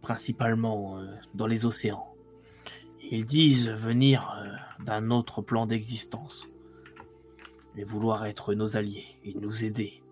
principalement 0.01 1.03
dans 1.35 1.47
les 1.47 1.67
océans. 1.67 2.18
Ils 3.11 3.25
disent 3.25 3.71
venir 3.71 4.31
euh, 4.37 4.85
d'un 4.85 5.11
autre 5.11 5.41
plan 5.41 5.65
d'existence 5.67 6.47
et 7.75 7.83
vouloir 7.83 8.27
être 8.27 8.53
nos 8.53 8.77
alliés 8.77 9.07
et 9.25 9.33
nous 9.33 9.65
aider. 9.65 10.03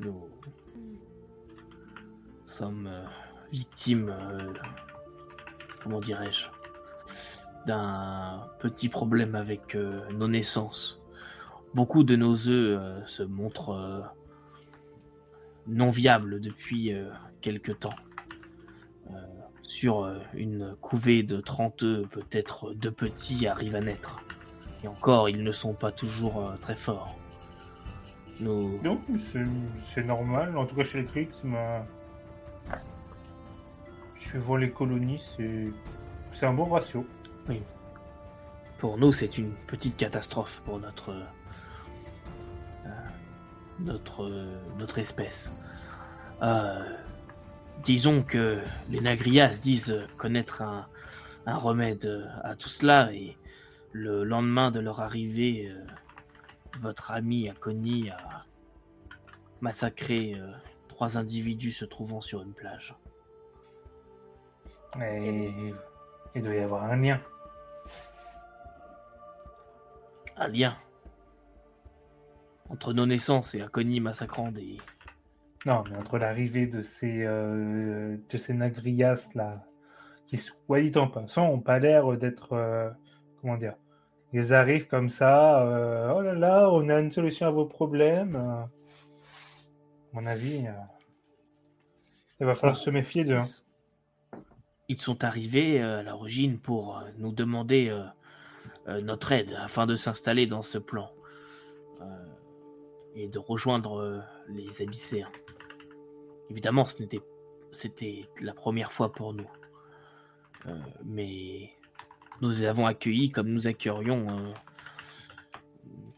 Nous 0.00 0.28
sommes 2.44 2.86
euh, 2.86 3.06
victimes, 3.50 4.10
euh, 4.10 4.52
comment 5.82 6.00
dirais-je, 6.00 6.44
d'un 7.66 8.50
petit 8.58 8.90
problème 8.90 9.34
avec 9.34 9.76
nos 10.10 10.28
naissances. 10.28 11.00
Beaucoup 11.74 12.02
de 12.04 12.16
nos 12.16 12.48
œufs 12.48 13.06
se 13.06 13.22
montrent 13.22 14.12
non 15.68 15.90
viables 15.90 16.40
depuis 16.40 16.92
quelque 17.40 17.70
temps. 17.70 17.94
Euh, 19.10 19.14
sur 19.62 20.04
euh, 20.04 20.18
une 20.34 20.74
couvée 20.80 21.22
de 21.22 21.40
30 21.40 21.82
œufs, 21.82 22.08
peut-être 22.08 22.72
deux 22.74 22.90
petits 22.90 23.46
arrivent 23.46 23.74
à 23.76 23.80
naître. 23.80 24.20
Et 24.84 24.88
encore, 24.88 25.28
ils 25.28 25.42
ne 25.42 25.52
sont 25.52 25.72
pas 25.74 25.92
toujours 25.92 26.40
euh, 26.48 26.56
très 26.60 26.76
forts. 26.76 27.16
Nous, 28.40 28.80
Non, 28.82 29.00
c'est- 29.78 30.02
normal. 30.02 30.56
En 30.56 30.66
tout 30.66 30.74
cas, 30.74 30.84
chez 30.84 31.00
les 31.02 31.06
Kriegs, 31.06 31.30
ma... 31.44 31.84
suivant 34.16 34.56
les 34.56 34.70
colonies, 34.70 35.22
c'est 36.32 36.46
un 36.46 36.54
bon 36.54 36.64
ratio. 36.64 37.06
Pour 38.78 38.98
nous, 38.98 39.12
c'est 39.12 39.38
une 39.38 39.52
petite 39.68 39.96
catastrophe 39.96 40.60
pour 40.64 40.80
notre 40.80 41.10
euh, 41.10 42.90
notre 43.78 44.24
euh, 44.24 44.56
notre 44.78 44.98
espèce. 44.98 45.52
Euh, 46.42 46.82
disons 47.82 48.22
que 48.22 48.60
les 48.90 49.00
Nagrias 49.00 49.58
disent 49.60 50.06
connaître 50.16 50.62
un, 50.62 50.86
un 51.46 51.56
remède 51.56 52.30
à 52.42 52.54
tout 52.54 52.68
cela 52.68 53.12
et 53.12 53.36
le 53.92 54.24
lendemain 54.24 54.70
de 54.70 54.80
leur 54.80 55.00
arrivée, 55.00 55.68
euh, 55.70 55.84
votre 56.80 57.10
ami 57.10 57.48
Akoni 57.48 58.10
a 58.10 58.44
massacré 59.60 60.34
euh, 60.34 60.50
trois 60.88 61.18
individus 61.18 61.72
se 61.72 61.84
trouvant 61.84 62.20
sur 62.20 62.42
une 62.42 62.54
plage. 62.54 62.96
Et 65.00 65.74
il 66.34 66.42
doit 66.42 66.54
y 66.54 66.60
avoir 66.60 66.84
un 66.84 66.96
lien. 66.96 67.20
Un 70.36 70.48
lien 70.48 70.74
entre 72.70 72.94
nos 72.94 73.04
naissances 73.04 73.54
et 73.54 73.60
Akoni 73.60 74.00
massacrant 74.00 74.50
des 74.50 74.78
Non, 75.64 75.84
mais 75.88 75.96
entre 75.96 76.18
l'arrivée 76.18 76.66
de 76.66 76.82
ces, 76.82 77.22
euh, 77.24 78.16
de 78.28 78.38
ces 78.38 78.52
nagrias 78.52 79.28
là, 79.34 79.64
qui, 80.26 80.38
soit 80.38 80.80
dit 80.80 80.96
en 80.98 81.06
passant, 81.06 81.48
ont 81.48 81.60
pas 81.60 81.78
l'air 81.78 82.16
d'être. 82.16 82.52
euh, 82.54 82.90
comment 83.40 83.56
dire 83.56 83.76
Ils 84.32 84.54
arrivent 84.54 84.88
comme 84.88 85.08
ça, 85.08 85.62
euh, 85.62 86.12
oh 86.16 86.20
là 86.20 86.34
là, 86.34 86.68
on 86.72 86.88
a 86.88 86.98
une 86.98 87.12
solution 87.12 87.46
à 87.46 87.50
vos 87.50 87.66
problèmes. 87.66 88.34
à 88.34 88.68
mon 90.12 90.26
avis, 90.26 90.64
il 92.40 92.46
va 92.46 92.56
falloir 92.56 92.76
se 92.76 92.90
méfier 92.90 93.24
d'eux. 93.24 93.36
hein. 93.36 94.40
Ils 94.88 95.00
sont 95.00 95.22
arrivés 95.22 95.80
à 95.80 96.02
l'origine 96.02 96.58
pour 96.58 97.02
nous 97.18 97.32
demander 97.32 97.96
notre 98.86 99.32
aide 99.32 99.56
afin 99.58 99.86
de 99.86 99.94
s'installer 99.96 100.46
dans 100.46 100.60
ce 100.62 100.76
plan 100.76 101.10
et 103.14 103.28
de 103.28 103.38
rejoindre 103.38 104.22
les 104.48 104.82
Abysséens. 104.82 105.30
Évidemment, 106.52 106.86
ce 106.86 107.00
n'était, 107.02 107.20
c'était 107.70 108.28
la 108.40 108.52
première 108.54 108.92
fois 108.92 109.12
pour 109.12 109.32
nous, 109.34 109.48
Euh, 110.66 110.78
mais 111.04 111.70
nous 112.40 112.62
avons 112.62 112.86
accueillis 112.86 113.30
comme 113.32 113.48
nous 113.48 113.66
accueillerions 113.66 114.28
euh, 114.28 114.52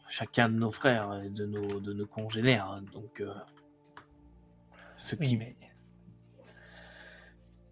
chacun 0.08 0.48
de 0.50 0.56
nos 0.56 0.70
frères, 0.70 1.22
et 1.24 1.30
de 1.30 1.46
nos, 1.46 1.80
de 1.80 1.92
nos 1.94 2.06
congénères. 2.06 2.66
hein. 2.70 2.82
Donc, 2.92 3.20
euh, 3.20 3.32
ce 4.96 5.16
Oui, 5.16 5.28
qui 5.28 5.36
mais. 5.38 5.56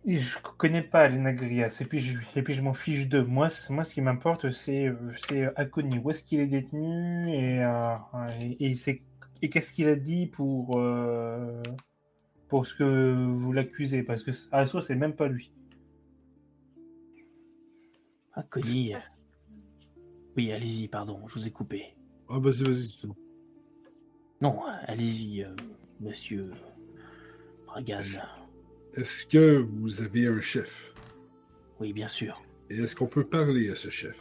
Et 0.05 0.17
Je 0.17 0.39
connais 0.57 0.83
pas 0.83 1.07
les 1.09 1.19
Nagrias, 1.19 1.77
et 1.81 1.85
puis 1.85 2.01
je, 2.01 2.19
et 2.37 2.43
puis 2.43 2.55
je 2.55 2.63
m'en 2.63 2.75
fiche 2.75 3.07
d'eux. 3.07 3.23
Moi, 3.25 3.49
moi, 3.71 3.85
ce 3.85 3.93
qui 3.95 4.01
m'importe, 4.01 4.51
c'est 4.51 4.91
c'est 5.29 5.45
Akoni. 5.57 5.99
Où 5.99 6.11
est-ce 6.11 6.25
qu'il 6.25 6.41
est 6.41 6.47
détenu 6.47 7.33
et, 7.35 7.63
euh, 7.63 7.97
et, 8.41 8.71
et 8.71 8.75
c'est- 8.75 9.03
et 9.43 9.49
qu'est-ce 9.51 9.73
qu'il 9.73 9.89
a 9.89 9.95
dit 9.97 10.27
pour, 10.27 10.77
pour 12.53 12.67
ce 12.67 12.75
que 12.75 13.15
vous 13.33 13.51
l'accusez 13.55 14.03
Parce 14.03 14.23
que 14.23 14.33
source, 14.33 14.87
c'est 14.87 14.95
même 14.95 15.15
pas 15.17 15.27
lui. 15.27 15.51
Ah, 18.35 18.43
Connie. 18.43 18.93
Oui, 20.37 20.53
allez-y, 20.53 20.87
pardon, 20.87 21.27
je 21.29 21.33
vous 21.33 21.47
ai 21.47 21.51
coupé. 21.51 21.95
Ah, 22.29 22.39
vas-y, 22.39 22.63
vas-y. 22.65 22.95
c'est 23.01 23.07
bon. 23.07 23.17
Non, 24.43 24.61
allez-y, 24.83 25.45
euh, 25.45 25.57
monsieur 25.99 26.51
Bragan. 27.65 28.03
Est-ce 28.97 29.27
que 29.27 29.57
vous 29.57 30.03
avez 30.03 30.27
un 30.27 30.43
chef? 30.43 30.93
Oui, 31.81 31.95
bien 31.95 32.09
sûr, 32.09 32.43
Et 32.69 32.77
est-ce 32.77 32.95
qu'on 32.95 33.07
peut 33.07 33.25
parler 33.25 33.71
à 33.71 33.77
ce 33.77 33.89
chef? 33.89 34.21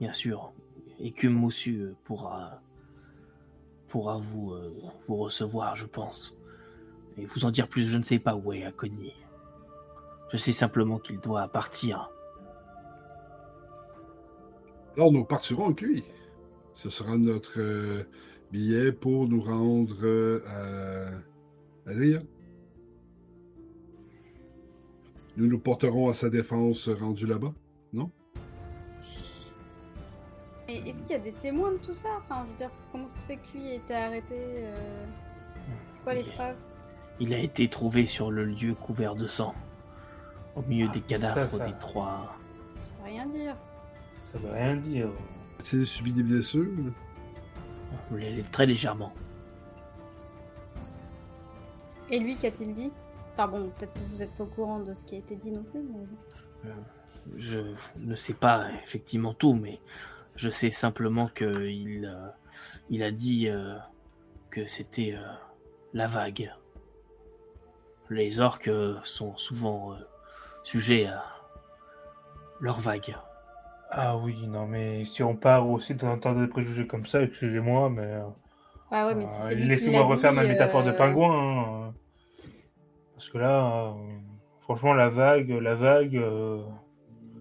bien 0.00 0.12
sûr. 0.12 0.52
Écume 1.00 1.32
Moussu 1.32 1.94
pourra, 2.04 2.60
pourra 3.88 4.18
vous, 4.18 4.52
euh, 4.52 4.74
vous 5.08 5.16
recevoir, 5.16 5.76
je 5.76 5.86
pense. 5.86 6.36
Et 7.18 7.26
vous 7.26 7.44
en 7.44 7.50
dire 7.50 7.68
plus, 7.68 7.82
je 7.82 7.98
ne 7.98 8.02
sais 8.02 8.18
pas 8.18 8.34
où 8.34 8.52
est 8.52 8.64
Akoni. 8.64 9.12
Je 10.30 10.36
sais 10.36 10.52
simplement 10.52 10.98
qu'il 10.98 11.20
doit 11.20 11.46
partir. 11.48 12.10
Alors, 14.96 15.12
nous 15.12 15.24
partirons 15.24 15.66
avec 15.66 15.80
lui. 15.82 16.04
Ce 16.74 16.88
sera 16.90 17.16
notre 17.18 17.60
euh, 17.60 18.04
billet 18.50 18.92
pour 18.92 19.28
nous 19.28 19.42
rendre 19.42 19.96
euh, 20.02 20.40
à, 21.86 21.90
à 21.90 21.94
Ria. 21.94 22.20
Nous 25.36 25.46
nous 25.46 25.58
porterons 25.58 26.08
à 26.08 26.14
sa 26.14 26.28
défense 26.28 26.88
rendu 26.88 27.26
là-bas, 27.26 27.52
non? 27.92 28.10
Et 30.68 30.76
est-ce 30.76 31.02
qu'il 31.02 31.10
y 31.10 31.14
a 31.14 31.18
des 31.18 31.32
témoins 31.32 31.72
de 31.72 31.78
tout 31.78 31.92
ça? 31.92 32.08
Enfin, 32.18 32.44
je 32.46 32.52
veux 32.52 32.56
dire, 32.58 32.70
comment 32.90 33.06
ça 33.06 33.20
se 33.20 33.26
fait 33.26 33.36
que 33.36 33.58
lui 33.58 33.68
a 33.68 33.74
été 33.74 33.94
arrêté 33.94 34.36
euh, 34.38 35.04
C'est 35.88 36.02
quoi 36.02 36.14
les 36.14 36.22
preuves 36.22 36.56
Il 37.22 37.32
a 37.34 37.38
été 37.38 37.68
trouvé 37.68 38.06
sur 38.06 38.32
le 38.32 38.44
lieu 38.44 38.74
couvert 38.74 39.14
de 39.14 39.28
sang, 39.28 39.54
au 40.56 40.62
milieu 40.62 40.88
Ah, 40.90 40.92
des 40.92 40.98
ça, 41.00 41.06
cadavres 41.06 41.50
ça. 41.56 41.66
des 41.68 41.78
trois. 41.78 42.36
Ça 42.80 42.90
veut 42.98 43.04
rien 43.12 43.26
dire. 43.26 43.54
Ça 44.32 44.38
veut 44.40 44.50
rien 44.50 44.74
dire. 44.76 45.08
A-t-il 45.60 45.86
subi 45.86 46.12
des 46.12 46.24
blessures? 46.24 46.66
les- 48.10 48.42
Très 48.50 48.66
légèrement. 48.66 49.12
Et 52.10 52.18
lui, 52.18 52.34
qu'a-t-il 52.34 52.74
dit? 52.74 52.90
Enfin 53.34 53.46
bon, 53.46 53.70
peut-être 53.78 53.94
que 53.94 53.98
vous 54.10 54.16
n'êtes 54.16 54.32
pas 54.32 54.42
au 54.42 54.48
courant 54.48 54.80
de 54.80 54.92
ce 54.92 55.04
qui 55.04 55.14
a 55.14 55.18
été 55.18 55.36
dit 55.36 55.52
non 55.52 55.62
plus, 55.62 55.80
mais... 55.80 56.70
je 57.36 57.60
ne 57.98 58.16
sais 58.16 58.34
pas 58.34 58.66
effectivement 58.82 59.32
tout, 59.32 59.54
mais 59.54 59.78
je 60.34 60.50
sais 60.50 60.72
simplement 60.72 61.30
que 61.32 61.66
il, 61.68 62.04
euh, 62.04 62.28
il 62.90 63.02
a 63.04 63.12
dit 63.12 63.48
euh, 63.48 63.76
que 64.50 64.66
c'était 64.66 65.14
euh, 65.14 65.22
la 65.94 66.08
vague. 66.08 66.52
Les 68.12 68.40
orques 68.40 68.68
euh, 68.68 68.96
sont 69.04 69.36
souvent 69.36 69.92
euh, 69.92 69.96
sujets 70.64 71.06
à 71.06 71.24
leur 72.60 72.78
vague. 72.80 73.16
Ah 73.90 74.16
oui, 74.16 74.46
non, 74.46 74.66
mais 74.66 75.04
si 75.04 75.22
on 75.22 75.34
part 75.36 75.68
aussi 75.68 75.94
dans 75.94 76.08
un 76.08 76.18
temps 76.18 76.34
de 76.34 76.46
préjugés 76.46 76.86
comme 76.86 77.06
ça, 77.06 77.22
excusez-moi, 77.22 77.90
mais. 77.90 78.02
euh, 78.06 78.22
Ah 78.90 79.06
ouais, 79.06 79.14
mais 79.14 79.26
si 79.28 79.52
euh, 79.54 79.56
Laissez-moi 79.56 80.00
l'a 80.02 80.06
refaire 80.06 80.30
dit, 80.30 80.36
ma 80.36 80.44
métaphore 80.44 80.84
de 80.84 80.92
pingouin. 80.92 81.88
hein. 81.88 81.94
Parce 83.14 83.28
que 83.30 83.38
là, 83.38 83.86
euh, 83.86 83.92
franchement, 84.62 84.94
la 84.94 85.08
vague, 85.08 85.50
la 85.50 85.74
vague. 85.74 86.16
euh, 86.16 86.62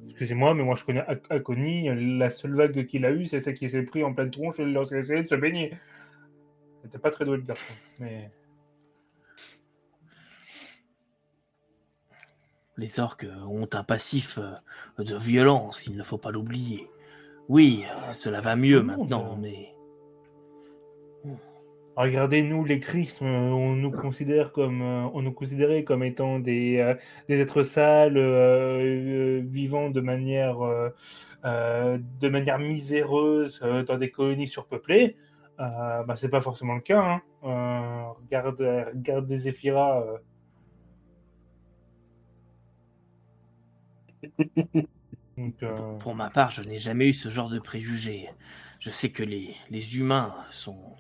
Excusez-moi, 0.06 0.54
mais 0.54 0.64
moi 0.64 0.76
je 0.76 0.84
connais 0.84 1.02
Ak- 1.02 1.26
Akoni. 1.32 2.18
La 2.20 2.30
seule 2.30 2.54
vague 2.56 2.86
qu'il 2.86 3.06
a 3.06 3.12
eue, 3.12 3.26
c'est 3.26 3.40
celle 3.40 3.56
qui 3.56 3.70
s'est 3.70 3.82
pris 3.84 4.04
en 4.04 4.14
pleine 4.14 4.30
tronche 4.30 4.58
lorsqu'il 4.60 4.98
essayait 4.98 5.24
de 5.24 5.28
se 5.30 5.36
baigner. 5.36 5.74
Il 6.84 6.88
était 6.88 7.00
pas 7.00 7.10
très 7.12 7.26
doué 7.26 7.38
le 7.38 7.44
garçon. 7.44 7.74
Mais 8.00 8.30
Les 12.78 13.00
orques 13.00 13.28
ont 13.48 13.68
un 13.74 13.84
passif 13.84 14.40
euh, 14.40 15.04
de 15.04 15.16
violence, 15.16 15.86
il 15.88 15.98
ne 15.98 16.04
faut 16.04 16.18
pas 16.18 16.32
l'oublier. 16.32 16.88
Oui, 17.50 17.84
euh, 17.86 18.14
cela 18.14 18.40
va 18.40 18.56
mieux 18.56 18.82
maintenant, 18.82 19.34
euh. 19.34 19.40
mais 19.42 19.76
regardez, 21.98 22.42
nous, 22.42 22.64
les 22.64 22.80
chrismes, 22.80 23.26
on 23.26 23.76
nous 23.76 23.92
considère 23.92 24.52
comme, 24.52 24.82
euh, 24.82 25.10
on 25.14 25.22
nous 25.22 25.34
considérait 25.34 25.84
comme 25.84 26.04
étant 26.04 26.40
des, 26.40 26.78
euh, 26.78 26.96
des 27.28 27.42
êtres 27.42 27.64
sales, 27.64 28.18
euh, 28.18 28.80
euh, 28.80 29.42
vivant 29.46 29.90
de 29.90 30.02
manière, 30.02 30.62
euh, 30.62 30.90
euh, 31.46 31.98
de 32.20 32.30
manière 32.30 32.60
miséreuse 32.60 33.60
euh, 33.64 33.84
dans 33.84 33.98
des 33.98 34.12
colonies 34.12 34.48
surpeuplées. 34.48 35.18
Euh, 35.60 36.04
bah, 36.04 36.16
c'est 36.16 36.30
pas 36.30 36.42
forcément 36.42 36.76
le 36.76 36.82
cas. 36.82 37.02
Hein. 37.02 37.22
Euh, 37.44 38.12
regarde, 38.24 38.62
regarde 38.96 39.28
des 39.28 39.38
Zéphiras. 39.40 40.04
Donc, 45.38 45.64
euh, 45.64 45.98
pour 45.98 46.16
ma 46.16 46.30
part, 46.30 46.52
je 46.52 46.62
n'ai 46.62 46.80
jamais 46.80 47.08
eu 47.08 47.14
ce 47.14 47.30
genre 47.30 47.50
de 47.50 47.60
préjugés. 47.60 48.30
Je 48.80 48.90
sais 48.90 49.12
que 49.12 49.24
les, 49.24 49.56
les 49.70 49.98
humains 49.98 50.36
sont 50.52 50.96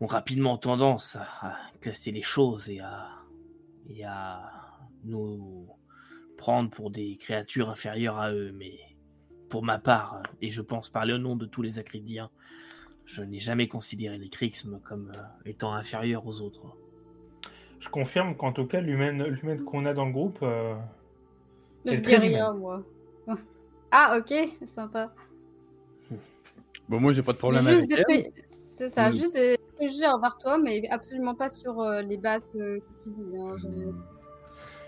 ont 0.00 0.06
rapidement 0.06 0.58
tendance 0.58 1.16
à, 1.16 1.56
classer 1.80 2.12
les 2.12 2.22
choses 2.22 2.68
et 2.68 2.80
à, 2.80 3.08
et 3.88 4.04
à 4.04 4.42
nous 5.04 5.68
prendre 6.36 6.70
pour 6.70 6.90
des 6.90 7.16
créatures 7.16 7.70
inférieures 7.70 8.18
à 8.18 8.30
eux, 8.30 8.52
mais 8.54 8.78
pour 9.48 9.62
ma 9.62 9.78
part, 9.78 10.22
et 10.42 10.50
je 10.50 10.60
pense 10.60 10.90
parler 10.90 11.14
au 11.14 11.18
nom 11.18 11.36
de 11.36 11.46
tous 11.46 11.62
les 11.62 11.78
Acridiens, 11.78 12.30
je 13.06 13.22
n'ai 13.22 13.40
jamais 13.40 13.68
considéré 13.68 14.18
les 14.18 14.28
Krixmes 14.28 14.80
comme 14.80 15.12
euh, 15.16 15.20
étant 15.46 15.72
inférieurs 15.72 16.26
aux 16.26 16.40
autres. 16.40 16.76
je 17.78 17.88
confirme 17.88 18.36
qu'en 18.36 18.52
tout 18.52 18.66
cas, 18.66 18.80
l'humaine, 18.80 19.64
qu'on 19.64 19.86
a 19.86 19.94
dans 19.94 20.06
le 20.06 20.12
groupe. 20.12 20.40
euh, 20.42 20.74
Elle 21.86 21.94
est 21.94 21.96
dis 21.98 22.02
très 22.02 22.16
rien, 22.16 22.50
humaine. 22.52 22.60
moi. 22.60 22.82
Ah, 23.90 24.18
ok, 24.18 24.34
sympa. 24.68 25.12
Bon, 26.88 27.00
moi, 27.00 27.12
j'ai 27.12 27.22
pas 27.22 27.32
de 27.32 27.38
problème 27.38 27.66
juste 27.66 27.90
avec 27.92 28.04
elle. 28.08 28.24
C'est 28.46 28.88
ça, 28.88 29.10
juste 29.10 29.32
des 29.32 29.56
préjugés 29.76 30.06
envers 30.06 30.36
toi, 30.38 30.58
mais 30.58 30.82
absolument 30.90 31.34
pas 31.34 31.48
sur 31.48 31.80
euh, 31.80 32.02
les 32.02 32.16
bases 32.16 32.44
euh, 32.56 32.78
que 32.78 33.04
tu 33.04 33.10
dis. 33.10 33.36
Hein. 33.36 33.56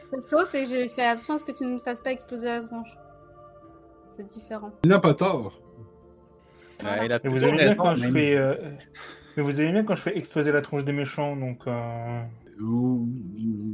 La 0.03 0.09
seule 0.09 0.23
chose, 0.31 0.47
c'est 0.49 0.63
que 0.65 0.69
j'ai 0.69 0.89
fait 0.89 1.07
attention 1.07 1.35
à 1.35 1.39
ce 1.39 1.45
que 1.45 1.53
tu 1.53 1.65
ne 1.65 1.73
me 1.75 1.79
fasses 1.79 2.01
pas 2.01 2.13
exploser 2.13 2.47
la 2.47 2.63
tronche. 2.63 2.97
C'est 4.17 4.27
différent. 4.27 4.71
Il 4.85 4.91
n'a 4.91 4.99
pas 5.01 5.15
tort. 5.15 5.61
A 6.85 7.19
vous 7.25 7.45
aimez 7.45 7.57
bien 7.57 7.75
quand 7.75 7.97
je 7.97 8.09
fais. 8.11 8.37
euh, 8.37 8.55
Mais 9.37 9.43
vous 9.43 9.61
aimez 9.61 9.73
bien 9.73 9.85
quand 9.85 9.97
je 9.97 10.03
fais 10.03 10.17
exploser 10.17 10.53
la 10.53 10.63
tronche 10.63 10.85
des 10.85 10.93
méchants, 10.93 11.35
donc 11.37 11.67
euh, 11.67 12.23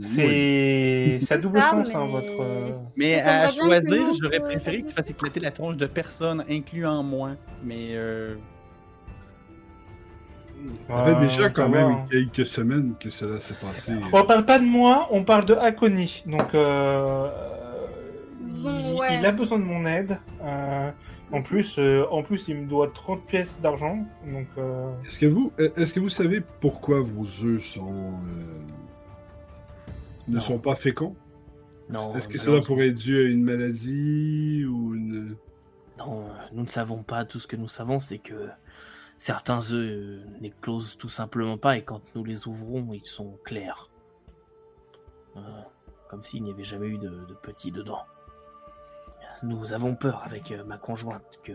c'est 0.03 0.27
oui. 0.27 1.19
c'est 1.21 1.35
à 1.35 1.37
C'est 1.37 1.43
double 1.43 1.59
ça, 1.59 1.71
sens 1.71 1.95
hein, 1.95 2.05
mais- 2.07 2.13
votre. 2.13 2.41
euh, 2.43 2.73
Mais 2.97 3.23
que 3.23 3.27
à 3.29 3.49
choisir, 3.49 4.03
j'aurais 4.21 4.41
euh, 4.41 4.45
préféré 4.47 4.83
que 4.83 4.87
tu 4.89 4.95
fasses 4.95 5.11
éclater 5.11 5.41
la 5.41 5.51
tronche 5.51 5.77
de 5.77 5.87
personne, 5.87 6.45
incluant 6.51 7.03
moi. 7.03 7.31
Mais 7.65 7.89
euh, 7.93 8.35
Ça 10.89 11.05
fait 11.07 11.21
déjà 11.21 11.43
euh, 11.45 11.49
quand 11.49 11.63
ça 11.63 11.69
même 11.69 11.87
va, 11.89 11.93
hein. 11.95 12.07
quelques 12.11 12.47
semaines 12.47 12.95
que 13.01 13.11
cela 13.11 13.41
s'est 13.41 13.55
passé. 13.55 13.93
On 14.13 14.25
parle 14.25 14.45
pas 14.45 14.59
de 14.59 14.65
moi, 14.65 15.09
on 15.11 15.25
parle 15.25 15.45
de 15.47 15.55
Akoni. 15.55 16.23
Donc 16.27 16.55
euh, 16.55 17.29
Bon, 18.65 18.79
il, 18.95 18.99
ouais. 18.99 19.19
il 19.19 19.27
a 19.27 19.33
besoin 19.33 19.59
de 19.59 19.65
mon 19.65 19.85
aide. 19.87 20.19
euh, 20.43 20.91
en 21.33 21.43
plus, 21.43 21.77
euh, 21.79 22.05
en 22.11 22.23
plus, 22.23 22.49
il 22.49 22.57
me 22.57 22.67
doit 22.67 22.89
30 22.93 23.25
pièces 23.27 23.61
d'argent. 23.61 24.05
Donc 24.27 24.47
euh, 24.59 24.93
Est-ce 25.07 25.19
que 25.19 25.27
vous, 25.27 25.53
est-ce 25.59 25.93
que 25.95 26.01
vous 26.01 26.09
savez 26.09 26.41
pourquoi 26.61 27.01
vos 27.01 27.25
œufs 27.45 27.63
sont 27.65 28.13
euh, 28.13 28.61
ne 30.29 30.35
Non. 30.35 30.41
sont 30.41 30.59
pas 30.59 30.77
féconds? 30.77 31.15
Non, 31.91 32.15
Est-ce 32.15 32.29
que 32.29 32.39
cela 32.39 32.61
pourrait 32.63 32.89
être 32.89 32.95
dû 32.97 33.19
à 33.19 33.29
une 33.29 33.43
maladie 33.45 34.65
ou 34.67 34.95
une 34.95 35.37
Non, 35.99 36.25
nous 36.53 36.63
ne 36.63 36.69
savons 36.69 37.03
pas. 37.03 37.25
Tout 37.25 37.39
ce 37.41 37.47
que 37.47 37.57
nous 37.57 37.69
savons, 37.69 37.99
c'est 38.01 38.19
que 38.19 38.49
certains 39.19 39.61
œufs 39.73 40.21
n'éclosent 40.41 40.97
tout 40.99 41.09
simplement 41.11 41.59
pas 41.59 41.77
et 41.77 41.83
quand 41.83 42.01
nous 42.15 42.25
les 42.25 42.47
ouvrons, 42.49 42.89
ils 42.95 43.05
sont 43.05 43.39
clairs. 43.45 43.91
Euh, 45.37 45.41
comme 46.09 46.23
s'il 46.25 46.43
n'y 46.45 46.51
avait 46.53 46.65
jamais 46.65 46.87
eu 46.87 46.97
de, 46.99 47.09
de 47.09 47.35
petits 47.43 47.71
dedans. 47.73 48.03
Nous 49.45 49.73
avons 49.73 49.95
peur 49.95 50.23
avec 50.25 50.51
euh, 50.53 50.65
ma 50.65 50.79
conjointe 50.79 51.41
que 51.45 51.53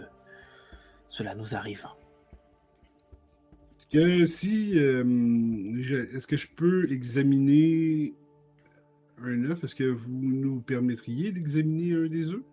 cela 1.07 1.33
nous 1.33 1.55
arrive. 1.55 1.85
Est-ce 3.77 3.87
que 3.87 4.25
si 4.25 4.77
euh, 4.77 5.03
je- 5.81 5.95
est-ce 6.15 6.27
que 6.27 6.37
je 6.37 6.47
peux 6.55 6.91
examiner 6.91 8.13
un 9.17 9.45
œuf? 9.45 9.63
Est-ce 9.63 9.75
que 9.75 9.85
vous 9.89 10.11
nous 10.11 10.61
permettriez 10.61 11.31
d'examiner 11.31 11.93
un 11.95 12.07
des 12.07 12.31
œufs? 12.31 12.43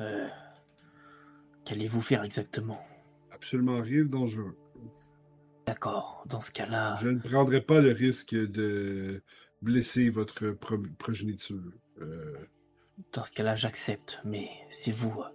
Euh, 0.00 0.28
Qu'allez-vous 1.64 2.02
faire 2.02 2.22
exactement? 2.22 2.78
Absolument 3.32 3.80
rien 3.80 4.02
de 4.02 4.08
dangereux. 4.08 4.56
D'accord, 5.66 6.22
dans 6.28 6.40
ce 6.40 6.52
cas-là, 6.52 6.96
Je 7.00 7.08
ne 7.08 7.18
prendrai 7.18 7.60
pas 7.60 7.80
le 7.80 7.90
risque 7.92 8.34
de 8.34 9.22
blesser 9.62 10.10
votre 10.10 10.50
pro- 10.50 10.82
progéniture. 10.98 11.60
Euh, 12.00 12.36
dans 13.12 13.24
ce 13.24 13.32
cas-là, 13.32 13.56
j'accepte. 13.56 14.20
Mais 14.24 14.50
si 14.70 14.92
vous 14.92 15.20
euh, 15.20 15.28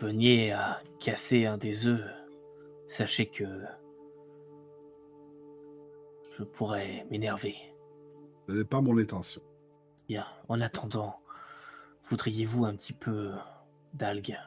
veniez 0.00 0.52
à 0.52 0.80
casser 1.00 1.46
un 1.46 1.58
des 1.58 1.86
œufs, 1.86 2.04
sachez 2.88 3.26
que 3.26 3.44
je 6.38 6.44
pourrais 6.44 7.06
m'énerver. 7.10 7.56
ce 8.46 8.52
n'est 8.52 8.64
pas 8.64 8.80
mon 8.80 8.96
intention. 8.98 9.42
Bien, 10.08 10.26
en 10.48 10.60
attendant, 10.60 11.20
voudriez-vous 12.04 12.64
un 12.64 12.74
petit 12.74 12.92
peu 12.92 13.32
d'algues? 13.94 14.38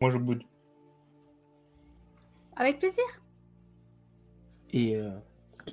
Moi, 0.00 0.10
je 0.10 0.18
boude. 0.18 0.42
Avec 2.56 2.78
plaisir. 2.78 3.04
Et 4.70 4.96
euh, 4.96 5.10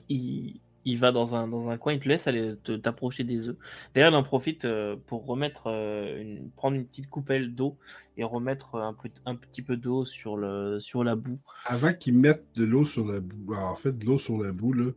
il, 0.10 0.62
il 0.86 0.98
va 1.00 1.12
dans 1.12 1.36
un, 1.36 1.48
dans 1.48 1.70
un 1.70 1.78
coin, 1.78 1.94
il 1.94 2.00
te 2.00 2.08
laisse 2.08 2.28
aller 2.28 2.56
t'approcher 2.84 3.24
des 3.24 3.48
œufs. 3.50 3.58
D'ailleurs, 3.94 4.12
il 4.12 4.16
en 4.16 4.24
profite 4.24 4.66
euh, 4.66 4.96
pour 5.08 5.26
remettre 5.26 5.64
euh, 5.68 6.22
une, 6.22 6.50
prendre 6.52 6.76
une 6.78 6.86
petite 6.86 7.10
coupelle 7.10 7.56
d'eau 7.56 7.78
et 8.18 8.24
remettre 8.24 8.76
un, 8.76 8.94
peu, 8.94 9.10
un 9.26 9.36
petit 9.36 9.62
peu 9.62 9.78
d'eau 9.78 10.06
sur, 10.06 10.38
le, 10.38 10.80
sur 10.80 11.04
la 11.04 11.16
boue. 11.16 11.40
Avant 11.66 11.94
qu'ils 11.94 12.18
mettent 12.18 12.46
de 12.56 12.64
l'eau 12.66 12.86
sur 12.86 13.06
la 13.06 13.20
boue, 13.20 13.54
alors, 13.54 13.72
en 13.72 13.76
fait, 13.76 13.98
de 13.98 14.06
l'eau 14.06 14.18
sur 14.18 14.42
la 14.42 14.52
boue, 14.52 14.74
là, 14.74 14.92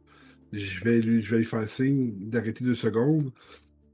je 0.52 0.82
vais 0.84 1.00
lui, 1.00 1.22
je 1.22 1.30
vais 1.30 1.38
lui 1.38 1.44
faire 1.46 1.68
signe 1.68 2.12
d'arrêter 2.30 2.64
deux 2.64 2.74
secondes. 2.74 3.32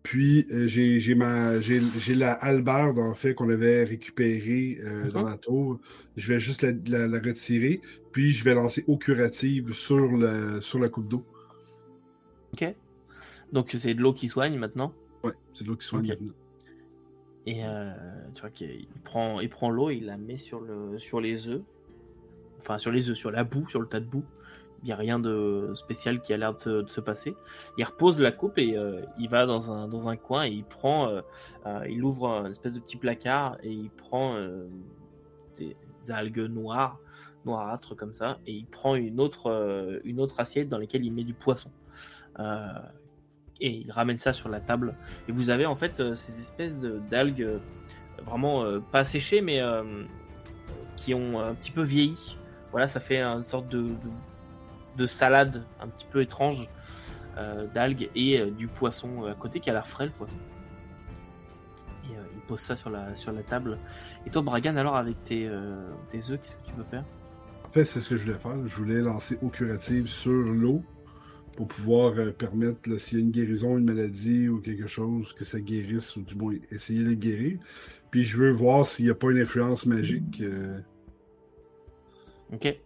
Puis 0.03 0.47
euh, 0.53 0.67
j'ai 0.69 2.15
la 2.15 2.33
hallebarde 2.35 2.99
en 2.99 3.15
fait 3.15 3.35
qu'on 3.35 3.49
avait 3.49 3.85
récupérée 3.85 4.79
euh, 4.85 5.11
dans 5.11 5.23
Mhm. 5.23 5.31
la 5.31 5.39
tour. 5.39 5.81
Je 6.17 6.31
vais 6.33 6.39
juste 6.41 6.63
la, 6.63 6.73
la- 6.87 7.07
la 7.09 7.19
retirer. 7.21 7.81
Puis 8.13 8.33
je 8.33 8.45
vais 8.45 8.55
lancer 8.55 8.85
eau 8.87 8.99
curative 8.99 9.73
sur 9.73 10.13
la 10.17 10.61
sur 10.61 10.79
la 10.79 10.89
coupe 10.91 11.09
d'eau. 11.09 11.25
Ok 12.63 12.75
Donc 13.53 13.71
c'est 13.77 13.95
de 13.95 14.01
l'eau 14.01 14.13
qui 14.13 14.29
soigne 14.29 14.57
maintenant. 14.59 14.93
Ouais, 15.23 15.33
c'est 15.55 15.65
de 15.65 15.69
l'eau 15.69 15.77
qui 15.77 15.87
soigne 15.87 16.03
Ok. 16.05 16.09
maintenant. 16.09 16.33
Et 17.47 17.65
euh, 17.65 17.93
tu 18.35 18.41
vois 18.41 18.51
qu'il 18.51 18.87
prend, 19.05 19.41
il 19.41 19.51
prend 19.51 19.69
l'eau 19.71 19.91
il 19.91 20.07
la 20.07 20.17
met 20.17 20.39
sur, 20.39 20.61
le, 20.61 20.99
sur 20.99 21.21
les 21.21 21.49
œufs. 21.49 21.63
Enfin, 22.59 22.79
sur 22.79 22.91
les 22.91 23.11
œufs, 23.11 23.17
sur 23.17 23.31
la 23.31 23.45
boue, 23.45 23.69
sur 23.69 23.81
le 23.81 23.87
tas 23.87 24.01
de 24.01 24.07
boue. 24.07 24.25
Il 24.83 24.87
n'y 24.87 24.93
a 24.93 24.97
rien 24.97 25.19
de 25.19 25.73
spécial 25.75 26.21
qui 26.23 26.33
a 26.33 26.37
l'air 26.39 26.55
de, 26.55 26.59
se- 26.59 26.83
de 26.83 26.89
se 26.91 27.01
passer. 27.01 27.35
Il 27.79 27.85
repose 27.85 28.21
la 28.21 28.33
coupe 28.33 28.59
et 28.59 28.77
euh, 28.77 29.03
il 29.19 29.29
va 29.29 29.45
dans 29.47 29.71
un, 29.73 29.89
dans 29.89 30.09
un 30.09 30.17
coin 30.17 30.45
et 30.45 30.51
il 30.51 30.65
prend. 30.65 31.09
euh, 31.09 31.21
euh, 31.67 31.87
il 31.89 32.03
ouvre 32.05 32.29
un 32.31 32.51
espèce 32.51 32.75
de 32.75 32.81
petit 32.81 32.97
placard 32.97 33.57
et 33.63 33.71
il 33.73 33.91
prend 33.91 34.39
des 35.59 35.77
algues 36.11 36.39
noires, 36.51 36.99
noirâtres 37.45 37.95
comme 37.97 38.13
ça. 38.15 38.39
Et 38.47 38.53
il 38.53 38.67
prend 38.67 38.95
une 38.95 39.21
autre, 39.21 40.01
une 40.05 40.21
autre 40.21 40.41
assiette 40.41 40.69
dans 40.69 40.79
laquelle 40.79 41.05
il 41.05 41.13
met 41.13 41.25
du 41.25 41.35
poisson. 41.35 41.71
Euh, 42.39 42.79
et 43.61 43.71
il 43.71 43.91
ramène 43.93 44.19
ça 44.19 44.33
sur 44.33 44.49
la 44.49 44.61
table. 44.61 44.95
Et 45.29 45.33
vous 45.33 45.51
avez 45.51 45.67
en 45.67 45.77
fait 45.77 46.01
euh, 46.01 46.15
ces 46.15 46.39
espèces 46.41 46.79
d'algues 46.81 47.43
euh, 47.43 47.59
vraiment 48.25 48.65
pas 48.93 49.05
séchées, 49.05 49.41
mais 49.41 49.61
qui 50.97 51.15
ont 51.15 51.41
un 51.41 51.55
petit 51.55 51.73
peu 51.73 51.83
vieilli. 51.83 52.39
Voilà, 52.71 52.87
ça 52.89 53.01
fait 53.01 53.21
une 53.21 53.43
sorte 53.43 53.69
de, 53.69 53.83
de, 53.83 53.97
de 54.97 55.07
salade 55.07 55.65
un 55.81 55.89
petit 55.89 56.07
peu 56.11 56.23
étrange 56.23 56.69
d'algues 57.75 58.09
et 58.15 58.45
du 58.53 58.69
poisson 58.69 59.25
à 59.25 59.35
côté 59.35 59.59
qui 59.59 59.69
a 59.69 59.73
l'air 59.73 59.89
frais 59.89 60.07
le 60.07 60.13
poisson. 60.13 60.37
Et 62.05 62.13
il 62.35 62.41
pose 62.43 62.61
ça 62.61 62.77
sur 62.77 62.89
la, 62.89 63.17
sur 63.17 63.33
la 63.33 63.43
table. 63.43 63.79
Et 64.25 64.31
toi, 64.31 64.43
Bragan, 64.43 64.77
alors 64.77 64.97
avec 64.97 65.23
tes, 65.25 65.51
tes 66.13 66.31
œufs, 66.31 66.41
qu'est-ce 66.41 66.55
que 66.55 66.67
tu 66.67 66.73
veux 66.77 66.85
faire? 66.85 67.05
En 67.65 67.73
fait, 67.73 67.85
c'est 67.85 68.01
ce 68.01 68.11
que 68.11 68.17
je 68.17 68.23
voulais 68.23 68.39
faire. 68.39 68.67
Je 68.67 68.77
voulais 68.77 69.01
lancer 69.01 69.39
eau 69.43 69.49
curative 69.49 70.07
sur 70.07 70.33
l'eau 70.33 70.83
pour 71.57 71.69
pouvoir 71.69 72.15
euh, 72.19 72.31
permettre, 72.33 72.97
s'il 72.99 73.19
y 73.19 73.21
a 73.21 73.25
une 73.25 73.31
guérison, 73.31 73.79
une 73.79 73.85
maladie 73.85 74.49
ou 74.49 74.61
quelque 74.61 74.87
chose, 74.87 75.33
que 75.33 75.45
ça 75.45 75.61
guérisse 75.61 76.17
ou 76.17 76.23
du 76.23 76.35
moins 76.35 76.55
essayer 76.71 77.03
de 77.05 77.11
le 77.11 77.15
guérir. 77.15 77.59
Puis 78.11 78.25
je 78.25 78.37
veux 78.39 78.51
voir 78.51 78.87
s'il 78.87 79.05
n'y 79.07 79.11
a 79.11 79.15
pas 79.15 79.31
une 79.31 79.39
influence 79.41 79.87
magique. 79.87 80.41
euh, 80.41 80.79
Ok. 82.53 82.77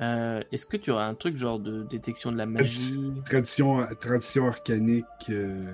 Euh, 0.00 0.42
Est-ce 0.52 0.66
que 0.66 0.76
tu 0.76 0.90
auras 0.90 1.06
un 1.06 1.14
truc 1.14 1.36
genre 1.36 1.58
de 1.58 1.82
détection 1.84 2.30
de 2.32 2.36
la 2.36 2.46
magie? 2.46 2.94
tradition, 3.24 3.86
tradition 4.00 4.46
arcanique. 4.46 5.04
je 5.28 5.72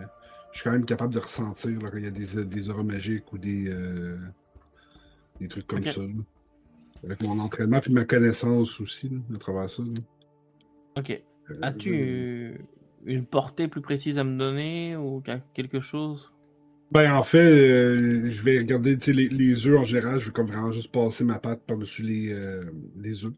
suis 0.52 0.62
quand 0.64 0.72
même 0.72 0.84
capable 0.84 1.12
de 1.14 1.18
ressentir 1.18 1.80
là, 1.82 1.90
quand 1.90 1.98
il 1.98 2.04
y 2.04 2.08
a 2.08 2.10
des, 2.10 2.44
des 2.44 2.70
auras 2.70 2.82
magiques 2.84 3.32
ou 3.32 3.38
des, 3.38 3.72
des 5.40 5.48
trucs 5.48 5.66
comme 5.66 5.84
ça. 5.84 6.00
là. 6.02 6.08
Avec 7.04 7.20
mon 7.22 7.38
entraînement 7.40 7.80
puis 7.80 7.92
ma 7.92 8.04
connaissance 8.04 8.80
aussi 8.80 9.08
là, 9.08 9.18
à 9.34 9.38
travers 9.38 9.68
ça. 9.68 9.82
Ok. 10.96 11.22
Euh, 11.50 11.58
As-tu 11.62 12.60
une 13.04 13.26
portée 13.26 13.68
plus 13.68 13.80
précise 13.80 14.18
à 14.18 14.24
me 14.24 14.38
donner 14.38 14.96
ou 14.96 15.20
quel- 15.20 15.42
quelque 15.54 15.80
chose? 15.80 16.32
Ben, 16.92 17.14
en 17.14 17.22
fait, 17.22 17.38
euh, 17.38 18.30
je 18.30 18.42
vais 18.42 18.58
regarder 18.58 18.96
les, 19.08 19.28
les 19.28 19.66
œufs 19.66 19.80
en 19.80 19.84
général. 19.84 20.20
Je 20.20 20.26
vais 20.26 20.32
comme 20.32 20.46
vraiment 20.46 20.70
juste 20.70 20.92
passer 20.92 21.24
ma 21.24 21.38
patte 21.38 21.62
par-dessus 21.66 22.02
les, 22.02 22.32
euh, 22.32 22.64
les 22.96 23.24
œufs. 23.24 23.32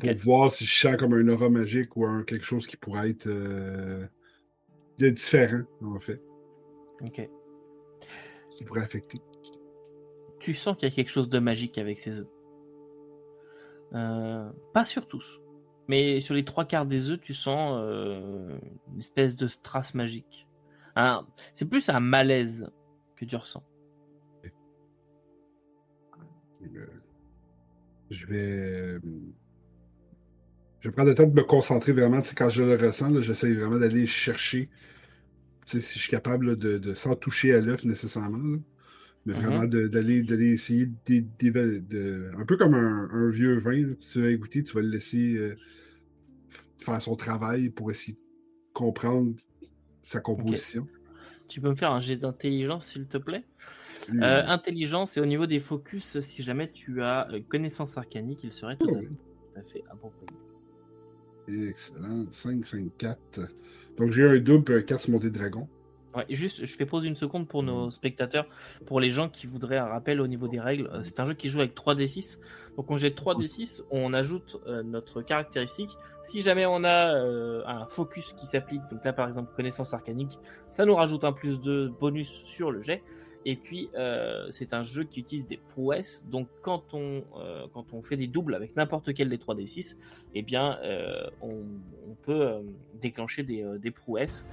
Pour 0.00 0.14
voir 0.14 0.50
si 0.50 0.64
je 0.64 0.74
sens 0.74 0.96
comme 0.96 1.12
un 1.14 1.28
aura 1.28 1.48
magique 1.50 1.96
ou 1.96 2.04
un, 2.04 2.24
quelque 2.24 2.44
chose 2.44 2.66
qui 2.66 2.76
pourrait 2.76 3.10
être 3.10 3.28
euh, 3.28 4.06
différent, 4.98 5.62
en 5.82 6.00
fait. 6.00 6.20
Ok. 7.02 7.28
Qui 8.56 8.64
pourrait 8.64 8.82
affecter. 8.82 9.18
Tu 10.40 10.52
sens 10.52 10.76
qu'il 10.76 10.88
y 10.88 10.92
a 10.92 10.94
quelque 10.94 11.10
chose 11.10 11.28
de 11.28 11.38
magique 11.38 11.78
avec 11.78 11.98
ces 11.98 12.18
œufs. 12.18 12.26
Pas 13.92 14.84
sur 14.84 15.06
tous. 15.06 15.40
Mais 15.88 16.20
sur 16.20 16.34
les 16.34 16.44
trois 16.44 16.64
quarts 16.64 16.86
des 16.86 17.10
œufs, 17.10 17.20
tu 17.20 17.34
sens 17.34 17.78
euh, 17.82 18.58
une 18.92 19.00
espèce 19.00 19.36
de 19.36 19.46
strass 19.46 19.94
magique. 19.94 20.46
C'est 21.52 21.68
plus 21.68 21.88
un 21.88 22.00
malaise 22.00 22.70
que 23.16 23.24
tu 23.24 23.36
ressens. 23.36 23.62
Euh, 26.62 26.86
je 28.10 28.26
vais. 28.26 28.36
euh, 28.38 29.00
je 30.80 30.88
vais 30.88 30.92
prendre 30.92 31.08
le 31.10 31.14
temps 31.14 31.26
de 31.26 31.34
me 31.34 31.42
concentrer 31.42 31.92
vraiment. 31.92 32.20
Quand 32.36 32.48
je 32.48 32.62
le 32.62 32.76
ressens, 32.76 33.20
j'essaie 33.20 33.52
vraiment 33.54 33.78
d'aller 33.78 34.06
chercher. 34.06 34.70
Si 35.66 35.80
je 35.80 35.98
suis 35.98 36.10
capable 36.10 36.56
de, 36.58 36.78
de- 36.78 36.94
sans 36.94 37.16
toucher 37.16 37.54
à 37.54 37.60
l'œuf 37.60 37.84
nécessairement. 37.84 38.58
Mais 39.26 39.34
Mhm. 39.34 39.40
vraiment 39.40 39.64
de- 39.64 39.88
d'aller 39.88 40.22
d'aller 40.22 40.52
essayer 40.52 40.86
d'é- 41.06 41.26
d'éva- 41.38 41.80
de, 41.80 42.30
Un 42.38 42.44
peu 42.44 42.56
comme 42.56 42.74
un, 42.74 43.08
un 43.12 43.30
vieux 43.30 43.58
vin, 43.58 43.86
là, 43.86 43.94
tu 44.12 44.22
vas 44.22 44.32
goûter, 44.34 44.62
tu 44.62 44.72
vas 44.74 44.82
le 44.82 44.88
laisser 44.88 45.34
euh, 45.36 45.54
faire 46.78 47.00
son 47.00 47.16
travail 47.16 47.70
pour 47.70 47.90
essayer 47.90 48.14
de 48.14 48.18
comprendre 48.74 49.34
sa 50.04 50.20
composition. 50.20 50.86
Tu 51.48 51.60
peux 51.60 51.70
me 51.70 51.74
faire 51.74 51.92
un 51.92 52.00
jet 52.00 52.16
d'intelligence, 52.16 52.88
s'il 52.88 53.06
te 53.06 53.18
plaît? 53.18 53.44
Euh, 54.10 54.42
Intelligence, 54.46 55.16
et 55.16 55.20
au 55.20 55.26
niveau 55.26 55.46
des 55.46 55.60
focus, 55.60 56.20
si 56.20 56.42
jamais 56.42 56.70
tu 56.72 57.02
as 57.02 57.28
euh, 57.30 57.40
connaissance 57.48 57.96
arcanique, 57.96 58.40
il 58.44 58.52
serait 58.52 58.76
tout 58.76 58.90
à 58.90 58.98
tout 59.00 59.06
à 59.56 59.62
fait 59.72 59.84
approprié. 59.90 60.30
Excellent. 61.48 62.26
5, 62.32 62.64
5, 62.66 62.90
4. 62.98 63.40
Donc 63.98 64.10
j'ai 64.10 64.24
un 64.24 64.38
double 64.38 64.72
et 64.72 64.76
un 64.76 64.82
4 64.82 65.02
sur 65.02 65.12
mon 65.12 65.18
dé 65.18 65.30
dragon. 65.30 65.68
Ouais, 66.14 66.24
juste, 66.30 66.64
je 66.64 66.76
fais 66.76 66.86
pause 66.86 67.04
une 67.04 67.16
seconde 67.16 67.48
pour 67.48 67.64
nos 67.64 67.90
spectateurs, 67.90 68.46
pour 68.86 69.00
les 69.00 69.10
gens 69.10 69.28
qui 69.28 69.46
voudraient 69.48 69.78
un 69.78 69.86
rappel 69.86 70.20
au 70.20 70.28
niveau 70.28 70.46
des 70.46 70.60
règles. 70.60 70.88
Euh, 70.92 71.02
C'est 71.02 71.18
un 71.18 71.26
jeu 71.26 71.34
qui 71.34 71.48
joue 71.48 71.58
avec 71.58 71.74
3d6. 71.74 72.38
Donc 72.76 72.90
on 72.90 72.96
jette 72.96 73.16
3d6, 73.16 73.82
on 73.90 74.12
ajoute 74.12 74.60
euh, 74.66 74.82
notre 74.82 75.22
caractéristique. 75.22 75.90
Si 76.22 76.40
jamais 76.40 76.66
on 76.66 76.84
a 76.84 77.14
euh, 77.14 77.62
un 77.66 77.86
focus 77.86 78.32
qui 78.32 78.46
s'applique, 78.46 78.82
donc 78.90 79.04
là 79.04 79.12
par 79.12 79.26
exemple 79.26 79.52
connaissance 79.54 79.92
arcanique, 79.92 80.38
ça 80.70 80.84
nous 80.84 80.94
rajoute 80.94 81.24
un 81.24 81.32
plus 81.32 81.60
de 81.60 81.92
bonus 82.00 82.30
sur 82.44 82.70
le 82.70 82.82
jet. 82.82 83.02
Et 83.46 83.56
puis 83.56 83.90
euh, 83.94 84.46
c'est 84.50 84.72
un 84.72 84.84
jeu 84.84 85.04
qui 85.04 85.20
utilise 85.20 85.46
des 85.46 85.58
prouesses. 85.58 86.24
Donc 86.30 86.48
quand 86.62 86.94
on, 86.94 87.22
euh, 87.38 87.66
quand 87.72 87.92
on 87.92 88.02
fait 88.02 88.16
des 88.16 88.26
doubles 88.26 88.54
avec 88.54 88.74
n'importe 88.76 89.12
quel 89.14 89.28
des 89.28 89.36
3d6, 89.36 89.96
eh 90.34 90.42
bien 90.42 90.78
euh, 90.82 91.28
on, 91.42 91.62
on 92.08 92.14
peut 92.22 92.62
déclencher 93.00 93.42
des, 93.42 93.64
des 93.78 93.90
prouesses. 93.90 94.46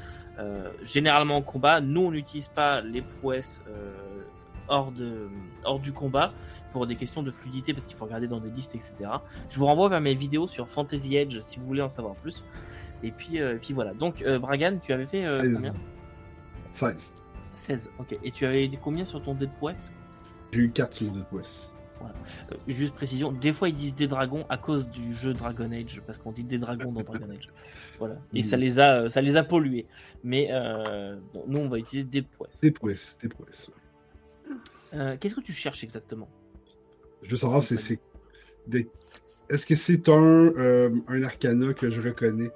Généralement 0.82 1.38
en 1.38 1.42
combat, 1.42 1.80
nous 1.80 2.02
on 2.02 2.12
n'utilise 2.12 2.48
pas 2.50 2.82
les 2.82 3.02
prouesses 3.02 3.62
hors, 4.68 4.92
de, 4.92 5.30
hors 5.64 5.80
du 5.80 5.94
combat 5.94 6.34
pour 6.74 6.88
des 6.88 6.96
questions 6.96 7.24
de 7.24 7.32
fluidité 7.32 7.74
parce 7.74 7.86
qu'il 7.86 7.96
faut 7.96 8.06
regarder 8.06 8.28
dans 8.28 8.40
des 8.40 8.50
listes, 8.50 8.76
etc. 8.76 8.94
Je 9.50 9.60
vous 9.60 9.66
renvoie 9.68 9.88
vers 9.88 10.02
mes 10.02 10.16
vidéos 10.16 10.48
sur 10.48 10.68
Fantasy 10.70 11.16
Edge 11.16 11.40
si 11.48 11.60
vous 11.60 11.66
voulez 11.66 11.82
en 11.82 11.90
savoir 11.90 12.16
plus. 12.16 12.44
Et 13.04 13.12
puis, 13.12 13.38
et 13.38 13.60
puis 13.62 13.74
voilà. 13.74 13.94
Donc, 13.94 14.24
Bragan, 14.24 14.80
tu 14.82 14.92
avais 14.94 15.06
fait 15.06 15.24
16. 15.24 15.54
combien? 15.56 15.74
16. 16.74 17.21
16. 17.56 17.92
Ok. 18.00 18.18
Et 18.24 18.32
tu 18.32 18.46
avais 18.46 18.70
combien 18.82 19.06
sur 19.06 19.22
ton 19.22 19.34
dé 19.36 19.46
de 19.48 19.52
prouesse? 19.52 19.92
J'ai 20.52 20.60
eu 20.60 20.72
4 20.72 20.94
sur 20.96 21.08
mon 21.08 21.14
dé 21.14 21.20
de 21.20 21.26
prouesse. 21.26 21.72
Euh, 22.02 22.56
Juste 22.68 22.96
précision, 22.96 23.32
des 23.32 23.54
fois 23.54 23.70
ils 23.70 23.76
disent 23.76 23.94
des 23.94 24.08
dragons 24.08 24.44
à 24.50 24.58
cause 24.58 24.90
du 24.90 25.14
jeu 25.14 25.36
Dragon 25.36 25.72
Age 25.72 26.02
parce 26.08 26.18
qu'on 26.18 26.32
dit 26.32 26.44
des 26.44 26.58
dragons 26.58 26.92
dans 26.92 27.04
Dragon 27.04 27.30
Age. 27.30 27.48
Voilà. 28.00 28.16
Et 28.34 28.42
ça 28.42 28.58
les 28.58 28.80
a, 28.80 29.02
euh, 29.04 29.10
ça 29.10 29.22
les 29.22 29.36
a 29.36 29.44
pollués. 29.44 29.86
Mais 30.24 30.48
euh, 30.52 31.16
bon, 31.32 31.44
nous 31.48 31.62
on 31.62 31.70
va 31.70 31.78
utiliser 31.78 32.08
des 32.10 32.24
prouesses. 32.24 32.60
Des 32.60 32.72
prouesses, 32.72 33.20
des 33.22 33.28
prouesses. 33.30 33.70
Euh, 34.96 35.16
Qu'est-ce 35.20 35.36
que 35.36 35.42
tu 35.42 35.54
cherches 35.54 35.84
exactement? 35.84 36.28
Je 37.22 37.30
veux 37.30 37.38
savoir, 37.38 37.62
c'est. 37.62 37.78
c'est 37.78 38.00
des- 38.66 38.90
Est-ce 39.50 39.68
que 39.68 39.76
c'est 39.76 40.10
un, 40.10 40.92
un 41.08 41.24
arcana 41.24 41.74
que 41.76 41.92
je 41.92 42.02
reconnais? 42.02 42.50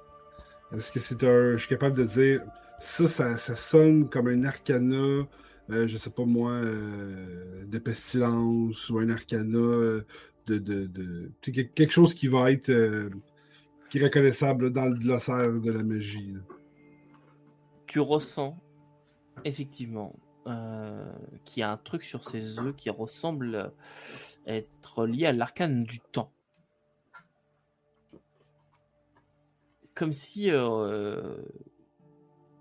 Est-ce 0.75 0.91
que 0.91 0.99
c'est 0.99 1.23
un. 1.23 1.51
Je 1.51 1.57
suis 1.57 1.69
capable 1.69 1.95
de 1.95 2.03
dire. 2.05 2.41
Ça, 2.79 3.37
ça, 3.37 3.55
sonne 3.55 4.09
comme 4.09 4.27
un 4.27 4.43
arcana, 4.43 5.27
euh, 5.69 5.87
je 5.87 5.97
sais 5.97 6.09
pas 6.09 6.25
moi, 6.25 6.51
euh, 6.51 7.65
de 7.65 7.79
pestilence 7.79 8.89
ou 8.89 8.99
un 8.99 9.09
arcana 9.09 9.57
euh, 9.57 10.05
de. 10.47 10.57
de, 10.57 10.85
de- 10.85 11.31
quelque 11.41 11.91
chose 11.91 12.13
qui 12.13 12.27
va 12.27 12.51
être. 12.51 12.71
qui 13.89 13.99
est 13.99 14.03
reconnaissable 14.03 14.71
dans 14.71 14.85
le 14.85 14.95
glossaire 14.95 15.51
de 15.51 15.71
la 15.71 15.83
magie. 15.83 16.35
tu 17.87 17.99
ressens 17.99 18.57
effectivement 19.43 20.13
qu'il 21.45 21.61
y 21.61 21.63
a 21.63 21.71
un 21.71 21.77
truc 21.77 22.03
sur 22.03 22.23
ses 22.23 22.59
œufs 22.59 22.75
qui 22.75 22.89
ressemble 22.89 23.71
être 24.45 25.05
lié 25.07 25.25
à 25.25 25.31
l'arcane 25.31 25.83
du 25.83 25.99
temps. 25.99 26.31
Comme 29.95 30.13
si, 30.13 30.51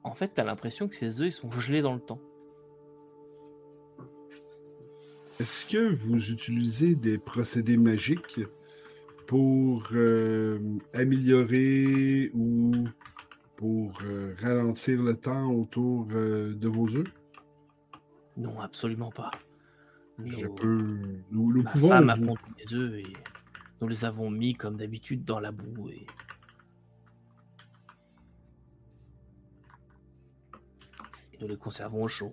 en 0.05 0.15
fait, 0.15 0.35
tu 0.35 0.41
as 0.41 0.45
l'impression 0.45 0.89
que 0.89 0.95
ses 0.95 1.21
œufs 1.21 1.29
ils 1.29 1.33
sont 1.33 1.51
gelés 1.51 1.83
dans 1.83 1.95
le 1.95 2.01
temps. 2.01 2.21
Est-ce 5.41 5.67
que 5.67 5.93
vous 5.95 6.31
utilisez 6.31 6.95
des 6.95 7.19
procédés 7.19 7.77
magiques 7.77 8.41
pour 9.27 9.89
euh, 9.93 10.59
améliorer 10.93 12.31
ou 12.35 12.73
pour 13.57 13.99
euh, 14.05 14.35
ralentir 14.39 15.03
le 15.03 15.15
temps 15.17 15.51
autour 15.51 16.07
euh, 16.13 16.55
de 16.55 16.69
vos 16.69 16.89
œufs? 16.95 17.09
Non, 18.37 18.61
absolument 18.61 19.11
pas. 19.11 19.31
Je 20.25 20.47
peux. 20.47 20.87
Nous, 21.33 21.53
nous 21.53 21.63
Ma 21.63 21.71
pouvons. 21.73 21.89
femme 21.89 22.11
a 22.11 22.17
pondu 22.17 22.39
les 22.59 22.75
œufs 22.75 22.95
et 23.01 23.13
nous 23.81 23.89
les 23.89 24.05
avons 24.05 24.31
mis 24.31 24.55
comme 24.55 24.77
d'habitude 24.77 25.25
dans 25.25 25.41
la 25.41 25.51
boue 25.51 25.89
et 25.91 26.07
nous 31.47 31.57
conservons 31.57 32.05
au 32.05 32.09
chaud 32.09 32.33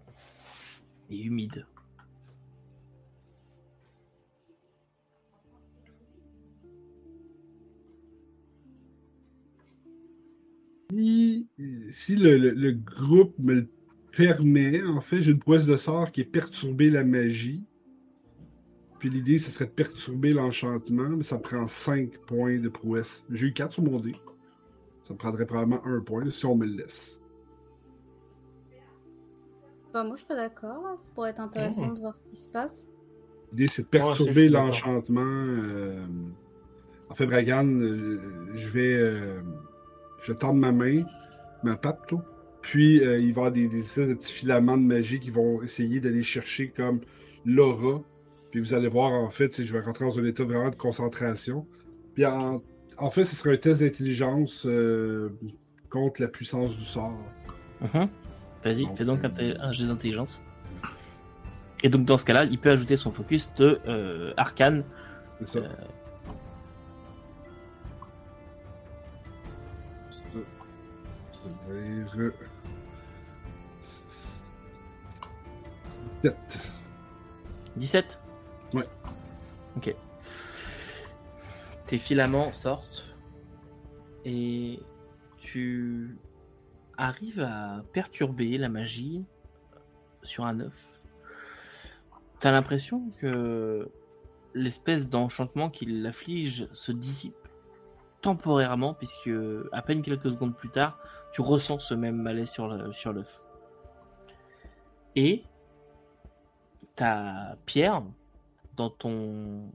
et 1.10 1.22
humides. 1.22 1.66
Si, 10.92 12.16
le, 12.16 12.72
groupe 12.72 13.34
me 13.40 13.54
le 13.56 13.68
permet, 14.16 14.84
en 14.84 15.00
fait, 15.00 15.22
j'ai 15.22 15.32
une 15.32 15.40
prouesse 15.40 15.66
de 15.66 15.78
sort 15.78 16.12
qui 16.12 16.22
est 16.22 16.26
perturber 16.26 16.90
la 16.90 17.06
magie. 17.06 17.66
Puis 19.00 19.10
l'idée, 19.10 19.38
ce 19.38 19.52
serait 19.52 19.66
de 19.66 19.72
perturber 19.72 20.34
l'enchantement, 20.34 21.10
mais 21.10 21.24
ça 21.24 21.38
prend 21.38 21.68
5 21.68 22.18
points 22.28 22.60
de 22.60 22.70
prouesse. 22.70 23.26
J'ai 23.32 23.48
eu 23.48 23.54
4 23.54 23.74
sur 23.74 23.84
mon 23.84 24.00
dé. 24.00 24.16
Ça 25.08 25.14
me 25.14 25.18
prendrait 25.18 25.46
probablement 25.46 25.86
un 25.86 26.02
point 26.02 26.30
si 26.30 26.46
on 26.46 26.56
me 26.56 26.66
le 26.66 26.74
laisse. 26.74 27.21
Bah, 29.94 30.04
moi, 30.04 30.16
je 30.16 30.22
serais 30.24 30.36
d'accord. 30.36 30.82
là. 30.84 30.96
Ça 31.00 31.10
pourrait 31.14 31.32
être 31.32 31.40
intéressant 31.42 31.88
de 31.92 32.00
voir 32.00 32.16
ce 32.16 32.26
qui 32.28 32.36
se 32.36 32.48
passe. 32.50 32.88
L'idée, 33.52 33.68
c'est 33.68 33.82
de 33.84 33.88
perturber 33.88 34.48
l'enchantement. 34.50 35.22
euh, 35.22 36.06
En 37.10 37.14
fait, 37.16 37.26
Bragan, 37.26 37.66
euh, 37.68 38.20
je 38.56 38.68
vais, 38.70 38.94
euh, 38.96 39.42
je 40.24 40.32
vais 40.32 40.38
tendre 40.38 40.60
ma 40.60 40.72
main, 40.72 41.04
ma 41.64 41.76
patte 41.76 42.00
plutôt. 42.08 42.22
Puis, 42.62 43.04
euh, 43.04 43.18
il 43.20 43.34
va 43.34 43.42
y 43.42 43.46
avoir 43.46 43.52
des, 43.52 43.68
des 43.68 43.82
petits 44.16 44.32
filaments 44.32 44.78
de 44.78 44.84
magie 44.84 45.20
qui 45.20 45.32
vont 45.32 45.62
essayer 45.62 46.00
d'aller 46.00 46.24
chercher 46.24 46.70
comme 46.70 47.02
l'aura. 47.46 48.02
Puis, 48.52 48.62
vous 48.62 48.74
allez 48.74 48.88
voir, 48.88 49.12
en 49.12 49.30
fait, 49.30 49.66
je 49.66 49.74
vais 49.74 49.82
rentrer 49.82 50.06
dans 50.06 50.20
un 50.20 50.26
état 50.26 50.44
vraiment 50.46 50.70
de 50.70 50.76
concentration. 50.76 51.66
Puis, 52.14 52.26
en, 52.26 52.62
en 52.98 53.10
fait, 53.10 53.26
ce 53.26 53.36
serait 53.36 53.54
un 53.56 53.58
test 53.58 53.82
d'intelligence 53.82 54.66
euh, 54.66 55.30
contre 55.90 56.22
la 56.22 56.28
puissance 56.30 56.78
du 56.78 56.86
sort. 56.86 57.18
Mhm. 57.82 58.08
Vas-y, 58.64 58.88
fais 58.96 59.06
donc 59.06 59.24
un, 59.24 59.32
euh, 59.40 59.56
un 59.60 59.74
jet 59.74 59.86
d'intelligence. 59.86 60.42
Et 61.84 61.90
donc 61.90 62.06
dans 62.06 62.18
ce 62.18 62.26
cas-là, 62.26 62.46
il 62.46 62.60
peut 62.60 62.70
ajouter 62.70 62.96
son 62.96 63.12
focus 63.12 63.52
de 63.58 63.80
euh, 63.88 64.34
arcane. 64.38 64.84
C'est 65.40 65.50
ça. 65.50 65.60
Euh. 65.60 65.70
C'est-à-dire. 71.68 72.34
7. 76.24 76.36
17 77.78 78.22
Ouais. 78.74 78.88
Ok. 79.78 79.96
Tes 81.88 81.98
filaments 81.98 82.52
sortent 82.52 83.16
et 84.24 84.80
tu 85.40 86.16
arrives 87.02 87.42
à 87.42 87.84
perturber 87.94 88.58
la 88.58 88.70
magie 88.70 89.26
sur 90.24 90.46
un 90.46 90.60
œuf. 90.60 91.02
T'as 92.40 92.52
l'impression 92.52 93.10
que 93.20 93.90
l'espèce 94.54 95.10
d'enchantement 95.10 95.70
qui 95.70 95.86
l'afflige 95.86 96.68
se 96.74 96.92
dissipe 96.92 97.36
temporairement, 98.22 98.94
puisque 98.94 99.32
à 99.72 99.82
peine 99.82 100.04
quelques 100.04 100.30
secondes 100.32 100.56
plus 100.56 100.70
tard, 100.70 101.00
tu 101.34 101.42
ressens 101.42 101.80
ce 101.80 101.96
même 101.96 102.22
malaise 102.22 102.50
sur 102.50 102.68
le- 102.68 102.92
sur 102.94 103.14
l'œuf. 103.14 103.42
Et 105.16 105.44
ta 106.96 107.58
pierre 107.66 108.04
dans 108.76 108.92
ton 108.92 109.72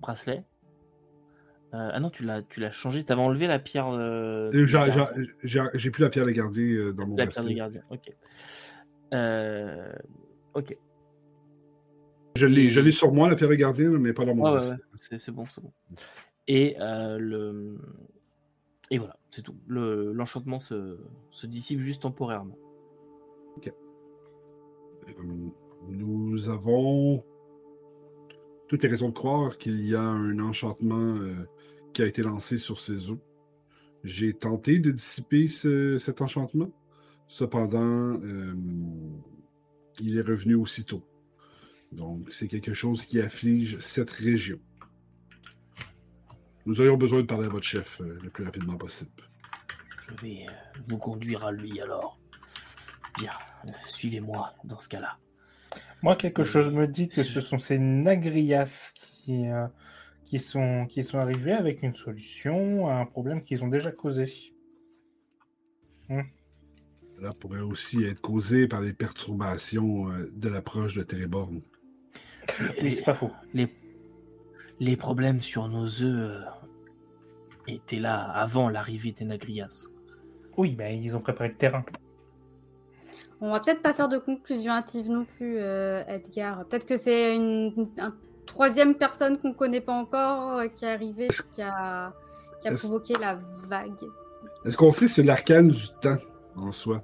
bracelet. 0.00 0.44
Euh, 1.74 1.90
ah 1.92 2.00
non, 2.00 2.10
tu 2.10 2.24
l'as, 2.24 2.42
tu 2.42 2.60
l'as 2.60 2.70
changé. 2.70 3.04
T'avais 3.04 3.20
enlevé 3.20 3.46
la 3.46 3.58
pierre. 3.58 3.88
euh, 3.88 4.50
Euh, 4.52 4.66
j'ai- 5.44 5.90
plus 5.90 6.02
la 6.02 6.10
pierre 6.10 6.24
de 6.26 6.30
gardien 6.30 6.64
euh, 6.64 6.92
dans 6.92 7.06
mon 7.06 7.16
La 7.16 7.26
pierre 7.26 7.44
gardien. 7.52 7.82
Ok. 7.90 8.10
Ok. 10.54 10.76
Je 12.36 12.46
l'ai 12.46 12.70
je 12.70 12.80
l'ai 12.80 12.90
sur 12.90 13.12
moi, 13.12 13.28
la 13.28 13.36
pierre 13.36 13.50
de 13.50 13.54
gardien, 13.54 13.90
mais 13.90 14.12
pas 14.12 14.24
dans 14.24 14.34
mon 14.34 14.44
ouais, 14.54 14.60
ouais. 14.60 14.76
C'est, 14.96 15.30
bon, 15.32 15.44
c'est 15.50 15.60
bon. 15.60 15.72
Et 16.46 16.76
le 16.78 17.76
et 18.90 18.98
voilà, 18.98 19.18
c'est 19.30 19.42
tout. 19.42 19.56
Le, 19.66 20.12
l'enchantement 20.12 20.60
se, 20.60 20.98
se 21.30 21.46
dissipe 21.46 21.80
juste 21.80 22.02
temporairement. 22.02 22.56
Euh, 23.66 25.12
Nous 25.88 26.48
avons 26.48 27.24
toutes 28.68 28.82
les 28.82 28.88
raisons 28.88 29.08
de 29.08 29.14
croire 29.14 29.58
qu'il 29.58 29.80
y 29.86 29.94
a 29.94 30.00
un 30.02 30.38
enchantement 30.40 31.18
qui 31.98 32.02
a 32.02 32.06
été 32.06 32.22
lancé 32.22 32.58
sur 32.58 32.78
ces 32.78 33.10
eaux. 33.10 33.18
J'ai 34.04 34.32
tenté 34.32 34.78
de 34.78 34.92
dissiper 34.92 35.48
ce- 35.48 35.98
cet 35.98 36.20
enchantement. 36.22 36.70
Cependant, 37.26 37.80
euh, 38.22 38.54
il 39.98 40.16
est 40.16 40.20
revenu 40.22 40.54
aussitôt. 40.54 41.04
Donc, 41.90 42.28
c'est 42.30 42.46
quelque 42.46 42.72
chose 42.72 43.04
qui 43.04 43.20
afflige 43.20 43.80
cette 43.80 44.12
région. 44.12 44.60
Nous 46.66 46.80
aurions 46.80 46.96
besoin 46.96 47.20
de 47.22 47.26
parler 47.26 47.46
à 47.46 47.48
votre 47.48 47.66
chef 47.66 48.00
euh, 48.00 48.16
le 48.22 48.30
plus 48.30 48.44
rapidement 48.44 48.76
possible. 48.76 49.10
Je 50.08 50.14
vais 50.24 50.46
euh, 50.48 50.52
vous 50.86 50.98
conduire 50.98 51.44
à 51.46 51.50
lui 51.50 51.80
alors. 51.80 52.20
Bien, 53.18 53.32
suivez-moi 53.86 54.54
dans 54.62 54.78
ce 54.78 54.88
cas-là. 54.88 55.18
Moi, 56.02 56.14
quelque 56.14 56.42
Euh, 56.42 56.44
chose 56.44 56.70
me 56.72 56.86
dit 56.86 57.08
que 57.08 57.24
ce 57.24 57.40
sont 57.40 57.58
ces 57.58 57.80
nagrias 57.80 58.92
qui, 59.24 59.48
euh, 59.48 59.66
qui, 60.28 60.38
sont, 60.38 60.86
qui 60.86 61.04
sont 61.04 61.18
arrivés 61.18 61.52
avec 61.52 61.82
une 61.82 61.94
solution 61.94 62.86
à 62.88 62.96
un 62.96 63.06
problème 63.06 63.42
qu'ils 63.42 63.64
ont 63.64 63.68
déjà 63.68 63.90
causé. 63.90 64.26
Cela 66.06 67.30
pourrait 67.40 67.60
aussi 67.60 68.04
être 68.04 68.20
causé 68.20 68.68
par 68.68 68.82
les 68.82 68.92
perturbations 68.92 70.10
euh, 70.10 70.30
de 70.34 70.48
l'approche 70.50 70.94
de 70.94 71.02
Téléborn. 71.02 71.62
C'est 72.78 73.04
pas 73.04 73.14
faux. 73.14 73.30
les, 73.54 73.68
les 74.80 74.96
problèmes 74.96 75.40
sur 75.40 75.68
nos 75.68 75.86
œufs 75.86 76.02
euh, 76.04 76.42
étaient 77.66 77.98
là 77.98 78.22
avant 78.22 78.68
l'arrivée 78.68 79.12
des 79.12 79.24
Nagrias. 79.24 79.88
Oui, 80.58 80.74
ben, 80.74 81.02
ils 81.02 81.16
ont 81.16 81.20
préparé 81.20 81.48
le 81.48 81.56
terrain. 81.56 81.84
On 83.40 83.50
va 83.50 83.60
peut-être 83.60 83.80
pas 83.80 83.94
faire 83.94 84.08
de 84.08 84.18
conclusion 84.18 84.72
hâtive 84.72 85.08
non 85.08 85.24
plus, 85.24 85.58
euh, 85.58 86.04
Edgar. 86.06 86.66
Peut-être 86.66 86.86
que 86.86 86.96
c'est 86.96 87.34
une, 87.36 87.88
un 87.98 88.14
troisième 88.48 88.94
personne 88.96 89.38
qu'on 89.38 89.52
connaît 89.52 89.80
pas 89.80 89.92
encore 89.92 90.58
euh, 90.58 90.66
qui 90.74 90.84
est 90.84 90.92
arrivée, 90.92 91.28
qui 91.52 91.62
a, 91.62 92.12
qui 92.60 92.66
a 92.68 92.72
provoqué 92.74 93.14
la 93.20 93.38
vague. 93.68 94.02
Est-ce 94.64 94.76
qu'on 94.76 94.92
sait 94.92 95.06
c'est 95.08 95.22
l'arcane 95.22 95.68
du 95.68 95.86
temps 96.00 96.18
en 96.56 96.72
soi? 96.72 97.02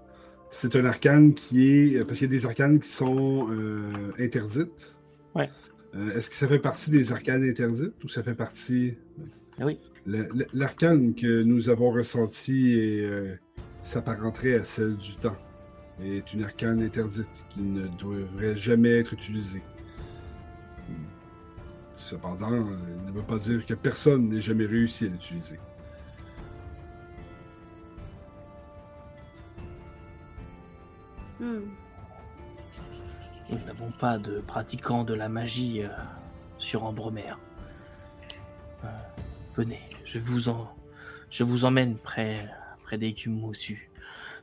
C'est 0.51 0.75
un 0.77 0.85
arcane 0.85 1.35
qui 1.35 1.57
est. 1.69 1.97
euh, 1.97 2.05
Parce 2.05 2.19
qu'il 2.19 2.29
y 2.29 2.35
a 2.35 2.37
des 2.39 2.47
arcanes 2.47 2.79
qui 2.81 2.89
sont 2.89 3.49
euh, 3.51 3.91
interdites? 4.19 4.97
Ouais. 5.35 5.51
Euh, 5.95 6.17
Est-ce 6.17 6.29
que 6.31 6.37
ça 6.37 6.49
fait 6.49 6.59
partie 6.59 6.91
des 6.91 7.13
arcanes 7.13 7.45
interdites 7.49 8.03
ou 8.05 8.09
ça 8.09 8.23
fait 8.23 8.35
partie. 8.35 8.97
Ah 9.61 9.67
oui. 9.67 9.79
L'arcane 10.53 11.15
que 11.15 11.43
nous 11.43 11.71
avons 11.71 11.91
ressenti 11.91 12.79
et 12.79 13.05
euh, 13.05 13.35
s'apparenterait 13.83 14.57
à 14.57 14.65
celle 14.65 14.97
du 14.97 15.15
temps? 15.17 15.37
Est 16.03 16.35
une 16.35 16.43
arcane 16.43 16.83
interdite 16.83 17.37
qui 17.51 17.63
ne 17.63 17.87
devrait 18.03 18.57
jamais 18.57 18.99
être 18.99 19.13
utilisée. 19.13 19.63
Cependant, 22.05 22.51
il 22.53 23.07
ne 23.07 23.13
veut 23.13 23.23
pas 23.23 23.39
dire 23.39 23.65
que 23.65 23.73
personne 23.73 24.29
n'ait 24.29 24.43
jamais 24.43 24.67
réussi 24.67 25.07
à 25.07 25.09
l'utiliser. 25.09 25.59
Hmm. 31.41 31.61
Nous 33.49 33.59
n'avons 33.65 33.91
pas 33.93 34.19
de 34.19 34.41
pratiquants 34.41 35.05
de 35.05 35.15
la 35.15 35.31
magie 35.31 35.83
euh, 35.83 35.89
sur 36.59 36.85
Ambremer. 36.85 37.33
Euh, 38.85 38.89
venez, 39.55 39.81
je 40.05 40.19
vous 40.19 40.51
en, 40.51 40.77
je 41.31 41.43
vous 41.43 41.65
emmène 41.65 41.97
près, 41.97 42.51
près 42.83 42.99
d'écume 42.99 43.41
moussu. 43.41 43.91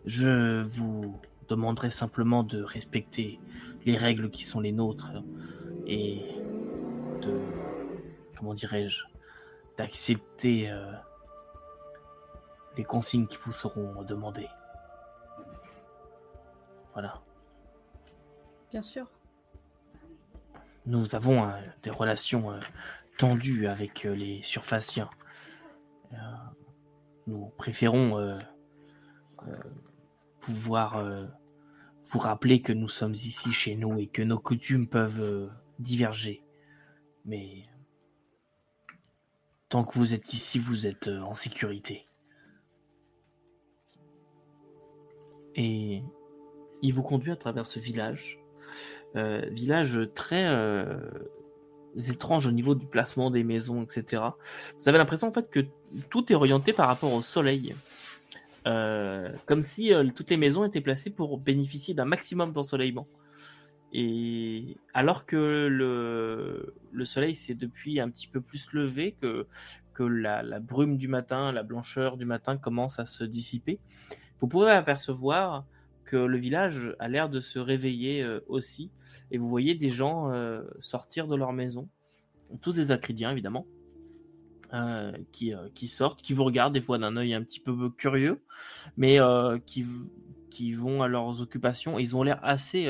Je 0.08 0.64
vous 0.64 1.16
demanderai 1.48 1.92
simplement 1.92 2.44
de 2.44 2.64
respecter 2.64 3.40
les 3.86 3.98
règles 3.98 4.32
qui 4.32 4.46
sont 4.46 4.62
les 4.62 4.72
nôtres 4.72 5.12
et 5.86 6.41
de, 7.22 7.40
comment 8.38 8.54
dirais-je, 8.54 9.04
d'accepter 9.78 10.70
euh, 10.70 10.92
les 12.78 12.84
consignes 12.84 13.28
qui 13.28 13.38
vous 13.38 13.52
seront 13.52 14.04
demandées. 14.04 14.50
Voilà. 16.94 17.22
Bien 18.70 18.82
sûr. 18.82 19.08
Nous 20.86 21.16
avons 21.16 21.48
euh, 21.48 21.52
des 21.84 21.90
relations 21.90 22.52
euh, 22.52 22.60
tendues 23.18 23.68
avec 23.68 24.04
les 24.04 24.42
surfaciens. 24.44 25.10
Nous 27.28 27.46
préférons 27.58 28.40
pouvoir 30.42 31.02
vous 32.10 32.20
rappeler 32.20 32.62
que 32.62 32.74
nous 32.74 32.90
sommes 32.90 33.14
ici 33.14 33.54
chez 33.54 33.76
nous 33.76 33.98
et 34.00 34.08
que 34.08 34.22
nos 34.22 34.40
coutumes 34.40 34.88
peuvent 34.88 35.50
diverger. 35.80 36.44
Mais 37.26 37.66
tant 39.70 39.84
que 39.84 39.98
vous 39.98 40.14
êtes 40.14 40.34
ici, 40.34 40.60
vous 40.60 40.86
êtes 40.86 41.08
euh, 41.08 41.22
en 41.22 41.34
sécurité. 41.34 42.06
Et 45.56 46.04
il 46.82 46.94
vous 46.94 47.04
conduit 47.04 47.32
à 47.32 47.36
travers 47.36 47.66
ce 47.66 47.80
village. 47.80 48.40
Euh, 49.16 49.42
village 49.52 50.00
très 50.16 50.46
euh, 50.46 50.98
étrange 52.10 52.48
au 52.48 52.52
niveau 52.52 52.76
du 52.76 52.86
placement 52.86 53.32
des 53.32 53.44
maisons, 53.44 53.84
etc. 53.84 54.24
Vous 54.80 54.90
avez 54.90 54.98
l'impression 54.98 55.28
en 55.28 55.34
fait 55.34 55.50
que 55.50 55.66
tout 56.10 56.32
est 56.32 56.36
orienté 56.36 56.74
par 56.74 56.88
rapport 56.88 57.14
au 57.14 57.22
soleil. 57.22 57.76
Comme 58.64 59.64
si 59.64 59.92
toutes 60.16 60.30
les 60.30 60.38
maisons 60.38 60.64
étaient 60.64 60.82
placées 60.82 61.10
pour 61.10 61.40
bénéficier 61.40 61.94
d'un 61.96 62.06
maximum 62.06 62.54
d'ensoleillement. 62.54 63.08
Et 63.94 64.78
alors 64.94 65.26
que 65.26 65.68
le, 65.68 66.74
le 66.92 67.06
soleil 67.06 67.36
s'est 67.36 67.56
depuis 67.56 68.00
un 68.00 68.10
petit 68.10 68.28
peu 68.28 68.42
plus 68.42 68.72
levé, 68.72 69.16
que, 69.22 69.48
que 69.94 70.04
la, 70.04 70.44
la 70.44 70.60
brume 70.60 70.98
du 70.98 71.08
matin, 71.08 71.52
la 71.52 71.64
blancheur 71.64 72.18
du 72.18 72.26
matin 72.26 72.58
commence 72.58 73.00
à 73.00 73.06
se 73.06 73.24
dissiper, 73.24 73.80
vous 74.40 74.48
pouvez 74.48 74.72
apercevoir 74.72 75.66
que 76.06 76.18
le 76.18 76.38
village 76.38 76.96
a 77.00 77.08
l'air 77.08 77.30
de 77.30 77.40
se 77.40 77.58
réveiller 77.58 78.22
euh, 78.22 78.42
aussi. 78.48 78.92
Et 79.32 79.38
vous 79.38 79.48
voyez 79.48 79.76
des 79.76 79.92
gens 79.92 80.32
euh, 80.32 80.62
sortir 80.80 81.28
de 81.28 81.36
leur 81.36 81.54
maison, 81.54 81.88
tous 82.62 82.76
des 82.76 82.92
acridiens 82.92 83.32
évidemment, 83.32 83.66
euh, 84.74 85.12
qui, 85.32 85.54
qui 85.74 85.88
sortent, 85.88 86.22
qui 86.22 86.34
vous 86.34 86.44
regardent 86.44 86.74
des 86.74 86.82
fois 86.82 86.98
d'un 86.98 87.16
œil 87.18 87.34
un 87.34 87.44
petit 87.44 87.60
peu 87.60 87.90
curieux, 87.92 88.42
mais 88.98 89.20
qui, 89.66 89.86
qui 90.50 90.74
vont 90.74 91.02
à 91.02 91.08
leurs 91.08 91.42
occupations. 91.42 92.00
Ils 92.00 92.16
ont 92.16 92.24
l'air 92.24 92.40
assez 92.42 92.90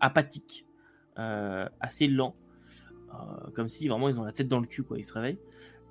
apathiques, 0.00 0.66
euh, 1.18 1.68
assez 1.80 2.06
lents, 2.06 2.34
euh, 3.10 3.50
comme 3.54 3.68
si 3.68 3.88
vraiment 3.88 4.08
ils 4.08 4.18
ont 4.18 4.24
la 4.24 4.32
tête 4.32 4.48
dans 4.48 4.60
le 4.60 4.66
cul, 4.66 4.82
quoi. 4.82 4.98
Ils 4.98 5.04
se 5.04 5.12
réveillent. 5.12 5.38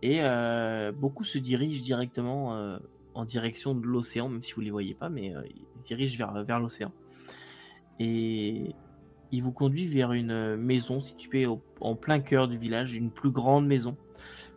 Et 0.02 0.20
euh, 0.22 0.92
beaucoup 0.92 1.24
se 1.24 1.38
dirigent 1.38 1.84
directement 1.84 2.78
en 3.14 3.26
direction 3.26 3.74
de 3.74 3.86
l'océan, 3.86 4.30
même 4.30 4.42
si 4.42 4.54
vous 4.54 4.62
ne 4.62 4.66
les 4.66 4.72
voyez 4.72 4.94
pas, 4.94 5.10
mais 5.10 5.34
ils 5.76 5.80
se 5.80 5.86
dirigent 5.86 6.18
vers, 6.18 6.44
vers 6.44 6.60
l'océan. 6.60 6.92
Et 8.00 8.76
il 9.32 9.42
vous 9.42 9.52
conduit 9.52 9.88
vers 9.88 10.12
une 10.12 10.58
maison 10.58 11.00
située 11.00 11.48
en 11.80 11.96
plein 11.96 12.20
cœur 12.20 12.48
du 12.48 12.58
village, 12.58 12.96
une 12.96 13.10
plus 13.10 13.32
grande 13.32 13.66
maison. 13.66 13.98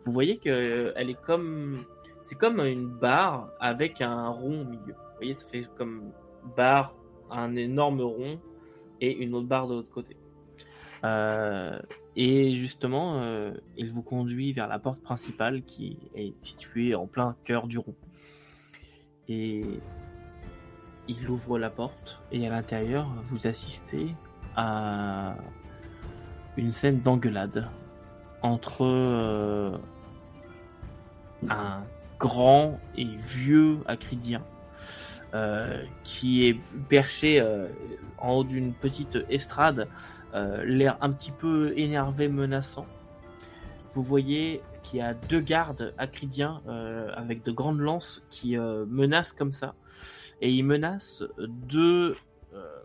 Vous 0.05 0.11
voyez 0.11 0.37
que 0.37 0.93
elle 0.95 1.09
est 1.09 1.21
comme, 1.21 1.79
c'est 2.21 2.37
comme 2.37 2.59
une 2.59 2.87
barre 2.87 3.49
avec 3.59 4.01
un 4.01 4.27
rond 4.27 4.61
au 4.61 4.65
milieu. 4.65 4.93
Vous 4.93 5.15
voyez, 5.17 5.33
ça 5.33 5.47
fait 5.47 5.65
comme 5.77 6.11
barre, 6.55 6.93
un 7.31 7.55
énorme 7.55 8.01
rond 8.01 8.39
et 9.01 9.17
une 9.17 9.33
autre 9.35 9.47
barre 9.47 9.67
de 9.67 9.75
l'autre 9.75 9.91
côté. 9.91 10.17
Euh, 11.03 11.79
et 12.15 12.55
justement, 12.55 13.21
euh, 13.21 13.51
il 13.77 13.91
vous 13.91 14.01
conduit 14.01 14.51
vers 14.51 14.67
la 14.67 14.79
porte 14.79 15.01
principale 15.01 15.63
qui 15.63 15.97
est 16.15 16.33
située 16.43 16.95
en 16.95 17.07
plein 17.07 17.35
cœur 17.45 17.67
du 17.67 17.77
rond. 17.77 17.95
Et 19.27 19.63
il 21.07 21.29
ouvre 21.29 21.57
la 21.57 21.69
porte 21.69 22.21
et 22.31 22.45
à 22.45 22.49
l'intérieur, 22.49 23.07
vous 23.25 23.47
assistez 23.47 24.13
à 24.55 25.35
une 26.57 26.71
scène 26.71 26.99
d'engueulade 27.01 27.69
entre 28.41 28.85
euh, 28.85 29.77
un 31.49 31.83
grand 32.19 32.79
et 32.97 33.05
vieux 33.05 33.79
acridien 33.85 34.43
qui 36.03 36.47
est 36.47 36.59
perché 36.89 37.39
euh, 37.39 37.67
en 38.17 38.33
haut 38.33 38.43
d'une 38.43 38.73
petite 38.73 39.17
estrade, 39.29 39.87
euh, 40.33 40.63
l'air 40.65 40.97
un 41.01 41.11
petit 41.11 41.31
peu 41.31 41.73
énervé, 41.77 42.27
menaçant. 42.27 42.85
Vous 43.93 44.03
voyez 44.03 44.61
qu'il 44.83 44.99
y 44.99 45.01
a 45.01 45.13
deux 45.13 45.39
gardes 45.39 45.93
acridiens 45.97 46.61
euh, 46.67 47.11
avec 47.15 47.43
de 47.43 47.51
grandes 47.51 47.79
lances 47.79 48.23
qui 48.29 48.57
euh, 48.57 48.85
menacent 48.87 49.33
comme 49.33 49.51
ça. 49.51 49.75
Et 50.41 50.51
ils 50.51 50.63
menacent 50.63 51.23
deux 51.37 52.15
euh, 52.53 52.79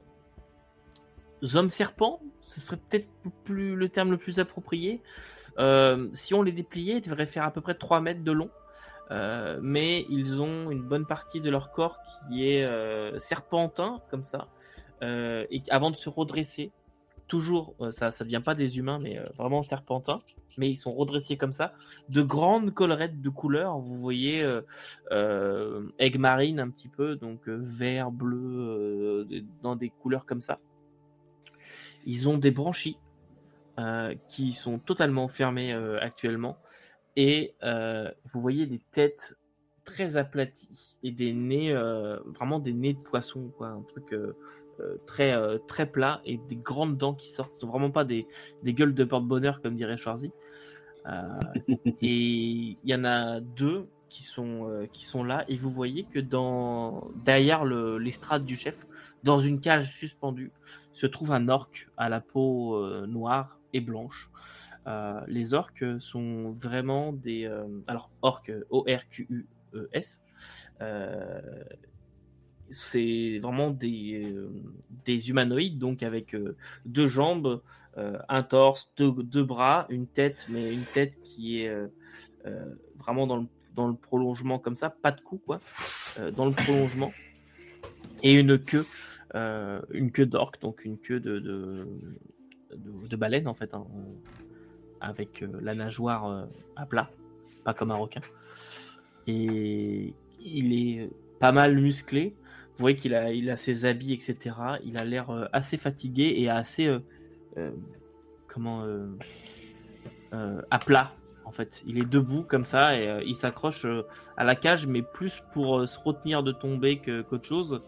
hommes 1.54 1.70
serpents, 1.70 2.20
ce 2.40 2.60
serait 2.60 2.78
peut-être 2.88 3.08
plus 3.44 3.76
le 3.76 3.88
terme 3.88 4.10
le 4.10 4.16
plus 4.16 4.38
approprié. 4.38 5.02
Euh, 5.58 6.08
si 6.14 6.34
on 6.34 6.42
les 6.42 6.52
dépliait, 6.52 6.96
ils 6.96 7.02
devraient 7.02 7.26
faire 7.26 7.44
à 7.44 7.50
peu 7.50 7.60
près 7.60 7.74
3 7.74 8.00
mètres 8.00 8.24
de 8.24 8.32
long. 8.32 8.50
Euh, 9.10 9.58
mais 9.62 10.06
ils 10.08 10.40
ont 10.40 10.70
une 10.70 10.82
bonne 10.82 11.06
partie 11.06 11.40
de 11.40 11.50
leur 11.50 11.72
corps 11.72 11.98
qui 12.28 12.48
est 12.48 12.64
euh, 12.64 13.18
serpentin, 13.20 14.00
comme 14.10 14.24
ça. 14.24 14.48
Euh, 15.02 15.44
et 15.50 15.62
avant 15.70 15.90
de 15.90 15.96
se 15.96 16.08
redresser, 16.08 16.72
toujours, 17.26 17.74
euh, 17.80 17.92
ça 17.92 18.08
ne 18.08 18.24
devient 18.24 18.42
pas 18.42 18.54
des 18.54 18.78
humains, 18.78 18.98
mais 18.98 19.20
vraiment 19.36 19.62
serpentin. 19.62 20.20
Mais 20.56 20.70
ils 20.70 20.78
sont 20.78 20.94
redressés 20.94 21.36
comme 21.36 21.52
ça. 21.52 21.72
De 22.08 22.22
grandes 22.22 22.72
collerettes 22.72 23.20
de 23.20 23.28
couleurs. 23.28 23.78
Vous 23.78 23.96
voyez 23.98 24.40
aigle 25.10 26.18
marine 26.18 26.60
un 26.60 26.70
petit 26.70 26.88
peu, 26.88 27.16
donc 27.16 27.48
vert, 27.48 28.12
bleu, 28.12 29.26
dans 29.62 29.74
des 29.74 29.90
couleurs 29.90 30.26
comme 30.26 30.40
ça. 30.40 30.60
Ils 32.06 32.28
ont 32.28 32.38
des 32.38 32.52
branchies 32.52 32.98
qui 34.28 34.52
sont 34.52 34.78
totalement 34.78 35.26
fermées 35.26 35.72
actuellement. 36.00 36.56
Et 37.16 37.54
euh, 37.62 38.10
vous 38.32 38.40
voyez 38.40 38.66
des 38.66 38.80
têtes 38.92 39.36
très 39.84 40.16
aplaties 40.16 40.96
et 41.02 41.12
des 41.12 41.32
nez, 41.32 41.72
euh, 41.72 42.18
vraiment 42.38 42.58
des 42.58 42.72
nez 42.72 42.94
de 42.94 42.98
poisson, 42.98 43.52
quoi, 43.56 43.68
un 43.68 43.82
truc 43.82 44.12
euh, 44.12 44.34
très, 45.06 45.36
très 45.68 45.86
plat 45.86 46.20
et 46.24 46.38
des 46.48 46.56
grandes 46.56 46.96
dents 46.96 47.14
qui 47.14 47.30
sortent. 47.30 47.54
Ce 47.54 47.60
sont 47.60 47.68
vraiment 47.68 47.90
pas 47.90 48.04
des, 48.04 48.26
des 48.62 48.72
gueules 48.74 48.94
de 48.94 49.04
porte-bonheur 49.04 49.60
comme 49.62 49.76
dirait 49.76 49.96
Schwarzy. 49.96 50.32
Et 52.00 52.76
il 52.82 52.90
y 52.90 52.94
en 52.94 53.04
a 53.04 53.40
deux 53.40 53.88
qui 54.08 54.22
sont, 54.22 54.68
euh, 54.70 54.86
qui 54.92 55.04
sont 55.06 55.24
là 55.24 55.44
et 55.48 55.56
vous 55.56 55.70
voyez 55.70 56.04
que 56.04 56.20
dans, 56.20 57.08
derrière 57.24 57.64
le- 57.64 57.98
l'estrade 57.98 58.44
du 58.44 58.56
chef, 58.56 58.86
dans 59.24 59.40
une 59.40 59.60
cage 59.60 59.90
suspendue, 59.90 60.52
se 60.92 61.06
trouve 61.08 61.32
un 61.32 61.48
orc 61.48 61.68
à 61.96 62.08
la 62.08 62.20
peau 62.20 62.76
euh, 62.76 63.06
noire 63.06 63.58
et 63.72 63.80
blanche. 63.80 64.30
Euh, 64.86 65.20
les 65.26 65.54
orques 65.54 65.84
sont 66.00 66.52
vraiment 66.52 67.12
des... 67.12 67.44
euh, 67.44 67.64
alors, 67.86 68.10
orques, 68.22 68.52
O-R-Q-U-E-S. 68.70 70.22
euh, 70.80 71.40
c'est 72.70 73.38
vraiment 73.40 73.70
des, 73.70 74.34
des 75.04 75.28
humanoïdes, 75.28 75.78
donc 75.78 76.02
avec 76.02 76.34
deux 76.86 77.06
jambes, 77.06 77.62
un 77.94 78.42
torse, 78.42 78.90
deux, 78.96 79.12
deux 79.12 79.44
bras, 79.44 79.86
une 79.90 80.06
tête, 80.06 80.46
mais 80.48 80.72
une 80.72 80.84
tête 80.84 81.20
qui 81.22 81.60
est 81.60 81.72
vraiment 82.98 83.26
dans 83.26 83.36
le, 83.36 83.46
dans 83.74 83.86
le 83.86 83.94
prolongement 83.94 84.58
comme 84.58 84.76
ça, 84.76 84.88
pas 84.88 85.12
de 85.12 85.20
cou, 85.20 85.38
quoi, 85.44 85.60
dans 86.34 86.46
le 86.46 86.52
prolongement, 86.52 87.12
et 88.22 88.32
une 88.32 88.58
queue, 88.58 88.86
une 89.34 90.10
queue 90.10 90.26
d'orque, 90.26 90.60
donc 90.62 90.86
une 90.86 90.98
queue 90.98 91.20
de, 91.20 91.38
de, 91.38 91.86
de, 92.74 93.06
de 93.08 93.16
baleine, 93.16 93.46
en 93.46 93.54
fait, 93.54 93.74
hein, 93.74 93.86
avec 95.04 95.42
euh, 95.42 95.48
la 95.62 95.74
nageoire 95.74 96.26
euh, 96.26 96.44
à 96.76 96.86
plat, 96.86 97.10
pas 97.64 97.74
comme 97.74 97.90
un 97.90 97.96
requin. 97.96 98.20
Et 99.26 100.12
il 100.40 100.72
est 100.72 101.10
pas 101.40 101.52
mal 101.52 101.76
musclé. 101.76 102.34
Vous 102.76 102.80
voyez 102.80 102.96
qu'il 102.96 103.14
a, 103.14 103.32
il 103.32 103.56
ses 103.56 103.84
habits, 103.84 104.12
etc. 104.12 104.56
Il 104.84 104.98
a 104.98 105.04
l'air 105.04 105.30
euh, 105.30 105.46
assez 105.52 105.76
fatigué 105.76 106.34
et 106.38 106.48
assez. 106.50 106.86
euh, 106.86 106.98
euh, 107.56 107.70
comment. 108.48 108.82
euh, 108.82 109.06
euh, 110.32 110.60
à 110.70 110.78
plat, 110.80 111.12
en 111.44 111.52
fait. 111.52 111.82
Il 111.86 111.98
est 111.98 112.04
debout 112.04 112.42
comme 112.42 112.64
ça 112.64 112.98
et 112.98 113.08
euh, 113.08 113.22
il 113.24 113.36
s'accroche 113.36 113.84
euh, 113.84 114.02
à 114.36 114.42
la 114.42 114.56
cage, 114.56 114.86
mais 114.86 115.02
plus 115.02 115.42
pour 115.52 115.78
euh, 115.78 115.86
se 115.86 115.98
retenir 115.98 116.42
de 116.42 116.50
tomber 116.50 116.98
que- 116.98 117.22
qu'autre 117.22 117.44
chose. 117.46 117.82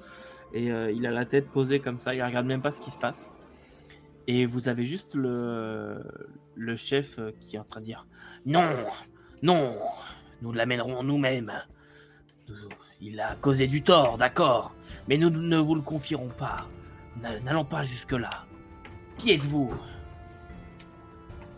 Et 0.54 0.70
euh, 0.70 0.92
il 0.92 1.04
a 1.06 1.10
la 1.10 1.24
tête 1.26 1.48
posée 1.50 1.80
comme 1.80 1.98
ça, 1.98 2.14
il 2.14 2.22
regarde 2.22 2.46
même 2.46 2.62
pas 2.62 2.70
ce 2.70 2.80
qui 2.80 2.92
se 2.92 2.98
passe. 2.98 3.28
Et 4.28 4.44
vous 4.46 4.68
avez 4.68 4.86
juste 4.86 5.14
le, 5.14 6.02
le 6.54 6.76
chef 6.76 7.18
qui 7.40 7.56
est 7.56 7.58
en 7.58 7.64
train 7.64 7.80
de 7.80 7.86
dire 7.86 8.06
Non, 8.44 8.76
non, 9.42 9.78
nous 10.42 10.52
l'amènerons 10.52 11.02
nous-mêmes. 11.02 11.52
Nous- 12.48 12.68
Il 13.00 13.20
a 13.20 13.36
causé 13.36 13.66
du 13.66 13.82
tort, 13.82 14.16
d'accord, 14.18 14.74
mais 15.06 15.18
nous 15.18 15.28
ne 15.30 15.58
vous 15.58 15.74
le 15.74 15.82
confierons 15.82 16.28
pas. 16.30 16.66
N'a- 17.20 17.38
N'allons 17.40 17.64
pas 17.64 17.84
jusque-là. 17.84 18.46
Qui 19.18 19.32
êtes-vous? 19.32 19.72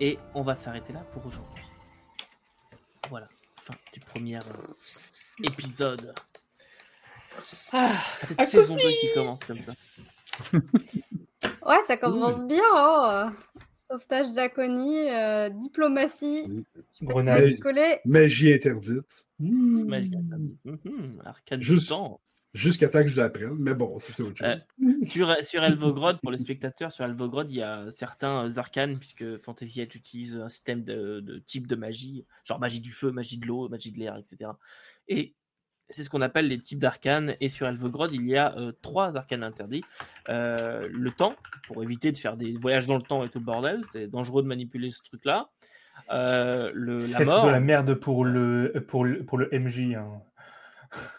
Et 0.00 0.18
on 0.34 0.42
va 0.42 0.54
s'arrêter 0.56 0.92
là 0.92 1.00
pour 1.12 1.24
aujourd'hui. 1.26 1.62
Voilà, 3.08 3.28
fin 3.56 3.74
du 3.92 4.00
premier 4.00 4.36
euh, 4.36 5.44
épisode. 5.44 6.12
Ah, 7.72 7.92
cette 8.20 8.42
saison 8.48 8.74
2 8.74 8.80
qui 8.80 9.12
commence 9.14 9.44
comme 9.44 9.60
ça. 9.60 9.72
Ouais, 11.66 11.80
ça 11.86 11.96
commence 11.96 12.44
bien. 12.46 12.62
hein. 12.74 13.32
Sauvetage 13.90 14.32
d'Aconie, 14.32 15.08
euh, 15.10 15.48
diplomatie. 15.50 16.64
Grenade. 17.02 17.58
Magie 18.04 18.52
interdite. 18.52 19.02
Magie 19.38 20.14
interdite. 20.16 20.58
Arcane 21.24 21.60
du 21.60 21.66
Juste- 21.66 21.88
temps. 21.90 22.20
Jusqu'à 22.54 22.88
temps 22.88 23.02
que 23.02 23.08
je 23.08 23.16
l'apprenne. 23.18 23.56
Mais 23.58 23.74
bon, 23.74 23.98
c'est 24.00 24.22
autre 24.22 24.38
chose. 24.38 24.56
Euh, 24.82 25.06
Sur, 25.10 25.36
sur 25.44 25.62
Elvogrod, 25.62 26.18
pour 26.22 26.30
les 26.32 26.38
spectateurs, 26.38 26.90
sur 26.90 27.04
Elvogrod, 27.04 27.46
il 27.50 27.56
y 27.58 27.62
a 27.62 27.90
certains 27.90 28.46
euh, 28.46 28.56
arcanes, 28.58 28.98
puisque 28.98 29.36
Fantasy 29.36 29.82
Edge 29.82 29.94
utilise 29.96 30.36
un 30.36 30.48
système 30.48 30.82
de, 30.82 31.20
de 31.20 31.38
type 31.40 31.66
de 31.66 31.76
magie, 31.76 32.24
genre 32.44 32.58
magie 32.58 32.80
du 32.80 32.90
feu, 32.90 33.10
magie 33.12 33.38
de 33.38 33.46
l'eau, 33.46 33.68
magie 33.68 33.92
de 33.92 33.98
l'air, 33.98 34.16
etc. 34.16 34.50
Et 35.08 35.34
c'est 35.90 36.02
ce 36.04 36.10
qu'on 36.10 36.20
appelle 36.20 36.48
les 36.48 36.58
types 36.58 36.78
d'arcanes. 36.78 37.34
Et 37.40 37.48
sur 37.48 37.66
Elvogrod, 37.66 38.12
il 38.12 38.26
y 38.26 38.36
a 38.36 38.54
euh, 38.56 38.72
trois 38.82 39.16
arcanes 39.16 39.42
interdits. 39.42 39.84
Euh, 40.28 40.88
le 40.90 41.10
temps, 41.10 41.34
pour 41.66 41.82
éviter 41.82 42.12
de 42.12 42.18
faire 42.18 42.36
des 42.36 42.52
voyages 42.52 42.86
dans 42.86 42.96
le 42.96 43.02
temps 43.02 43.24
et 43.24 43.28
tout 43.28 43.38
le 43.38 43.44
bordel, 43.44 43.82
c'est 43.90 44.06
dangereux 44.06 44.42
de 44.42 44.48
manipuler 44.48 44.90
ce 44.90 45.02
truc-là. 45.02 45.48
Euh, 46.12 46.70
le, 46.74 46.98
la 46.98 47.24
mort, 47.24 47.46
de 47.46 47.50
la 47.50 47.60
merde 47.60 47.94
pour 47.94 48.24
le, 48.24 48.72
pour 48.86 49.04
le, 49.04 49.24
pour 49.24 49.38
le 49.38 49.48
MJ. 49.52 49.94
hein. 49.96 50.22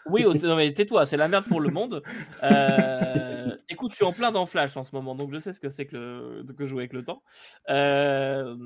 Oui, 0.06 0.24
au- 0.24 0.34
non, 0.34 0.56
mais 0.56 0.72
tais-toi, 0.72 1.06
c'est 1.06 1.16
la 1.16 1.28
merde 1.28 1.44
pour 1.46 1.60
le 1.60 1.70
monde. 1.70 2.02
Euh, 2.42 3.56
écoute, 3.68 3.90
je 3.92 3.96
suis 3.96 4.04
en 4.04 4.12
plein 4.12 4.32
dans 4.32 4.46
Flash 4.46 4.76
en 4.76 4.82
ce 4.82 4.94
moment, 4.94 5.14
donc 5.14 5.32
je 5.32 5.38
sais 5.38 5.52
ce 5.52 5.60
que 5.60 5.68
c'est 5.68 5.86
que, 5.86 5.96
le, 5.96 6.52
que 6.56 6.66
jouer 6.66 6.80
avec 6.82 6.92
le 6.92 7.04
temps. 7.04 7.22
Euh, 7.68 8.56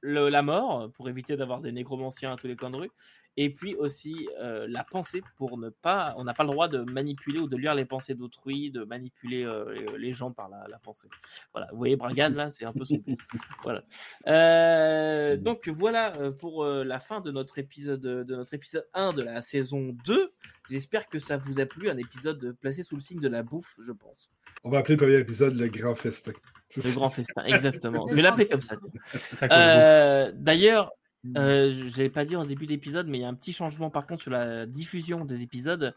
le- 0.00 0.28
la 0.28 0.42
mort, 0.42 0.90
pour 0.92 1.08
éviter 1.08 1.36
d'avoir 1.36 1.60
des 1.60 1.72
nécromanciens 1.72 2.32
à 2.32 2.36
tous 2.36 2.46
les 2.46 2.56
coins 2.56 2.70
de 2.70 2.76
rue. 2.76 2.90
Et 3.36 3.50
puis 3.54 3.74
aussi 3.76 4.28
euh, 4.40 4.66
la 4.68 4.84
pensée, 4.84 5.22
pour 5.36 5.56
ne 5.56 5.68
pas. 5.70 6.14
On 6.18 6.24
n'a 6.24 6.34
pas 6.34 6.42
le 6.44 6.50
droit 6.50 6.68
de 6.68 6.78
manipuler 6.90 7.38
ou 7.38 7.48
de 7.48 7.56
lire 7.56 7.74
les 7.74 7.84
pensées 7.84 8.14
d'autrui, 8.14 8.70
de 8.70 8.84
manipuler 8.84 9.44
euh, 9.44 9.96
les- 9.96 10.12
gens 10.12 10.32
par 10.32 10.48
la, 10.48 10.66
la 10.68 10.78
pensée. 10.78 11.08
Voilà, 11.52 11.68
vous 11.70 11.78
voyez, 11.78 11.96
Bragan, 11.96 12.30
là, 12.34 12.50
c'est 12.50 12.64
un 12.64 12.72
peu 12.72 12.84
son. 12.84 13.00
Voilà. 13.62 13.82
Euh, 14.26 15.36
donc 15.36 15.68
voilà 15.68 16.12
pour 16.40 16.64
euh, 16.64 16.84
la 16.84 16.98
fin 17.00 17.20
de 17.20 17.30
notre 17.30 17.58
épisode 17.58 18.00
de 18.00 18.34
notre 18.36 18.54
épisode 18.54 18.86
1 18.94 19.12
de 19.12 19.22
la 19.22 19.42
saison 19.42 19.96
2. 20.04 20.32
J'espère 20.68 21.08
que 21.08 21.18
ça 21.18 21.36
vous 21.36 21.60
a 21.60 21.66
plu, 21.66 21.88
un 21.90 21.96
épisode 21.98 22.56
placé 22.60 22.82
sous 22.82 22.96
le 22.96 23.00
signe 23.02 23.20
de 23.20 23.28
la 23.28 23.42
bouffe, 23.42 23.76
je 23.80 23.92
pense. 23.92 24.30
On 24.64 24.70
va 24.70 24.78
appeler 24.78 24.96
le 24.96 25.02
premier 25.06 25.18
épisode 25.18 25.56
le 25.56 25.68
Grand 25.68 25.94
Festin. 25.94 26.32
Le 26.76 26.94
grand 26.94 27.10
festin, 27.10 27.44
exactement. 27.44 28.06
Je 28.10 28.14
vais 28.14 28.22
l'appeler 28.22 28.46
comme 28.46 28.60
ça. 28.62 28.76
Euh, 29.42 30.30
D'ailleurs, 30.34 30.92
euh, 31.36 31.72
je 31.74 31.84
n'avais 31.84 32.08
pas 32.08 32.24
dit 32.24 32.34
en 32.34 32.44
début 32.44 32.66
d'épisode, 32.66 33.06
mais 33.06 33.18
il 33.18 33.20
y 33.20 33.24
a 33.24 33.28
un 33.28 33.34
petit 33.34 33.52
changement 33.52 33.90
par 33.90 34.06
contre 34.06 34.22
sur 34.22 34.30
la 34.30 34.66
diffusion 34.66 35.24
des 35.24 35.42
épisodes. 35.42 35.94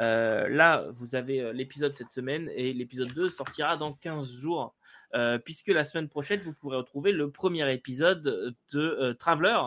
Euh, 0.00 0.48
là, 0.48 0.86
vous 0.94 1.14
avez 1.14 1.40
euh, 1.40 1.52
l'épisode 1.52 1.94
cette 1.94 2.10
semaine 2.10 2.50
et 2.54 2.72
l'épisode 2.72 3.12
2 3.12 3.28
sortira 3.28 3.76
dans 3.76 3.92
15 3.92 4.32
jours. 4.32 4.74
euh, 5.14 5.38
puisque 5.38 5.68
la 5.68 5.84
semaine 5.84 6.08
prochaine, 6.08 6.40
vous 6.40 6.52
pourrez 6.52 6.76
retrouver 6.76 7.12
le 7.12 7.30
premier 7.30 7.72
épisode 7.72 8.56
de 8.72 9.12
Traveler, 9.12 9.58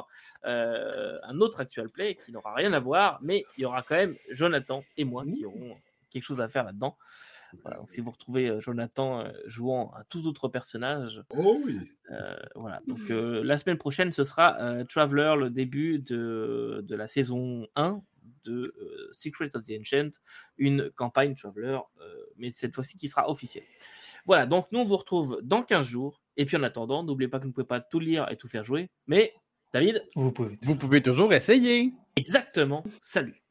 un 0.43 1.39
autre 1.39 1.61
actual 1.61 1.89
play 1.89 2.17
qui 2.25 2.33
n'aura 2.33 2.53
rien 2.53 2.73
à 2.73 2.79
voir, 2.79 3.19
mais 3.21 3.45
il 3.57 3.61
y 3.61 3.65
aura 3.65 3.81
quand 3.81 3.95
même 3.95 4.17
Jonathan 4.29 4.83
et 4.97 5.05
moi 5.05 5.23
qui 5.23 5.45
auront 5.45 5.77
quelque 6.09 6.23
chose 6.23 6.41
à 6.41 6.49
faire 6.49 6.65
là-dedans. 6.65 6.97
Voilà, 7.63 7.77
donc 7.77 7.89
si 7.89 8.01
vous 8.01 8.11
retrouvez 8.11 8.49
euh, 8.49 8.59
Jonathan 8.61 9.21
euh, 9.21 9.31
jouant 9.45 9.93
un 9.97 10.03
tout 10.09 10.25
autre 10.27 10.47
personnage, 10.49 11.23
Oh 11.29 11.57
oui. 11.65 11.79
euh, 12.11 12.35
voilà. 12.55 12.81
Donc 12.87 12.99
euh, 13.09 13.43
la 13.43 13.57
semaine 13.57 13.77
prochaine, 13.77 14.11
ce 14.11 14.23
sera 14.23 14.57
euh, 14.61 14.83
Traveler, 14.83 15.35
le 15.39 15.49
début 15.49 15.99
de, 15.99 16.81
de 16.83 16.95
la 16.95 17.07
saison 17.07 17.67
1 17.75 18.01
de 18.43 18.73
euh, 18.81 19.09
Secret 19.13 19.55
of 19.55 19.65
the 19.65 19.71
Ancient, 19.79 20.11
une 20.57 20.89
campagne 20.91 21.35
Traveler, 21.35 21.79
euh, 22.01 22.25
mais 22.37 22.51
cette 22.51 22.75
fois-ci 22.75 22.97
qui 22.97 23.07
sera 23.07 23.29
officielle. 23.29 23.63
Voilà, 24.25 24.45
donc 24.45 24.67
nous 24.71 24.79
on 24.79 24.83
vous 24.83 24.97
retrouve 24.97 25.39
dans 25.43 25.63
15 25.63 25.85
jours. 25.87 26.21
Et 26.37 26.45
puis 26.45 26.55
en 26.57 26.63
attendant, 26.63 27.03
n'oubliez 27.03 27.27
pas 27.29 27.37
que 27.39 27.43
vous 27.43 27.49
ne 27.49 27.53
pouvez 27.53 27.65
pas 27.67 27.81
tout 27.81 27.99
lire 27.99 28.29
et 28.31 28.35
tout 28.37 28.47
faire 28.47 28.63
jouer. 28.63 28.89
Mais 29.07 29.33
David, 29.73 30.03
Vous 30.15 30.31
pouvez. 30.31 30.57
Vous 30.61 30.75
pouvez 30.75 31.01
toujours 31.01 31.33
essayer. 31.33 31.93
exactement, 32.15 32.83
salut. 33.01 33.41